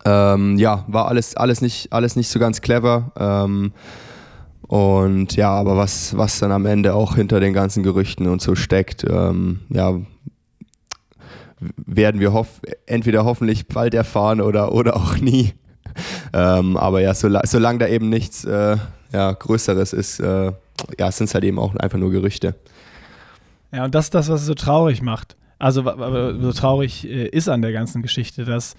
Ähm, 0.04 0.58
ja, 0.58 0.84
war 0.88 1.08
alles, 1.08 1.36
alles, 1.36 1.60
nicht, 1.60 1.92
alles 1.92 2.16
nicht 2.16 2.28
so 2.28 2.38
ganz 2.38 2.60
clever. 2.60 3.12
Ähm, 3.18 3.72
und 4.62 5.34
ja, 5.36 5.50
aber 5.50 5.76
was, 5.78 6.16
was 6.16 6.38
dann 6.38 6.52
am 6.52 6.66
Ende 6.66 6.94
auch 6.94 7.14
hinter 7.16 7.40
den 7.40 7.54
ganzen 7.54 7.82
Gerüchten 7.82 8.26
und 8.26 8.42
so 8.42 8.54
steckt, 8.54 9.04
ähm, 9.08 9.60
ja, 9.70 9.94
werden 11.60 12.20
wir 12.20 12.32
hoff 12.32 12.60
entweder 12.86 13.24
hoffentlich 13.24 13.66
bald 13.66 13.94
erfahren 13.94 14.40
oder, 14.40 14.72
oder 14.72 14.96
auch 14.96 15.16
nie. 15.16 15.54
ähm, 16.32 16.76
aber 16.76 17.00
ja, 17.00 17.14
sola 17.14 17.42
solange 17.46 17.78
da 17.78 17.88
eben 17.88 18.10
nichts 18.10 18.44
äh, 18.44 18.76
ja, 19.12 19.32
Größeres 19.32 19.94
ist, 19.94 20.20
äh, 20.20 20.52
ja, 20.98 21.10
sind 21.10 21.24
es 21.24 21.34
halt 21.34 21.44
eben 21.44 21.58
auch 21.58 21.74
einfach 21.76 21.98
nur 21.98 22.10
Gerüchte. 22.10 22.54
Ja, 23.72 23.84
und 23.84 23.94
das 23.94 24.06
ist 24.06 24.14
das, 24.14 24.28
was 24.28 24.40
es 24.42 24.46
so 24.46 24.54
traurig 24.54 25.02
macht. 25.02 25.36
Also, 25.58 25.82
so 25.82 26.52
traurig 26.52 27.04
äh, 27.08 27.28
ist 27.28 27.48
an 27.48 27.62
der 27.62 27.72
ganzen 27.72 28.02
Geschichte, 28.02 28.44
dass 28.44 28.76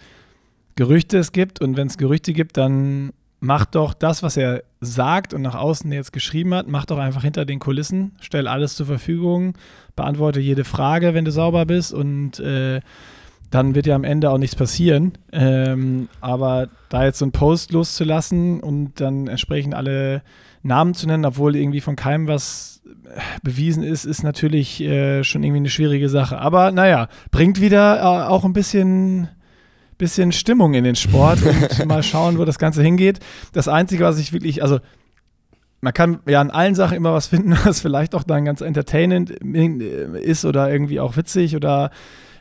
Gerüchte 0.75 1.17
es 1.17 1.31
gibt 1.31 1.61
und 1.61 1.75
wenn 1.75 1.87
es 1.87 1.97
Gerüchte 1.97 2.31
gibt, 2.33 2.55
dann 2.55 3.11
macht 3.41 3.75
doch 3.75 3.93
das, 3.93 4.23
was 4.23 4.37
er 4.37 4.63
sagt 4.81 5.33
und 5.33 5.41
nach 5.41 5.55
außen 5.55 5.91
jetzt 5.91 6.13
geschrieben 6.13 6.53
hat, 6.53 6.67
macht 6.67 6.91
doch 6.91 6.97
einfach 6.97 7.23
hinter 7.23 7.45
den 7.45 7.59
Kulissen, 7.59 8.13
stell 8.21 8.47
alles 8.47 8.75
zur 8.75 8.85
Verfügung, 8.85 9.53
beantworte 9.95 10.39
jede 10.39 10.63
Frage, 10.63 11.13
wenn 11.13 11.25
du 11.25 11.31
sauber 11.31 11.65
bist 11.65 11.93
und 11.93 12.39
äh, 12.39 12.81
dann 13.51 13.75
wird 13.75 13.87
ja 13.87 13.95
am 13.95 14.03
Ende 14.03 14.29
auch 14.29 14.37
nichts 14.37 14.55
passieren. 14.55 15.13
Ähm, 15.31 16.07
aber 16.21 16.69
da 16.89 17.05
jetzt 17.05 17.19
so 17.19 17.25
einen 17.25 17.31
Post 17.31 17.71
loszulassen 17.71 18.59
und 18.59 19.01
dann 19.01 19.27
entsprechend 19.27 19.73
alle 19.73 20.21
Namen 20.61 20.93
zu 20.93 21.07
nennen, 21.07 21.25
obwohl 21.25 21.55
irgendwie 21.55 21.81
von 21.81 21.95
keinem 21.95 22.27
was 22.27 22.78
bewiesen 23.43 23.83
ist, 23.83 24.05
ist 24.05 24.23
natürlich 24.23 24.81
äh, 24.81 25.23
schon 25.23 25.43
irgendwie 25.43 25.59
eine 25.59 25.69
schwierige 25.69 26.09
Sache. 26.09 26.39
Aber 26.39 26.71
naja, 26.71 27.07
bringt 27.31 27.61
wieder 27.61 27.99
äh, 27.99 28.27
auch 28.27 28.45
ein 28.45 28.53
bisschen, 28.53 29.29
bisschen 29.97 30.31
Stimmung 30.31 30.73
in 30.73 30.83
den 30.83 30.95
Sport 30.95 31.39
und 31.43 31.85
mal 31.87 32.03
schauen, 32.03 32.37
wo 32.37 32.45
das 32.45 32.59
Ganze 32.59 32.81
hingeht. 32.81 33.19
Das 33.53 33.67
Einzige, 33.67 34.03
was 34.03 34.19
ich 34.19 34.33
wirklich, 34.33 34.63
also 34.63 34.79
man 35.81 35.93
kann 35.93 36.19
ja 36.27 36.41
an 36.41 36.51
allen 36.51 36.75
Sachen 36.75 36.97
immer 36.97 37.13
was 37.13 37.27
finden, 37.27 37.57
was 37.63 37.81
vielleicht 37.81 38.15
auch 38.15 38.23
dann 38.23 38.45
ganz 38.45 38.61
entertainend 38.61 39.31
ist 39.31 40.45
oder 40.45 40.71
irgendwie 40.71 40.99
auch 40.99 41.17
witzig 41.17 41.55
oder 41.55 41.91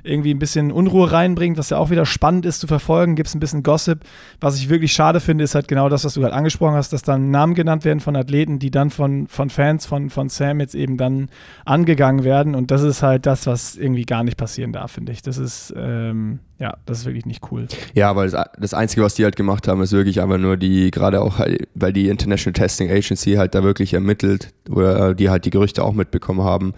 irgendwie 0.09 0.33
ein 0.33 0.39
bisschen 0.39 0.73
Unruhe 0.73 1.13
reinbringt, 1.13 1.59
was 1.59 1.71
ja 1.71 1.79
auch 1.79 1.91
wieder 1.91 2.07
spannend 2.07 2.47
ist 2.47 2.61
zu 2.61 2.67
verfolgen. 2.67 3.15
Gibt 3.15 3.29
es 3.29 3.35
ein 3.35 3.41
bisschen 3.41 3.63
Gossip. 3.63 4.01
Was 4.41 4.57
ich 4.57 4.69
wirklich 4.69 4.93
schade 4.93 5.21
finde, 5.21 5.45
ist 5.45 5.55
halt 5.55 5.69
genau 5.69 5.89
das, 5.89 6.05
was 6.05 6.15
du 6.15 6.21
gerade 6.21 6.35
angesprochen 6.35 6.75
hast, 6.75 6.93
dass 6.93 7.03
dann 7.03 7.31
Namen 7.31 7.55
genannt 7.55 7.85
werden 7.85 8.01
von 8.01 8.17
Athleten, 8.17 8.59
die 8.59 8.71
dann 8.71 8.91
von, 8.91 9.27
von 9.29 9.51
Fans 9.51 9.87
von, 9.87 10.11
von 10.11 10.29
Sam 10.29 10.61
jetzt 10.61 10.75
eben 10.75 10.97
dann 10.97 11.29
angegangen 11.65 12.25
werden. 12.25 12.55
Und 12.55 12.71
das 12.71 12.83
ist 12.83 13.03
halt 13.03 13.27
das, 13.27 13.47
was 13.47 13.77
irgendwie 13.77 14.05
gar 14.05 14.25
nicht 14.25 14.37
passieren 14.37 14.73
darf, 14.73 14.93
finde 14.93 15.13
ich. 15.13 15.23
Das 15.23 15.39
ist, 15.39 15.75
ähm, 15.77 16.41
ja, 16.59 16.77
das 16.87 17.01
ist 17.01 17.07
wirklich 17.07 17.27
nicht 17.27 17.53
cool. 17.53 17.69
Ja, 17.95 18.17
weil 18.17 18.31
das, 18.31 18.47
das 18.59 18.75
Einzige, 18.75 19.03
was 19.03 19.15
die 19.15 19.25
halt 19.25 19.37
gemacht 19.37 19.69
haben, 19.69 19.81
ist 19.83 19.93
wirklich 19.93 20.21
einfach 20.21 20.39
nur 20.39 20.57
die, 20.57 20.91
gerade 20.91 21.21
auch 21.21 21.39
halt, 21.39 21.69
weil 21.75 21.93
die 21.93 22.09
International 22.09 22.53
Testing 22.53 22.91
Agency 22.91 23.35
halt 23.35 23.55
da 23.55 23.63
wirklich 23.63 23.95
ermittelt, 23.95 24.53
oder 24.69 25.15
die 25.15 25.31
halt 25.31 25.45
die 25.45 25.51
Gerüchte 25.51 25.85
auch 25.85 25.93
mitbekommen 25.93 26.43
haben 26.43 26.75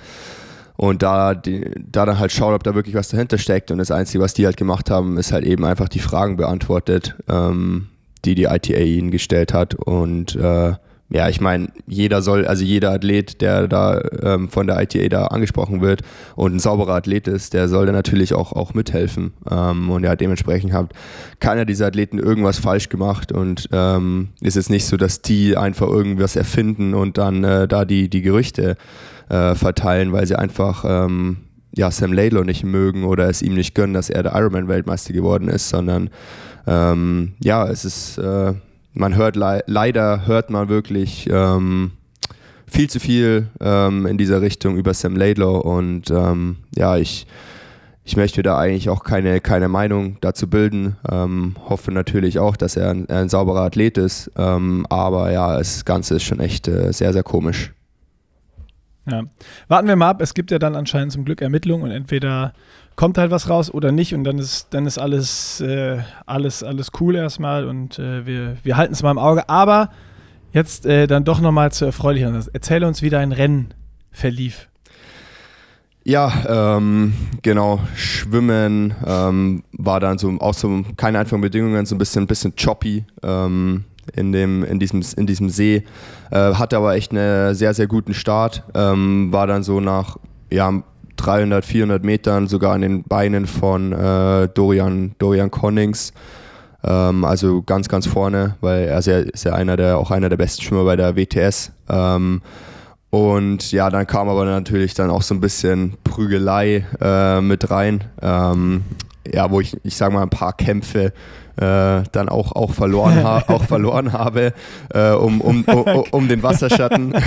und 0.81 1.03
da, 1.03 1.35
die, 1.35 1.71
da 1.93 2.07
dann 2.07 2.19
halt 2.19 2.33
schaut, 2.33 2.55
ob 2.55 2.63
da 2.63 2.75
wirklich 2.75 2.95
was 2.95 3.09
dahinter 3.09 3.37
steckt. 3.37 3.71
Und 3.71 3.77
das 3.77 3.91
Einzige, 3.91 4.25
was 4.25 4.33
die 4.33 4.47
halt 4.47 4.57
gemacht 4.57 4.89
haben, 4.89 5.19
ist 5.19 5.31
halt 5.31 5.45
eben 5.45 5.67
einfach 5.67 5.91
die 5.91 5.99
Fragen 5.99 6.39
beantwortet, 6.39 7.17
ähm, 7.29 7.89
die 8.25 8.35
die 8.35 8.45
ITA 8.45 8.79
ihnen 8.79 9.11
gestellt 9.11 9.53
hat. 9.53 9.75
Und 9.75 10.37
äh, 10.37 10.73
ja, 11.11 11.29
ich 11.29 11.39
meine, 11.39 11.69
jeder 11.87 12.23
soll, 12.23 12.47
also 12.47 12.65
jeder 12.65 12.93
Athlet, 12.93 13.43
der 13.43 13.69
da 13.69 14.01
ähm, 14.23 14.49
von 14.49 14.67
der 14.67 14.81
ITA 14.81 15.11
da 15.11 15.27
angesprochen 15.27 15.83
wird 15.83 16.01
und 16.35 16.55
ein 16.55 16.61
sauberer 16.61 16.95
Athlet 16.95 17.29
ist, 17.29 17.53
der 17.53 17.69
soll 17.69 17.85
dann 17.85 17.95
natürlich 17.95 18.33
auch, 18.33 18.55
auch 18.55 18.73
mithelfen. 18.73 19.35
Ähm, 19.51 19.91
und 19.91 20.05
ja, 20.05 20.17
dementsprechend 20.17 20.73
hat 20.73 20.95
keiner 21.41 21.67
dieser 21.67 21.89
Athleten 21.89 22.19
irgendwas 22.19 22.59
falsch 22.59 22.89
gemacht 22.89 23.33
und 23.33 23.69
ähm, 23.71 24.29
ist 24.41 24.57
jetzt 24.57 24.71
nicht 24.71 24.87
so, 24.87 24.97
dass 24.97 25.21
die 25.21 25.59
einfach 25.59 25.89
irgendwas 25.89 26.37
erfinden 26.37 26.95
und 26.95 27.19
dann 27.19 27.45
äh, 27.45 27.69
da 27.69 27.85
die, 27.85 28.09
die 28.09 28.23
Gerüchte 28.23 28.79
äh, 29.31 29.55
verteilen, 29.55 30.13
weil 30.13 30.27
sie 30.27 30.37
einfach 30.37 30.85
ähm, 30.87 31.39
ja, 31.75 31.91
Sam 31.91 32.13
Laidlaw 32.13 32.45
nicht 32.45 32.65
mögen 32.65 33.05
oder 33.05 33.29
es 33.29 33.43
ihm 33.43 33.55
nicht 33.55 33.75
gönnen, 33.75 33.95
dass 33.95 34.11
er 34.11 34.23
der 34.23 34.35
Ironman-Weltmeister 34.35 35.13
geworden 35.13 35.49
ist, 35.49 35.69
sondern 35.69 36.11
ähm, 36.67 37.33
ja, 37.43 37.67
es 37.69 37.85
ist, 37.85 38.19
äh, 38.19 38.53
man 38.93 39.17
hört 39.17 39.37
le 39.37 39.63
leider 39.67 40.27
hört 40.27 40.51
man 40.51 40.69
wirklich 40.69 41.29
ähm, 41.31 41.93
viel 42.67 42.91
zu 42.91 43.01
viel 43.01 43.49
ähm, 43.61 44.07
in 44.07 44.19
dieser 44.19 44.41
Richtung 44.41 44.77
über 44.77 44.95
Sam 44.95 45.17
Laidlaw 45.17 45.61
und 45.61 46.11
ähm, 46.11 46.57
ja, 46.77 46.97
ich 46.97 47.27
ich 48.03 48.17
möchte 48.17 48.43
da 48.43 48.59
eigentlich 48.59 48.89
auch 48.89 49.05
keine, 49.05 49.41
keine 49.41 49.69
Meinung 49.69 50.17
dazu 50.21 50.49
bilden. 50.49 50.97
Ähm, 51.09 51.55
hoffe 51.69 51.93
natürlich 51.93 52.41
auch, 52.41 52.57
dass 52.57 52.77
er 52.77 52.91
ein, 52.91 53.09
ein 53.09 53.29
sauberer 53.29 53.61
Athlet 53.61 53.99
ist. 53.99 54.33
Ähm, 54.37 54.85
aber 54.89 55.31
ja, 55.31 55.57
das 55.57 55.85
Ganze 55.85 56.17
ist 56.17 56.25
schon 56.25 56.41
echt 56.41 56.67
äh, 56.67 56.93
sehr, 56.93 57.13
sehr 57.13 57.23
komisch. 57.23 57.73
Ja. 59.09 59.23
Warten 59.69 59.89
wir 59.89 59.97
mal 59.97 60.11
ab. 60.11 60.21
Es 60.21 60.35
gibt 60.35 60.51
ja 60.51 60.59
dann 60.59 60.77
anscheinend 60.77 61.13
zum 61.13 61.25
Glück 61.25 61.41
Ermittlungen 61.41 61.85
und 61.85 61.91
entweder 61.91 62.53
kommt 62.97 63.17
halt 63.17 63.31
was 63.31 63.49
raus 63.49 63.73
oder 63.73 63.93
nicht 63.93 64.15
und 64.15 64.25
dann 64.25 64.39
ist, 64.39 64.69
dann 64.75 64.87
ist 64.87 64.99
alles, 64.99 65.61
äh, 65.61 65.99
alles, 66.27 66.63
alles 66.63 66.91
cool 67.01 67.17
erstmal 67.17 67.67
und 67.67 67.99
äh, 67.99 68.27
wir, 68.27 68.57
wir 68.63 68.77
halten 68.77 68.93
es 68.93 69.03
mal 69.03 69.11
im 69.11 69.19
Auge. 69.19 69.49
Aber 69.49 69.91
jetzt 70.53 70.87
äh, 70.87 71.07
dann 71.07 71.25
doch 71.25 71.41
nochmal 71.41 71.73
zu 71.73 71.87
erfreulicheren. 71.87 72.45
Erzähle 72.53 72.87
uns, 72.87 73.01
wie 73.03 73.11
dein 73.11 73.33
Rennen 73.33 73.73
verlief. 74.11 74.69
Ja, 76.03 76.77
ähm, 76.77 77.13
genau. 77.43 77.81
Schwimmen 77.95 78.95
ähm, 79.07 79.63
war 79.73 80.01
dann 80.01 80.19
so 80.19 80.31
auch 80.41 80.55
so 80.55 80.83
keine 80.97 81.19
einfachen 81.19 81.43
Bedingungen, 81.43 81.85
so 81.87 81.95
ein 81.95 81.99
bisschen, 81.99 82.27
bisschen 82.27 82.55
choppy. 82.57 83.05
Ähm, 83.23 83.85
in, 84.15 84.33
dem, 84.33 84.65
in, 84.65 84.79
diesem, 84.79 85.03
in 85.17 85.27
diesem 85.27 85.49
See. 85.49 85.85
Äh, 86.31 86.55
hatte 86.55 86.77
aber 86.77 86.95
echt 86.95 87.13
einen 87.13 87.55
sehr, 87.55 87.75
sehr 87.75 87.87
guten 87.87 88.15
Start. 88.15 88.63
Ähm, 88.75 89.33
war 89.33 89.47
dann 89.47 89.63
so 89.63 89.81
nach 89.81 90.17
ja, 90.51 90.83
300, 91.17 91.65
400 91.65 92.05
Metern 92.05 92.47
sogar 92.47 92.75
an 92.75 92.81
den 92.81 93.03
Beinen 93.03 93.47
von 93.47 93.93
äh, 93.93 94.49
Dorian, 94.49 95.15
Dorian 95.19 95.51
Connings. 95.51 96.13
Ähm, 96.83 97.25
also 97.25 97.63
ganz, 97.63 97.89
ganz 97.89 98.07
vorne, 98.07 98.57
weil 98.61 98.85
er 98.85 98.99
ist 98.99 99.45
ja, 99.45 99.53
einer 99.53 99.77
der, 99.77 99.99
auch 99.99 100.11
einer 100.11 100.29
der 100.29 100.37
besten 100.37 100.63
Schwimmer 100.63 100.85
bei 100.85 100.97
der 100.97 101.17
WTS. 101.17 101.73
Ähm, 101.89 102.41
und 103.11 103.73
ja, 103.73 103.91
dann 103.91 104.07
kam 104.07 104.29
aber 104.29 104.45
natürlich 104.45 104.95
dann 104.95 105.11
auch 105.11 105.23
so 105.23 105.35
ein 105.35 105.41
bisschen 105.41 105.95
Prügelei 106.05 106.87
äh, 107.01 107.41
mit 107.41 107.71
rein. 107.71 108.05
Ähm, 108.23 108.83
ja, 109.31 109.51
wo 109.51 109.61
ich, 109.61 109.77
ich 109.83 109.97
sage 109.97 110.15
mal, 110.15 110.23
ein 110.23 110.31
paar 110.31 110.53
Kämpfe 110.53 111.13
äh, 111.61 112.03
dann 112.13 112.29
auch, 112.29 112.53
auch, 112.53 112.73
verloren, 112.73 113.23
ha 113.23 113.45
auch 113.49 113.65
verloren 113.65 114.13
habe, 114.13 114.53
äh, 114.95 115.11
um, 115.13 115.41
um, 115.41 115.65
um, 115.65 116.05
um, 116.11 116.29
den 116.29 116.43
Wasserschatten. 116.43 117.15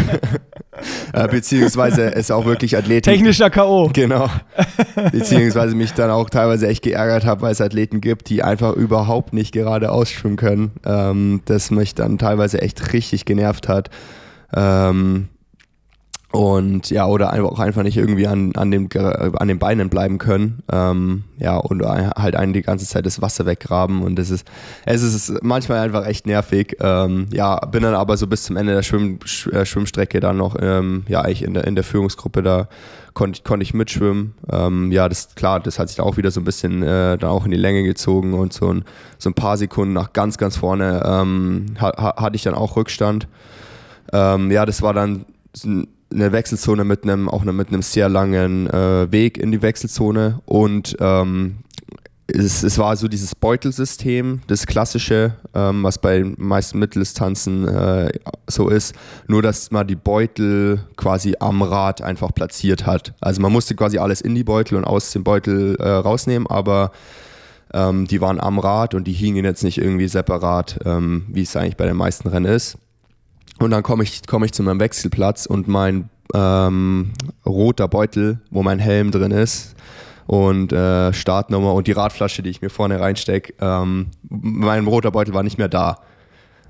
äh, 1.14 1.28
beziehungsweise 1.28 2.16
es 2.16 2.32
auch 2.32 2.46
wirklich 2.46 2.76
Athleten. 2.76 3.04
Technischer 3.04 3.50
K.O. 3.50 3.90
Genau. 3.94 4.30
Beziehungsweise 5.12 5.76
mich 5.76 5.94
dann 5.94 6.10
auch 6.10 6.30
teilweise 6.30 6.68
echt 6.68 6.84
geärgert 6.84 7.26
habe, 7.26 7.42
weil 7.42 7.52
es 7.52 7.62
Athleten 7.62 8.02
gibt, 8.02 8.30
die 8.30 8.44
einfach 8.44 8.74
überhaupt 8.74 9.34
nicht 9.34 9.54
gerade 9.54 9.92
ausschwimmen 9.92 10.38
können. 10.38 10.72
Ähm, 10.86 11.42
das 11.46 11.72
mich 11.72 11.96
dann 11.96 12.18
teilweise 12.18 12.62
echt 12.62 12.94
richtig 12.94 13.26
genervt 13.26 13.68
hat. 13.68 13.90
Ähm, 14.56 15.30
und 16.34 16.90
ja, 16.90 17.06
oder 17.06 17.32
auch 17.46 17.60
einfach 17.60 17.84
nicht 17.84 17.96
irgendwie 17.96 18.26
an, 18.26 18.54
an, 18.56 18.72
dem, 18.72 18.90
an 18.92 19.48
den 19.48 19.60
Beinen 19.60 19.90
bleiben 19.90 20.18
können. 20.18 20.64
Ähm, 20.72 21.26
ja, 21.38 21.58
und 21.58 21.86
halt 21.86 22.36
einen 22.36 22.54
die 22.54 22.64
ganze 22.64 22.88
Zeit 22.88 23.06
das 23.06 23.22
Wasser 23.22 23.46
weggraben. 23.46 24.02
Und 24.02 24.18
es 24.18 24.32
ist, 24.32 24.48
es 24.84 25.04
ist 25.04 25.44
manchmal 25.44 25.78
einfach 25.78 26.08
echt 26.08 26.26
nervig. 26.26 26.76
Ähm, 26.80 27.28
ja, 27.32 27.64
bin 27.68 27.84
dann 27.84 27.94
aber 27.94 28.18
so 28.18 28.26
bis 28.26 28.46
zum 28.46 28.58
Ende 28.58 28.74
der 28.74 28.82
Schwimm, 28.82 29.20
äh, 29.52 29.64
Schwimmstrecke 29.64 30.20
dann 30.22 30.38
noch, 30.38 30.56
ähm, 30.60 31.04
ja, 31.08 31.22
eigentlich 31.22 31.44
in 31.44 31.54
der, 31.54 31.68
in 31.68 31.76
der 31.76 31.84
Führungsgruppe 31.84 32.42
da 32.42 32.68
konnte, 33.14 33.44
konnte 33.44 33.62
ich 33.62 33.76
mitschwimmen. 33.76 34.34
Ähm, 34.52 34.92
ja, 34.92 35.08
das 35.10 35.36
klar, 35.36 35.60
das 35.60 35.78
hat 35.78 35.90
sich 35.90 35.98
dann 35.98 36.08
auch 36.08 36.18
wieder 36.18 36.32
so 36.32 36.42
ein 36.42 36.46
bisschen 36.46 36.82
äh, 36.82 37.16
dann 37.16 37.30
auch 37.30 37.46
in 37.46 37.52
die 37.52 37.58
Länge 37.58 37.84
gezogen 37.84 38.34
und 38.34 38.54
so 38.54 38.74
ein, 38.74 38.86
so 39.20 39.30
ein 39.30 39.36
paar 39.36 39.58
Sekunden 39.58 39.94
nach 39.94 40.14
ganz, 40.14 40.40
ganz 40.40 40.58
vorne 40.58 41.04
ähm, 41.06 41.76
ha, 41.80 42.16
hatte 42.20 42.36
ich 42.36 42.42
dann 42.42 42.56
auch 42.56 42.76
Rückstand. 42.76 43.28
Ähm, 44.12 44.50
ja, 44.50 44.66
das 44.66 44.82
war 44.82 44.96
dann 44.96 45.26
eine 46.14 46.32
Wechselzone 46.32 46.84
mit 46.84 47.04
einem 47.04 47.30
auch 47.30 47.44
mit 47.44 47.70
einem 47.70 47.82
sehr 47.82 48.10
langen 48.10 48.70
äh, 48.70 49.12
Weg 49.12 49.38
in 49.38 49.52
die 49.52 49.62
Wechselzone 49.62 50.40
und 50.46 50.96
ähm, 51.00 51.58
es, 52.28 52.64
es, 52.64 52.78
war 52.78 52.96
so 52.96 53.08
dieses 53.08 53.36
Beutelsystem, 53.36 54.42
das 54.48 54.66
klassische, 54.66 55.36
ähm, 55.54 55.84
was 55.84 55.98
bei 55.98 56.20
den 56.20 56.36
meisten 56.38 56.80
Mitteldistanzen 56.80 57.68
äh, 57.68 58.12
so 58.48 58.70
ist, 58.70 58.96
nur 59.28 59.42
dass 59.42 59.72
man 59.72 59.88
die 59.88 59.96
Beutel 59.96 60.80
quasi 60.96 61.36
am 61.40 61.62
Rad 61.62 62.02
einfach 62.02 62.34
platziert 62.34 62.86
hat. 62.86 63.14
Also 63.20 63.42
man 63.42 63.52
musste 63.52 63.76
quasi 63.76 63.98
alles 63.98 64.22
in 64.22 64.36
die 64.36 64.44
Beutel 64.44 64.78
und 64.78 64.86
aus 64.86 65.12
dem 65.12 65.24
Beutel 65.24 65.76
äh, 65.76 65.88
rausnehmen, 65.88 66.48
aber 66.48 66.92
ähm, 67.74 68.08
die 68.08 68.22
waren 68.22 68.40
am 68.40 68.60
Rad 68.60 68.94
und 68.94 69.06
die 69.06 69.14
hingen 69.14 69.44
jetzt 69.44 69.64
nicht 69.64 69.78
irgendwie 69.78 70.08
separat, 70.08 70.80
ähm, 70.86 71.26
wie 71.28 71.42
es 71.42 71.56
eigentlich 71.56 71.78
bei 71.78 71.86
den 71.86 71.98
meisten 71.98 72.30
Rennen 72.30 72.52
ist. 72.52 72.78
Und 73.64 73.72
dann 73.72 73.84
komme 73.84 74.04
ich, 74.04 74.22
komm 74.28 74.44
ich 74.44 74.52
zu 74.52 74.62
meinem 74.64 74.80
Wechselplatz 74.80 75.46
und 75.46 75.68
mein 75.68 76.10
ähm, 76.34 77.14
roter 77.46 77.88
Beutel, 77.88 78.40
wo 78.52 78.64
mein 78.64 78.80
Helm 78.80 79.12
drin 79.12 79.32
ist 79.32 79.76
und 80.28 80.74
äh, 80.74 81.14
Startnummer 81.14 81.74
und 81.74 81.88
die 81.88 81.92
Radflasche, 81.92 82.44
die 82.44 82.50
ich 82.50 82.62
mir 82.62 82.70
vorne 82.70 83.00
reinstecke, 83.00 83.54
ähm, 83.60 84.08
mein 84.30 84.86
roter 84.86 85.12
Beutel 85.12 85.34
war 85.34 85.44
nicht 85.44 85.58
mehr 85.58 85.70
da. 85.70 86.00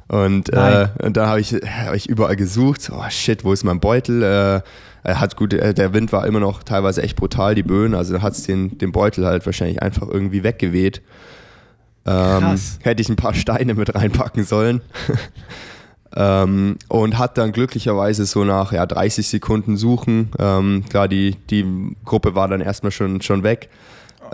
Und, 0.08 0.50
äh, 0.50 0.90
und 1.02 1.18
dann 1.18 1.28
habe 1.28 1.40
ich, 1.40 1.54
hab 1.54 1.96
ich 1.96 2.08
überall 2.08 2.36
gesucht, 2.36 2.92
oh 2.94 3.10
shit, 3.10 3.44
wo 3.44 3.54
ist 3.54 3.64
mein 3.64 3.80
Beutel? 3.80 4.22
Äh, 4.22 4.62
er 5.04 5.20
hat 5.20 5.36
gut, 5.36 5.54
äh, 5.54 5.74
der 5.74 5.94
Wind 5.94 6.12
war 6.12 6.28
immer 6.28 6.40
noch 6.40 6.62
teilweise 6.62 7.02
echt 7.02 7.16
brutal, 7.16 7.56
die 7.56 7.64
Böen, 7.64 7.96
also 7.96 8.22
hat 8.22 8.34
es 8.34 8.44
den, 8.44 8.78
den 8.78 8.92
Beutel 8.92 9.26
halt 9.26 9.46
wahrscheinlich 9.46 9.82
einfach 9.82 10.08
irgendwie 10.08 10.44
weggeweht. 10.44 11.02
Ähm, 12.06 12.60
hätte 12.82 13.02
ich 13.02 13.10
ein 13.10 13.16
paar 13.16 13.34
Steine 13.34 13.74
mit 13.74 13.96
reinpacken 13.96 14.44
sollen. 14.44 14.82
Ähm, 16.16 16.78
und 16.90 17.18
hat 17.18 17.38
dann 17.38 17.52
glücklicherweise 17.52 18.26
so 18.26 18.44
nach 18.44 18.72
ja, 18.72 18.86
30 18.86 19.28
Sekunden 19.28 19.78
Suchen, 19.78 20.30
ähm, 20.38 20.84
klar, 20.88 21.08
die, 21.08 21.36
die 21.50 21.96
Gruppe 22.06 22.36
war 22.36 22.48
dann 22.48 22.62
erstmal 22.62 22.92
schon, 22.92 23.22
schon 23.22 23.44
weg. 23.44 23.70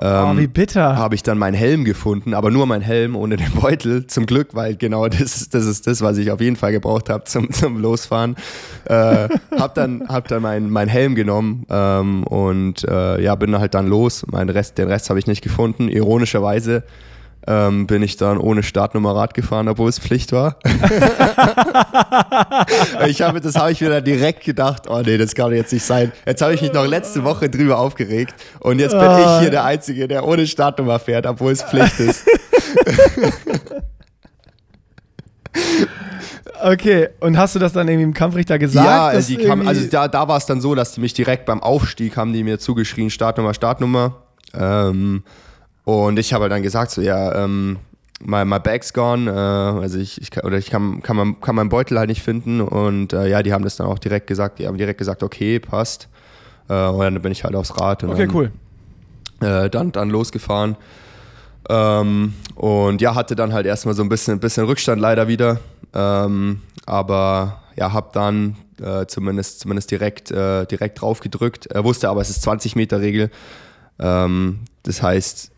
Ähm, 0.02 0.26
oh, 0.26 0.38
wie 0.38 0.48
bitter. 0.48 0.96
Habe 0.96 1.16
ich 1.16 1.24
dann 1.24 1.38
meinen 1.38 1.56
Helm 1.56 1.84
gefunden, 1.84 2.34
aber 2.34 2.52
nur 2.52 2.66
meinen 2.66 2.82
Helm 2.82 3.16
ohne 3.16 3.38
den 3.38 3.52
Beutel. 3.52 4.08
Zum 4.08 4.26
Glück, 4.26 4.50
weil 4.54 4.76
genau 4.76 5.08
das, 5.08 5.50
das 5.50 5.66
ist 5.66 5.88
das, 5.88 6.02
was 6.02 6.18
ich 6.18 6.32
auf 6.32 6.40
jeden 6.40 6.56
Fall 6.56 6.72
gebraucht 6.72 7.10
habe 7.10 7.24
zum, 7.26 7.52
zum 7.52 7.82
Losfahren. 7.82 8.36
Äh, 8.86 9.30
hab 9.58 9.76
dann, 9.76 10.08
hab 10.08 10.28
dann 10.28 10.42
meinen 10.42 10.70
mein 10.70 10.88
Helm 10.88 11.16
genommen 11.16 11.66
ähm, 11.70 12.24
und 12.24 12.84
äh, 12.88 13.22
ja, 13.22 13.36
bin 13.36 13.58
halt 13.58 13.74
dann 13.74 13.88
los. 13.88 14.26
Mein 14.32 14.50
Rest, 14.50 14.78
den 14.78 14.88
Rest 14.88 15.10
habe 15.10 15.20
ich 15.20 15.28
nicht 15.28 15.42
gefunden. 15.42 15.90
Ironischerweise 15.90 16.84
ähm, 17.48 17.88
bin 17.88 18.04
ich 18.04 18.18
dann 18.18 18.38
ohne 18.38 18.64
Startnummer 18.64 19.16
Rad 19.16 19.34
gefahren, 19.34 19.68
obwohl 19.68 19.90
es 19.90 20.00
Pflicht 20.00 20.32
war. 20.32 20.58
ich 23.08 23.22
habe, 23.22 23.42
das 23.42 23.56
habe 23.56 23.72
ich 23.72 23.82
mir 23.82 23.90
dann 23.90 24.04
direkt 24.04 24.44
gedacht, 24.44 24.84
oh 24.90 25.02
nee, 25.04 25.18
das 25.18 25.34
kann 25.36 25.52
jetzt 25.54 25.74
nicht 25.74 25.86
sein. 25.86 26.12
Jetzt 26.26 26.42
habe 26.42 26.54
ich 26.54 26.62
mich 26.62 26.74
noch 26.74 26.86
letzte 26.86 27.24
Woche 27.24 27.50
drüber 27.50 27.80
aufgeregt 27.80 28.36
und 28.60 28.80
jetzt 28.80 28.92
bin 28.92 29.12
ich 29.20 29.40
hier 29.40 29.50
der 29.50 29.64
Einzige, 29.66 30.08
der 30.08 30.26
ohne 30.26 30.46
Startnummer 30.48 31.00
fährt, 31.00 31.26
obwohl 31.26 31.52
es 31.52 31.64
Pflicht 31.64 32.00
ist. 32.00 32.26
Okay, 36.62 37.10
und 37.22 37.38
hast 37.38 37.56
du 37.56 37.60
das 37.60 37.74
dann 37.74 37.88
irgendwie 37.88 38.04
im 38.04 38.14
Kampfrichter 38.14 38.60
gesagt? 38.60 38.86
Ja, 38.86 39.20
die 39.22 39.38
kam, 39.38 39.66
also 39.68 39.88
da, 39.88 40.08
da 40.08 40.28
war 40.28 40.38
es 40.38 40.46
dann 40.46 40.60
so, 40.62 40.76
dass 40.76 40.92
die 40.92 41.00
mich 41.00 41.14
direkt 41.14 41.46
beim 41.46 41.64
Aufstieg 41.64 42.18
haben 42.18 42.34
die 42.34 42.44
mir 42.44 42.60
zugeschrien, 42.60 43.10
Startnummer, 43.10 43.54
Startnummer. 43.54 44.24
Ähm, 44.54 45.24
und 45.90 46.20
ich 46.20 46.34
habe 46.34 46.44
halt 46.44 46.52
dann 46.52 46.62
gesagt, 46.62 46.92
so, 46.92 47.02
ja, 47.02 47.44
ähm, 47.44 47.78
my, 48.24 48.46
my 48.46 48.60
bag's 48.60 48.94
gone, 48.94 49.28
äh, 49.28 49.34
also 49.34 49.98
ich, 49.98 50.22
ich 50.22 50.30
kann, 50.30 50.46
oder 50.46 50.56
ich 50.60 50.70
kann, 50.70 51.02
kann, 51.02 51.16
mein, 51.16 51.42
kann 51.42 51.56
meinen 51.56 51.70
Beutel 51.70 51.98
halt 51.98 52.10
nicht 52.10 52.22
finden 52.22 52.62
und 52.62 53.12
äh, 53.12 53.28
ja, 53.28 53.42
die 53.42 53.54
haben 53.54 53.64
das 53.64 53.78
dann 53.78 53.88
auch 53.88 53.98
direkt 53.98 54.28
gesagt, 54.28 54.60
die 54.60 54.68
haben 54.68 54.78
direkt 54.78 55.00
gesagt, 55.00 55.24
okay, 55.24 55.60
passt. 55.60 56.08
Äh, 56.68 56.86
und 56.90 57.00
dann 57.00 57.20
bin 57.24 57.32
ich 57.32 57.44
halt 57.44 57.56
aufs 57.56 57.76
Rad 57.82 58.04
und 58.04 58.12
okay, 58.12 58.28
dann, 58.28 58.36
cool. 58.36 58.52
äh, 59.42 59.68
dann, 59.72 59.92
dann 59.92 60.12
losgefahren. 60.12 60.76
Ähm, 61.70 62.36
und 62.54 63.02
ja, 63.02 63.16
hatte 63.16 63.36
dann 63.36 63.52
halt 63.52 63.66
erstmal 63.66 63.96
so 63.96 64.04
ein 64.04 64.10
bisschen, 64.10 64.40
bisschen 64.40 64.66
Rückstand 64.66 65.02
leider 65.02 65.28
wieder. 65.28 65.60
Ähm, 65.96 66.62
aber 66.86 67.64
ja, 67.76 67.94
hab 67.94 68.14
dann 68.14 68.58
äh, 68.80 69.08
zumindest, 69.08 69.62
zumindest 69.62 69.90
direkt, 69.90 70.30
äh, 70.30 70.68
direkt 70.68 71.02
drauf 71.02 71.20
gedrückt. 71.20 71.66
Er 71.66 71.84
wusste 71.84 72.10
aber, 72.10 72.22
es 72.22 72.30
ist 72.30 72.44
20 72.44 72.76
Meter 72.76 73.02
Regel. 73.02 73.32
Ähm, 73.98 74.60
das 74.84 75.02
heißt, 75.02 75.52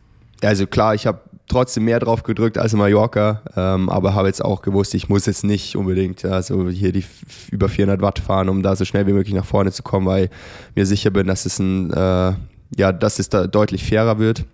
also 0.44 0.68
klar, 0.68 0.96
ich 0.96 1.08
habe 1.08 1.20
trotzdem 1.48 1.84
mehr 1.84 2.00
drauf 2.00 2.24
gedrückt 2.24 2.58
als 2.58 2.74
in 2.74 2.80
Mallorca, 2.80 3.42
ähm, 3.56 3.90
aber 3.90 4.14
habe 4.16 4.28
jetzt 4.28 4.44
auch 4.44 4.62
gewusst, 4.62 4.94
ich 4.94 5.10
muss 5.10 5.26
jetzt 5.26 5.44
nicht 5.44 5.76
unbedingt 5.76 6.24
also 6.24 6.70
hier 6.70 6.92
die 6.94 7.04
über 7.52 7.68
400 7.68 8.02
Watt 8.02 8.20
fahren, 8.20 8.50
um 8.50 8.64
da 8.64 8.76
so 8.76 8.86
schnell 8.86 9.06
wie 9.08 9.14
möglich 9.14 9.36
nach 9.36 9.46
vorne 9.46 9.72
zu 9.72 9.84
kommen, 9.84 10.06
weil 10.06 10.30
mir 10.76 10.86
sicher 10.86 11.10
bin, 11.10 11.28
dass 11.28 11.46
es 11.46 11.60
ein, 11.60 11.92
äh, 11.92 12.34
ja, 12.78 12.92
dass 12.94 13.20
es 13.20 13.30
da 13.30 13.48
deutlich 13.48 13.84
fairer 13.84 14.18
wird. 14.18 14.46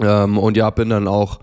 Ähm, 0.00 0.38
und 0.38 0.56
ja, 0.56 0.70
bin 0.70 0.90
dann 0.90 1.06
auch 1.06 1.40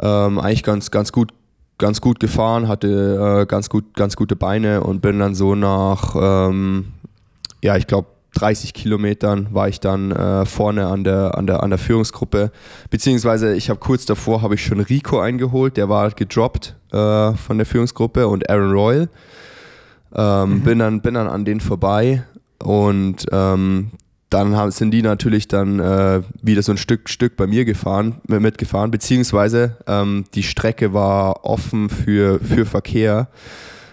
ähm, 0.00 0.38
eigentlich 0.38 0.62
ganz, 0.62 0.90
ganz 0.90 1.12
gut, 1.12 1.32
ganz 1.78 2.00
gut 2.00 2.20
gefahren, 2.20 2.68
hatte 2.68 3.42
äh, 3.42 3.46
ganz 3.46 3.68
gut, 3.68 3.94
ganz 3.94 4.16
gute 4.16 4.36
Beine 4.36 4.82
und 4.82 5.00
bin 5.02 5.18
dann 5.18 5.34
so 5.34 5.54
nach, 5.54 6.14
ähm, 6.18 6.92
ja, 7.62 7.76
ich 7.76 7.86
glaube 7.86 8.08
30 8.34 8.74
Kilometern 8.74 9.48
war 9.50 9.68
ich 9.68 9.80
dann 9.80 10.12
äh, 10.12 10.44
vorne 10.46 10.86
an 10.86 11.04
der, 11.04 11.36
an, 11.36 11.46
der, 11.46 11.62
an 11.62 11.70
der 11.70 11.78
Führungsgruppe. 11.78 12.52
Beziehungsweise 12.90 13.54
ich 13.54 13.70
habe 13.70 13.80
kurz 13.80 14.06
davor 14.06 14.42
habe 14.42 14.54
ich 14.54 14.64
schon 14.64 14.80
Rico 14.80 15.18
eingeholt, 15.20 15.76
der 15.76 15.88
war 15.88 16.10
gedroppt 16.10 16.76
äh, 16.92 17.32
von 17.32 17.56
der 17.58 17.66
Führungsgruppe 17.66 18.28
und 18.28 18.48
Aaron 18.48 18.70
Royal. 18.72 19.08
Ähm, 20.14 20.62
bin, 20.62 20.78
dann, 20.80 21.00
bin 21.02 21.14
dann 21.14 21.28
an 21.28 21.44
denen 21.44 21.60
vorbei 21.60 22.24
und 22.62 23.26
ähm, 23.32 23.90
dann 24.28 24.56
haben, 24.56 24.70
sind 24.70 24.92
die 24.92 25.02
natürlich 25.02 25.48
dann 25.48 25.80
äh, 25.80 26.22
wieder 26.40 26.62
so 26.62 26.72
ein 26.72 26.78
Stück, 26.78 27.08
Stück 27.08 27.36
bei 27.36 27.46
mir 27.46 27.64
gefahren, 27.64 28.20
mit- 28.28 28.40
mitgefahren, 28.42 28.90
beziehungsweise 28.90 29.76
ähm, 29.86 30.24
die 30.34 30.42
Strecke 30.44 30.92
war 30.92 31.44
offen 31.44 31.88
für, 31.90 32.38
für 32.40 32.64
Verkehr. 32.66 33.28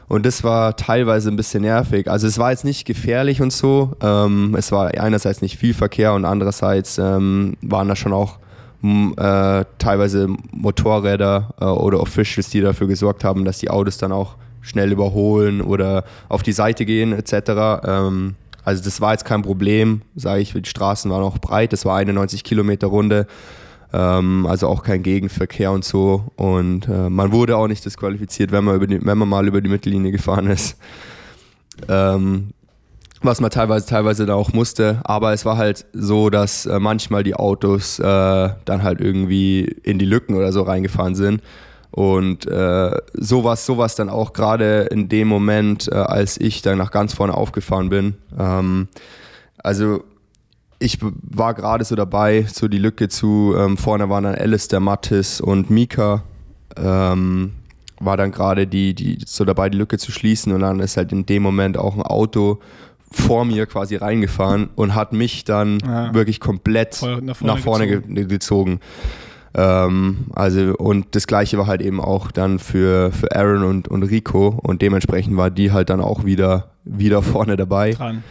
Und 0.07 0.25
das 0.25 0.43
war 0.43 0.75
teilweise 0.77 1.29
ein 1.29 1.35
bisschen 1.35 1.63
nervig. 1.63 2.09
Also 2.09 2.27
es 2.27 2.37
war 2.37 2.51
jetzt 2.51 2.63
nicht 2.63 2.85
gefährlich 2.85 3.41
und 3.41 3.51
so. 3.51 3.93
Ähm, 4.01 4.55
es 4.57 4.71
war 4.71 4.91
einerseits 4.93 5.41
nicht 5.41 5.57
viel 5.57 5.73
Verkehr 5.73 6.13
und 6.13 6.23
andererseits 6.23 6.97
ähm, 6.97 7.57
waren 7.61 7.89
da 7.89 7.95
schon 7.95 8.13
auch 8.13 8.39
m, 8.81 9.13
äh, 9.17 9.65
teilweise 9.79 10.29
Motorräder 10.51 11.53
äh, 11.59 11.65
oder 11.65 11.99
Officials, 11.99 12.49
die 12.49 12.61
dafür 12.61 12.87
gesorgt 12.87 13.25
haben, 13.25 13.43
dass 13.43 13.57
die 13.57 13.69
Autos 13.69 13.97
dann 13.97 14.13
auch 14.13 14.35
schnell 14.61 14.91
überholen 14.91 15.61
oder 15.61 16.05
auf 16.29 16.41
die 16.41 16.53
Seite 16.53 16.85
gehen 16.85 17.11
etc. 17.11 17.83
Ähm, 17.83 18.35
also 18.63 18.83
das 18.83 19.01
war 19.01 19.11
jetzt 19.11 19.25
kein 19.25 19.41
Problem, 19.41 20.01
sage 20.15 20.41
ich. 20.41 20.53
Die 20.53 20.65
Straßen 20.65 21.09
waren 21.11 21.23
auch 21.23 21.37
breit. 21.37 21.73
Das 21.73 21.85
war 21.85 21.97
eine 21.97 22.13
90 22.13 22.43
Kilometer 22.43 22.87
Runde. 22.87 23.27
Ähm, 23.93 24.45
also 24.47 24.67
auch 24.67 24.83
kein 24.83 25.03
Gegenverkehr 25.03 25.71
und 25.71 25.85
so. 25.85 26.25
Und 26.35 26.87
äh, 26.87 27.09
man 27.09 27.31
wurde 27.31 27.57
auch 27.57 27.67
nicht 27.67 27.85
disqualifiziert, 27.85 28.51
wenn 28.51 28.63
man, 28.63 28.79
die, 28.87 29.05
wenn 29.05 29.17
man 29.17 29.29
mal 29.29 29.47
über 29.47 29.61
die 29.61 29.69
Mittellinie 29.69 30.11
gefahren 30.11 30.47
ist. 30.47 30.77
Ähm, 31.87 32.49
was 33.21 33.41
man 33.41 33.49
teilweise, 33.49 33.87
teilweise 33.87 34.25
da 34.25 34.35
auch 34.35 34.53
musste. 34.53 34.99
Aber 35.03 35.33
es 35.33 35.45
war 35.45 35.57
halt 35.57 35.85
so, 35.93 36.29
dass 36.29 36.65
äh, 36.65 36.79
manchmal 36.79 37.23
die 37.23 37.35
Autos 37.35 37.99
äh, 37.99 38.03
dann 38.03 38.83
halt 38.83 39.01
irgendwie 39.01 39.63
in 39.83 39.99
die 39.99 40.05
Lücken 40.05 40.35
oder 40.35 40.51
so 40.51 40.61
reingefahren 40.63 41.15
sind. 41.15 41.41
Und 41.91 42.45
äh, 42.45 42.91
sowas, 43.13 43.65
sowas 43.65 43.95
dann 43.95 44.09
auch 44.09 44.33
gerade 44.33 44.81
in 44.91 45.09
dem 45.09 45.27
Moment, 45.27 45.87
äh, 45.91 45.95
als 45.95 46.39
ich 46.39 46.61
dann 46.61 46.77
nach 46.77 46.91
ganz 46.91 47.13
vorne 47.13 47.33
aufgefahren 47.33 47.89
bin. 47.89 48.15
Ähm, 48.37 48.87
also 49.57 50.03
ich 50.79 50.99
war 51.01 51.53
gerade 51.53 51.83
so 51.83 51.95
dabei, 51.95 52.45
so 52.51 52.67
die 52.67 52.77
Lücke 52.77 53.09
zu, 53.09 53.55
ähm, 53.57 53.77
vorne 53.77 54.09
waren 54.09 54.25
dann 54.25 54.35
Alistair, 54.35 54.79
Mattis 54.79 55.41
und 55.41 55.69
Mika, 55.69 56.23
ähm, 56.75 57.53
war 57.99 58.15
dann 58.17 58.31
gerade 58.31 58.67
die, 58.67 58.93
die 58.93 59.17
so 59.25 59.43
dabei, 59.43 59.69
die 59.69 59.77
Lücke 59.77 59.97
zu 59.97 60.11
schließen 60.11 60.51
und 60.53 60.61
dann 60.61 60.79
ist 60.79 60.97
halt 60.97 61.11
in 61.11 61.25
dem 61.25 61.41
Moment 61.41 61.77
auch 61.77 61.95
ein 61.95 62.03
Auto 62.03 62.59
vor 63.11 63.45
mir 63.45 63.65
quasi 63.65 63.95
reingefahren 63.95 64.69
und 64.75 64.93
hat 64.93 65.13
mich 65.13 65.45
dann 65.45 65.79
Ah. 65.83 66.13
wirklich 66.13 66.39
komplett 66.39 66.95
Voll 66.95 67.21
nach 67.21 67.41
nach 67.41 67.57
vorne, 67.57 67.87
vorne 67.87 68.01
ge 68.01 68.25
gezogen. 68.25 68.79
Ähm, 69.55 70.25
also 70.35 70.75
und 70.77 71.07
das 71.15 71.25
gleiche 71.25 71.57
war 71.57 71.65
halt 71.67 71.81
eben 71.81 71.99
auch 72.01 72.31
dann 72.31 72.59
für, 72.59 73.11
für 73.11 73.35
Aaron 73.35 73.63
und, 73.63 73.87
und 73.87 74.03
Rico 74.03 74.49
und 74.61 74.81
dementsprechend 74.81 75.37
war 75.37 75.49
die 75.49 75.71
halt 75.71 75.89
dann 75.89 76.01
auch 76.01 76.25
wieder, 76.25 76.71
wieder 76.83 77.21
vorne 77.23 77.55
dabei. 77.55 77.91
Dran. 77.93 78.23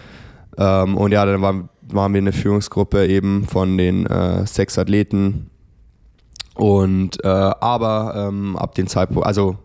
Ähm, 0.58 0.96
und 0.96 1.10
ja, 1.12 1.24
dann 1.26 1.42
waren, 1.42 1.68
waren 1.88 2.12
wir 2.12 2.18
eine 2.18 2.32
Führungsgruppe 2.32 3.06
eben 3.06 3.46
von 3.46 3.76
den 3.78 4.06
äh, 4.06 4.46
sechs 4.46 4.78
Athleten. 4.78 5.50
Und 6.54 7.22
äh, 7.24 7.28
aber 7.28 8.28
ähm, 8.28 8.56
ab 8.56 8.74
dem 8.74 8.86
Zeitpunkt, 8.86 9.26
also 9.26 9.58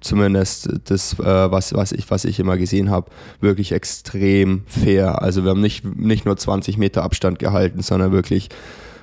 zumindest 0.00 0.68
das, 0.84 1.18
äh, 1.18 1.50
was, 1.50 1.74
was, 1.74 1.92
ich, 1.92 2.10
was 2.10 2.24
ich 2.24 2.38
immer 2.38 2.56
gesehen 2.56 2.90
habe, 2.90 3.10
wirklich 3.40 3.72
extrem 3.72 4.62
fair. 4.66 5.22
Also 5.22 5.44
wir 5.44 5.50
haben 5.50 5.60
nicht, 5.60 5.84
nicht 5.84 6.24
nur 6.24 6.36
20 6.36 6.78
Meter 6.78 7.02
Abstand 7.02 7.38
gehalten, 7.38 7.82
sondern 7.82 8.12
wirklich 8.12 8.48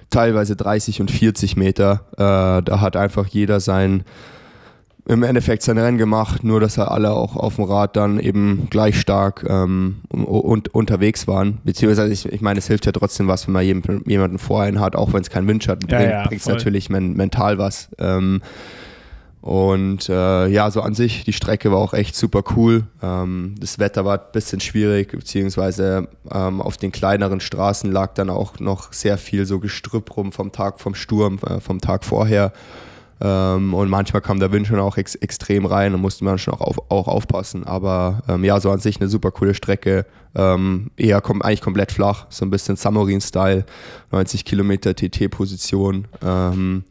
teilweise 0.10 0.56
30 0.56 1.02
und 1.02 1.12
40 1.12 1.58
Meter. 1.58 2.06
Äh, 2.14 2.64
da 2.64 2.82
hat 2.82 2.96
einfach 2.96 3.28
jeder 3.28 3.60
sein, 3.60 4.04
im 5.08 5.22
Endeffekt 5.24 5.62
sein 5.62 5.78
Rennen 5.78 5.98
gemacht, 5.98 6.44
nur 6.44 6.60
dass 6.60 6.78
er 6.78 6.92
alle 6.92 7.12
auch 7.12 7.36
auf 7.36 7.56
dem 7.56 7.66
Rad 7.66 7.96
dann 7.96 8.20
eben 8.20 8.68
gleich 8.72 9.00
stark 9.00 9.46
ähm, 9.48 9.98
und, 10.10 10.74
unterwegs 10.74 11.28
waren. 11.28 11.60
Beziehungsweise, 11.64 12.12
ich, 12.12 12.26
ich 12.26 12.42
meine, 12.42 12.58
es 12.58 12.68
hilft 12.68 12.88
ja 12.88 12.92
trotzdem 12.92 13.28
was, 13.28 13.48
wenn 13.48 13.54
man 13.54 13.64
jemanden 13.64 14.40
vor 14.40 14.64
einen 14.64 14.80
hat, 14.80 14.96
auch 14.96 15.14
wenn 15.14 15.22
es 15.22 15.30
keinen 15.30 15.48
Windschatten 15.48 15.88
Ja, 15.90 15.98
bringt, 15.98 16.12
ja, 16.12 16.28
bringt 16.28 16.42
es 16.42 16.48
natürlich 16.48 16.90
men 16.90 17.14
mental 17.14 17.60
was. 17.60 17.90
Ähm, 18.00 18.42
und 19.42 20.10
äh, 20.10 20.48
ja, 20.48 20.72
so 20.72 20.82
an 20.82 20.96
sich, 20.96 21.24
die 21.24 21.34
Strecke 21.34 21.72
war 21.72 21.78
auch 21.78 21.94
echt 21.94 22.16
super 22.16 22.42
cool. 22.56 22.86
Ähm, 23.04 23.54
das 23.60 23.78
Wetter 23.78 24.04
war 24.04 24.18
ein 24.18 24.32
bisschen 24.34 24.60
schwierig, 24.60 25.12
beziehungsweise 25.12 26.08
ähm, 26.32 26.62
auf 26.62 26.78
den 26.78 26.92
kleineren 26.92 27.40
Straßen 27.40 27.92
lag 27.92 28.16
dann 28.16 28.32
auch 28.32 28.60
noch 28.60 28.92
sehr 28.92 29.20
viel 29.20 29.46
so 29.46 29.60
Gestrüpp 29.60 30.18
rum 30.18 30.32
vom 30.32 30.52
Tag 30.52 30.80
vom 30.80 30.96
Sturm, 30.96 31.38
äh, 31.48 31.60
vom 31.60 31.80
Tag 31.80 32.06
vorher. 32.06 32.54
Ähm, 33.26 33.74
und 33.74 33.90
manchmal 33.90 34.22
kam 34.22 34.40
der 34.40 34.52
Wind 34.52 34.68
schon 34.68 34.80
auch 34.80 34.98
ex 34.98 35.16
extrem 35.16 35.66
rein 35.66 35.96
und 35.96 36.02
musste 36.02 36.24
man 36.24 36.38
schon 36.38 36.54
auch, 36.54 36.62
auf, 36.62 36.92
auch 36.92 37.08
aufpassen. 37.08 37.64
Aber 37.66 38.22
ähm, 38.28 38.44
ja, 38.44 38.60
so 38.60 38.70
an 38.70 38.80
sich 38.80 39.02
eine 39.02 39.10
super 39.10 39.32
coole 39.32 39.56
Strecke. 39.56 40.06
Ähm, 40.36 40.92
eher 40.96 41.22
kom 41.22 41.42
eigentlich 41.42 41.62
komplett 41.62 41.92
flach, 41.92 42.28
so 42.30 42.46
ein 42.46 42.52
bisschen 42.52 42.76
Samorin-Style, 42.76 43.66
90 44.12 44.46
Kilometer 44.46 44.94
TT-Position. 44.94 46.08
Ähm, 46.24 46.84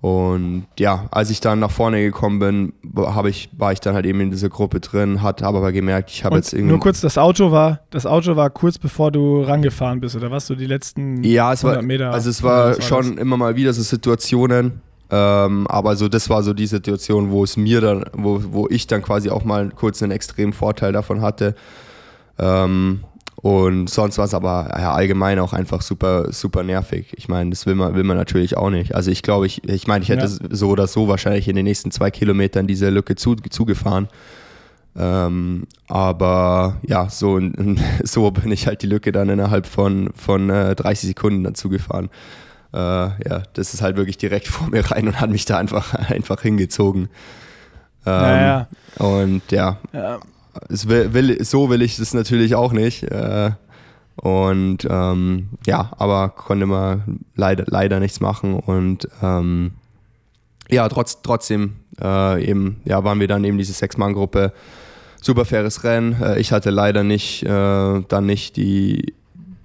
und 0.00 0.66
ja, 0.78 1.08
als 1.10 1.28
ich 1.30 1.40
dann 1.40 1.58
nach 1.58 1.72
vorne 1.72 2.00
gekommen 2.02 2.38
bin, 2.38 2.72
war 2.82 3.24
ich, 3.26 3.50
war 3.58 3.72
ich 3.72 3.80
dann 3.80 3.94
halt 3.94 4.06
eben 4.06 4.20
in 4.20 4.30
dieser 4.30 4.48
Gruppe 4.48 4.80
drin, 4.80 5.22
hat 5.22 5.42
habe 5.42 5.58
aber 5.58 5.72
gemerkt, 5.72 6.10
ich 6.10 6.24
habe 6.24 6.36
jetzt 6.36 6.52
irgendwie. 6.52 6.70
nur 6.70 6.80
kurz, 6.80 7.00
das 7.00 7.18
Auto 7.18 7.50
war, 7.50 7.80
das 7.90 8.06
Auto 8.06 8.36
war 8.36 8.48
kurz 8.48 8.78
bevor 8.78 9.10
du 9.10 9.42
rangefahren 9.42 10.00
bist, 10.00 10.14
oder 10.14 10.30
was? 10.30 10.46
So 10.46 10.54
die 10.54 10.66
letzten 10.66 11.24
Ja, 11.24 11.52
es 11.52 11.64
war, 11.64 11.72
100 11.72 11.86
Meter? 11.86 12.12
also 12.12 12.30
es 12.30 12.42
war 12.42 12.80
schon 12.80 13.18
immer 13.18 13.36
mal 13.36 13.56
wieder 13.56 13.72
so 13.72 13.82
Situationen, 13.82 14.80
ähm, 15.10 15.66
aber 15.66 15.96
so 15.96 16.08
das 16.08 16.30
war 16.30 16.42
so 16.42 16.52
die 16.52 16.66
Situation, 16.66 17.30
wo 17.30 17.44
es 17.44 17.56
mir 17.56 17.80
dann, 17.80 18.04
wo, 18.12 18.42
wo 18.50 18.68
ich 18.68 18.86
dann 18.86 19.02
quasi 19.02 19.30
auch 19.30 19.44
mal 19.44 19.70
kurz 19.70 20.02
einen 20.02 20.12
extremen 20.12 20.52
Vorteil 20.52 20.92
davon 20.92 21.20
hatte. 21.20 21.54
Ähm, 22.38 23.00
und 23.42 23.88
sonst 23.88 24.18
war 24.18 24.26
es 24.26 24.34
aber 24.34 24.68
ja, 24.78 24.92
allgemein 24.92 25.38
auch 25.38 25.54
einfach 25.54 25.80
super, 25.80 26.30
super 26.30 26.62
nervig. 26.62 27.14
Ich 27.16 27.28
meine, 27.28 27.50
das 27.50 27.64
will 27.64 27.74
man, 27.74 27.94
will 27.94 28.04
man 28.04 28.18
natürlich 28.18 28.56
auch 28.56 28.68
nicht. 28.68 28.94
Also 28.94 29.10
ich 29.10 29.22
glaube, 29.22 29.46
ich, 29.46 29.66
ich 29.66 29.86
meine, 29.86 30.02
ich 30.02 30.10
hätte 30.10 30.26
Ja. 30.26 30.48
so 30.50 30.68
oder 30.68 30.86
so 30.86 31.08
wahrscheinlich 31.08 31.48
in 31.48 31.56
den 31.56 31.64
nächsten 31.64 31.90
zwei 31.90 32.10
Kilometern 32.10 32.66
diese 32.66 32.90
Lücke 32.90 33.16
zu, 33.16 33.36
zugefahren. 33.36 34.08
Ähm, 34.94 35.64
aber 35.88 36.76
ja, 36.86 37.08
so, 37.08 37.40
so 38.04 38.30
bin 38.30 38.52
ich 38.52 38.66
halt 38.66 38.82
die 38.82 38.88
Lücke 38.88 39.10
dann 39.10 39.30
innerhalb 39.30 39.66
von, 39.66 40.10
von 40.14 40.50
äh, 40.50 40.74
30 40.76 41.08
Sekunden 41.08 41.42
dann 41.42 41.54
zugefahren. 41.54 42.10
Äh, 42.72 42.78
ja, 42.78 43.42
das 43.54 43.74
ist 43.74 43.82
halt 43.82 43.96
wirklich 43.96 44.18
direkt 44.18 44.48
vor 44.48 44.68
mir 44.68 44.88
rein 44.90 45.06
und 45.08 45.20
hat 45.20 45.30
mich 45.30 45.44
da 45.44 45.58
einfach, 45.58 45.94
einfach 46.10 46.40
hingezogen. 46.42 47.08
Ähm, 48.06 48.12
Ja, 48.22 48.40
ja. 48.40 48.68
Und 49.06 49.42
ja, 49.50 49.78
Ja. 49.92 50.18
will, 50.68 51.12
will, 51.12 51.44
so 51.44 51.68
will 51.70 51.82
ich 51.82 51.96
das 51.96 52.14
natürlich 52.14 52.54
auch 52.54 52.72
nicht. 52.72 53.02
Äh, 53.04 53.50
und 54.16 54.86
ähm, 54.88 55.48
ja, 55.66 55.92
aber 55.96 56.28
konnte 56.30 56.66
man 56.66 57.20
leider, 57.34 57.64
leider 57.66 58.00
nichts 58.00 58.20
machen. 58.20 58.54
Und 58.54 59.08
ähm, 59.22 59.72
ja, 60.68 60.88
trotz, 60.88 61.22
trotzdem 61.22 61.76
äh, 62.00 62.44
eben, 62.44 62.80
ja, 62.84 63.02
waren 63.02 63.18
wir 63.18 63.28
dann 63.28 63.44
eben 63.44 63.56
diese 63.58 63.72
Sechs-Mann-Gruppe. 63.72 64.52
Super 65.22 65.44
faires 65.44 65.84
Rennen. 65.84 66.20
Äh, 66.20 66.38
ich 66.38 66.52
hatte 66.52 66.70
leider 66.70 67.02
nicht, 67.02 67.42
äh, 67.44 67.48
dann 68.08 68.26
nicht 68.26 68.56
die, 68.56 69.14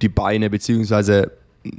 die 0.02 0.08
Beine, 0.08 0.48
beziehungsweise 0.50 1.32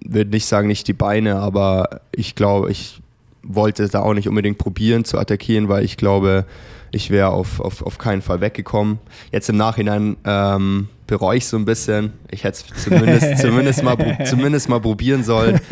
würde 0.05 0.31
nicht 0.31 0.45
sagen 0.45 0.67
nicht 0.67 0.87
die 0.87 0.93
Beine, 0.93 1.37
aber 1.37 2.01
ich 2.11 2.35
glaube, 2.35 2.71
ich 2.71 3.01
wollte 3.43 3.87
da 3.87 4.01
auch 4.01 4.13
nicht 4.13 4.27
unbedingt 4.27 4.57
probieren 4.57 5.05
zu 5.05 5.17
attackieren, 5.17 5.69
weil 5.69 5.83
ich 5.83 5.97
glaube, 5.97 6.45
ich 6.91 7.09
wäre 7.09 7.29
auf, 7.29 7.59
auf, 7.59 7.81
auf 7.81 7.97
keinen 7.97 8.21
Fall 8.21 8.41
weggekommen. 8.41 8.99
Jetzt 9.31 9.49
im 9.49 9.57
Nachhinein 9.57 10.17
ähm, 10.25 10.89
bereue 11.05 11.37
ich 11.37 11.47
so 11.47 11.57
ein 11.57 11.65
bisschen. 11.65 12.13
Ich 12.31 12.43
hätte 12.43 12.63
es 12.75 12.83
zumindest, 12.83 13.37
zumindest, 13.41 13.83
mal, 13.83 13.97
zumindest 14.25 14.69
mal 14.69 14.81
probieren 14.81 15.23
sollen. 15.23 15.59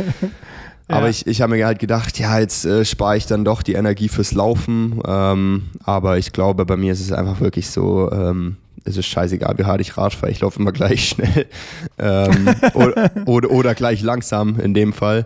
Ja. 0.88 0.98
Aber 0.98 1.10
ich, 1.10 1.26
ich 1.26 1.42
habe 1.42 1.56
mir 1.56 1.66
halt 1.66 1.80
gedacht, 1.80 2.20
ja, 2.20 2.38
jetzt 2.38 2.64
äh, 2.64 2.86
spare 2.86 3.18
ich 3.18 3.26
dann 3.26 3.44
doch 3.44 3.64
die 3.64 3.74
Energie 3.74 4.08
fürs 4.08 4.34
Laufen. 4.34 5.02
Ähm, 5.08 5.64
aber 5.84 6.20
ich 6.20 6.32
glaube, 6.32 6.64
bei 6.64 6.78
mir 6.78 6.94
ist 6.94 7.02
es 7.02 7.12
einfach 7.12 7.40
wirklich 7.40 7.72
so, 7.72 8.12
ähm, 8.12 8.58
es 8.86 8.98
ist 8.98 9.08
scheißegal, 9.08 9.58
wie 9.58 9.66
hart 9.66 9.82
ich 9.82 9.98
Rad 9.98 10.14
fahre, 10.14 10.32
ich 10.32 10.40
laufe 10.40 10.60
immer 10.60 10.72
gleich 10.72 11.10
schnell. 11.10 11.48
ähm, 11.98 12.56
oder, 12.74 13.12
oder, 13.26 13.52
oder, 13.52 13.76
gleich 13.76 14.02
langsam 14.02 14.60
in 14.60 14.74
dem 14.74 14.94
Fall. 14.94 15.26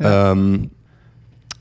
Ja. 0.00 0.32
Ähm, 0.32 0.70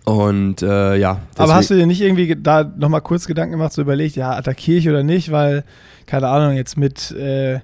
und 0.06 0.62
äh, 0.62 0.96
ja. 0.96 1.20
Aber 1.36 1.56
hast 1.56 1.70
du 1.70 1.76
dir 1.76 1.86
nicht 1.86 2.02
irgendwie 2.02 2.34
da 2.36 2.64
nochmal 2.64 3.02
kurz 3.02 3.28
Gedanken 3.28 3.52
gemacht, 3.52 3.74
so 3.74 3.82
überlegt, 3.82 4.16
ja, 4.16 4.32
attackiere 4.32 4.78
ich 4.78 4.88
oder 4.88 5.04
nicht, 5.04 5.32
weil, 5.32 5.66
keine 6.06 6.30
Ahnung, 6.30 6.56
jetzt 6.56 6.78
mit, 6.78 7.12
äh, 7.12 7.60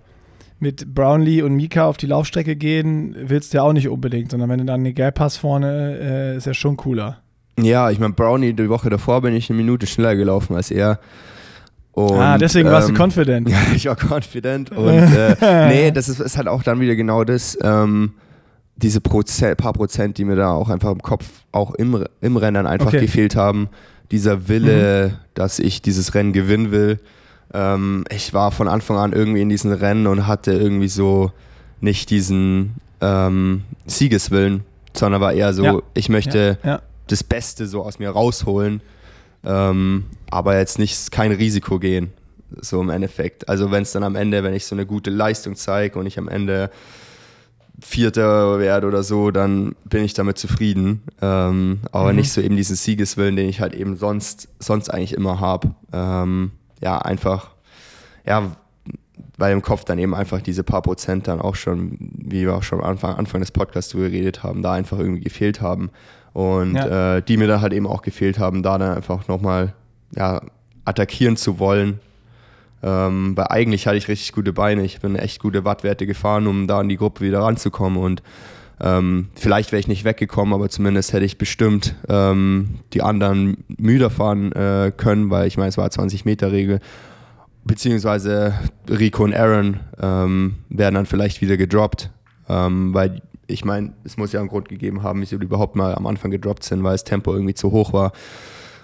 mit 0.60 0.94
Brownlee 0.94 1.42
und 1.42 1.54
Mika 1.54 1.86
auf 1.86 1.96
die 1.96 2.08
Laufstrecke 2.08 2.58
gehen, 2.58 3.16
willst 3.18 3.54
du 3.54 3.60
ja 3.60 3.64
auch 3.64 3.72
nicht 3.72 3.88
unbedingt, 3.88 4.32
sondern 4.32 4.50
wenn 4.50 4.60
du 4.60 4.66
dann 4.66 4.82
eine 4.82 4.92
Gap 4.92 5.22
hast 5.22 5.38
vorne, 5.38 5.98
äh, 6.02 6.38
ist 6.38 6.46
ja 6.46 6.54
schon 6.54 6.76
cooler. 6.76 7.22
Ja, 7.58 7.92
ich 7.92 8.00
meine, 8.00 8.14
Brownie, 8.14 8.54
die 8.54 8.70
Woche 8.70 8.90
davor 8.90 9.22
bin 9.22 9.36
ich 9.36 9.50
eine 9.50 9.58
Minute 9.58 9.88
schneller 9.88 10.16
gelaufen 10.16 10.56
als 10.56 10.70
er. 10.70 11.00
Und, 11.94 12.20
ah, 12.20 12.38
deswegen 12.40 12.70
warst 12.70 12.90
du 12.90 12.94
ähm, 12.94 13.00
confident. 13.00 13.50
Ja, 13.52 13.58
ich 13.74 13.86
war 13.86 13.96
confident. 13.96 14.72
Und 14.72 14.90
äh, 14.90 15.68
nee, 15.68 15.92
das 15.92 16.10
ist, 16.10 16.20
ist, 16.20 16.38
halt 16.38 16.48
auch 16.48 16.64
dann 16.64 16.80
wieder 16.80 16.96
genau 16.96 17.24
das. 17.24 17.58
Ähm, 17.62 18.14
diese 18.76 19.00
Prozent, 19.00 19.58
paar 19.58 19.74
Prozent, 19.74 20.18
die 20.18 20.26
mir 20.26 20.36
da 20.36 20.52
auch 20.52 20.70
einfach 20.70 20.92
im 20.92 21.02
Kopf, 21.02 21.26
auch 21.52 21.76
im, 21.76 22.04
im 22.22 22.38
Rennen 22.38 22.66
einfach 22.66 22.88
okay. 22.88 23.02
gefehlt 23.02 23.36
haben. 23.36 23.70
Dieser 24.12 24.48
Wille, 24.48 25.10
mhm. 25.10 25.14
dass 25.36 25.60
ich 25.60 25.82
dieses 25.82 26.16
Rennen 26.16 26.34
gewinnen 26.34 26.72
will. 26.72 27.00
Ähm, 27.54 28.06
ich 28.10 28.34
war 28.34 28.52
von 28.52 28.68
Anfang 28.68 28.98
an 28.98 29.14
irgendwie 29.14 29.42
in 29.42 29.50
diesen 29.50 29.72
Rennen 29.72 30.08
und 30.08 30.26
hatte 30.26 30.52
irgendwie 30.52 30.88
so 30.88 31.32
nicht 31.80 32.10
diesen 32.10 32.76
ähm, 33.02 33.64
Siegeswillen, 33.86 34.64
sondern 34.94 35.22
war 35.22 35.34
eher 35.34 35.54
so, 35.54 35.64
ja. 35.64 35.80
ich 35.94 36.10
möchte 36.10 36.58
ja. 36.64 36.70
Ja. 36.72 36.82
das 37.08 37.24
Beste 37.24 37.68
so 37.68 37.84
aus 37.84 38.00
mir 38.00 38.10
rausholen, 38.10 38.82
ähm, 39.44 40.06
aber 40.30 40.58
jetzt 40.58 40.80
nicht 40.80 41.12
kein 41.12 41.32
Risiko 41.32 41.80
gehen, 41.80 42.12
so 42.60 42.82
im 42.82 42.90
Endeffekt. 42.90 43.50
Also 43.50 43.72
wenn 43.72 43.84
es 43.84 43.92
dann 43.92 44.04
am 44.04 44.16
Ende, 44.16 44.44
wenn 44.44 44.54
ich 44.54 44.66
so 44.66 44.76
eine 44.76 44.86
gute 44.86 45.10
Leistung 45.10 45.56
zeige 45.56 46.00
und 46.00 46.06
ich 46.06 46.18
am 46.18 46.28
Ende 46.28 46.70
Vierter 47.80 48.60
werde 48.60 48.88
oder 48.88 49.04
so, 49.04 49.32
dann 49.32 49.76
bin 49.86 50.04
ich 50.04 50.14
damit 50.14 50.38
zufrieden. 50.38 51.04
Ähm, 51.22 51.80
aber 51.92 52.12
mhm. 52.12 52.18
nicht 52.18 52.32
so 52.32 52.42
eben 52.42 52.56
diesen 52.56 52.76
Siegeswillen, 52.76 53.36
den 53.36 53.50
ich 53.50 53.62
halt 53.62 53.74
eben 53.74 53.98
sonst, 53.98 54.48
sonst 54.60 54.90
eigentlich 54.90 55.14
immer 55.14 55.40
habe. 55.40 55.74
Ähm, 55.92 56.52
ja, 56.82 57.00
einfach, 57.00 57.52
ja, 58.26 58.56
weil 59.38 59.54
im 59.54 59.62
Kopf 59.62 59.84
dann 59.86 59.98
eben 59.98 60.14
einfach 60.14 60.42
diese 60.42 60.64
paar 60.64 60.82
Prozent 60.82 61.28
dann 61.28 61.42
auch 61.42 61.56
schon, 61.56 61.98
wie 62.00 62.42
wir 62.42 62.56
auch 62.56 62.64
schon 62.64 62.80
am 62.80 62.86
Anfang, 62.86 63.16
Anfang 63.16 63.42
des 63.42 63.52
Podcasts 63.52 63.92
drüber 63.92 64.10
geredet 64.10 64.44
haben, 64.44 64.62
da 64.62 64.74
einfach 64.74 65.00
irgendwie 65.00 65.24
gefehlt 65.24 65.60
haben. 65.62 65.90
Und 66.34 66.76
ja. 66.76 67.18
äh, 67.18 67.22
die 67.22 67.38
mir 67.38 67.48
dann 67.48 67.62
halt 67.62 67.74
eben 67.74 67.86
auch 67.86 68.02
gefehlt 68.02 68.40
haben, 68.40 68.64
da 68.64 68.78
dann 68.78 68.96
einfach 68.96 69.28
nochmal 69.28 69.74
ja, 70.16 70.42
attackieren 70.86 71.38
zu 71.38 71.60
wollen, 71.60 72.00
ähm, 72.82 73.38
weil 73.38 73.48
eigentlich 73.50 73.88
hatte 73.88 73.98
ich 73.98 74.08
richtig 74.08 74.34
gute 74.34 74.52
Beine. 74.52 74.84
Ich 74.84 75.00
bin 75.00 75.16
echt 75.16 75.40
gute 75.40 75.64
Wattwerte 75.64 76.06
gefahren, 76.06 76.48
um 76.48 76.68
da 76.68 76.82
in 76.82 76.90
die 76.90 76.98
Gruppe 76.98 77.24
wieder 77.24 77.42
ranzukommen. 77.42 77.98
Und 77.98 78.24
ähm, 78.82 79.30
vielleicht 79.36 79.72
wäre 79.72 79.80
ich 79.80 79.88
nicht 79.88 80.04
weggekommen, 80.04 80.54
aber 80.54 80.70
zumindest 80.70 81.14
hätte 81.14 81.26
ich 81.26 81.38
bestimmt 81.38 81.96
ähm, 82.10 82.80
die 82.94 83.02
anderen 83.02 83.64
müder 83.78 84.10
fahren 84.10 84.52
äh, 84.52 84.92
können, 84.96 85.30
weil 85.30 85.48
ich 85.48 85.58
meine, 85.58 85.70
es 85.70 85.78
war 85.78 85.88
20-Meter-Regel. 85.88 86.80
Beziehungsweise 87.64 88.54
Rico 88.90 89.24
und 89.24 89.34
Aaron 89.34 89.80
ähm, 90.02 90.56
werden 90.68 90.96
dann 90.96 91.06
vielleicht 91.06 91.40
wieder 91.42 91.56
gedroppt, 91.56 92.10
ähm, 92.50 92.94
weil 92.94 93.22
ich 93.48 93.66
meine, 93.66 93.94
es 94.04 94.18
muss 94.18 94.32
ja 94.32 94.40
einen 94.40 94.50
Grund 94.50 94.70
gegeben 94.70 95.04
haben, 95.04 95.22
wieso 95.22 95.38
die 95.38 95.46
überhaupt 95.46 95.76
mal 95.76 95.96
am 95.96 96.06
Anfang 96.06 96.32
gedroppt 96.32 96.64
sind, 96.64 96.84
weil 96.84 96.94
das 96.94 97.04
Tempo 97.04 97.34
irgendwie 97.34 97.54
zu 97.54 97.72
hoch 97.72 97.94
war. 97.94 98.14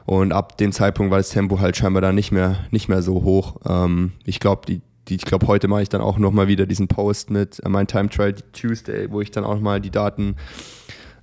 Und 0.05 0.33
ab 0.33 0.57
dem 0.57 0.71
Zeitpunkt 0.71 1.11
war 1.11 1.19
das 1.19 1.29
Tempo 1.29 1.59
halt 1.59 1.77
scheinbar 1.77 2.01
dann 2.01 2.15
nicht 2.15 2.31
mehr, 2.31 2.57
nicht 2.71 2.89
mehr 2.89 3.01
so 3.01 3.23
hoch. 3.23 3.57
Ähm, 3.67 4.13
ich 4.25 4.39
glaube, 4.39 4.63
die, 4.67 4.81
die, 5.07 5.15
ich 5.15 5.25
glaube, 5.25 5.47
heute 5.47 5.67
mache 5.67 5.83
ich 5.83 5.89
dann 5.89 6.01
auch 6.01 6.17
nochmal 6.17 6.47
wieder 6.47 6.65
diesen 6.65 6.87
Post 6.87 7.29
mit 7.29 7.63
äh, 7.63 7.69
mein 7.69 7.87
Time 7.87 8.09
Trial 8.09 8.33
Tuesday, 8.53 9.11
wo 9.11 9.21
ich 9.21 9.31
dann 9.31 9.43
auch 9.43 9.59
mal 9.59 9.79
die 9.79 9.91
Daten 9.91 10.35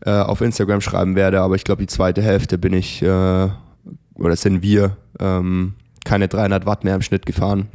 äh, 0.04 0.10
auf 0.10 0.40
Instagram 0.40 0.80
schreiben 0.80 1.16
werde. 1.16 1.40
Aber 1.40 1.56
ich 1.56 1.64
glaube, 1.64 1.82
die 1.82 1.88
zweite 1.88 2.22
Hälfte 2.22 2.58
bin 2.58 2.72
ich, 2.72 3.02
äh, 3.02 3.48
oder 4.14 4.36
sind 4.36 4.62
wir, 4.62 4.96
ähm, 5.18 5.74
keine 6.04 6.28
300 6.28 6.64
Watt 6.64 6.84
mehr 6.84 6.94
im 6.94 7.02
Schnitt 7.02 7.26
gefahren. 7.26 7.68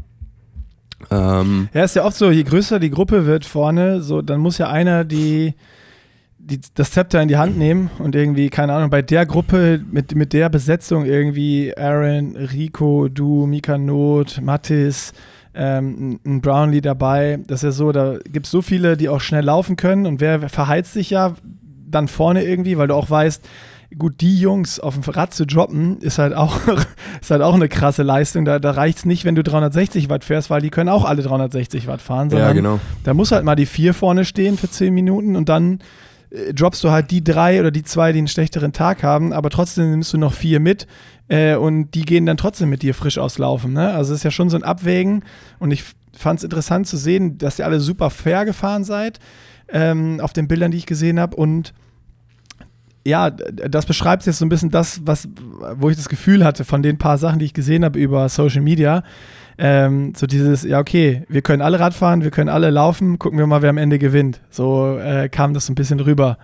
Ähm, 1.10 1.70
ja, 1.74 1.84
ist 1.84 1.95
ja 1.95 2.06
oft 2.06 2.18
so, 2.18 2.30
je 2.30 2.43
größer 2.43 2.80
die 2.80 2.91
Gruppe 2.91 3.26
wird 3.26 3.45
vorne, 3.45 4.02
so, 4.02 4.22
dann 4.22 4.39
muss 4.39 4.58
ja 4.58 4.70
einer 4.70 5.04
die 5.04 5.56
die, 6.43 6.60
das 6.74 6.91
Zepter 6.91 7.22
in 7.22 7.28
die 7.28 7.38
Hand 7.38 7.58
nehmen 7.58 7.89
und 7.99 8.16
irgendwie, 8.16 8.49
keine 8.49 8.74
Ahnung, 8.74 8.89
bei 8.89 9.02
der 9.02 9.26
Gruppe 9.26 9.82
mit, 9.91 10.16
mit 10.16 10.34
der 10.34 10.49
Besetzung 10.49 11.06
irgendwie 11.06 11.76
Aaron, 11.78 12.36
Rico, 12.36 13.08
du, 13.08 13.45
Mika 13.45 13.78
Not, 13.78 14.41
Mattis, 14.41 15.14
ähm, 15.54 16.20
ein 16.26 16.41
Brownlee 16.41 16.82
dabei. 16.82 17.39
Das 17.47 17.60
ist 17.60 17.64
ja 17.64 17.72
so, 17.72 17.91
da 17.91 18.18
gibt 18.30 18.47
es 18.47 18.52
so 18.52 18.62
viele, 18.62 18.97
die 18.97 19.10
auch 19.10 19.22
schnell 19.22 19.45
laufen 19.45 19.76
können 19.76 20.06
und 20.06 20.20
wer 20.20 20.49
verheizt 20.49 20.93
sich 20.93 21.12
ja 21.12 21.36
dann 21.88 22.08
vorne 22.08 22.43
irgendwie, 22.43 22.78
weil 22.78 22.88
du 22.88 22.95
auch 22.95 23.10
weißt, 23.10 23.47
gut, 23.97 24.22
die 24.22 24.39
Jungs 24.39 24.80
auf 24.80 24.95
dem 24.95 25.04
Rad 25.04 25.34
zu 25.34 25.45
droppen, 25.45 25.99
ist 25.99 26.18
halt 26.18 26.34
auch, 26.34 26.58
ist 27.20 27.32
halt 27.32 27.41
auch 27.41 27.55
eine 27.55 27.68
krasse 27.68 28.03
Leistung. 28.03 28.45
Da, 28.45 28.59
da 28.59 28.72
reicht 28.72 28.99
es 28.99 29.05
nicht, 29.05 29.26
wenn 29.26 29.36
du 29.36 29.43
360 29.43 30.09
Watt 30.09 30.24
fährst, 30.24 30.49
weil 30.49 30.62
die 30.62 30.70
können 30.70 30.89
auch 30.89 31.05
alle 31.05 31.22
360 31.22 31.88
Watt 31.88 32.01
fahren. 32.01 32.30
ja, 32.30 32.53
genau. 32.53 32.80
Da 33.03 33.14
muss 33.14 33.32
halt 33.32 33.43
mal 33.43 33.55
die 33.55 33.66
vier 33.66 33.93
vorne 33.93 34.26
stehen 34.26 34.57
für 34.57 34.70
10 34.70 34.93
Minuten 34.93 35.36
und 35.36 35.49
dann 35.49 35.80
äh, 36.32 36.53
droppst 36.53 36.84
du 36.84 36.91
halt 36.91 37.12
die 37.12 37.24
drei 37.24 37.59
oder 37.59 37.72
die 37.72 37.84
zwei, 37.84 38.12
die 38.12 38.20
einen 38.20 38.28
schlechteren 38.28 38.74
Tag 38.74 39.03
haben, 39.03 39.34
aber 39.34 39.49
trotzdem 39.49 39.91
nimmst 39.91 40.14
du 40.14 40.18
noch 40.18 40.34
vier 40.34 40.59
mit 40.59 40.88
äh, 41.28 41.55
und 41.55 41.91
die 41.91 42.03
gehen 42.03 42.26
dann 42.26 42.38
trotzdem 42.38 42.70
mit 42.70 42.82
dir 42.82 42.93
frisch 42.93 43.18
auslaufen. 43.18 43.74
Ne? 43.74 43.93
Also 43.93 44.14
es 44.14 44.20
ist 44.20 44.24
ja 44.24 44.32
schon 44.32 44.49
so 44.49 44.57
ein 44.57 44.64
Abwägen 44.64 45.24
und 45.59 45.72
ich 45.72 45.84
fand 46.14 46.39
es 46.39 46.43
interessant 46.43 46.88
zu 46.88 46.97
sehen, 46.97 47.38
dass 47.38 47.59
ihr 47.59 47.66
alle 47.66 47.80
super 47.80 48.09
fair 48.09 48.45
gefahren 48.45 48.84
seid 48.84 49.20
ähm, 49.70 50.20
auf 50.22 50.34
den 50.34 50.47
Bildern, 50.47 50.72
die 50.72 50.78
ich 50.78 50.86
gesehen 50.86 51.20
habe 51.20 51.36
und 51.36 51.74
ja, 53.05 53.29
das 53.29 53.86
beschreibt 53.86 54.25
jetzt 54.25 54.39
so 54.39 54.45
ein 54.45 54.49
bisschen 54.49 54.69
das, 54.69 55.01
was, 55.05 55.28
wo 55.75 55.89
ich 55.89 55.97
das 55.97 56.09
Gefühl 56.09 56.43
hatte 56.45 56.65
von 56.65 56.83
den 56.83 56.97
paar 56.97 57.17
Sachen, 57.17 57.39
die 57.39 57.45
ich 57.45 57.53
gesehen 57.53 57.83
habe 57.83 57.99
über 57.99 58.29
Social 58.29 58.61
Media, 58.61 59.03
ähm, 59.57 60.13
so 60.15 60.28
dieses, 60.28 60.63
ja, 60.63 60.79
okay, 60.79 61.23
wir 61.28 61.41
können 61.41 61.61
alle 61.61 61.79
Radfahren, 61.79 62.23
wir 62.23 62.32
können 62.32 62.49
alle 62.49 62.69
laufen, 62.69 63.19
gucken 63.19 63.37
wir 63.37 63.47
mal, 63.47 63.61
wer 63.61 63.69
am 63.69 63.78
Ende 63.78 63.99
gewinnt. 63.99 64.41
So 64.49 64.97
äh, 64.97 65.29
kam 65.29 65.53
das 65.53 65.65
so 65.65 65.71
ein 65.71 65.75
bisschen 65.75 65.99
rüber. 65.99 66.37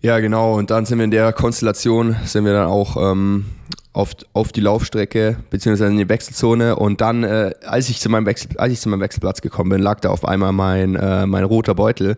Ja, 0.00 0.20
genau. 0.20 0.54
Und 0.54 0.70
dann 0.70 0.86
sind 0.86 0.98
wir 0.98 1.04
in 1.04 1.10
der 1.10 1.32
Konstellation, 1.32 2.16
sind 2.24 2.44
wir 2.44 2.52
dann 2.52 2.68
auch 2.68 2.96
ähm, 2.96 3.46
auf, 3.92 4.10
auf 4.34 4.52
die 4.52 4.60
Laufstrecke, 4.60 5.36
beziehungsweise 5.50 5.90
in 5.90 5.98
die 5.98 6.08
Wechselzone. 6.08 6.76
Und 6.76 7.00
dann, 7.00 7.24
äh, 7.24 7.52
als, 7.66 7.88
ich 7.88 7.98
zu 7.98 8.08
meinem 8.10 8.26
Wechsel, 8.26 8.50
als 8.58 8.72
ich 8.72 8.80
zu 8.80 8.88
meinem 8.88 9.00
Wechselplatz 9.00 9.40
gekommen 9.40 9.70
bin, 9.70 9.82
lag 9.82 10.00
da 10.00 10.10
auf 10.10 10.24
einmal 10.24 10.52
mein, 10.52 10.94
äh, 10.96 11.26
mein 11.26 11.44
roter 11.44 11.74
Beutel. 11.74 12.16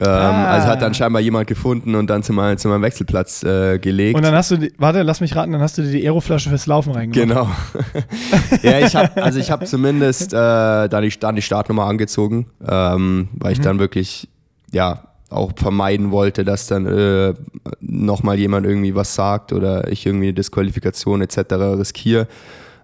Ähm, 0.00 0.08
ah. 0.08 0.46
Also 0.46 0.68
hat 0.68 0.82
dann 0.82 0.92
scheinbar 0.92 1.22
jemand 1.22 1.46
gefunden 1.46 1.94
und 1.94 2.08
dann 2.08 2.22
zu, 2.22 2.32
mein, 2.32 2.58
zu 2.58 2.68
meinem 2.68 2.82
Wechselplatz 2.82 3.44
äh, 3.44 3.78
gelegt. 3.78 4.16
Und 4.16 4.24
dann 4.24 4.34
hast 4.34 4.50
du, 4.50 4.56
die, 4.56 4.72
warte, 4.76 5.02
lass 5.02 5.20
mich 5.20 5.36
raten, 5.36 5.52
dann 5.52 5.60
hast 5.60 5.78
du 5.78 5.82
dir 5.82 5.92
die 5.92 6.04
Aeroflasche 6.04 6.48
fürs 6.48 6.66
Laufen 6.66 6.92
reingemacht. 6.92 7.28
Genau. 7.28 7.48
ja, 8.62 8.80
ich 8.80 8.96
habe, 8.96 9.22
also 9.22 9.38
ich 9.38 9.52
habe 9.52 9.66
zumindest 9.66 10.32
äh, 10.32 10.88
dann, 10.88 11.02
die, 11.02 11.10
dann 11.18 11.36
die 11.36 11.42
Startnummer 11.42 11.84
angezogen, 11.84 12.46
ähm, 12.66 13.28
weil 13.34 13.52
ich 13.52 13.58
mhm. 13.58 13.64
dann 13.64 13.78
wirklich, 13.78 14.28
ja, 14.72 15.04
auch 15.30 15.52
vermeiden 15.56 16.10
wollte, 16.10 16.44
dass 16.44 16.66
dann 16.66 16.86
äh, 16.86 17.34
nochmal 17.80 18.38
jemand 18.38 18.66
irgendwie 18.66 18.94
was 18.94 19.14
sagt 19.14 19.52
oder 19.52 19.90
ich 19.90 20.06
irgendwie 20.06 20.26
eine 20.26 20.34
Disqualifikation 20.34 21.22
etc. 21.22 21.54
riskiere. 21.78 22.28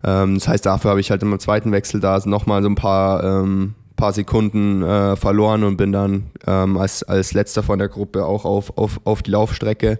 Ähm, 0.05 0.35
das 0.35 0.49
heißt, 0.49 0.67
dafür 0.67 0.91
habe 0.91 1.01
ich 1.01 1.11
halt 1.11 1.23
im 1.23 1.39
zweiten 1.39 1.73
Wechsel 1.73 2.01
da 2.01 2.21
nochmal 2.25 2.63
so 2.63 2.69
ein 2.69 2.75
paar 2.75 3.23
ähm, 3.25 3.75
paar 4.01 4.13
Sekunden 4.15 4.83
äh, 4.83 5.15
verloren 5.15 5.63
und 5.63 5.77
bin 5.77 5.93
dann 5.93 6.31
ähm, 6.47 6.79
als, 6.79 7.03
als 7.03 7.35
letzter 7.35 7.63
von 7.63 7.79
der 7.79 7.89
Gruppe 7.89 8.25
auch 8.25 8.47
auf, 8.47 8.77
auf, 8.79 9.01
auf 9.05 9.23
die 9.23 9.31
Laufstrecke. 9.31 9.99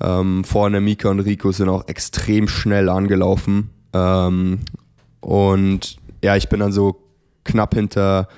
Ähm, 0.00 0.44
vorne 0.44 0.80
Mika 0.82 1.08
und 1.08 1.20
Rico 1.20 1.50
sind 1.50 1.70
auch 1.70 1.88
extrem 1.88 2.48
schnell 2.48 2.90
angelaufen. 2.90 3.70
Ähm, 3.94 4.60
und 5.20 5.96
ja, 6.22 6.36
ich 6.36 6.50
bin 6.50 6.60
dann 6.60 6.72
so 6.72 7.00
knapp 7.44 7.74
hinter 7.74 8.28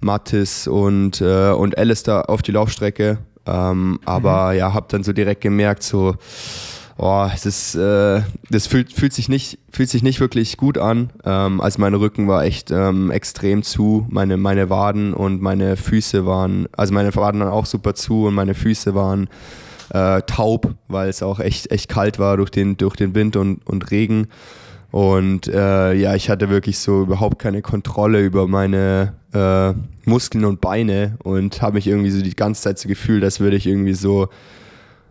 Mattis 0.00 0.66
und, 0.66 1.20
äh, 1.20 1.50
und 1.50 1.76
Alistair 1.76 2.30
auf 2.30 2.40
die 2.40 2.52
Laufstrecke. 2.52 3.18
Ähm, 3.44 4.00
aber 4.06 4.52
mhm. 4.52 4.58
ja, 4.58 4.72
habe 4.72 4.86
dann 4.88 5.04
so 5.04 5.12
direkt 5.12 5.42
gemerkt, 5.42 5.82
so, 5.82 6.16
oh, 6.98 7.28
es 7.32 7.46
ist, 7.46 7.74
äh, 7.74 8.22
das 8.50 8.66
fühlt, 8.66 8.92
fühlt, 8.92 9.12
sich 9.12 9.28
nicht, 9.28 9.58
fühlt 9.70 9.88
sich 9.88 10.02
nicht 10.02 10.20
wirklich 10.20 10.56
gut 10.56 10.78
an. 10.78 11.10
Ähm, 11.24 11.60
also 11.60 11.80
mein 11.80 11.94
Rücken 11.94 12.28
war 12.28 12.44
echt 12.44 12.70
ähm, 12.70 13.10
extrem 13.10 13.62
zu, 13.62 14.06
meine, 14.08 14.36
meine 14.36 14.70
Waden 14.70 15.12
und 15.14 15.42
meine 15.42 15.76
Füße 15.76 16.26
waren, 16.26 16.68
also 16.72 16.94
meine 16.94 17.14
Waden 17.14 17.40
waren 17.40 17.50
auch 17.50 17.66
super 17.66 17.94
zu 17.94 18.26
und 18.26 18.34
meine 18.34 18.54
Füße 18.54 18.94
waren 18.94 19.28
äh, 19.90 20.22
taub, 20.22 20.74
weil 20.88 21.08
es 21.08 21.22
auch 21.22 21.40
echt, 21.40 21.70
echt 21.70 21.88
kalt 21.88 22.18
war 22.18 22.36
durch 22.36 22.50
den, 22.50 22.76
durch 22.76 22.96
den 22.96 23.14
Wind 23.14 23.36
und, 23.36 23.66
und 23.66 23.90
Regen. 23.90 24.28
Und 24.90 25.48
äh, 25.48 25.92
ja, 25.94 26.14
ich 26.14 26.30
hatte 26.30 26.48
wirklich 26.48 26.78
so 26.78 27.02
überhaupt 27.02 27.38
keine 27.38 27.60
Kontrolle 27.60 28.24
über 28.24 28.48
meine 28.48 29.12
äh, 29.34 29.74
Muskeln 30.08 30.44
und 30.44 30.60
Beine 30.60 31.18
und 31.22 31.60
habe 31.60 31.74
mich 31.74 31.86
irgendwie 31.86 32.10
so 32.10 32.22
die 32.22 32.34
ganze 32.34 32.62
Zeit 32.62 32.78
so 32.78 32.88
gefühlt, 32.88 33.22
als 33.22 33.40
würde 33.40 33.56
ich 33.56 33.66
irgendwie 33.66 33.94
so 33.94 34.28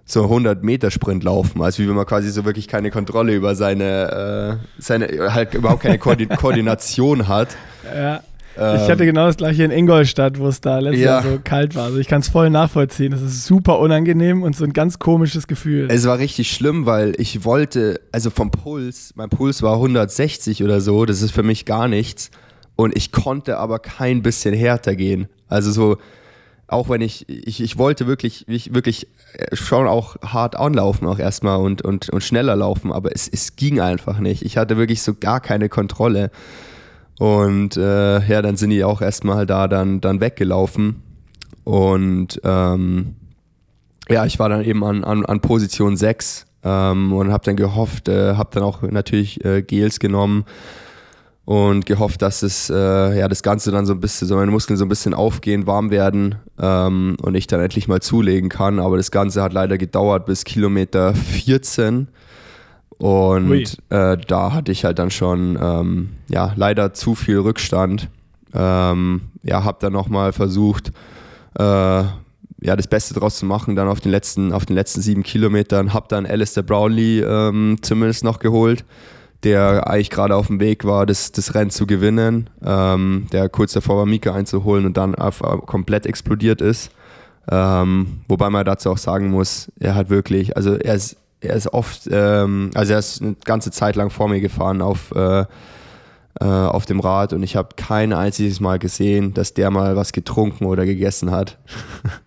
so 0.06 0.24
100 0.24 0.64
Meter 0.64 0.92
Sprint 0.92 1.24
laufen, 1.24 1.62
also 1.62 1.82
wie 1.82 1.88
wenn 1.88 1.96
man 1.96 2.06
quasi 2.06 2.30
so 2.30 2.46
wirklich 2.46 2.68
keine 2.68 2.92
Kontrolle 2.92 3.34
über 3.34 3.56
seine, 3.56 4.60
äh, 4.62 4.82
seine 4.82 5.34
halt 5.34 5.54
überhaupt 5.56 5.82
keine 5.82 5.98
Koordin 5.98 6.30
Koordination 6.38 7.28
hat. 7.28 7.50
Ja. 7.84 8.22
Ähm, 8.58 8.82
ich 8.84 8.90
hatte 8.90 9.06
genau 9.06 9.26
das 9.28 9.38
gleiche 9.38 9.64
in 9.64 9.72
Ingolstadt, 9.72 10.40
wo 10.40 10.48
es 10.48 10.62
da 10.62 10.80
letztes 10.80 11.04
ja. 11.04 11.22
Jahr 11.22 11.24
so 11.24 11.40
kalt 11.44 11.76
war. 11.76 11.86
Also 11.86 11.98
ich 11.98 12.08
kann 12.08 12.22
es 12.22 12.30
voll 12.30 12.50
nachvollziehen. 12.50 13.12
Das 13.12 13.22
ist 13.22 13.46
super 13.46 13.80
unangenehm 13.80 14.44
und 14.44 14.56
so 14.56 14.64
ein 14.64 14.74
ganz 14.74 15.00
komisches 15.00 15.48
Gefühl. 15.48 15.88
Es 15.90 16.06
war 16.06 16.20
richtig 16.20 16.52
schlimm, 16.52 16.86
weil 16.86 17.16
ich 17.18 17.44
wollte, 17.44 18.00
also 18.12 18.30
vom 18.30 18.52
Puls, 18.52 19.12
mein 19.16 19.30
Puls 19.30 19.62
war 19.62 19.74
160 19.74 20.64
oder 20.64 20.82
so, 20.82 21.06
das 21.06 21.22
ist 21.22 21.32
für 21.32 21.44
mich 21.44 21.66
gar 21.66 21.88
nichts. 21.88 22.32
Und 22.76 22.96
ich 22.96 23.12
konnte 23.12 23.58
aber 23.58 23.80
kein 23.80 24.22
bisschen 24.22 24.54
härter 24.54 24.96
gehen. 24.96 25.28
Also 25.48 25.72
so, 25.72 25.98
auch 26.68 26.90
wenn 26.90 27.02
ich, 27.02 27.30
ich, 27.30 27.62
ich 27.62 27.78
wollte 27.78 28.08
wirklich, 28.08 28.48
ich 28.48 28.74
wirklich 28.74 29.08
äh, 29.34 29.56
schon 29.56 29.88
auch 29.88 30.16
hart 30.22 30.56
anlaufen 30.56 31.08
auch 31.08 31.20
erstmal 31.20 31.58
und, 31.58 31.82
und, 31.84 32.10
und 32.10 32.24
schneller 32.24 32.56
laufen, 32.56 32.92
aber 32.92 33.14
es, 33.14 33.28
es 33.28 33.56
ging 33.56 33.80
einfach 33.80 34.20
nicht. 34.20 34.44
Ich 34.44 34.58
hatte 34.58 34.78
wirklich 34.78 35.02
so 35.02 35.14
gar 35.14 35.40
keine 35.40 35.70
Kontrolle. 35.70 36.32
Und 37.20 37.78
äh, 37.78 38.28
ja, 38.28 38.42
dann 38.42 38.58
sind 38.58 38.72
die 38.72 38.84
auch 38.84 39.02
erstmal 39.02 39.46
da 39.46 39.68
dann, 39.68 40.02
dann 40.02 40.20
weggelaufen. 40.20 41.02
Und 41.64 42.42
ähm, 42.44 43.16
ja, 44.10 44.26
ich 44.26 44.40
war 44.40 44.50
dann 44.50 44.64
eben 44.64 44.84
an, 44.84 45.04
an, 45.04 45.26
an 45.26 45.40
Position 45.40 45.96
6 45.98 46.46
ähm, 46.64 47.14
und 47.14 47.32
habe 47.32 47.44
dann 47.46 47.56
gehofft, 47.56 48.10
äh, 48.10 48.36
habe 48.36 48.50
dann 48.54 48.64
auch 48.64 48.82
natürlich 48.82 49.44
äh, 49.46 49.62
Gels 49.62 50.00
genommen 50.00 50.46
und 51.46 51.86
gehofft, 51.86 52.24
dass 52.24 52.42
es 52.42 52.72
äh, 52.72 53.20
ja 53.20 53.28
das 53.28 53.44
Ganze 53.44 53.72
dann 53.72 53.86
so 53.86 53.94
ein 53.94 54.00
bisschen, 54.00 54.28
so 54.28 54.36
meine 54.36 54.52
Muskeln 54.52 54.78
so 54.78 54.86
ein 54.86 54.90
bisschen 54.90 55.14
aufgehen, 55.14 55.68
warm 55.68 55.92
werden 55.92 56.36
ähm, 56.60 57.18
und 57.22 57.36
ich 57.36 57.46
dann 57.46 57.62
endlich 57.62 57.88
mal 57.88 58.02
zulegen 58.02 58.50
kann. 58.50 58.80
Aber 58.80 58.98
das 58.98 59.12
Ganze 59.12 59.44
hat 59.44 59.54
leider 59.54 59.78
gedauert 59.78 60.26
bis 60.26 60.44
Kilometer 60.44 61.14
14. 61.14 62.08
Und 62.98 63.78
äh, 63.90 64.18
da 64.18 64.54
hatte 64.54 64.72
ich 64.72 64.86
halt 64.86 65.00
dann 65.00 65.12
schon 65.12 65.58
ähm, 65.62 66.10
ja, 66.30 66.54
leider 66.56 66.94
zu 66.94 67.14
viel 67.14 67.40
Rückstand. 67.40 68.10
Ähm, 68.54 69.22
ja, 69.44 69.64
habe 69.64 69.78
dann 69.82 69.94
nochmal 69.94 70.34
versucht, 70.34 70.92
äh, 71.60 71.64
ja, 71.64 72.76
das 72.76 72.88
Beste 72.88 73.14
draus 73.14 73.38
zu 73.38 73.46
machen, 73.46 73.76
dann 73.76 73.90
auf 73.90 74.00
den 74.00 74.12
letzten, 74.12 74.54
auf 74.54 74.66
den 74.66 74.76
letzten 74.76 75.02
sieben 75.02 75.24
Kilometern. 75.24 75.94
Habe 75.94 76.08
dann 76.10 76.26
Alistair 76.26 76.64
Brownlee 76.64 77.20
ähm, 77.20 77.78
zumindest 77.82 78.24
noch 78.24 78.40
geholt, 78.40 78.86
der 79.44 79.88
eigentlich 79.88 80.10
gerade 80.10 80.36
auf 80.36 80.48
dem 80.48 80.60
Weg 80.60 80.86
war, 80.86 81.06
das, 81.06 81.32
das 81.32 81.54
Rennen 81.54 81.70
zu 81.70 81.86
gewinnen, 81.86 82.50
ähm, 82.64 83.28
der 83.32 83.50
kurz 83.50 83.74
davor 83.74 83.98
war, 83.98 84.06
Mika 84.06 84.34
einzuholen 84.34 84.86
und 84.86 84.98
dann 84.98 85.16
auf, 85.16 85.42
komplett 85.66 86.06
explodiert 86.06 86.62
ist. 86.62 86.92
Ähm, 87.50 88.22
wobei 88.28 88.50
man 88.50 88.66
dazu 88.66 88.90
auch 88.90 88.98
sagen 88.98 89.30
muss, 89.30 89.72
er 89.80 89.94
hat 89.94 90.10
wirklich, 90.10 90.58
also 90.58 90.76
er 90.76 90.96
ist 90.96 91.18
er 91.46 91.56
ist 91.56 91.74
oft, 91.74 92.10
ähm, 92.12 92.72
also 92.74 92.94
er 92.94 93.00
ist 93.00 93.22
eine 93.22 93.36
ganze 93.46 93.72
Zeit 93.72 93.96
lang 93.96 94.10
vor 94.10 94.28
mir 94.28 94.42
gefahren 94.42 94.82
auf, 94.82 95.12
äh, 95.12 95.46
äh, 96.40 96.46
auf 96.46 96.86
dem 96.86 97.00
Rad 97.00 97.34
und 97.34 97.44
ich 97.44 97.56
habe 97.56 97.70
kein 97.76 98.14
einziges 98.14 98.60
Mal 98.60 98.80
gesehen, 98.80 99.34
dass 99.34 99.54
der 99.54 99.72
mal 99.72 99.96
was 99.96 100.12
getrunken 100.12 100.66
oder 100.66 100.86
gegessen 100.86 101.32
hat. 101.32 101.58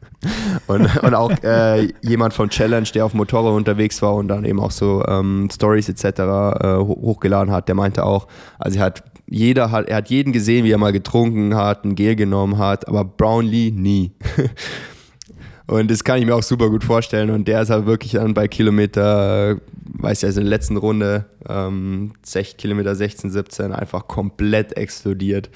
und, 0.67 0.97
und 1.03 1.15
auch 1.15 1.31
äh, 1.43 1.93
jemand 2.03 2.35
von 2.35 2.51
Challenge, 2.51 2.89
der 2.93 3.05
auf 3.05 3.15
Motorrad 3.15 3.53
unterwegs 3.53 4.03
war 4.03 4.15
und 4.15 4.29
dann 4.29 4.45
eben 4.45 4.61
auch 4.61 4.71
so 4.71 5.05
ähm, 5.07 5.49
Stories 5.53 5.89
etc. 5.89 6.05
Äh, 6.05 6.77
hochgeladen 6.79 7.53
hat, 7.53 7.69
der 7.69 7.75
meinte 7.75 8.05
auch, 8.05 8.27
also 8.59 8.79
er 8.79 8.87
hat 8.87 9.05
jeder 9.31 9.71
hat, 9.71 9.89
er 9.89 9.97
hat 9.97 10.11
jeden 10.11 10.33
gesehen, 10.33 10.65
wie 10.65 10.73
er 10.73 10.79
mal 10.79 10.93
getrunken 10.93 11.55
hat, 11.55 11.85
ein 11.85 11.95
Gel 11.95 12.17
genommen 12.17 12.59
hat, 12.59 12.89
aber 12.89 13.05
Brownlee 13.05 13.71
nie. 13.71 14.13
Und 15.67 15.91
das 15.91 16.03
kann 16.03 16.19
ich 16.19 16.25
mir 16.25 16.35
auch 16.35 16.43
super 16.43 16.71
gut 16.71 16.83
vorstellen. 16.83 17.29
Und 17.29 17.47
der 17.47 17.61
ist 17.61 17.69
halt 17.69 17.85
wirklich 17.85 18.13
dann 18.13 18.33
bei 18.33 18.49
Kilometer, 18.49 19.59
weiß 19.85 20.23
ich, 20.23 20.25
also 20.25 20.41
in 20.41 20.47
der 20.47 20.51
letzten 20.57 20.79
Runde, 20.79 21.27
ähm, 21.47 22.13
6, 22.23 22.57
Kilometer 22.57 22.95
16, 22.95 23.31
17, 23.31 23.73
einfach 23.73 24.09
komplett 24.09 24.79
explodiert. 24.79 25.51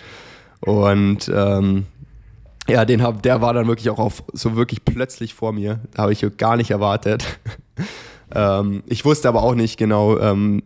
Und 0.60 1.32
ähm, 1.34 1.86
ja, 2.68 2.84
den 2.84 3.02
hab, 3.02 3.22
der 3.22 3.40
war 3.40 3.54
dann 3.54 3.66
wirklich 3.66 3.90
auch 3.90 3.98
auf, 3.98 4.22
so 4.32 4.56
wirklich 4.56 4.84
plötzlich 4.84 5.34
vor 5.34 5.52
mir. 5.52 5.80
Habe 5.96 6.12
ich 6.12 6.24
gar 6.36 6.56
nicht 6.56 6.70
erwartet. 6.70 7.24
ähm, 8.34 8.82
ich 8.86 9.04
wusste 9.04 9.28
aber 9.28 9.42
auch 9.42 9.54
nicht 9.54 9.78
genau, 9.78 10.18
ähm, 10.18 10.62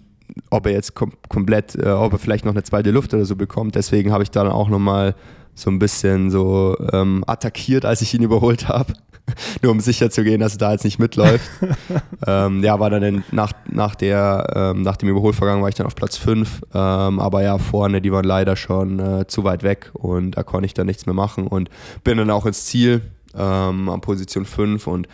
ob 0.50 0.66
er 0.66 0.72
jetzt 0.72 0.94
kom 0.94 1.12
komplett, 1.28 1.74
äh, 1.74 1.88
ob 1.88 2.12
er 2.12 2.18
vielleicht 2.18 2.44
noch 2.44 2.52
eine 2.52 2.62
zweite 2.62 2.90
Luft 2.90 3.14
oder 3.14 3.24
so 3.24 3.36
bekommt. 3.36 3.74
Deswegen 3.74 4.12
habe 4.12 4.22
ich 4.22 4.30
dann 4.30 4.48
auch 4.48 4.68
nochmal 4.68 5.14
so 5.56 5.70
ein 5.70 5.80
bisschen 5.80 6.30
so 6.30 6.76
ähm, 6.92 7.24
attackiert, 7.26 7.84
als 7.84 8.02
ich 8.02 8.14
ihn 8.14 8.22
überholt 8.30 8.68
habe. 8.68 8.92
nur 9.62 9.72
um 9.72 9.80
sicher 9.80 10.10
zu 10.10 10.22
gehen, 10.22 10.40
dass 10.40 10.52
er 10.52 10.58
da 10.58 10.72
jetzt 10.72 10.84
nicht 10.84 10.98
mitläuft. 10.98 11.50
ähm, 12.26 12.62
ja, 12.62 12.78
war 12.78 12.90
dann 12.90 13.02
in, 13.02 13.24
nach, 13.32 13.52
nach, 13.68 13.94
der, 13.94 14.52
ähm, 14.54 14.82
nach 14.82 14.96
dem 14.96 15.08
Überholvorgang 15.08 15.62
war 15.62 15.68
ich 15.68 15.74
dann 15.74 15.86
auf 15.86 15.94
Platz 15.96 16.16
5. 16.16 16.62
Ähm, 16.72 17.18
aber 17.18 17.42
ja, 17.42 17.58
vorne, 17.58 18.00
die 18.00 18.12
waren 18.12 18.24
leider 18.24 18.56
schon 18.56 19.00
äh, 19.00 19.26
zu 19.26 19.44
weit 19.44 19.62
weg 19.62 19.90
und 19.94 20.32
da 20.32 20.42
konnte 20.42 20.66
ich 20.66 20.74
dann 20.74 20.86
nichts 20.86 21.06
mehr 21.06 21.14
machen 21.14 21.46
und 21.46 21.70
bin 22.04 22.18
dann 22.18 22.30
auch 22.30 22.46
ins 22.46 22.66
Ziel 22.66 23.02
ähm, 23.34 23.88
an 23.88 24.00
Position 24.00 24.44
5 24.44 24.86
und 24.86 25.08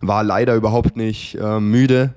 war 0.00 0.24
leider 0.24 0.54
überhaupt 0.54 0.96
nicht 0.96 1.36
äh, 1.36 1.60
müde. 1.60 2.14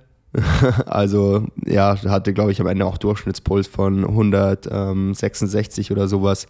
also 0.86 1.46
ja, 1.66 1.96
hatte 2.04 2.34
glaube 2.34 2.52
ich 2.52 2.60
am 2.60 2.68
Ende 2.68 2.86
auch 2.86 2.98
Durchschnittspuls 2.98 3.68
von 3.68 4.04
166 4.04 5.92
oder 5.92 6.08
sowas. 6.08 6.48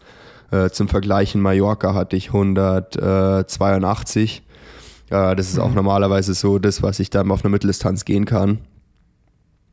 Äh, 0.52 0.70
zum 0.70 0.88
Vergleich 0.88 1.36
in 1.36 1.42
Mallorca 1.42 1.94
hatte 1.94 2.16
ich 2.16 2.28
182. 2.28 4.44
Ja, 5.10 5.36
das 5.36 5.50
ist 5.50 5.60
auch 5.60 5.70
mhm. 5.70 5.76
normalerweise 5.76 6.34
so 6.34 6.60
das, 6.60 6.84
was 6.84 7.00
ich 7.00 7.10
dann 7.10 7.32
auf 7.32 7.44
einer 7.44 7.52
Mitteldistanz 7.52 8.06
gehen 8.06 8.26
kann. 8.26 8.60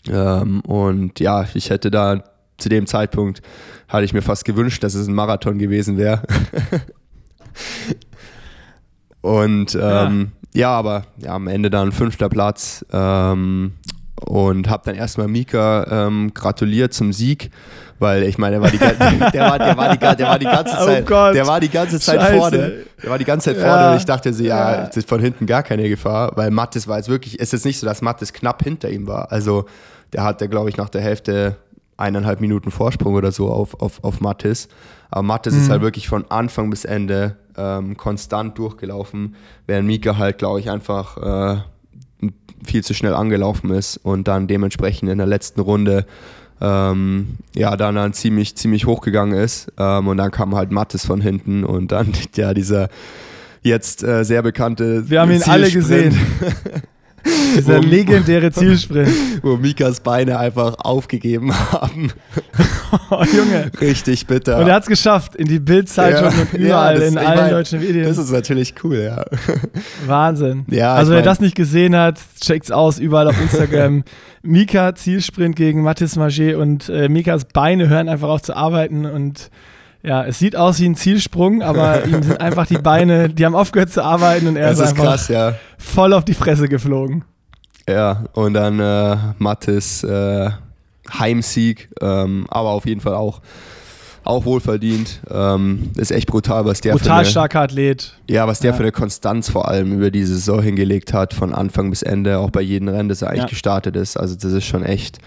Ähm, 0.09 0.61
und 0.61 1.21
ja, 1.21 1.47
ich 1.55 1.71
hätte 1.71 1.91
da 1.91 2.25
zu 2.59 2.69
dem 2.69 2.87
Zeitpunkt, 2.87 3.43
hatte 3.89 4.05
ich 4.05 4.13
mir 4.13 4.23
fast 4.23 4.45
gewünscht, 4.45 4.83
dass 4.83 4.95
es 4.95 5.09
ein 5.09 5.15
Marathon 5.15 5.59
gewesen 5.59 5.97
wäre. 5.97 6.23
und 9.23 9.77
ähm, 9.81 10.33
ja. 10.53 10.61
ja. 10.61 10.71
aber 10.71 11.05
ja, 11.19 11.35
am 11.35 11.49
Ende 11.49 11.71
dann 11.71 11.93
fünfter 11.93 12.29
Platz 12.29 12.85
ähm, 12.93 13.75
und 14.21 14.69
habe 14.69 14.83
dann 14.87 14.95
erstmal 14.95 15.29
Mika 15.29 16.07
ähm, 16.07 16.33
gratuliert 16.35 16.95
zum 16.95 17.13
Sieg 17.13 17.51
weil 17.99 18.25
ich 18.25 18.39
meine, 18.39 18.59
der 18.59 18.63
war 18.63 18.71
die, 18.71 18.79
der 19.33 19.51
war, 19.51 19.59
der 19.59 19.77
war 19.77 19.97
die, 19.97 19.99
der 19.99 20.29
war 20.29 20.39
die 20.39 20.45
ganze 20.45 20.77
Zeit, 20.77 21.11
oh 21.11 21.33
der 21.33 21.47
war 21.47 21.61
die 21.61 21.69
ganze 21.69 22.01
Zeit 22.01 22.21
Scheiße. 22.21 22.37
vorne. 22.37 22.73
Der 23.03 23.11
war 23.11 23.19
die 23.19 23.25
ganze 23.25 23.55
Zeit 23.55 23.65
vorne 23.65 23.91
und 23.91 23.97
ich 23.97 24.05
dachte 24.05 24.33
so, 24.33 24.43
ja, 24.43 24.73
ja, 24.73 24.85
ist 24.85 25.09
von 25.09 25.21
hinten 25.21 25.47
gar 25.47 25.63
keine 25.63 25.89
Gefahr, 25.89 26.33
weil 26.37 26.51
Mattes 26.51 26.89
war 26.89 26.99
jetzt 26.99 27.09
wirklich, 27.09 27.41
es 27.41 27.53
ist 27.53 27.65
nicht 27.65 27.79
so, 27.79 27.87
dass 27.87 28.03
Mattes 28.03 28.33
knapp 28.33 28.63
hinter 28.63 28.91
ihm 28.91 29.07
war. 29.07 29.31
Also 29.33 29.67
der 30.13 30.23
hatte, 30.23 30.49
glaube 30.49 30.69
ich, 30.69 30.77
nach 30.77 30.89
der 30.89 31.01
Hälfte 31.01 31.57
eineinhalb 31.97 32.41
Minuten 32.41 32.71
Vorsprung 32.71 33.15
oder 33.15 33.33
so 33.33 33.51
auf, 33.51 33.81
auf, 33.81 34.03
auf 34.03 34.21
Mattes. 34.21 34.69
Aber 35.11 35.23
Mattes 35.23 35.55
mhm. 35.55 35.61
ist 35.61 35.71
halt 35.71 35.83
wirklich 35.83 36.09
von 36.09 36.25
Anfang 36.31 36.71
bis 36.71 36.85
Ende 36.85 37.37
ähm, 37.57 37.97
konstant 37.97 38.59
durchgelaufen, 38.59 39.37
während 39.67 39.87
Mika 39.87 40.19
halt, 40.19 40.39
glaube 40.39 40.59
ich, 40.61 40.71
einfach 40.71 41.57
äh, 41.57 41.61
viel 42.65 42.83
zu 42.83 42.95
schnell 42.95 43.15
angelaufen 43.15 43.71
ist 43.71 43.99
und 43.99 44.29
dann 44.29 44.47
dementsprechend 44.47 45.11
in 45.11 45.19
der 45.19 45.27
letzten 45.27 45.61
Runde 45.61 46.07
ähm, 46.61 47.37
ja, 47.55 47.77
dann, 47.77 47.95
dann 47.95 48.13
ziemlich, 48.13 48.55
ziemlich 48.57 48.87
hochgegangen 48.87 49.39
ist. 49.39 49.73
Ähm, 49.79 50.09
und 50.09 50.17
dann 50.17 50.31
kam 50.31 50.55
halt 50.55 50.71
Mattes 50.71 51.05
von 51.05 51.21
hinten 51.21 51.65
und 51.65 51.93
dann 51.93 52.13
ja 52.37 52.55
dieser 52.55 52.89
jetzt 53.63 54.03
äh, 54.03 54.25
sehr 54.25 54.43
bekannte. 54.43 55.09
Wir 55.11 55.21
haben 55.21 55.31
ihn 55.31 55.43
alle 55.43 55.71
gesehen. 55.71 56.19
Dieser 57.55 57.81
legendäre 57.81 58.51
Zielsprint. 58.53 59.09
Wo 59.43 59.57
Mikas 59.57 60.01
Beine 60.01 60.39
einfach 60.39 60.77
aufgegeben 60.79 61.53
haben. 61.73 62.13
oh, 63.11 63.23
Junge. 63.25 63.71
Richtig 63.81 64.27
bitter. 64.27 64.59
Und 64.59 64.69
er 64.69 64.75
hat 64.75 64.83
es 64.83 64.89
geschafft, 64.89 65.35
in 65.37 65.47
die 65.47 65.59
Bildzeitung 65.59 66.31
ja, 66.31 66.41
und 66.41 66.53
überall, 66.55 67.01
ja, 67.01 67.07
in 67.07 67.19
allen 67.19 67.41
mein, 67.41 67.51
deutschen 67.51 67.81
Medien. 67.81 68.05
Das 68.05 68.19
ist 68.19 68.31
natürlich 68.31 68.75
cool, 68.83 68.99
ja. 68.99 69.25
Wahnsinn. 70.07 70.65
Ja, 70.69 70.95
also 70.95 71.13
wer 71.13 71.19
mein, 71.19 71.25
das 71.25 71.41
nicht 71.41 71.55
gesehen 71.55 71.97
hat, 71.97 72.19
checkt's 72.41 72.71
aus, 72.71 72.99
überall 72.99 73.29
auf 73.29 73.41
Instagram. 73.41 74.05
Mika 74.43 74.95
Zielsprint 74.95 75.57
gegen 75.57 75.83
Mathis 75.83 76.17
Maget 76.17 76.57
und 76.57 76.89
äh, 76.89 77.09
Mikas 77.09 77.47
Beine 77.47 77.89
hören 77.89 78.09
einfach 78.09 78.29
auf 78.29 78.43
zu 78.43 78.55
arbeiten 78.55 79.07
und 79.07 79.51
Ja, 80.03 80.23
es 80.23 80.39
sieht 80.39 80.55
aus 80.55 80.81
wie 80.81 80.87
ein 80.87 80.97
Zielsprung, 80.97 81.63
aber 81.63 82.05
ihm 82.05 82.23
sind 82.23 82.39
einfach 82.39 82.67
die 82.67 82.77
Beine, 82.77 83.31
die 83.31 83.47
haben 83.47 83.55
aufgehört 83.55 83.91
zu 83.91 84.05
arbeiten 84.05 84.47
und 84.47 84.57
er 84.57 84.69
Das 84.69 84.79
ist, 84.79 84.85
ist 84.85 84.91
einfach 84.91 85.05
krass, 85.05 85.29
ja. 85.29 85.55
voll 85.79 86.13
auf 86.13 86.27
die 86.27 86.35
Fresse 86.35 86.69
geflogen. 86.69 87.25
Ja, 87.89 88.25
und 88.33 88.55
dann 88.55 88.81
äh, 88.81 89.17
Mattes 89.39 90.03
äh, 90.05 90.51
Heimsieg, 91.13 91.89
ähm, 92.01 92.47
aber 92.49 92.71
auf 92.71 92.87
jeden 92.87 93.01
Fall 93.03 93.15
auch, 93.15 93.41
auch 94.25 94.47
wohlverdient. 94.47 95.21
Ähm, 95.31 95.91
ist 95.97 96.11
echt 96.11 96.29
brutal, 96.29 96.65
was 96.65 96.81
der 96.81 96.95
für 96.95 97.01
Brutal 97.01 97.19
eine, 97.21 97.27
starker 97.29 97.61
Athlet. 97.61 98.19
Ja, 98.29 98.47
was 98.47 98.61
der 98.61 98.71
Ja. 98.71 98.77
für 98.77 98.83
eine 98.85 98.93
Konstanz 98.93 99.51
vor 99.51 99.69
allem 99.69 99.93
über 99.93 100.11
die 100.11 100.25
Saison 100.25 100.63
hingelegt 100.63 101.13
hat, 101.13 101.35
von 101.35 101.53
Anfang 101.53 101.91
bis 101.91 102.03
Ende, 102.03 102.39
auch 102.39 102.51
bei 102.51 102.63
jedem 102.63 102.89
Rennen, 102.89 103.11
das 103.11 103.21
er 103.21 103.29
eigentlich 103.29 103.43
Ja. 103.43 103.49
gestartet 103.49 103.97
ist. 103.97 104.17
Also 104.17 104.35
das 104.35 104.53
ist 104.53 104.65
schon 104.65 104.83
echt, 104.83 105.19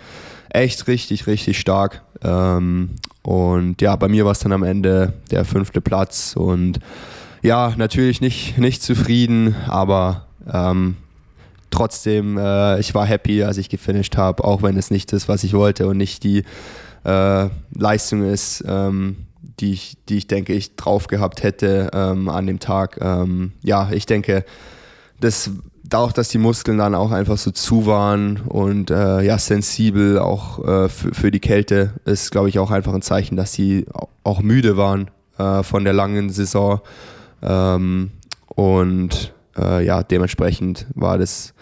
echt 0.50 0.88
richtig, 0.88 1.28
richtig 1.28 1.60
stark. 1.60 2.02
Ähm, 2.24 2.90
und 3.22 3.82
ja, 3.84 3.96
bei 3.98 4.08
mir 4.08 4.26
war 4.26 4.32
es 4.32 4.40
dann 4.40 4.52
am 4.52 4.64
Ende 4.64 5.14
der 5.30 5.46
fünfte 5.46 5.80
Platz 5.82 6.34
und 6.36 6.80
ja, 7.44 7.74
natürlich 7.78 8.20
nicht, 8.20 8.58
nicht 8.58 8.82
zufrieden, 8.82 9.56
aber 9.68 10.26
ähm, 10.52 10.96
trotzdem, 11.70 12.38
äh, 12.38 12.80
ich 12.80 12.94
war 12.96 13.06
happy, 13.06 13.44
als 13.44 13.58
ich 13.58 13.70
gefinisht 13.70 14.18
habe, 14.18 14.44
auch 14.44 14.62
wenn 14.62 14.78
es 14.78 14.92
nicht 14.92 15.14
ist, 15.14 15.28
was 15.28 15.44
ich 15.44 15.54
wollte 15.54 15.88
und 15.88 15.98
nicht 15.98 16.24
die 16.24 16.44
äh, 17.04 17.50
Leistung 17.74 18.24
ist, 18.24 18.64
ähm, 18.68 19.18
die, 19.60 19.74
ich, 19.74 19.98
die 20.08 20.18
ich 20.18 20.28
denke, 20.28 20.54
ich 20.54 20.76
drauf 20.76 21.08
gehabt 21.08 21.44
hätte 21.44 21.90
ähm, 21.94 22.30
an 22.30 22.48
dem 22.48 22.60
Tag. 22.60 23.00
Ähm, 23.02 23.54
ja, 23.64 23.90
ich 23.92 24.06
denke, 24.06 24.46
das 25.20 25.50
auch, 25.94 26.12
dass 26.12 26.28
die 26.30 26.38
Muskeln 26.38 26.78
dann 26.78 26.96
auch 26.96 27.12
einfach 27.12 27.38
so 27.38 27.50
zu 27.52 27.86
waren 27.86 28.42
und 28.42 28.92
äh, 28.92 29.22
ja, 29.22 29.38
sensibel 29.38 30.20
auch 30.20 30.60
äh, 30.68 30.90
für, 30.90 31.32
die 31.32 31.40
Kälte 31.40 31.94
ist, 32.04 32.32
glaube 32.32 32.50
ich, 32.50 32.60
auch 32.60 32.72
einfach 32.72 32.94
ein 32.94 33.02
Zeichen, 33.02 33.38
dass 33.38 33.54
sie 33.54 33.86
au- 33.94 34.10
auch 34.24 34.42
müde 34.42 34.76
waren 34.76 35.10
äh, 35.38 35.64
von 35.64 35.86
der 35.86 35.94
langen 35.94 36.30
Saison. 36.30 36.82
Ähm, 37.42 38.12
und 38.48 39.34
äh, 39.58 39.86
ja, 39.86 40.04
dementsprechend 40.04 40.86
war 40.96 41.18
das 41.18 41.54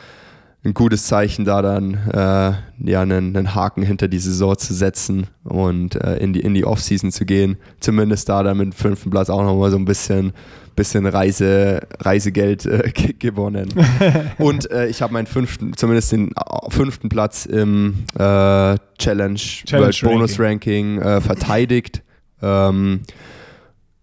ein 0.64 0.74
gutes 0.74 1.06
Zeichen, 1.06 1.46
da 1.46 1.62
dann 1.62 1.94
äh, 2.12 2.90
ja, 2.90 3.02
einen, 3.02 3.38
einen 3.38 3.54
Haken 3.54 3.84
hinter 3.84 4.08
die 4.08 4.18
Saison 4.18 4.58
zu 4.58 4.74
setzen 4.74 5.28
und 5.44 5.94
äh, 5.96 6.18
in 6.18 6.34
die, 6.34 6.40
in 6.40 6.56
die 6.56 6.66
Offseason 6.66 7.12
zu 7.12 7.24
gehen. 7.26 7.58
Zumindest 7.80 8.30
da 8.30 8.42
dann 8.42 8.58
mit 8.58 8.66
dem 8.68 8.72
fünften 8.72 9.12
Platz 9.12 9.30
auch 9.30 9.44
nochmal 9.44 9.70
so 9.70 9.78
ein 9.78 9.86
bisschen, 9.86 10.34
bisschen 10.76 11.06
Reise, 11.06 11.82
Reisegeld 12.00 12.66
äh, 12.66 12.90
ge- 12.96 13.14
gewonnen. 13.14 13.70
und 14.40 14.72
äh, 14.72 14.88
ich 14.88 15.04
habe 15.04 15.14
meinen 15.14 15.28
fünften, 15.28 15.78
zumindest 15.78 16.12
den 16.14 16.30
äh, 16.30 16.70
fünften 16.70 17.10
Platz 17.10 17.46
im 17.46 18.06
äh, 18.16 18.76
Challenge, 18.98 19.40
World 19.72 20.02
Bonus 20.02 20.40
Ranking 20.40 21.00
verteidigt. 21.22 22.02
Ähm, 22.42 23.02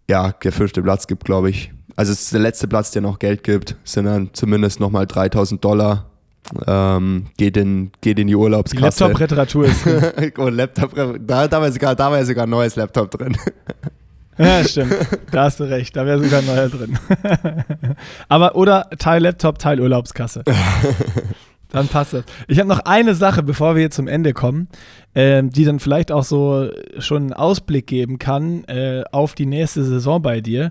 ja, 0.08 0.30
der 0.30 0.52
fünfte 0.52 0.80
Platz 0.82 1.08
gibt, 1.08 1.24
glaube 1.24 1.50
ich, 1.50 1.72
also 1.96 2.12
es 2.12 2.22
ist 2.22 2.32
der 2.32 2.40
letzte 2.40 2.68
Platz, 2.68 2.90
der 2.90 3.02
noch 3.02 3.18
Geld 3.18 3.44
gibt, 3.44 3.76
sind 3.84 4.06
dann 4.06 4.30
zumindest 4.32 4.80
nochmal 4.80 5.06
3000 5.06 5.62
Dollar. 5.64 6.06
Ähm, 6.66 7.26
geht, 7.36 7.56
in, 7.56 7.92
geht 8.00 8.18
in 8.18 8.26
die 8.26 8.34
Urlaubskasse. 8.34 9.04
Laptop-Reparatur 9.04 9.66
ist. 9.66 9.86
Und 10.38 10.54
Laptop, 10.56 10.94
da, 10.94 11.46
da, 11.46 11.60
war 11.60 11.70
sogar, 11.70 11.94
da 11.94 12.10
war 12.10 12.24
sogar 12.24 12.46
ein 12.46 12.50
neues 12.50 12.74
Laptop 12.76 13.10
drin. 13.12 13.36
ja, 14.38 14.64
stimmt. 14.64 14.94
Da 15.30 15.44
hast 15.44 15.60
du 15.60 15.64
recht. 15.64 15.94
Da 15.94 16.04
wäre 16.04 16.22
sogar 16.22 16.40
ein 16.40 16.46
neuer 16.46 16.68
drin. 16.68 16.98
Aber 18.28 18.56
oder 18.56 18.90
Teil 18.98 19.22
Laptop, 19.22 19.58
Teil 19.58 19.80
Urlaubskasse. 19.80 20.42
Dann 21.70 21.88
passt 21.88 22.12
das. 22.12 22.24
Ich 22.48 22.58
habe 22.58 22.68
noch 22.68 22.80
eine 22.80 23.14
Sache, 23.14 23.42
bevor 23.42 23.76
wir 23.76 23.82
jetzt 23.82 23.96
zum 23.96 24.06
Ende 24.06 24.34
kommen, 24.34 24.68
ähm, 25.14 25.50
die 25.50 25.64
dann 25.64 25.80
vielleicht 25.80 26.12
auch 26.12 26.22
so 26.22 26.68
schon 26.98 27.22
einen 27.22 27.32
Ausblick 27.32 27.86
geben 27.86 28.18
kann 28.18 28.64
äh, 28.64 29.04
auf 29.10 29.34
die 29.34 29.46
nächste 29.46 29.82
Saison 29.82 30.20
bei 30.20 30.42
dir. 30.42 30.70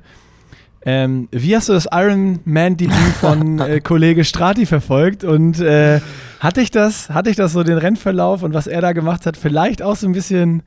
Ähm, 0.83 1.27
wie 1.31 1.55
hast 1.55 1.69
du 1.69 1.73
das 1.73 1.87
Ironman-Debüt 1.91 3.13
von 3.19 3.59
äh, 3.59 3.81
Kollege 3.81 4.23
Strati 4.23 4.65
verfolgt? 4.65 5.23
Und 5.23 5.59
äh, 5.59 5.99
hat 6.39 6.57
dich 6.57 6.71
das, 6.71 7.09
hat 7.09 7.27
dich 7.27 7.35
das 7.35 7.53
so 7.53 7.63
den 7.63 7.77
Rennverlauf 7.77 8.41
und 8.41 8.53
was 8.53 8.67
er 8.67 8.81
da 8.81 8.93
gemacht 8.93 9.25
hat, 9.25 9.37
vielleicht 9.37 9.81
auch 9.81 9.95
so 9.95 10.07
ein 10.07 10.13
bisschen 10.13 10.63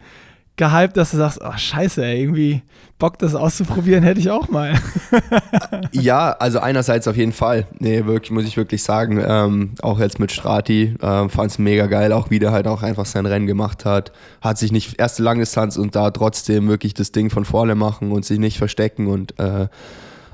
gehypt, 0.57 0.97
dass 0.97 1.11
du 1.11 1.17
sagst, 1.17 1.41
oh 1.45 1.57
scheiße, 1.57 2.05
ey, 2.05 2.21
irgendwie 2.23 2.63
Bock, 2.99 3.19
das 3.19 3.35
auszuprobieren, 3.35 4.05
hätte 4.05 4.21
ich 4.21 4.31
auch 4.31 4.49
mal. 4.49 4.75
Ja, 5.93 6.33
also 6.33 6.59
einerseits 6.59 7.07
auf 7.07 7.17
jeden 7.17 7.33
Fall. 7.33 7.67
Nee, 7.79 8.05
wirklich, 8.05 8.31
muss 8.31 8.45
ich 8.45 8.57
wirklich 8.57 8.83
sagen. 8.83 9.23
Ähm, 9.25 9.75
auch 9.81 10.01
jetzt 10.01 10.19
mit 10.19 10.33
Strati 10.33 10.97
ähm, 11.01 11.31
fand 11.31 11.53
es 11.53 11.59
mega 11.59 11.87
geil, 11.87 12.13
auch 12.13 12.31
wie 12.31 12.39
der 12.39 12.53
halt 12.53 12.67
auch 12.67 12.83
einfach 12.83 13.07
sein 13.07 13.27
Rennen 13.27 13.47
gemacht 13.47 13.85
hat. 13.85 14.13
Hat 14.41 14.59
sich 14.59 14.73
nicht 14.73 14.99
erste 14.99 15.23
Langdistanz 15.23 15.77
und 15.77 15.95
da 15.95 16.11
trotzdem 16.11 16.69
wirklich 16.69 16.95
das 16.95 17.13
Ding 17.13 17.31
von 17.31 17.45
vorne 17.45 17.75
machen 17.75 18.13
und 18.13 18.25
sich 18.25 18.39
nicht 18.39 18.59
verstecken 18.59 19.07
und 19.07 19.39
äh, 19.39 19.69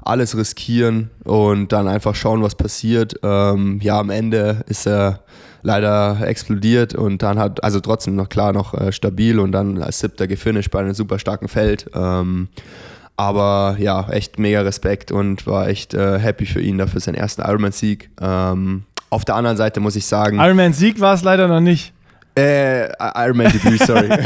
alles 0.02 0.36
riskieren 0.36 1.10
und 1.24 1.72
dann 1.72 1.88
einfach 1.88 2.14
schauen, 2.14 2.42
was 2.42 2.54
passiert. 2.54 3.14
Ähm, 3.22 3.80
ja, 3.82 3.98
am 3.98 4.10
Ende 4.10 4.64
ist 4.66 4.86
er 4.86 5.20
leider 5.62 6.18
explodiert 6.22 6.94
und 6.94 7.22
dann 7.22 7.38
hat, 7.38 7.62
also 7.64 7.80
trotzdem 7.80 8.16
noch 8.16 8.28
klar 8.28 8.52
noch 8.52 8.74
äh, 8.74 8.92
stabil 8.92 9.38
und 9.38 9.52
dann 9.52 9.82
als 9.82 10.00
siebter 10.00 10.26
gefinisht 10.26 10.70
bei 10.70 10.80
einem 10.80 10.94
super 10.94 11.18
starken 11.18 11.48
Feld. 11.48 11.90
Ähm, 11.94 12.48
aber 13.16 13.76
ja, 13.78 14.08
echt 14.08 14.38
mega 14.38 14.62
Respekt 14.62 15.12
und 15.12 15.46
war 15.46 15.68
echt 15.68 15.92
äh, 15.92 16.18
happy 16.18 16.46
für 16.46 16.60
ihn 16.62 16.78
dafür 16.78 17.00
seinen 17.00 17.16
ersten 17.16 17.42
Ironman-Sieg. 17.42 18.10
Ähm, 18.20 18.84
auf 19.10 19.24
der 19.24 19.34
anderen 19.34 19.56
Seite 19.56 19.80
muss 19.80 19.96
ich 19.96 20.06
sagen, 20.06 20.38
Ironman-Sieg 20.38 21.00
war 21.00 21.14
es 21.14 21.22
leider 21.22 21.46
noch 21.48 21.60
nicht. 21.60 21.92
Äh, 22.36 22.88
Ironman-Debüt, 22.92 23.82
sorry. 23.82 24.08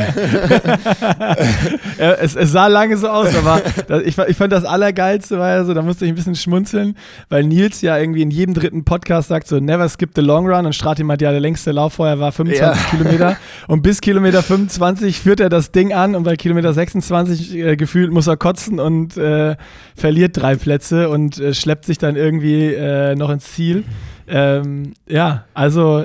Ja, 1.99 2.13
es, 2.15 2.35
es 2.35 2.51
sah 2.51 2.67
lange 2.67 2.97
so 2.97 3.09
aus, 3.09 3.35
aber 3.37 3.63
das, 3.87 4.03
ich, 4.03 4.19
ich 4.19 4.37
fand 4.37 4.53
das 4.53 4.65
Allergeilste 4.65 5.39
war 5.39 5.51
ja 5.51 5.65
so, 5.65 5.75
da 5.75 5.83
musste 5.83 6.05
ich 6.05 6.11
ein 6.11 6.15
bisschen 6.17 6.35
schmunzeln, 6.35 6.97
weil 7.29 7.45
Nils 7.45 7.83
ja 7.83 7.97
irgendwie 7.99 8.23
in 8.23 8.31
jedem 8.31 8.53
dritten 8.55 8.85
Podcast 8.85 9.29
sagt 9.29 9.47
so, 9.47 9.61
never 9.61 9.89
skip 9.89 10.11
the 10.17 10.21
long 10.21 10.49
run 10.49 10.67
und 10.67 10.75
Strati 10.75 11.05
meint, 11.05 11.23
ja, 11.23 11.31
der 11.31 11.41
längste 11.41 11.71
Lauf 11.71 11.95
vorher 11.95 12.19
war 12.19 12.33
25 12.33 12.61
Ja. 12.61 12.91
Kilometer 12.91 13.37
und 13.69 13.83
bis 13.83 14.01
Kilometer 14.01 14.43
25 14.43 15.21
führt 15.21 15.41
er 15.41 15.49
das 15.49 15.71
Ding 15.71 15.93
an 15.93 16.15
und 16.17 16.25
bei 16.25 16.37
Kilometer 16.37 16.73
26 16.73 17.55
äh, 17.55 17.77
gefühlt 17.77 18.11
muss 18.11 18.27
er 18.27 18.37
kotzen 18.37 18.81
und 18.81 19.17
äh, 19.17 19.57
verliert 19.95 20.37
drei 20.37 20.57
Plätze 20.57 21.09
und 21.09 21.39
äh, 21.39 21.55
schleppt 21.55 21.85
sich 21.85 21.99
dann 21.99 22.17
irgendwie 22.17 22.75
äh, 22.75 23.15
noch 23.15 23.31
ins 23.31 23.53
Ziel. 23.53 23.85
Ähm, 24.27 24.95
ja, 25.07 25.45
also 25.55 26.05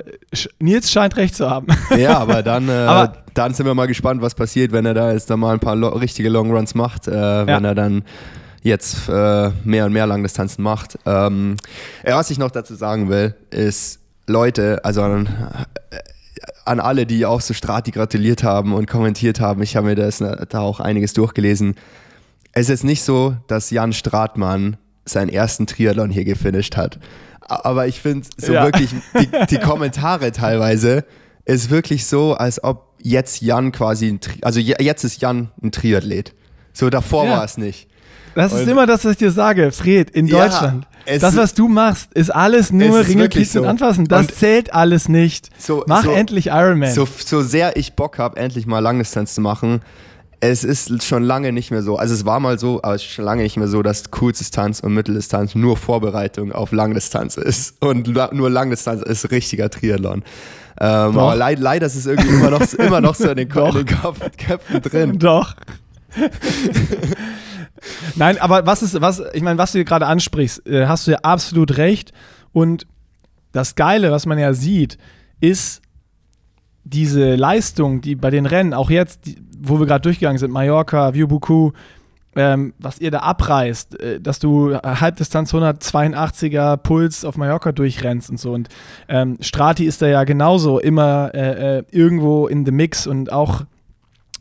Nils 0.59 0.91
scheint 0.91 1.15
recht 1.15 1.35
zu 1.35 1.49
haben. 1.49 1.67
ja, 1.97 2.17
aber 2.17 2.43
dann, 2.43 2.67
äh, 2.69 2.71
Aber- 2.71 3.13
dann 3.33 3.53
sind 3.53 3.65
wir 3.65 3.73
mal 3.73 3.87
gespannt, 3.87 4.21
was 4.21 4.35
passiert, 4.35 4.71
wenn 4.71 4.85
er 4.85 4.93
da 4.93 5.11
jetzt 5.11 5.29
dann 5.29 5.39
mal 5.39 5.53
ein 5.53 5.59
paar 5.59 5.75
lo 5.75 5.89
richtige 5.89 6.29
Long 6.29 6.51
Runs 6.51 6.75
macht, 6.75 7.07
äh, 7.07 7.11
wenn 7.47 7.63
er 7.63 7.75
dann 7.75 8.03
jetzt 8.61 9.07
äh, 9.07 9.51
mehr 9.63 9.85
und 9.85 9.93
mehr 9.93 10.05
Langdistanzen 10.05 10.63
macht. 10.63 10.97
Ähm, 11.05 11.55
ja, 12.05 12.17
was 12.17 12.29
ich 12.29 12.37
noch 12.37 12.51
dazu 12.51 12.75
sagen 12.75 13.07
will, 13.09 13.33
ist, 13.51 13.99
Leute, 14.27 14.83
also 14.83 15.01
an, 15.01 15.27
äh, 15.91 15.97
an 16.65 16.79
alle, 16.81 17.05
die 17.05 17.25
auch 17.25 17.41
so 17.41 17.53
Strati 17.53 17.91
gratuliert 17.91 18.43
haben 18.43 18.73
und 18.73 18.87
kommentiert 18.87 19.39
haben, 19.39 19.61
ich 19.61 19.75
habe 19.77 19.87
mir 19.87 19.95
das, 19.95 20.19
äh, 20.19 20.45
da 20.49 20.59
auch 20.59 20.81
einiges 20.81 21.13
durchgelesen. 21.13 21.75
Es 22.51 22.63
ist 22.63 22.69
jetzt 22.69 22.83
nicht 22.83 23.03
so, 23.03 23.37
dass 23.47 23.69
Jan 23.71 23.93
Stratmann 23.93 24.75
seinen 25.05 25.29
ersten 25.29 25.65
Triathlon 25.65 26.09
hier 26.09 26.25
gefinisht 26.25 26.75
hat. 26.75 26.99
Aber 27.49 27.87
ich 27.87 27.99
finde 28.01 28.27
so 28.37 28.53
Ja. 28.53 28.63
wirklich, 28.65 28.91
die, 29.19 29.27
die 29.49 29.57
Kommentare 29.59 30.31
teilweise 30.31 31.03
ist 31.45 31.69
wirklich 31.69 32.05
so, 32.05 32.33
als 32.33 32.63
ob 32.63 32.87
jetzt 33.01 33.41
Jan 33.41 33.71
quasi, 33.71 34.07
ein 34.07 34.19
also 34.41 34.59
je- 34.59 34.75
jetzt 34.79 35.03
ist 35.03 35.21
Jan 35.21 35.49
ein 35.61 35.71
Triathlet. 35.71 36.33
So 36.73 36.89
davor 36.89 37.25
Ja. 37.25 37.31
war 37.37 37.43
es 37.43 37.57
nicht. 37.57 37.87
Das 38.35 38.53
ist 38.53 38.61
Und- 38.61 38.67
immer 38.69 38.85
das, 38.85 39.03
was 39.05 39.13
ich 39.13 39.17
dir 39.17 39.31
sage, 39.31 39.71
Fred, 39.71 40.09
in 40.11 40.27
Ja, 40.27 40.43
Deutschland. 40.45 40.85
Das, 41.05 41.33
ist- 41.33 41.37
was 41.37 41.53
du 41.55 41.67
machst, 41.67 42.13
ist 42.13 42.29
alles 42.29 42.71
nur 42.71 42.99
ist 42.99 43.07
Ringe, 43.09 43.23
und 43.23 43.47
so. 43.47 43.63
Anfassen. 43.63 44.05
Das 44.05 44.27
Und- 44.27 44.35
zählt 44.35 44.73
alles 44.73 45.09
nicht. 45.09 45.49
So- 45.59 45.83
Mach 45.87 46.03
so- 46.03 46.11
endlich 46.11 46.47
Ironman. 46.47 46.93
So, 46.93 47.07
so 47.25 47.41
sehr 47.41 47.75
ich 47.77 47.93
Bock 47.95 48.19
habe, 48.19 48.37
endlich 48.37 48.67
mal 48.67 48.79
Langdistanz 48.79 49.33
zu 49.33 49.41
machen, 49.41 49.81
es 50.41 50.63
ist 50.63 51.03
schon 51.03 51.23
lange 51.23 51.51
nicht 51.51 51.69
mehr 51.71 51.81
so. 51.81 51.97
Also 51.97 52.13
es 52.13 52.25
war 52.25 52.39
mal 52.39 52.57
so, 52.57 52.81
aber 52.81 52.95
es 52.95 53.01
ist 53.01 53.09
schon 53.09 53.25
lange 53.25 53.43
nicht 53.43 53.57
mehr 53.57 53.67
so, 53.67 53.81
dass 53.81 54.09
Kurzdistanz 54.09 54.79
und 54.79 54.93
Mitteldistanz 54.93 55.53
nur 55.55 55.75
Vorbereitung 55.75 56.51
auf 56.51 56.71
Langdistanz 56.71 57.35
ist. 57.35 57.75
Und 57.81 58.07
nur 58.07 58.49
Langdistanz 58.49 59.01
ist 59.01 59.31
richtiger 59.31 59.69
Triathlon. 59.69 60.23
Ähm, 60.79 61.17
aber 61.17 61.35
leid, 61.35 61.59
leider 61.59 61.87
ist 61.87 61.95
es 61.95 62.05
irgendwie 62.05 62.29
immer 62.29 62.51
noch, 62.51 62.61
immer 62.73 63.01
noch 63.01 63.15
so 63.15 63.29
in 63.29 63.35
den, 63.35 63.49
Ko 63.49 63.65
Doch. 63.65 63.75
in 63.75 63.85
den 63.85 63.97
Kopf, 63.97 64.19
Köpfen 64.37 64.81
drin. 64.81 65.19
Doch. 65.19 65.55
Nein, 68.15 68.37
aber 68.39 68.65
was 68.65 68.81
ist, 68.81 68.99
was, 69.01 69.21
ich 69.33 69.41
meine, 69.41 69.57
was 69.57 69.73
du 69.73 69.83
gerade 69.83 70.07
ansprichst, 70.07 70.65
äh, 70.67 70.87
hast 70.87 71.07
du 71.07 71.11
ja 71.11 71.19
absolut 71.19 71.77
recht. 71.77 72.13
Und 72.53 72.87
das 73.51 73.75
Geile, 73.75 74.11
was 74.11 74.25
man 74.25 74.39
ja 74.39 74.53
sieht, 74.53 74.97
ist 75.41 75.81
diese 76.85 77.35
Leistung, 77.35 78.01
die 78.01 78.15
bei 78.15 78.29
den 78.31 78.45
Rennen, 78.45 78.73
auch 78.73 78.89
jetzt, 78.89 79.25
die, 79.25 79.35
wo 79.61 79.79
wir 79.79 79.85
gerade 79.85 80.01
durchgegangen 80.01 80.37
sind, 80.37 80.51
Mallorca, 80.51 81.13
Vieux-Boucou, 81.13 81.73
ähm, 82.35 82.73
was 82.77 82.99
ihr 82.99 83.11
da 83.11 83.19
abreißt, 83.19 83.99
äh, 83.99 84.19
dass 84.21 84.39
du 84.39 84.75
Halbdistanz 84.75 85.53
182er 85.53 86.77
Puls 86.77 87.25
auf 87.25 87.37
Mallorca 87.37 87.71
durchrennst 87.71 88.29
und 88.29 88.39
so. 88.39 88.53
Und 88.53 88.69
ähm, 89.07 89.37
Strati 89.41 89.85
ist 89.85 90.01
da 90.01 90.07
ja 90.07 90.23
genauso 90.23 90.79
immer 90.79 91.31
äh, 91.33 91.79
äh, 91.79 91.83
irgendwo 91.91 92.47
in 92.47 92.65
the 92.65 92.71
mix 92.71 93.07
und 93.07 93.31
auch 93.31 93.63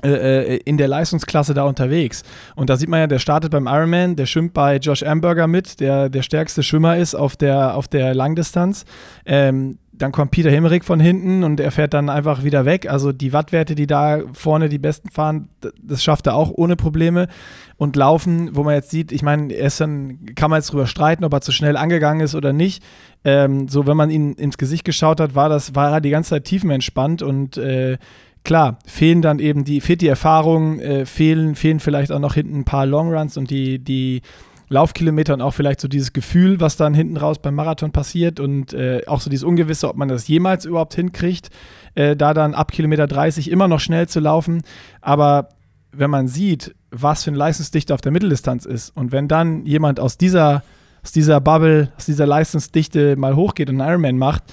äh, 0.05 0.55
äh, 0.55 0.61
in 0.65 0.78
der 0.78 0.86
Leistungsklasse 0.86 1.55
da 1.55 1.65
unterwegs. 1.65 2.23
Und 2.55 2.70
da 2.70 2.77
sieht 2.77 2.89
man 2.89 3.01
ja, 3.01 3.07
der 3.09 3.19
startet 3.19 3.51
beim 3.51 3.66
Ironman, 3.66 4.15
der 4.15 4.27
schwimmt 4.27 4.55
bei 4.55 4.77
Josh 4.77 5.03
Amberger 5.03 5.49
mit, 5.49 5.81
der 5.81 6.09
der 6.09 6.23
stärkste 6.23 6.62
Schwimmer 6.62 6.97
ist 6.97 7.16
auf 7.16 7.35
der, 7.35 7.74
auf 7.74 7.89
der 7.89 8.15
Langdistanz. 8.15 8.85
Ähm, 9.27 9.78
dann 9.99 10.12
kommt 10.12 10.31
Peter 10.31 10.51
Himmerich 10.51 10.85
von 10.85 11.01
hinten 11.01 11.45
und 11.45 11.61
er 11.61 11.70
fährt 11.70 11.93
dann 11.93 12.09
einfach 12.09 12.45
wieder 12.45 12.65
weg. 12.65 12.89
Also 12.89 13.12
die 13.12 13.33
Wattwerte, 13.33 13.75
die 13.75 13.87
da 13.87 14.20
vorne 14.33 14.69
die 14.69 14.79
besten 14.79 15.11
fahren, 15.11 15.49
das 15.83 16.03
schafft 16.03 16.27
er 16.27 16.35
auch 16.35 16.51
ohne 16.55 16.77
Probleme. 16.77 17.29
Und 17.77 17.95
laufen, 17.95 18.57
wo 18.57 18.65
man 18.65 18.75
jetzt 18.75 18.91
sieht, 18.91 19.12
ich 19.12 19.23
meine, 19.23 19.53
er 19.53 19.66
ist 19.66 19.81
dann, 19.81 20.35
kann 20.35 20.51
man 20.51 20.59
jetzt 20.59 20.73
drüber 20.73 20.87
streiten, 20.87 21.25
ob 21.25 21.33
er 21.33 21.41
zu 21.41 21.53
schnell 21.53 21.77
angegangen 21.77 22.20
ist 22.20 22.35
oder 22.35 22.53
nicht. 22.53 22.83
Ähm, 23.25 23.69
so, 23.69 23.87
wenn 23.87 23.97
man 23.97 24.11
ihn 24.11 24.33
ins 24.33 24.59
Gesicht 24.59 24.85
geschaut 24.85 25.20
hat, 25.20 25.35
war 25.35 25.49
das, 25.49 25.75
war 25.75 25.93
er 25.93 26.01
die 26.01 26.11
ganze 26.11 26.31
Zeit 26.31 26.45
tiefenentspannt 26.45 27.23
und 27.23 27.57
äh, 27.57 27.99
klar, 28.45 28.79
fehlen 28.87 29.23
dann 29.23 29.39
eben 29.39 29.65
die, 29.65 29.81
fehlt 29.81 30.01
die 30.01 30.09
Erfahrung, 30.09 30.81
äh, 30.81 31.07
fehlen, 31.07 31.55
fehlen 31.55 31.81
vielleicht 31.81 32.11
auch 32.12 32.19
noch 32.19 32.35
hinten 32.35 32.61
ein 32.61 32.65
paar 32.65 32.87
Longruns 32.87 33.37
und 33.37 33.51
die, 33.51 33.79
die 33.79 34.23
Laufkilometer 34.69 35.35
und 35.35 35.43
auch 35.43 35.55
vielleicht 35.55 35.81
so 35.81 35.89
dieses 35.89 36.12
Gefühl, 36.12 36.61
was 36.61 36.77
dann 36.77 36.95
hinten 36.95 37.16
raus 37.16 37.39
beim 37.39 37.55
Marathon 37.55 37.93
passiert 37.93 38.39
und 38.40 38.74
äh, 38.74 39.03
auch 39.07 39.20
so 39.20 39.31
dieses 39.31 39.45
Ungewisse, 39.45 39.89
ob 39.89 39.97
man 39.97 40.09
das 40.09 40.28
jemals 40.28 40.65
überhaupt 40.65 40.95
hinkriegt, 40.95 41.51
äh, 41.95 42.16
da 42.16 42.35
dann 42.35 42.55
ab 42.55 42.73
Kilometer 42.73 43.07
30 43.07 43.51
immer 43.51 43.69
noch 43.69 43.81
schnell 43.81 44.09
zu 44.09 44.20
laufen. 44.20 44.62
Aber 45.01 45.49
wenn 45.93 46.11
man 46.11 46.28
sieht, 46.28 46.74
was 46.90 47.24
für 47.24 47.31
eine 47.31 47.39
Leistungsdichte 47.39 47.95
auf 47.95 48.01
der 48.01 48.12
Mitteldistanz 48.12 48.65
ist 48.65 48.97
und 48.97 49.12
wenn 49.12 49.28
dann 49.28 49.65
jemand 49.65 50.01
aus 50.01 50.19
dieser, 50.19 50.62
aus 51.03 51.12
dieser 51.12 51.40
Bubble, 51.40 51.93
aus 51.97 52.07
dieser 52.07 52.27
Leistungsdichte 52.27 53.16
mal 53.16 53.36
hochgeht 53.36 53.70
und 53.70 53.81
einen 53.81 53.89
Ironman 53.89 54.19
macht, 54.19 54.45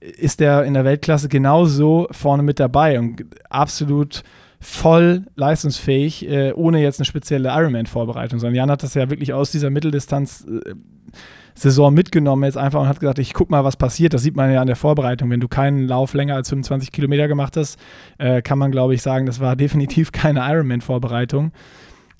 ist 0.00 0.40
der 0.40 0.64
in 0.64 0.74
der 0.74 0.84
Weltklasse 0.84 1.28
genauso 1.28 2.08
vorne 2.10 2.42
mit 2.42 2.60
dabei 2.60 2.98
und 2.98 3.24
absolut 3.50 4.22
voll 4.60 5.24
leistungsfähig, 5.36 6.28
äh, 6.28 6.52
ohne 6.52 6.82
jetzt 6.82 7.00
eine 7.00 7.06
spezielle 7.06 7.50
Ironman-Vorbereitung, 7.50 8.40
sondern 8.40 8.56
Jan 8.56 8.70
hat 8.70 8.82
das 8.82 8.94
ja 8.94 9.08
wirklich 9.08 9.32
aus 9.32 9.52
dieser 9.52 9.70
Mitteldistanz-Saison 9.70 11.94
mitgenommen 11.94 12.42
jetzt 12.44 12.58
einfach 12.58 12.80
und 12.80 12.88
hat 12.88 12.98
gesagt, 12.98 13.20
ich 13.20 13.34
guck 13.34 13.50
mal, 13.50 13.62
was 13.64 13.76
passiert. 13.76 14.14
Das 14.14 14.22
sieht 14.22 14.34
man 14.34 14.52
ja 14.52 14.60
an 14.60 14.66
der 14.66 14.76
Vorbereitung. 14.76 15.30
Wenn 15.30 15.40
du 15.40 15.48
keinen 15.48 15.86
Lauf 15.86 16.14
länger 16.14 16.34
als 16.34 16.48
25 16.48 16.90
Kilometer 16.90 17.28
gemacht 17.28 17.56
hast, 17.56 17.78
äh, 18.18 18.42
kann 18.42 18.58
man, 18.58 18.72
glaube 18.72 18.94
ich, 18.94 19.02
sagen, 19.02 19.26
das 19.26 19.38
war 19.38 19.54
definitiv 19.56 20.10
keine 20.10 20.40
Ironman-Vorbereitung. 20.40 21.52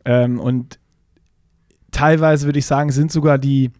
Ähm, 0.05 0.39
und 0.39 0.79
teilweise 1.91 2.47
würde 2.47 2.61
ich 2.61 2.67
sagen, 2.67 2.93
sind 2.93 3.11
sogar 3.11 3.39
die 3.39 3.73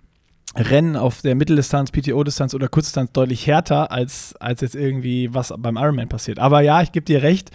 Rennen 0.57 0.97
auf 0.97 1.23
der 1.23 1.35
Mitteldistanz, 1.35 1.93
PTO-Distanz 1.93 2.55
oder 2.55 2.69
Kurzdistanz 2.69 3.13
deutlich 3.13 3.47
härter, 3.47 3.93
als, 3.93 4.35
als 4.41 4.63
jetzt 4.63 4.75
irgendwie 4.75 5.33
was 5.33 5.53
beim 5.57 5.77
Ironman 5.77 6.09
passiert. 6.09 6.39
Aber 6.39 6.61
ja, 6.61 6.83
ich 6.83 6.91
gebe 6.91 7.05
dir 7.05 7.23
recht, 7.23 7.51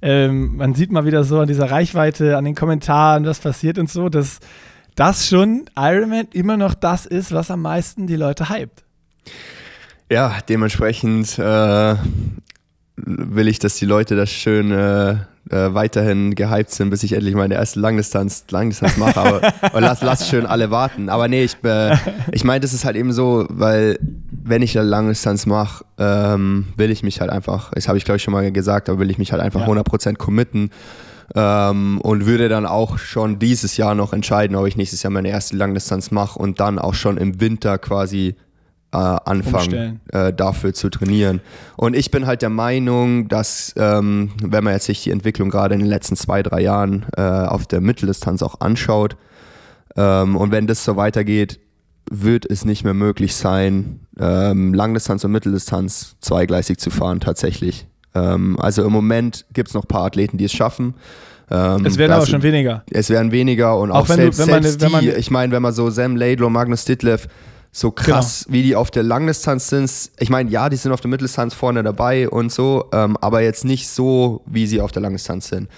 ähm, 0.00 0.56
man 0.56 0.74
sieht 0.74 0.92
mal 0.92 1.04
wieder 1.04 1.24
so 1.24 1.40
an 1.40 1.48
dieser 1.48 1.70
Reichweite, 1.70 2.36
an 2.36 2.44
den 2.44 2.54
Kommentaren, 2.54 3.24
was 3.26 3.40
passiert 3.40 3.78
und 3.78 3.90
so, 3.90 4.08
dass 4.08 4.38
das 4.94 5.28
schon 5.28 5.70
Ironman 5.76 6.28
immer 6.32 6.56
noch 6.56 6.74
das 6.74 7.06
ist, 7.06 7.32
was 7.32 7.50
am 7.50 7.62
meisten 7.62 8.06
die 8.06 8.16
Leute 8.16 8.48
hypt. 8.48 8.84
Ja, 10.10 10.38
dementsprechend 10.48 11.38
äh, 11.38 11.96
will 12.96 13.48
ich, 13.48 13.58
dass 13.58 13.76
die 13.76 13.86
Leute 13.86 14.16
das 14.16 14.30
schön 14.30 14.70
äh, 14.70 15.16
äh, 15.50 15.74
weiterhin 15.74 16.34
gehypt 16.34 16.70
sind, 16.70 16.90
bis 16.90 17.02
ich 17.02 17.12
endlich 17.12 17.34
meine 17.34 17.54
erste 17.54 17.80
Langdistanz, 17.80 18.44
Langdistanz 18.50 18.96
mache. 18.96 19.20
Aber, 19.20 19.40
aber 19.62 19.80
lass, 19.80 20.02
lass 20.02 20.28
schön 20.28 20.46
alle 20.46 20.70
warten. 20.70 21.08
Aber 21.08 21.28
nee, 21.28 21.44
ich, 21.44 21.56
äh, 21.64 21.96
ich 22.32 22.44
meine, 22.44 22.60
das 22.60 22.72
ist 22.72 22.84
halt 22.84 22.96
eben 22.96 23.12
so, 23.12 23.46
weil 23.48 23.98
wenn 24.30 24.62
ich 24.62 24.78
eine 24.78 24.88
Langdistanz 24.88 25.46
mache, 25.46 25.84
ähm, 25.98 26.68
will 26.76 26.90
ich 26.90 27.02
mich 27.02 27.20
halt 27.20 27.30
einfach, 27.30 27.70
das 27.72 27.88
habe 27.88 27.98
ich 27.98 28.04
glaube 28.04 28.16
ich 28.16 28.22
schon 28.22 28.32
mal 28.32 28.50
gesagt, 28.52 28.88
aber 28.88 28.98
will 28.98 29.10
ich 29.10 29.18
mich 29.18 29.32
halt 29.32 29.42
einfach 29.42 29.60
ja. 29.60 29.66
100% 29.66 30.16
committen. 30.16 30.70
Ähm, 31.34 32.00
und 32.00 32.24
würde 32.24 32.48
dann 32.48 32.64
auch 32.64 32.96
schon 32.96 33.38
dieses 33.38 33.76
Jahr 33.76 33.94
noch 33.94 34.14
entscheiden, 34.14 34.56
ob 34.56 34.66
ich 34.66 34.78
nächstes 34.78 35.02
Jahr 35.02 35.10
meine 35.10 35.28
erste 35.28 35.58
Langdistanz 35.58 36.10
mache 36.10 36.38
und 36.38 36.58
dann 36.58 36.78
auch 36.78 36.94
schon 36.94 37.18
im 37.18 37.38
Winter 37.38 37.76
quasi 37.76 38.34
äh, 38.92 38.96
anfangen, 38.96 40.00
äh, 40.12 40.32
dafür 40.32 40.72
zu 40.72 40.88
trainieren. 40.88 41.40
Und 41.76 41.94
ich 41.94 42.10
bin 42.10 42.26
halt 42.26 42.42
der 42.42 42.50
Meinung, 42.50 43.28
dass, 43.28 43.74
ähm, 43.76 44.30
wenn 44.42 44.64
man 44.64 44.72
jetzt 44.72 44.86
sich 44.86 45.02
die 45.02 45.10
Entwicklung 45.10 45.50
gerade 45.50 45.74
in 45.74 45.80
den 45.80 45.88
letzten 45.88 46.16
zwei, 46.16 46.42
drei 46.42 46.60
Jahren 46.60 47.06
äh, 47.16 47.22
auf 47.22 47.66
der 47.66 47.80
Mitteldistanz 47.80 48.42
auch 48.42 48.60
anschaut, 48.60 49.16
ähm, 49.96 50.36
und 50.36 50.52
wenn 50.52 50.66
das 50.66 50.84
so 50.84 50.96
weitergeht, 50.96 51.60
wird 52.10 52.46
es 52.50 52.64
nicht 52.64 52.84
mehr 52.84 52.94
möglich 52.94 53.34
sein, 53.34 54.00
ähm, 54.18 54.72
Langdistanz 54.72 55.24
und 55.24 55.32
Mitteldistanz 55.32 56.16
zweigleisig 56.20 56.78
zu 56.78 56.90
fahren, 56.90 57.20
tatsächlich. 57.20 57.86
Ähm, 58.14 58.58
also 58.58 58.84
im 58.84 58.92
Moment 58.92 59.44
gibt 59.52 59.68
es 59.68 59.74
noch 59.74 59.84
ein 59.84 59.88
paar 59.88 60.04
Athleten, 60.04 60.38
die 60.38 60.44
es 60.44 60.52
schaffen. 60.52 60.94
Ähm, 61.50 61.84
es 61.84 61.98
werden 61.98 62.12
aber 62.12 62.26
schon 62.26 62.42
weniger. 62.42 62.84
Es 62.90 63.10
werden 63.10 63.32
weniger 63.32 63.78
und 63.78 63.90
auch, 63.90 64.00
auch 64.00 64.06
selbst, 64.06 64.40
du, 64.40 64.44
selbst 64.44 64.90
man, 64.90 65.00
die, 65.02 65.10
ich 65.10 65.30
meine, 65.30 65.52
wenn 65.52 65.62
man 65.62 65.72
so 65.72 65.90
Sam 65.90 66.16
Laidlaw, 66.16 66.50
Magnus 66.50 66.84
Ditlev, 66.84 67.26
so 67.78 67.90
krass, 67.90 68.44
genau. 68.44 68.54
wie 68.54 68.62
die 68.62 68.76
auf 68.76 68.90
der 68.90 69.02
Langdistanz 69.02 69.68
sind. 69.68 69.90
Ich 70.18 70.30
meine, 70.30 70.50
ja, 70.50 70.68
die 70.68 70.76
sind 70.76 70.92
auf 70.92 71.00
der 71.00 71.10
Mitteldistanz 71.10 71.54
vorne 71.54 71.82
dabei 71.82 72.28
und 72.28 72.50
so, 72.52 72.86
ähm, 72.92 73.16
aber 73.20 73.40
jetzt 73.40 73.64
nicht 73.64 73.88
so, 73.88 74.42
wie 74.46 74.66
sie 74.66 74.80
auf 74.80 74.92
der 74.92 75.02
Langdistanz 75.02 75.48
sind. 75.48 75.68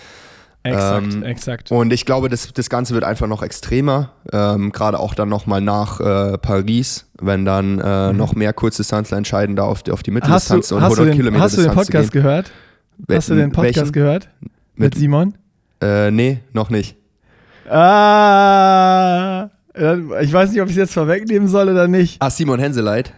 Exakt, 0.63 1.15
ähm, 1.15 1.23
exakt. 1.23 1.71
Und 1.71 1.93
ich 1.93 2.05
glaube, 2.05 2.29
das, 2.29 2.53
das 2.53 2.69
Ganze 2.69 2.93
wird 2.95 3.05
einfach 3.05 3.27
noch 3.27 3.43
extremer, 3.43 4.13
ähm, 4.33 4.73
gerade 4.73 4.99
auch 4.99 5.15
dann 5.15 5.29
nochmal 5.29 5.61
nach 5.61 6.01
äh, 6.01 6.39
Paris, 6.39 7.07
wenn 7.21 7.45
dann 7.45 7.79
äh, 7.79 8.13
mhm. 8.13 8.19
noch 8.19 8.35
mehr 8.35 8.53
Kurzdistanzler 8.53 9.17
entscheiden, 9.17 9.57
da 9.57 9.65
auf 9.65 9.83
die, 9.83 9.91
auf 9.91 10.03
die 10.03 10.11
Mitteldistanz 10.11 10.69
du, 10.69 10.77
und 10.77 10.83
100 10.83 11.07
den, 11.07 11.17
Kilometer 11.17 11.45
Hast 11.45 11.57
du 11.57 11.63
den 11.63 11.73
Podcast 11.73 12.13
gehört? 12.13 12.51
Hast 13.11 13.31
du 13.31 13.35
den 13.35 13.53
Podcast 13.53 13.77
welchen? 13.77 13.93
gehört? 13.93 14.29
Mit, 14.41 14.51
mit 14.77 14.95
Simon? 14.97 15.35
Äh, 15.83 16.11
nee, 16.11 16.41
noch 16.53 16.69
nicht. 16.69 16.97
Ah, 17.71 19.20
ich 20.21 20.33
weiß 20.33 20.51
nicht, 20.53 20.61
ob 20.61 20.67
ich 20.67 20.73
es 20.73 20.79
jetzt 20.79 20.95
vorwegnehmen 20.95 21.49
soll 21.49 21.69
oder 21.69 21.89
nicht. 21.89 22.17
Ah, 22.21 22.31
Simon 22.31 22.61
Henseleit. 22.61 23.13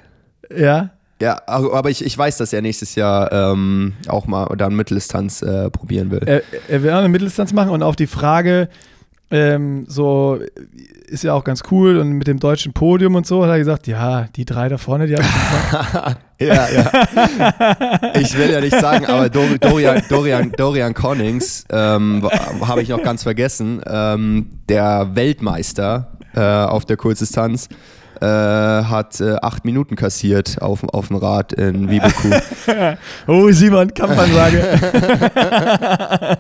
Ja. 0.57 0.91
Ja, 1.21 1.41
aber 1.47 1.91
ich, 1.91 2.05
ich 2.05 2.19
weiß, 2.19 2.39
dass 2.39 2.53
er 2.53 2.63
nächstes 2.63 2.97
Jahr 2.97 3.31
ähm, 3.31 3.93
auch 4.09 4.27
mal 4.27 4.47
dann 4.57 4.75
Mitteldistanz 4.75 5.41
äh, 5.43 5.71
probieren 5.71 6.11
will. 6.11 6.23
Er, 6.27 6.43
er 6.69 6.83
will 6.83 6.91
auch 6.91 6.99
eine 6.99 7.09
Mitteldistanz 7.09 7.53
machen 7.53 7.71
und 7.71 7.83
auf 7.85 7.95
die 7.95 8.09
Frage, 8.09 8.69
ähm, 9.31 9.87
so 9.89 10.39
ist 11.07 11.25
ja 11.25 11.33
auch 11.33 11.45
ganz 11.45 11.63
cool 11.71 11.97
und 11.99 12.11
mit 12.13 12.27
dem 12.27 12.39
deutschen 12.39 12.73
Podium 12.73 13.15
und 13.15 13.27
so 13.27 13.43
hat 13.43 13.51
er 13.51 13.59
gesagt, 13.59 13.87
ja, 13.87 14.27
die 14.37 14.45
drei 14.45 14.69
da 14.69 14.79
vorne, 14.79 15.07
die 15.07 15.17
haben 15.17 15.25
Ja, 16.39 16.69
ja. 16.69 16.91
Ich 18.21 18.37
will 18.37 18.51
ja 18.51 18.61
nicht 18.61 18.79
sagen, 18.79 19.07
aber 19.07 19.29
Dorian, 19.31 20.03
Dorian, 20.09 20.53
Dorian 20.53 20.93
Connings 20.93 21.65
ähm, 21.71 22.29
habe 22.63 22.83
ich 22.83 22.89
noch 22.89 23.03
ganz 23.03 23.23
vergessen, 23.23 23.81
ähm, 23.87 24.51
der 24.69 25.11
Weltmeister 25.15 26.12
äh, 26.35 26.41
auf 26.41 26.85
der 26.85 26.97
Kurzdistanz 26.97 27.69
äh, 28.23 28.27
hat 28.27 29.21
äh, 29.21 29.35
acht 29.43 29.65
Minuten 29.65 29.97
kassiert 29.97 30.63
auf, 30.63 30.85
auf 30.85 31.09
dem 31.09 31.17
Rad 31.17 31.53
in 31.55 31.91
Wibeku. 31.91 32.31
oh, 33.27 33.51
Simon, 33.51 33.93
Kampfansage. 33.93 34.79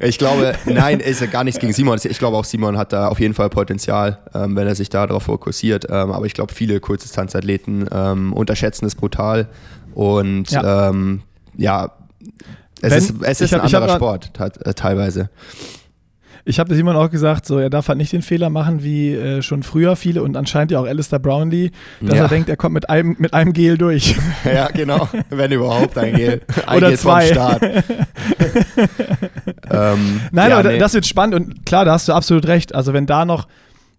ich 0.00 0.18
glaube, 0.18 0.54
nein, 0.64 0.98
ist 0.98 1.20
ja 1.20 1.28
gar 1.28 1.44
nichts 1.44 1.60
gegen 1.60 1.72
Simon. 1.72 2.00
Ich 2.02 2.18
glaube 2.18 2.36
auch 2.36 2.44
Simon 2.44 2.76
hat 2.76 2.92
da 2.92 3.06
auf 3.06 3.20
jeden 3.20 3.34
Fall 3.34 3.50
Potenzial, 3.50 4.18
ähm, 4.34 4.56
wenn 4.56 4.66
er 4.66 4.74
sich 4.74 4.88
darauf 4.88 5.22
fokussiert. 5.22 5.86
Ähm, 5.88 6.10
aber 6.10 6.26
ich 6.26 6.34
glaube, 6.34 6.52
viele 6.52 6.80
Kurzdistanzathleten 6.80 7.88
ähm, 7.92 8.32
unterschätzen 8.32 8.86
es 8.86 8.96
brutal. 8.96 9.48
Und 9.94 10.50
ja, 10.50 10.88
ähm, 10.88 11.22
ja 11.56 11.92
es 12.80 12.90
wenn, 12.90 12.98
ist, 12.98 13.14
es 13.22 13.40
ist 13.42 13.52
hab, 13.52 13.60
ein 13.60 13.66
anderer 13.66 13.94
Sport 13.94 14.32
äh, 14.40 14.74
teilweise. 14.74 15.30
Ich 16.48 16.60
habe 16.60 16.72
Simon 16.76 16.94
auch 16.94 17.10
gesagt, 17.10 17.44
so 17.44 17.58
er 17.58 17.70
darf 17.70 17.88
halt 17.88 17.98
nicht 17.98 18.12
den 18.12 18.22
Fehler 18.22 18.50
machen 18.50 18.84
wie 18.84 19.12
äh, 19.12 19.42
schon 19.42 19.64
früher 19.64 19.96
viele 19.96 20.22
und 20.22 20.36
anscheinend 20.36 20.70
ja 20.70 20.78
auch 20.78 20.86
Alistair 20.86 21.18
Brownlee, 21.18 21.72
dass 22.00 22.16
ja. 22.16 22.22
er 22.22 22.28
denkt, 22.28 22.48
er 22.48 22.56
kommt 22.56 22.72
mit 22.74 22.88
einem, 22.88 23.16
mit 23.18 23.34
einem 23.34 23.52
Gel 23.52 23.76
durch. 23.76 24.14
Ja, 24.44 24.68
genau. 24.68 25.08
Wenn 25.28 25.50
überhaupt 25.50 25.98
ein 25.98 26.14
Gel. 26.14 26.40
Ein 26.66 26.76
Oder 26.76 26.90
Gel 26.90 26.98
zwei. 26.98 27.26
Start. 27.26 27.62
ähm, 29.70 30.20
Nein, 30.30 30.50
ja, 30.50 30.58
aber 30.58 30.70
nee. 30.70 30.78
das 30.78 30.94
wird 30.94 31.04
spannend 31.04 31.34
und 31.34 31.66
klar, 31.66 31.84
da 31.84 31.92
hast 31.92 32.06
du 32.06 32.12
absolut 32.12 32.46
recht. 32.46 32.72
Also 32.74 32.92
wenn 32.92 33.06
da 33.06 33.24
noch 33.24 33.48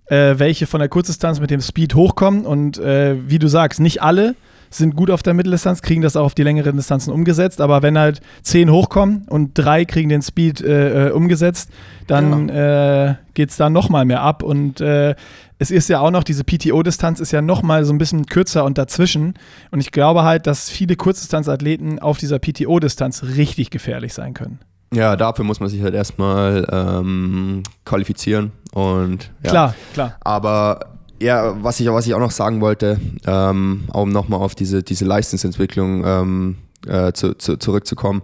äh, 0.06 0.36
welche 0.38 0.68
von 0.68 0.80
der 0.80 0.88
Kurzdistanz 0.88 1.42
mit 1.42 1.52
dem 1.52 1.60
Speed 1.60 1.96
hochkommen 1.96 2.46
und 2.46 2.78
äh, 2.78 3.16
wie 3.28 3.40
du 3.40 3.50
sagst, 3.50 3.82
nicht 3.82 4.02
alle, 4.02 4.36
sind 4.70 4.96
gut 4.96 5.12
auf 5.12 5.24
der 5.24 5.34
Mitteldistanz, 5.34 5.82
kriegen 5.82 6.02
das 6.02 6.16
auch 6.16 6.26
auf 6.26 6.36
die 6.36 6.44
längeren 6.44 6.76
Distanzen 6.76 7.12
umgesetzt. 7.14 7.62
Aber 7.62 7.82
wenn 7.82 7.98
halt 7.98 8.22
zehn 8.42 8.72
hochkommen 8.72 9.26
und 9.30 9.52
drei 9.54 9.86
kriegen 9.86 10.10
den 10.10 10.22
Speed 10.22 10.62
äh, 10.62 11.08
äh 11.08 11.12
umgesetzt, 11.12 11.70
dann 12.08 12.48
genau. 12.48 13.10
äh, 13.10 13.16
geht 13.34 13.50
es 13.50 13.58
da 13.58 13.70
nochmal 13.70 14.06
mehr 14.06 14.22
ab. 14.22 14.44
Und 14.44 14.82
äh, 14.82 15.16
es 15.60 15.72
ist 15.72 15.90
ja 15.90 16.00
auch 16.00 16.12
noch, 16.12 16.24
diese 16.24 16.44
PTO-Distanz 16.44 17.20
ist 17.20 17.32
ja 17.32 17.42
nochmal 17.42 17.86
so 17.86 17.94
ein 17.94 17.98
bisschen 17.98 18.26
kürzer 18.26 18.64
und 18.66 18.78
dazwischen. 18.78 19.34
Und 19.72 19.80
ich 19.80 19.92
glaube 19.92 20.24
halt, 20.24 20.48
dass 20.48 20.70
viele 20.70 20.96
Kurzdistanzathleten 20.96 22.00
auf 22.00 22.18
dieser 22.18 22.40
PTO-Distanz 22.40 23.24
richtig 23.24 23.70
gefährlich 23.70 24.14
sein 24.14 24.34
können. 24.34 24.60
Ja, 24.94 25.16
dafür 25.18 25.44
muss 25.44 25.60
man 25.60 25.68
sich 25.68 25.82
halt 25.82 25.94
erstmal 25.94 26.66
ähm, 26.72 27.64
qualifizieren 27.84 28.54
und 28.72 29.32
ja. 29.44 29.50
klar, 29.50 29.76
klar. 29.94 30.16
Aber 30.22 30.97
ja, 31.20 31.64
was 31.64 31.80
ich, 31.80 31.88
was 31.88 32.08
ich 32.08 32.14
auch 32.14 32.20
noch 32.20 32.32
sagen 32.32 32.62
wollte, 32.62 33.00
ähm, 33.26 33.86
um 33.94 34.10
nochmal 34.10 34.40
auf 34.40 34.56
diese, 34.56 34.84
diese 34.84 35.06
Leistungsentwicklung 35.06 36.04
ähm, 36.06 36.58
äh, 36.88 37.12
zu, 37.14 37.34
zu, 37.36 37.58
zurückzukommen. 37.58 38.22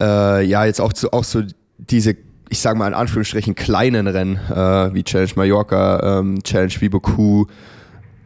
Äh, 0.00 0.44
ja, 0.44 0.64
jetzt 0.64 0.80
auch, 0.80 0.92
zu, 0.92 1.12
auch 1.12 1.24
so 1.24 1.42
diese, 1.78 2.16
ich 2.48 2.60
sage 2.60 2.78
mal 2.78 2.88
in 2.88 2.94
Anführungsstrichen, 2.94 3.54
kleinen 3.54 4.06
Rennen, 4.06 4.36
äh, 4.36 4.94
wie 4.94 5.04
Challenge 5.04 5.32
Mallorca, 5.36 6.18
ähm, 6.18 6.42
Challenge 6.42 6.72
Viboku, 6.80 7.46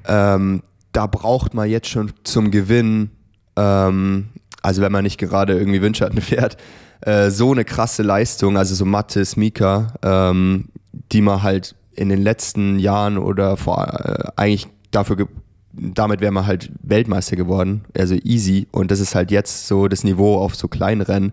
ähm, 0.06 0.62
da 0.92 1.06
braucht 1.06 1.54
man 1.54 1.68
jetzt 1.68 1.88
schon 1.88 2.12
zum 2.24 2.50
Gewinn, 2.50 3.10
ähm, 3.56 4.28
also 4.62 4.80
wenn 4.80 4.92
man 4.92 5.02
nicht 5.02 5.18
gerade 5.18 5.58
irgendwie 5.58 5.82
Windschatten 5.82 6.20
fährt, 6.22 6.56
äh, 7.02 7.30
so 7.30 7.52
eine 7.52 7.64
krasse 7.64 8.02
Leistung, 8.02 8.56
also 8.56 8.74
so 8.74 8.84
Mattes, 8.84 9.36
Mika, 9.36 9.94
ähm, 10.02 10.68
die 11.12 11.20
man 11.20 11.42
halt 11.42 11.74
in 11.96 12.08
den 12.08 12.22
letzten 12.22 12.78
Jahren 12.78 13.18
oder 13.18 13.56
vor, 13.56 13.86
äh, 13.86 14.30
eigentlich 14.36 14.68
dafür 14.90 15.28
damit 15.76 16.20
wäre 16.20 16.32
man 16.32 16.46
halt 16.46 16.70
Weltmeister 16.82 17.36
geworden, 17.36 17.84
also 17.98 18.14
easy. 18.14 18.68
Und 18.70 18.90
das 18.90 19.00
ist 19.00 19.14
halt 19.14 19.30
jetzt 19.30 19.66
so 19.66 19.88
das 19.88 20.04
Niveau 20.04 20.36
auf 20.38 20.54
so 20.54 20.68
kleinen 20.68 21.00
Rennen. 21.00 21.32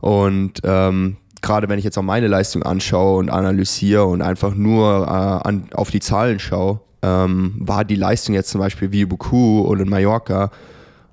Und 0.00 0.60
ähm, 0.64 1.16
gerade 1.42 1.68
wenn 1.68 1.78
ich 1.78 1.84
jetzt 1.84 1.98
auch 1.98 2.02
meine 2.02 2.28
Leistung 2.28 2.62
anschaue 2.62 3.18
und 3.18 3.30
analysiere 3.30 4.04
und 4.06 4.22
einfach 4.22 4.54
nur 4.54 5.06
äh, 5.06 5.48
an, 5.48 5.68
auf 5.74 5.90
die 5.90 6.00
Zahlen 6.00 6.38
schaue, 6.38 6.80
ähm, 7.02 7.54
war 7.58 7.84
die 7.84 7.96
Leistung 7.96 8.34
jetzt 8.34 8.50
zum 8.50 8.60
Beispiel 8.60 8.92
wie 8.92 9.04
Buku 9.04 9.60
und 9.60 9.80
in 9.80 9.88
Mallorca 9.88 10.50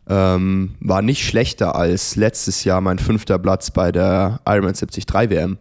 ähm, 0.10 0.76
war 0.80 1.02
nicht 1.02 1.26
schlechter 1.26 1.76
als 1.76 2.16
letztes 2.16 2.64
Jahr 2.64 2.82
mein 2.82 3.00
fünfter 3.00 3.40
Platz 3.40 3.72
bei 3.72 3.92
der 3.92 4.40
Ironman 4.46 4.74
73 4.74 5.06
WM. 5.30 5.58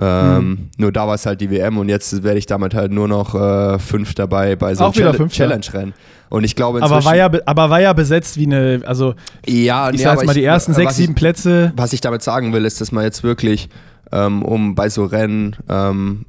Ähm, 0.00 0.48
mhm. 0.48 0.70
Nur 0.76 0.92
da 0.92 1.06
war 1.06 1.14
es 1.14 1.24
halt 1.24 1.40
die 1.40 1.50
WM 1.50 1.78
und 1.78 1.88
jetzt 1.88 2.24
werde 2.24 2.38
ich 2.38 2.46
damit 2.46 2.74
halt 2.74 2.90
nur 2.90 3.06
noch 3.06 3.34
äh, 3.34 3.78
fünf 3.78 4.14
dabei 4.14 4.56
bei 4.56 4.74
so 4.74 4.86
einem 4.86 5.28
Challenge-Rennen. 5.28 5.94
Und 6.30 6.42
ich 6.42 6.56
glaube 6.56 6.82
aber 6.82 7.04
war, 7.04 7.14
ja, 7.14 7.30
aber 7.46 7.70
war 7.70 7.80
ja 7.80 7.92
besetzt 7.92 8.36
wie 8.36 8.46
eine, 8.46 8.82
also 8.86 9.14
ja, 9.46 9.90
ich 9.90 9.98
nee, 9.98 10.02
sag 10.02 10.16
jetzt 10.16 10.26
mal 10.26 10.32
die 10.32 10.42
ersten 10.42 10.72
ich, 10.72 10.76
sechs, 10.76 10.96
sieben 10.96 11.12
ich, 11.12 11.16
Plätze. 11.16 11.72
Was 11.76 11.92
ich 11.92 12.00
damit 12.00 12.22
sagen 12.22 12.52
will, 12.52 12.64
ist, 12.64 12.80
dass 12.80 12.90
man 12.90 13.04
jetzt 13.04 13.22
wirklich 13.22 13.68
ähm, 14.10 14.42
um 14.42 14.74
bei 14.74 14.88
so 14.88 15.04
Rennen, 15.04 15.54
ähm, 15.68 16.26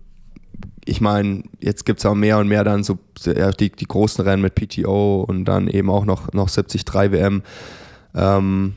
ich 0.86 1.02
meine, 1.02 1.44
jetzt 1.60 1.86
gibt 1.88 2.00
es 2.00 2.06
auch 2.06 2.14
mehr 2.14 2.38
und 2.38 2.48
mehr 2.48 2.64
dann 2.64 2.84
so 2.84 3.00
ja, 3.24 3.52
die, 3.52 3.72
die 3.72 3.86
großen 3.86 4.24
Rennen 4.24 4.44
mit 4.44 4.54
PTO 4.54 5.26
und 5.28 5.46
dann 5.46 5.68
eben 5.68 5.90
auch 5.90 6.06
noch, 6.06 6.32
noch 6.34 6.52
73 6.52 6.86
WM. 6.94 7.42
Ähm, 8.14 8.76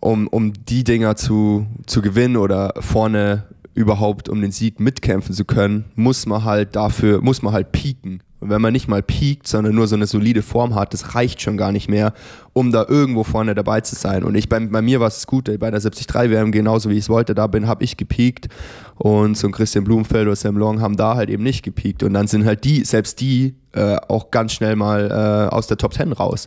um, 0.00 0.28
um 0.28 0.52
die 0.64 0.82
Dinger 0.82 1.14
zu, 1.16 1.66
zu 1.86 2.00
gewinnen 2.00 2.38
oder 2.38 2.72
vorne 2.80 3.44
überhaupt 3.80 4.28
um 4.28 4.40
den 4.40 4.52
Sieg 4.52 4.80
mitkämpfen 4.80 5.34
zu 5.34 5.44
können, 5.44 5.86
muss 5.94 6.26
man 6.26 6.44
halt 6.44 6.76
dafür, 6.76 7.20
muss 7.20 7.42
man 7.42 7.52
halt 7.52 7.72
pieken. 7.72 8.22
Und 8.40 8.48
wenn 8.48 8.62
man 8.62 8.72
nicht 8.72 8.88
mal 8.88 9.02
piekt, 9.02 9.46
sondern 9.46 9.74
nur 9.74 9.86
so 9.86 9.94
eine 9.94 10.06
solide 10.06 10.40
Form 10.40 10.74
hat, 10.74 10.94
das 10.94 11.14
reicht 11.14 11.42
schon 11.42 11.58
gar 11.58 11.72
nicht 11.72 11.90
mehr, 11.90 12.14
um 12.54 12.72
da 12.72 12.86
irgendwo 12.88 13.22
vorne 13.22 13.54
dabei 13.54 13.82
zu 13.82 13.94
sein. 13.94 14.24
Und 14.24 14.34
ich 14.34 14.48
bei, 14.48 14.58
bei 14.60 14.80
mir 14.80 14.98
war 14.98 15.08
es 15.08 15.26
gut, 15.26 15.44
bei 15.44 15.70
der 15.70 15.78
73 15.78 16.06
WM 16.08 16.50
genauso 16.50 16.88
wie 16.88 16.94
ich 16.94 17.00
es 17.00 17.08
wollte, 17.10 17.34
da 17.34 17.46
bin, 17.46 17.66
habe 17.66 17.84
ich 17.84 17.98
gepiekt 17.98 18.48
und 18.96 19.36
so 19.36 19.46
ein 19.46 19.52
Christian 19.52 19.84
Blumenfeld 19.84 20.26
oder 20.26 20.36
Sam 20.36 20.56
Long 20.56 20.80
haben 20.80 20.96
da 20.96 21.16
halt 21.16 21.28
eben 21.28 21.42
nicht 21.42 21.62
gepiekt. 21.62 22.02
Und 22.02 22.14
dann 22.14 22.28
sind 22.28 22.46
halt 22.46 22.64
die, 22.64 22.82
selbst 22.84 23.20
die, 23.20 23.56
äh, 23.72 23.96
auch 24.08 24.30
ganz 24.30 24.54
schnell 24.54 24.74
mal 24.74 25.10
äh, 25.10 25.54
aus 25.54 25.66
der 25.66 25.76
Top 25.76 25.92
10 25.92 26.12
raus, 26.12 26.46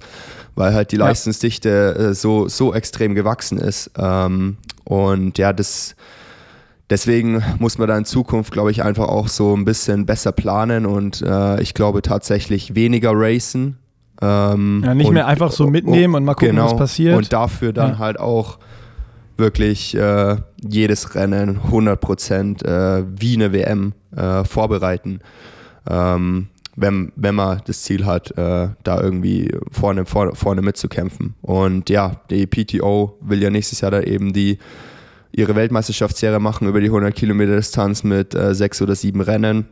weil 0.55 0.73
halt 0.73 0.91
die 0.91 0.97
ja. 0.97 1.05
Leistungsdichte 1.05 1.95
äh, 1.95 2.13
so, 2.15 2.47
so 2.47 2.73
extrem 2.73 3.13
gewachsen 3.13 3.59
ist. 3.59 3.91
Ähm, 3.99 4.57
und 4.83 5.37
ja, 5.37 5.53
das 5.53 5.95
deswegen 6.89 7.43
muss 7.59 7.77
man 7.77 7.87
da 7.87 7.97
in 7.97 8.05
Zukunft, 8.05 8.51
glaube 8.51 8.71
ich, 8.71 8.83
einfach 8.83 9.07
auch 9.07 9.27
so 9.27 9.55
ein 9.55 9.65
bisschen 9.65 10.05
besser 10.05 10.31
planen 10.31 10.85
und 10.85 11.21
äh, 11.21 11.61
ich 11.61 11.73
glaube 11.73 12.01
tatsächlich 12.01 12.75
weniger 12.75 13.11
racen. 13.13 13.77
Ähm, 14.21 14.83
ja, 14.85 14.93
nicht 14.93 15.07
und, 15.07 15.15
mehr 15.15 15.27
einfach 15.27 15.51
so 15.51 15.67
mitnehmen 15.67 16.15
und 16.15 16.23
mal 16.23 16.33
gucken, 16.33 16.55
genau, 16.55 16.65
was 16.65 16.77
passiert. 16.77 17.17
Und 17.17 17.33
dafür 17.33 17.73
dann 17.73 17.93
ja. 17.93 17.97
halt 17.99 18.19
auch 18.19 18.59
wirklich 19.37 19.95
äh, 19.95 20.37
jedes 20.61 21.15
Rennen 21.15 21.59
100% 21.71 22.63
äh, 22.63 23.05
wie 23.17 23.35
eine 23.35 23.51
WM 23.51 23.93
äh, 24.15 24.43
vorbereiten. 24.43 25.19
Ähm, 25.89 26.47
wenn, 26.75 27.11
wenn 27.15 27.35
man 27.35 27.61
das 27.65 27.83
Ziel 27.83 28.05
hat, 28.05 28.31
äh, 28.37 28.69
da 28.83 29.01
irgendwie 29.01 29.51
vorne, 29.71 30.05
vorne, 30.05 30.33
vorne 30.35 30.61
mitzukämpfen. 30.61 31.35
Und 31.41 31.89
ja, 31.89 32.21
die 32.29 32.47
PTO 32.47 33.17
will 33.21 33.41
ja 33.41 33.49
nächstes 33.49 33.81
Jahr 33.81 33.91
da 33.91 34.01
eben 34.01 34.33
die 34.33 34.57
ihre 35.35 35.55
Weltmeisterschaftsserie 35.55 36.39
machen 36.39 36.67
über 36.67 36.79
die 36.79 36.87
100 36.87 37.13
Kilometer 37.13 37.55
Distanz 37.55 38.03
mit 38.03 38.35
äh, 38.35 38.53
sechs 38.53 38.81
oder 38.81 38.95
sieben 38.95 39.21
Rennen. 39.21 39.65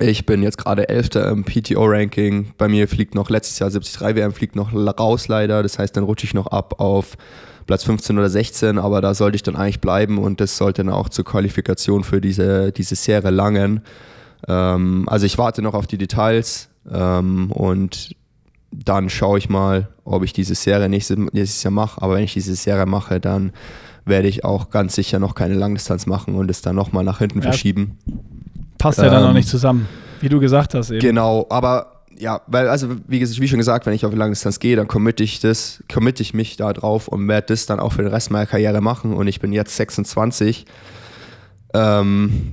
Ich 0.00 0.26
bin 0.26 0.42
jetzt 0.42 0.58
gerade 0.58 0.88
Elfter 0.88 1.28
im 1.28 1.44
PTO-Ranking. 1.44 2.54
Bei 2.58 2.66
mir 2.66 2.88
fliegt 2.88 3.14
noch 3.14 3.30
letztes 3.30 3.60
Jahr 3.60 3.70
73 3.70 4.16
WM, 4.16 4.32
fliegt 4.32 4.56
noch 4.56 4.74
raus 4.74 5.28
leider. 5.28 5.62
Das 5.62 5.78
heißt, 5.78 5.96
dann 5.96 6.02
rutsche 6.02 6.26
ich 6.26 6.34
noch 6.34 6.48
ab 6.48 6.80
auf 6.80 7.16
Platz 7.66 7.84
15 7.84 8.18
oder 8.18 8.28
16, 8.28 8.78
aber 8.78 9.00
da 9.00 9.14
sollte 9.14 9.36
ich 9.36 9.44
dann 9.44 9.54
eigentlich 9.54 9.80
bleiben 9.80 10.18
und 10.18 10.40
das 10.40 10.56
sollte 10.56 10.84
dann 10.84 10.92
auch 10.92 11.08
zur 11.08 11.24
Qualifikation 11.24 12.02
für 12.02 12.20
diese, 12.20 12.72
diese 12.72 12.96
Serie 12.96 13.30
langen. 13.30 13.82
Ähm, 14.48 15.04
also 15.06 15.26
ich 15.26 15.38
warte 15.38 15.62
noch 15.62 15.74
auf 15.74 15.86
die 15.86 15.96
Details 15.96 16.68
ähm, 16.92 17.52
und 17.52 18.16
dann 18.72 19.08
schaue 19.08 19.38
ich 19.38 19.48
mal, 19.48 19.88
ob 20.04 20.24
ich 20.24 20.32
diese 20.32 20.56
Serie 20.56 20.88
nächstes, 20.88 21.16
nächstes 21.16 21.62
Jahr 21.62 21.70
mache. 21.70 22.02
Aber 22.02 22.16
wenn 22.16 22.24
ich 22.24 22.34
diese 22.34 22.56
Serie 22.56 22.86
mache, 22.86 23.20
dann 23.20 23.52
werde 24.04 24.28
ich 24.28 24.44
auch 24.44 24.70
ganz 24.70 24.94
sicher 24.94 25.18
noch 25.18 25.34
keine 25.34 25.54
Langdistanz 25.54 26.06
machen 26.06 26.34
und 26.34 26.50
es 26.50 26.62
dann 26.62 26.76
nochmal 26.76 27.04
nach 27.04 27.18
hinten 27.18 27.38
ja, 27.38 27.44
verschieben. 27.44 27.98
Passt 28.78 28.98
ja 28.98 29.06
ähm, 29.06 29.12
dann 29.12 29.22
noch 29.22 29.32
nicht 29.32 29.48
zusammen, 29.48 29.88
wie 30.20 30.28
du 30.28 30.40
gesagt 30.40 30.74
hast 30.74 30.90
eben. 30.90 31.00
Genau, 31.00 31.46
aber 31.50 31.94
ja, 32.18 32.42
weil, 32.46 32.68
also 32.68 32.88
wie, 33.08 33.20
wie, 33.20 33.48
schon 33.48 33.58
gesagt, 33.58 33.86
wenn 33.86 33.92
ich 33.92 34.04
auf 34.04 34.12
die 34.12 34.18
Langdistanz 34.18 34.60
gehe, 34.60 34.76
dann 34.76 34.88
committe 34.88 35.24
ich 35.24 35.40
das, 35.40 35.82
committe 35.92 36.22
ich 36.22 36.34
mich 36.34 36.56
da 36.56 36.72
drauf 36.72 37.08
und 37.08 37.26
werde 37.28 37.48
das 37.48 37.66
dann 37.66 37.80
auch 37.80 37.92
für 37.92 38.02
den 38.02 38.12
Rest 38.12 38.30
meiner 38.30 38.46
Karriere 38.46 38.80
machen. 38.80 39.14
Und 39.14 39.26
ich 39.26 39.40
bin 39.40 39.52
jetzt 39.52 39.76
26. 39.76 40.66
Ähm, 41.74 42.52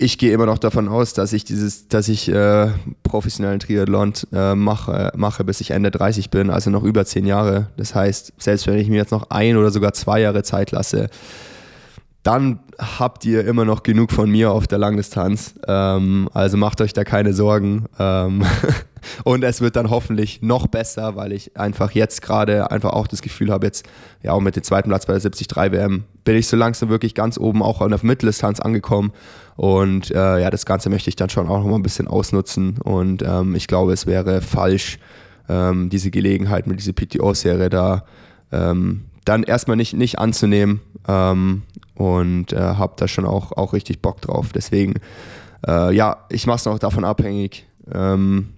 ich 0.00 0.16
gehe 0.16 0.32
immer 0.32 0.46
noch 0.46 0.58
davon 0.58 0.88
aus, 0.88 1.12
dass 1.12 1.34
ich 1.34 1.44
dieses, 1.44 1.88
dass 1.88 2.08
ich 2.08 2.28
äh, 2.28 2.68
professionellen 3.02 3.60
Triathlon 3.60 4.14
äh, 4.32 4.54
mache, 4.54 5.12
mache, 5.14 5.44
bis 5.44 5.60
ich 5.60 5.72
Ende 5.72 5.90
30 5.90 6.30
bin, 6.30 6.48
also 6.48 6.70
noch 6.70 6.84
über 6.84 7.04
zehn 7.04 7.26
Jahre. 7.26 7.68
Das 7.76 7.94
heißt, 7.94 8.32
selbst 8.38 8.66
wenn 8.66 8.78
ich 8.78 8.88
mir 8.88 8.96
jetzt 8.96 9.12
noch 9.12 9.28
ein 9.30 9.58
oder 9.58 9.70
sogar 9.70 9.92
zwei 9.92 10.20
Jahre 10.20 10.42
Zeit 10.42 10.70
lasse, 10.70 11.10
dann 12.22 12.60
habt 12.80 13.24
ihr 13.24 13.46
immer 13.46 13.64
noch 13.64 13.82
genug 13.82 14.10
von 14.10 14.30
mir 14.30 14.52
auf 14.52 14.66
der 14.66 14.78
Langdistanz. 14.78 15.54
Ähm, 15.66 16.28
also 16.32 16.56
macht 16.56 16.80
euch 16.80 16.92
da 16.92 17.04
keine 17.04 17.32
Sorgen. 17.34 17.86
Ähm 17.98 18.44
und 19.24 19.44
es 19.44 19.60
wird 19.60 19.76
dann 19.76 19.90
hoffentlich 19.90 20.42
noch 20.42 20.66
besser, 20.66 21.16
weil 21.16 21.32
ich 21.32 21.56
einfach 21.56 21.92
jetzt 21.92 22.22
gerade 22.22 22.70
einfach 22.70 22.90
auch 22.90 23.06
das 23.06 23.22
Gefühl 23.22 23.50
habe, 23.50 23.66
jetzt 23.66 23.86
ja 24.22 24.32
auch 24.32 24.40
mit 24.40 24.56
dem 24.56 24.62
zweiten 24.62 24.88
Platz 24.88 25.06
bei 25.06 25.12
der 25.12 25.20
73 25.20 25.56
WM 25.56 26.04
bin 26.24 26.36
ich 26.36 26.46
so 26.48 26.56
langsam 26.56 26.88
wirklich 26.88 27.14
ganz 27.14 27.38
oben 27.38 27.62
auch 27.62 27.86
der 27.86 27.98
Mitteldistanz 28.02 28.60
angekommen. 28.60 29.12
Und 29.56 30.10
äh, 30.10 30.40
ja, 30.40 30.50
das 30.50 30.64
Ganze 30.64 30.90
möchte 30.90 31.10
ich 31.10 31.16
dann 31.16 31.30
schon 31.30 31.48
auch 31.48 31.58
noch 31.58 31.66
mal 31.66 31.76
ein 31.76 31.82
bisschen 31.82 32.08
ausnutzen. 32.08 32.78
Und 32.78 33.22
ähm, 33.22 33.54
ich 33.54 33.66
glaube, 33.66 33.92
es 33.92 34.06
wäre 34.06 34.40
falsch, 34.40 34.98
ähm, 35.48 35.90
diese 35.90 36.10
Gelegenheit 36.10 36.66
mit 36.66 36.78
dieser 36.78 36.92
PTO-Serie 36.92 37.68
da 37.68 38.04
ähm, 38.52 39.04
dann 39.24 39.42
erstmal 39.42 39.76
nicht, 39.76 39.94
nicht 39.94 40.18
anzunehmen 40.18 40.80
ähm, 41.06 41.62
und 42.00 42.54
äh, 42.54 42.56
habe 42.56 42.94
da 42.96 43.06
schon 43.06 43.26
auch, 43.26 43.52
auch 43.52 43.74
richtig 43.74 44.00
Bock 44.00 44.22
drauf. 44.22 44.52
Deswegen, 44.54 44.94
äh, 45.68 45.94
ja, 45.94 46.24
ich 46.30 46.46
mache 46.46 46.56
es 46.56 46.64
noch 46.64 46.78
davon 46.78 47.04
abhängig. 47.04 47.66
Ähm, 47.92 48.54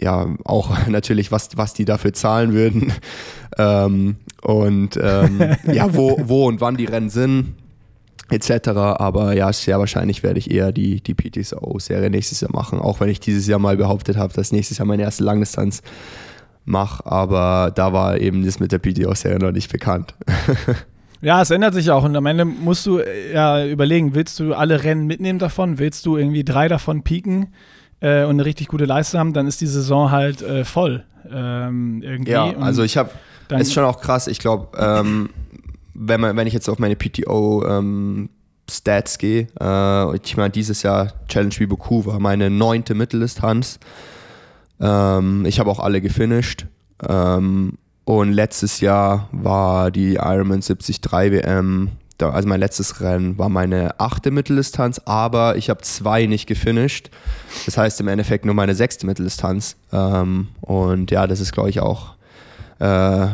ja, 0.00 0.26
auch 0.44 0.74
natürlich, 0.88 1.30
was, 1.30 1.50
was 1.56 1.74
die 1.74 1.84
dafür 1.84 2.14
zahlen 2.14 2.54
würden. 2.54 2.90
ähm, 3.58 4.16
und 4.40 4.98
ähm, 5.00 5.54
ja, 5.70 5.94
wo, 5.94 6.18
wo 6.24 6.46
und 6.46 6.62
wann 6.62 6.78
die 6.78 6.86
Rennen 6.86 7.10
sind, 7.10 7.56
etc. 8.30 8.68
Aber 8.68 9.36
ja, 9.36 9.52
sehr 9.52 9.78
wahrscheinlich 9.78 10.22
werde 10.22 10.38
ich 10.38 10.50
eher 10.50 10.72
die, 10.72 11.02
die 11.02 11.12
PTSO-Serie 11.12 12.08
nächstes 12.08 12.40
Jahr 12.40 12.52
machen, 12.52 12.78
auch 12.78 13.00
wenn 13.00 13.10
ich 13.10 13.20
dieses 13.20 13.46
Jahr 13.46 13.58
mal 13.58 13.76
behauptet 13.76 14.16
habe, 14.16 14.32
dass 14.32 14.50
nächstes 14.50 14.78
Jahr 14.78 14.86
meine 14.86 15.02
erste 15.02 15.24
Langdistanz 15.24 15.82
mache, 16.64 17.04
aber 17.04 17.70
da 17.74 17.92
war 17.92 18.18
eben 18.18 18.46
das 18.46 18.60
mit 18.60 18.72
der 18.72 18.78
PTO-Serie 18.78 19.40
noch 19.40 19.52
nicht 19.52 19.70
bekannt. 19.70 20.14
Ja, 21.22 21.40
es 21.40 21.50
ändert 21.50 21.72
sich 21.72 21.90
auch 21.90 22.04
und 22.04 22.14
am 22.16 22.26
Ende 22.26 22.44
musst 22.44 22.84
du 22.84 22.98
äh, 22.98 23.32
ja 23.32 23.64
überlegen, 23.64 24.14
willst 24.14 24.40
du 24.40 24.54
alle 24.54 24.82
Rennen 24.82 25.06
mitnehmen 25.06 25.38
davon, 25.38 25.78
willst 25.78 26.04
du 26.04 26.16
irgendwie 26.16 26.44
drei 26.44 26.68
davon 26.68 27.02
pieken 27.02 27.54
äh, 28.00 28.24
und 28.24 28.30
eine 28.30 28.44
richtig 28.44 28.68
gute 28.68 28.84
Leistung 28.84 29.20
haben, 29.20 29.32
dann 29.32 29.46
ist 29.46 29.60
die 29.60 29.66
Saison 29.66 30.10
halt 30.10 30.42
äh, 30.42 30.64
voll. 30.64 31.04
Ähm, 31.30 32.02
irgendwie. 32.02 32.32
Ja, 32.32 32.52
also 32.58 32.82
ich 32.82 32.96
habe, 32.96 33.10
ist 33.50 33.72
schon 33.72 33.84
auch 33.84 34.00
krass, 34.00 34.26
ich 34.26 34.40
glaube, 34.40 34.76
ähm, 34.76 35.30
wenn, 35.94 36.20
man, 36.20 36.36
wenn 36.36 36.48
ich 36.48 36.54
jetzt 36.54 36.68
auf 36.68 36.80
meine 36.80 36.96
PTO 36.96 37.64
ähm, 37.66 38.28
Stats 38.68 39.18
gehe, 39.18 39.46
äh, 39.60 40.16
ich 40.16 40.36
meine, 40.36 40.50
dieses 40.50 40.82
Jahr 40.82 41.12
Challenge 41.28 41.54
Viboku 41.56 42.04
war 42.04 42.18
meine 42.18 42.50
neunte 42.50 42.94
Mitteldistanz. 42.94 43.78
Ähm, 44.80 45.44
ich 45.46 45.60
habe 45.60 45.70
auch 45.70 45.78
alle 45.78 46.00
gefinisht. 46.00 46.66
Ähm, 47.08 47.78
und 48.04 48.32
letztes 48.32 48.80
Jahr 48.80 49.28
war 49.32 49.90
die 49.90 50.14
Ironman 50.14 50.60
73 50.60 51.00
WM, 51.02 51.90
also 52.20 52.48
mein 52.48 52.60
letztes 52.60 53.00
Rennen 53.00 53.36
war 53.38 53.48
meine 53.48 53.98
achte 53.98 54.30
Mitteldistanz, 54.30 55.00
aber 55.04 55.56
ich 55.56 55.70
habe 55.70 55.80
zwei 55.82 56.26
nicht 56.26 56.46
gefinisht. 56.46 57.10
Das 57.66 57.76
heißt 57.76 58.00
im 58.00 58.06
Endeffekt 58.08 58.44
nur 58.44 58.54
meine 58.54 58.74
sechste 58.76 59.06
Mitteldistanz. 59.06 59.76
Ähm, 59.92 60.48
und 60.60 61.10
ja, 61.10 61.26
das 61.26 61.40
ist, 61.40 61.52
glaube 61.52 61.70
ich, 61.70 61.80
auch 61.80 62.14
äh, 62.78 63.26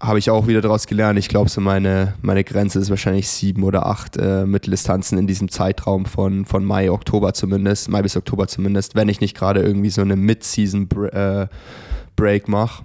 habe 0.00 0.18
ich 0.18 0.28
auch 0.30 0.46
wieder 0.46 0.60
daraus 0.60 0.86
gelernt. 0.86 1.18
Ich 1.18 1.28
glaube, 1.28 1.48
so 1.48 1.60
meine, 1.60 2.14
meine 2.20 2.44
Grenze 2.44 2.78
ist 2.78 2.90
wahrscheinlich 2.90 3.28
sieben 3.28 3.62
oder 3.62 3.86
acht 3.86 4.16
äh, 4.16 4.44
Mitteldistanzen 4.44 5.18
in 5.18 5.26
diesem 5.26 5.48
Zeitraum 5.48 6.04
von, 6.04 6.44
von 6.44 6.64
Mai, 6.64 6.90
Oktober 6.90 7.32
zumindest, 7.32 7.88
Mai 7.88 8.02
bis 8.02 8.16
Oktober 8.16 8.46
zumindest, 8.46 8.94
wenn 8.94 9.08
ich 9.08 9.20
nicht 9.20 9.36
gerade 9.36 9.62
irgendwie 9.62 9.90
so 9.90 10.02
eine 10.02 10.16
Mid-Season-Break 10.16 11.48
äh, 12.48 12.50
mache. 12.50 12.84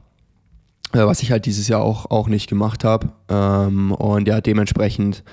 Äh, 0.93 1.05
was 1.05 1.21
ich 1.21 1.31
halt 1.31 1.45
dieses 1.45 1.67
Jahr 1.67 1.81
auch, 1.81 2.09
auch 2.09 2.27
nicht 2.27 2.49
gemacht 2.49 2.83
habe. 2.83 3.09
Ähm, 3.29 3.91
und 3.91 4.27
ja, 4.27 4.41
dementsprechend, 4.41 5.23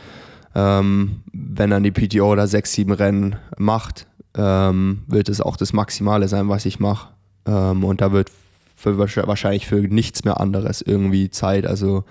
ähm, 0.55 1.23
wenn 1.33 1.71
dann 1.71 1.83
die 1.83 1.93
PTO 1.93 2.35
da 2.35 2.47
sechs, 2.47 2.73
sieben 2.73 2.93
Rennen 2.93 3.37
macht, 3.57 4.07
ähm, 4.37 5.03
wird 5.07 5.29
es 5.29 5.41
auch 5.41 5.57
das 5.57 5.73
Maximale 5.73 6.29
sein, 6.29 6.49
was 6.49 6.67
ich 6.67 6.79
mache. 6.79 7.09
Ähm, 7.47 7.85
und 7.85 8.01
da 8.01 8.13
wird 8.13 8.31
für, 8.77 8.99
wahrscheinlich 8.99 9.67
für 9.67 9.77
nichts 9.77 10.25
mehr 10.25 10.41
anderes 10.41 10.83
irgendwie 10.83 11.31
Zeit. 11.31 11.67
Also 11.67 12.05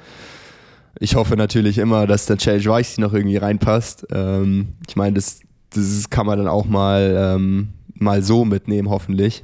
ich 0.99 1.15
hoffe 1.15 1.35
natürlich 1.35 1.77
immer, 1.77 2.07
dass 2.07 2.26
der 2.26 2.38
Challenge 2.38 2.65
Weichsee 2.65 3.01
noch 3.01 3.13
irgendwie 3.13 3.38
reinpasst. 3.38 4.07
Ähm, 4.11 4.69
ich 4.88 4.95
meine, 4.95 5.13
das, 5.13 5.41
das 5.69 6.09
kann 6.09 6.26
man 6.26 6.39
dann 6.39 6.47
auch 6.47 6.65
mal, 6.65 7.35
ähm, 7.35 7.69
mal 7.93 8.23
so 8.23 8.45
mitnehmen, 8.45 8.89
hoffentlich. 8.89 9.43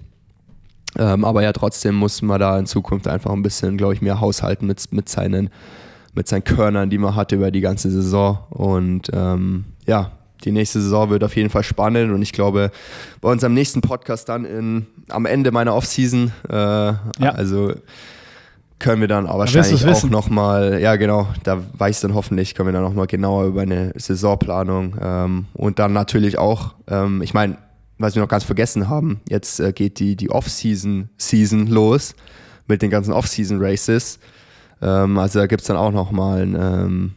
Ähm, 0.98 1.26
aber 1.26 1.42
ja, 1.42 1.54
trotzdem 1.54 1.96
muss 1.96 2.22
man 2.22 2.40
da 2.40 2.58
in 2.60 2.66
Zukunft 2.66 3.08
einfach 3.08 3.32
ein 3.32 3.44
bisschen, 3.44 3.78
glaube 3.78 3.94
ich, 3.94 4.02
mehr 4.02 4.20
haushalten 4.20 4.68
mit, 4.68 4.92
mit, 4.92 5.10
seinen, 5.10 5.50
mit 6.14 6.28
seinen 6.28 6.44
Körnern, 6.44 6.90
die 6.90 6.98
man 6.98 7.16
hatte 7.16 7.36
über 7.36 7.52
die 7.52 7.62
ganze 7.62 7.90
Saison. 7.90 8.40
Und 8.50 9.10
ähm, 9.14 9.66
ja, 9.86 10.12
die 10.44 10.52
nächste 10.52 10.82
Saison 10.82 11.10
wird 11.10 11.24
auf 11.24 11.36
jeden 11.36 11.50
Fall 11.50 11.64
spannend 11.64 12.12
und 12.12 12.22
ich 12.22 12.34
glaube, 12.34 12.72
bei 13.22 13.30
unserem 13.30 13.54
nächsten 13.54 13.82
Podcast 13.82 14.30
dann 14.30 14.46
in, 14.46 14.88
am 15.10 15.26
Ende 15.26 15.52
meiner 15.52 15.76
Offseason, 15.76 16.32
äh, 16.50 16.56
ja. 16.56 16.98
also 17.20 17.74
können 18.80 19.02
wir 19.02 19.08
dann 19.08 19.28
aber 19.28 19.40
wahrscheinlich 19.40 19.86
auch 19.86 20.04
nochmal, 20.06 20.82
ja 20.82 20.96
genau, 20.96 21.28
da 21.44 21.62
weiß 21.74 22.02
dann 22.02 22.16
hoffentlich, 22.16 22.56
können 22.56 22.70
wir 22.70 22.74
dann 22.74 22.84
nochmal 22.84 23.06
genauer 23.06 23.46
über 23.46 23.62
eine 23.62 23.94
Saisonplanung 23.96 24.96
ähm, 25.00 25.46
und 25.54 25.78
dann 25.78 25.94
natürlich 25.94 26.40
auch, 26.40 26.74
ähm, 26.88 27.22
ich 27.22 27.36
meine, 27.36 27.58
was 28.02 28.16
wir 28.16 28.22
noch 28.22 28.30
ganz 28.30 28.44
vergessen 28.44 28.90
haben, 28.90 29.22
jetzt 29.30 29.60
äh, 29.60 29.72
geht 29.74 30.00
die, 30.00 30.16
die 30.16 30.30
Off-Season 30.30 31.10
Season 31.18 31.68
los 31.68 32.16
mit 32.68 32.82
den 32.82 32.90
ganzen 32.90 33.14
Off-Season 33.14 33.58
Races. 33.62 34.20
Ähm, 34.82 35.18
also 35.18 35.40
da 35.40 35.48
gibt 35.48 35.62
es 35.62 35.68
dann 35.68 35.78
auch 35.78 35.92
nochmal 35.92 36.42
ein, 36.42 36.56
ähm, 36.60 37.12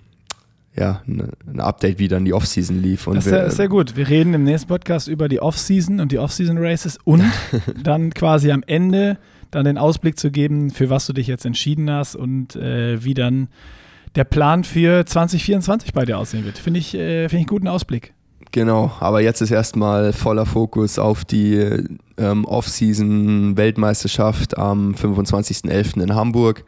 ja, 0.76 1.02
ein 1.06 1.60
Update, 1.60 1.98
wie 1.98 2.08
dann 2.08 2.24
die 2.24 2.32
Off-Season 2.32 2.80
lief. 2.80 3.06
Und 3.06 3.16
das 3.16 3.26
ist 3.26 3.30
sehr, 3.30 3.50
sehr 3.50 3.68
gut. 3.68 3.96
Wir 3.96 4.08
reden 4.08 4.34
im 4.34 4.44
nächsten 4.44 4.68
Podcast 4.68 5.08
über 5.08 5.28
die 5.28 5.40
Off-Season 5.40 6.00
und 6.00 6.12
die 6.12 6.18
Off-Season 6.18 6.58
Races 6.58 6.98
und 7.04 7.22
dann 7.82 8.12
quasi 8.12 8.50
am 8.50 8.62
Ende 8.66 9.18
dann 9.50 9.64
den 9.64 9.78
Ausblick 9.78 10.18
zu 10.18 10.30
geben, 10.30 10.70
für 10.70 10.90
was 10.90 11.06
du 11.06 11.12
dich 11.12 11.28
jetzt 11.28 11.46
entschieden 11.46 11.90
hast 11.90 12.16
und 12.16 12.56
äh, 12.56 13.04
wie 13.04 13.14
dann 13.14 13.48
der 14.16 14.24
Plan 14.24 14.64
für 14.64 15.06
2024 15.06 15.92
bei 15.92 16.04
dir 16.04 16.18
aussehen 16.18 16.44
wird. 16.44 16.58
Finde 16.58 16.80
ich, 16.80 16.94
äh, 16.94 17.28
find 17.28 17.40
ich 17.40 17.46
einen 17.46 17.46
guten 17.46 17.68
Ausblick. 17.68 18.14
Genau, 18.54 18.90
aber 19.00 19.20
jetzt 19.20 19.40
ist 19.40 19.50
erstmal 19.50 20.12
voller 20.12 20.46
Fokus 20.46 21.00
auf 21.00 21.24
die 21.24 21.88
ähm, 22.16 22.44
Off-Season-Weltmeisterschaft 22.44 24.56
am 24.56 24.94
25.11. 24.94 26.00
in 26.00 26.14
Hamburg. 26.14 26.64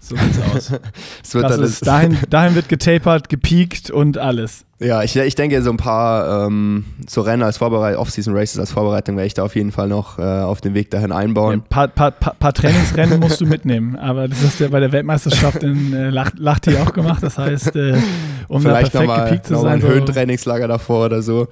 So 0.00 0.16
sieht's 0.16 0.40
aus. 0.40 0.72
wird 1.32 1.44
das 1.44 1.58
ist, 1.58 1.86
dahin, 1.86 2.18
dahin 2.30 2.56
wird 2.56 2.68
getapert, 2.68 3.28
gepiekt 3.28 3.92
und 3.92 4.18
alles. 4.18 4.64
Ja, 4.84 5.02
ich, 5.02 5.16
ich 5.16 5.34
denke, 5.34 5.62
so 5.62 5.70
ein 5.70 5.78
paar 5.78 6.46
ähm, 6.46 6.84
so 7.08 7.22
Rennen 7.22 7.42
als 7.42 7.56
Vorbereitung, 7.56 8.02
Off-Season-Races 8.02 8.58
als 8.58 8.72
Vorbereitung 8.72 9.16
werde 9.16 9.26
ich 9.26 9.34
da 9.34 9.42
auf 9.42 9.56
jeden 9.56 9.72
Fall 9.72 9.88
noch 9.88 10.18
äh, 10.18 10.22
auf 10.22 10.60
den 10.60 10.74
Weg 10.74 10.90
dahin 10.90 11.10
einbauen. 11.10 11.54
Ein 11.54 11.58
ja, 11.60 11.66
paar, 11.70 11.88
paar, 11.88 12.10
paar, 12.10 12.34
paar, 12.34 12.52
Trainingsrennen 12.52 13.18
musst 13.18 13.40
du 13.40 13.46
mitnehmen, 13.46 13.96
aber 13.98 14.28
das 14.28 14.42
hast 14.44 14.60
du 14.60 14.64
ja 14.64 14.70
bei 14.70 14.80
der 14.80 14.92
Weltmeisterschaft 14.92 15.62
in 15.62 15.94
äh, 15.94 16.10
Lachti 16.10 16.76
auch 16.76 16.92
gemacht. 16.92 17.22
Das 17.22 17.38
heißt, 17.38 17.74
äh, 17.76 17.96
um 18.48 18.60
Vielleicht 18.60 18.94
da 18.94 18.98
perfekt 18.98 19.06
mal, 19.06 19.24
gepiekt 19.24 19.46
zu 19.46 19.56
sein. 19.56 19.72
Ein 19.74 19.80
so 19.80 19.88
Höhentrainingslager 19.88 20.68
davor 20.68 21.06
oder 21.06 21.22
so. 21.22 21.48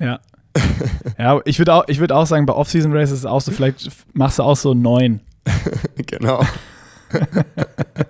Ja. 0.00 0.18
ja, 1.16 1.40
ich 1.44 1.58
würde 1.58 1.72
auch, 1.72 1.84
würd 1.86 2.10
auch 2.10 2.26
sagen, 2.26 2.46
bei 2.46 2.52
Off-Season-Races 2.52 3.12
ist 3.12 3.18
es 3.20 3.26
auch 3.26 3.40
so, 3.40 3.52
vielleicht 3.52 3.88
machst 4.12 4.40
du 4.40 4.42
auch 4.42 4.56
so 4.56 4.74
neun. 4.74 5.20
genau. 6.06 6.44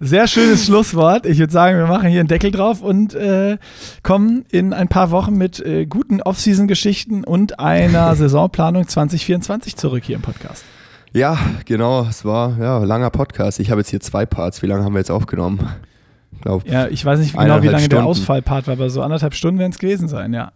Sehr 0.00 0.26
schönes 0.26 0.66
Schlusswort. 0.66 1.24
Ich 1.24 1.38
würde 1.38 1.52
sagen, 1.52 1.78
wir 1.78 1.86
machen 1.86 2.08
hier 2.08 2.20
einen 2.20 2.28
Deckel 2.28 2.50
drauf 2.50 2.82
und 2.82 3.14
äh, 3.14 3.56
kommen 4.02 4.44
in 4.50 4.74
ein 4.74 4.88
paar 4.88 5.10
Wochen 5.10 5.36
mit 5.36 5.58
äh, 5.60 5.86
guten 5.86 6.20
Off-Season-Geschichten 6.20 7.24
und 7.24 7.58
einer 7.58 8.14
Saisonplanung 8.16 8.86
2024 8.86 9.76
zurück 9.76 10.04
hier 10.04 10.16
im 10.16 10.22
Podcast. 10.22 10.64
Ja, 11.12 11.38
genau. 11.64 12.06
Es 12.08 12.26
war 12.26 12.58
ja 12.60 12.78
ein 12.78 12.84
langer 12.84 13.08
Podcast. 13.08 13.58
Ich 13.58 13.70
habe 13.70 13.80
jetzt 13.80 13.88
hier 13.88 14.00
zwei 14.00 14.26
Parts. 14.26 14.62
Wie 14.62 14.66
lange 14.66 14.84
haben 14.84 14.92
wir 14.92 14.98
jetzt 14.98 15.10
aufgenommen? 15.10 15.66
Glaub, 16.42 16.68
ja, 16.68 16.88
ich 16.88 17.02
weiß 17.02 17.18
nicht 17.20 17.32
genau, 17.32 17.62
wie 17.62 17.66
lange 17.68 17.78
Stunden. 17.78 17.96
der 17.96 18.04
Ausfallpart 18.04 18.66
war, 18.66 18.72
aber 18.72 18.90
so 18.90 19.00
anderthalb 19.00 19.34
Stunden 19.34 19.58
werden 19.58 19.72
es 19.72 19.78
gewesen 19.78 20.08
sein, 20.08 20.34
ja. 20.34 20.52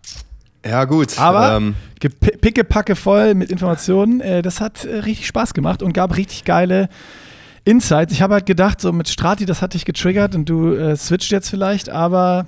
Ja, 0.65 0.85
gut. 0.85 1.19
Aber 1.19 1.57
ähm, 1.57 1.75
pickepacke 1.99 2.95
voll 2.95 3.35
mit 3.35 3.51
Informationen. 3.51 4.21
Äh, 4.21 4.43
das 4.43 4.61
hat 4.61 4.85
äh, 4.85 4.97
richtig 4.97 5.27
Spaß 5.27 5.55
gemacht 5.55 5.83
und 5.83 5.95
gab 5.95 6.15
richtig 6.17 6.45
geile 6.45 6.91
Insights. 7.65 8.13
Ich 8.13 8.23
habe 8.23 8.35
halt 8.35 8.47
gedacht, 8.47 8.81
so 8.81 8.93
mit 8.93 9.09
Strati, 9.09 9.47
das 9.47 9.63
hat 9.63 9.75
dich 9.75 9.85
getriggert 9.85 10.35
und 10.35 10.49
du 10.49 10.75
äh, 10.75 10.97
switcht 10.97 11.31
jetzt 11.31 11.51
vielleicht, 11.51 11.89
aber 11.89 12.47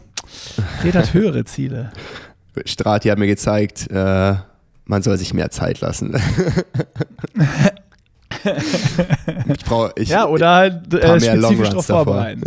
Fred 0.80 0.94
hat 0.94 1.14
höhere 1.14 1.44
Ziele. 1.44 1.93
Strati 2.64 3.09
hat 3.09 3.18
mir 3.18 3.26
gezeigt, 3.26 3.90
äh, 3.90 4.34
man 4.84 5.02
soll 5.02 5.16
sich 5.16 5.32
mehr 5.34 5.51
Zeit 5.51 5.80
lassen. 5.80 6.14
ich 9.55 9.64
brauche 9.64 9.93
ich, 9.97 10.09
ja 10.09 10.26
oder 10.26 10.51
halt 10.51 10.94
äh, 10.94 11.20
spezifisch 11.20 11.68
darauf 11.68 11.86
vorbereiten. 11.86 12.43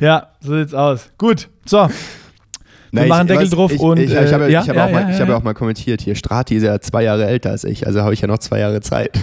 ja, 0.00 0.28
so 0.40 0.56
sieht's 0.56 0.74
aus. 0.74 1.10
Gut, 1.18 1.48
so. 1.64 1.88
Wir 2.90 3.00
Nein, 3.02 3.08
machen 3.08 3.26
ich, 3.26 3.32
Deckel 3.34 3.50
drauf 3.50 3.72
ich, 3.72 3.80
und 3.80 3.98
ich, 3.98 4.10
ich, 4.12 4.32
habe, 4.32 4.50
ja, 4.50 4.62
ich 4.62 4.68
habe 4.68 4.78
ja, 4.78 4.84
auch, 4.86 4.90
ja, 4.90 5.00
mal, 5.00 5.12
ja, 5.12 5.18
hab 5.18 5.28
auch 5.28 5.42
mal 5.42 5.52
kommentiert 5.52 6.00
hier. 6.00 6.14
Strati 6.14 6.56
ist 6.56 6.62
ja 6.62 6.80
zwei 6.80 7.04
Jahre 7.04 7.26
älter 7.26 7.50
als 7.50 7.64
ich, 7.64 7.86
also 7.86 8.00
habe 8.00 8.14
ich 8.14 8.22
ja 8.22 8.28
noch 8.28 8.38
zwei 8.38 8.60
Jahre 8.60 8.80
Zeit. 8.80 9.18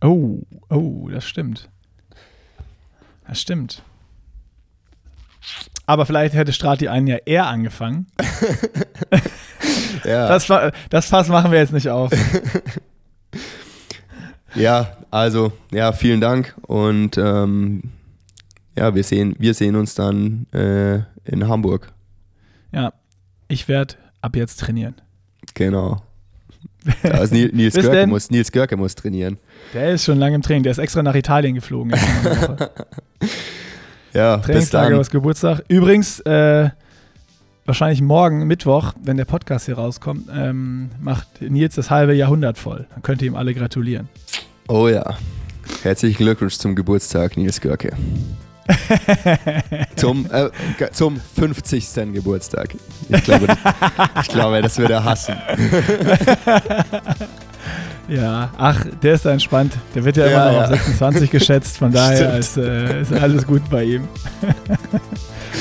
Oh, 0.00 0.40
oh, 0.68 1.08
das 1.08 1.26
stimmt. 1.26 1.68
Das 3.26 3.40
stimmt. 3.40 3.82
Aber 5.86 6.06
vielleicht 6.06 6.34
hätte 6.34 6.52
Strati 6.52 6.88
einen 6.88 7.06
ja 7.06 7.16
eher 7.24 7.46
angefangen. 7.46 8.06
ja. 10.04 10.28
Das, 10.28 10.46
das 10.90 11.06
Fass 11.06 11.28
machen 11.28 11.52
wir 11.52 11.58
jetzt 11.58 11.72
nicht 11.72 11.88
auf. 11.88 12.12
ja, 14.54 14.96
also, 15.10 15.52
ja, 15.70 15.92
vielen 15.92 16.20
Dank 16.20 16.56
und 16.66 17.16
ähm, 17.18 17.92
ja, 18.76 18.94
wir 18.94 19.04
sehen, 19.04 19.36
wir 19.38 19.54
sehen 19.54 19.76
uns 19.76 19.94
dann 19.94 20.46
äh, 20.52 20.96
in 21.24 21.48
Hamburg. 21.48 21.92
Ja, 22.72 22.92
ich 23.48 23.68
werde 23.68 23.94
ab 24.20 24.36
jetzt 24.36 24.60
trainieren. 24.60 24.96
Genau. 25.54 26.02
Also 27.02 27.34
Nils, 27.34 27.74
Görke 27.74 28.06
muss, 28.06 28.30
Nils 28.30 28.52
Görke 28.52 28.76
muss 28.76 28.94
trainieren. 28.94 29.38
Der 29.74 29.90
ist 29.90 30.04
schon 30.04 30.18
lange 30.18 30.36
im 30.36 30.42
Training. 30.42 30.62
Der 30.62 30.72
ist 30.72 30.78
extra 30.78 31.02
nach 31.02 31.14
Italien 31.14 31.54
geflogen. 31.54 31.92
ja, 34.12 34.38
Trainingslager 34.38 34.98
aus 34.98 35.10
Geburtstag. 35.10 35.62
Übrigens, 35.68 36.20
äh, 36.20 36.70
wahrscheinlich 37.64 38.00
morgen, 38.00 38.46
Mittwoch, 38.46 38.92
wenn 39.02 39.16
der 39.16 39.24
Podcast 39.24 39.66
hier 39.66 39.76
rauskommt, 39.76 40.28
ähm, 40.34 40.90
macht 41.00 41.40
Nils 41.40 41.74
das 41.74 41.90
halbe 41.90 42.14
Jahrhundert 42.14 42.58
voll. 42.58 42.86
Dann 42.90 43.02
könnt 43.02 43.22
ihr 43.22 43.28
ihm 43.28 43.36
alle 43.36 43.54
gratulieren. 43.54 44.08
Oh 44.68 44.88
ja. 44.88 45.16
Herzlichen 45.82 46.18
Glückwunsch 46.18 46.56
zum 46.56 46.74
Geburtstag, 46.74 47.36
Nils 47.36 47.60
Görke. 47.60 47.92
zum, 49.96 50.26
äh, 50.30 50.50
zum 50.92 51.20
50. 51.36 52.12
Geburtstag. 52.12 52.74
Ich 53.08 53.24
glaube, 53.24 53.46
ich 54.22 54.28
glaube, 54.28 54.62
das 54.62 54.78
würde 54.78 54.94
er 54.94 55.04
hassen. 55.04 55.36
ja, 58.08 58.50
ach, 58.56 58.84
der 59.02 59.14
ist 59.14 59.26
entspannt. 59.26 59.74
Der 59.94 60.04
wird 60.04 60.16
ja, 60.16 60.26
ja 60.26 60.30
immer 60.30 60.46
noch 60.46 60.70
ja. 60.70 60.74
auf 60.74 60.82
26 60.82 61.30
geschätzt, 61.30 61.78
von 61.78 61.92
daher 61.92 62.38
ist, 62.38 62.56
äh, 62.56 63.02
ist, 63.02 63.12
alles 63.12 63.46
gut 63.46 63.62
bei 63.70 63.84
ihm. 63.84 64.08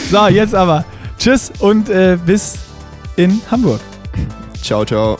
so, 0.10 0.28
jetzt 0.28 0.56
aber. 0.56 0.86
Tschüss 1.18 1.52
und 1.60 1.90
äh, 1.90 2.18
bis 2.26 2.58
in 3.16 3.42
Hamburg. 3.50 3.80
Ciao, 4.62 4.84
ciao. 4.84 5.18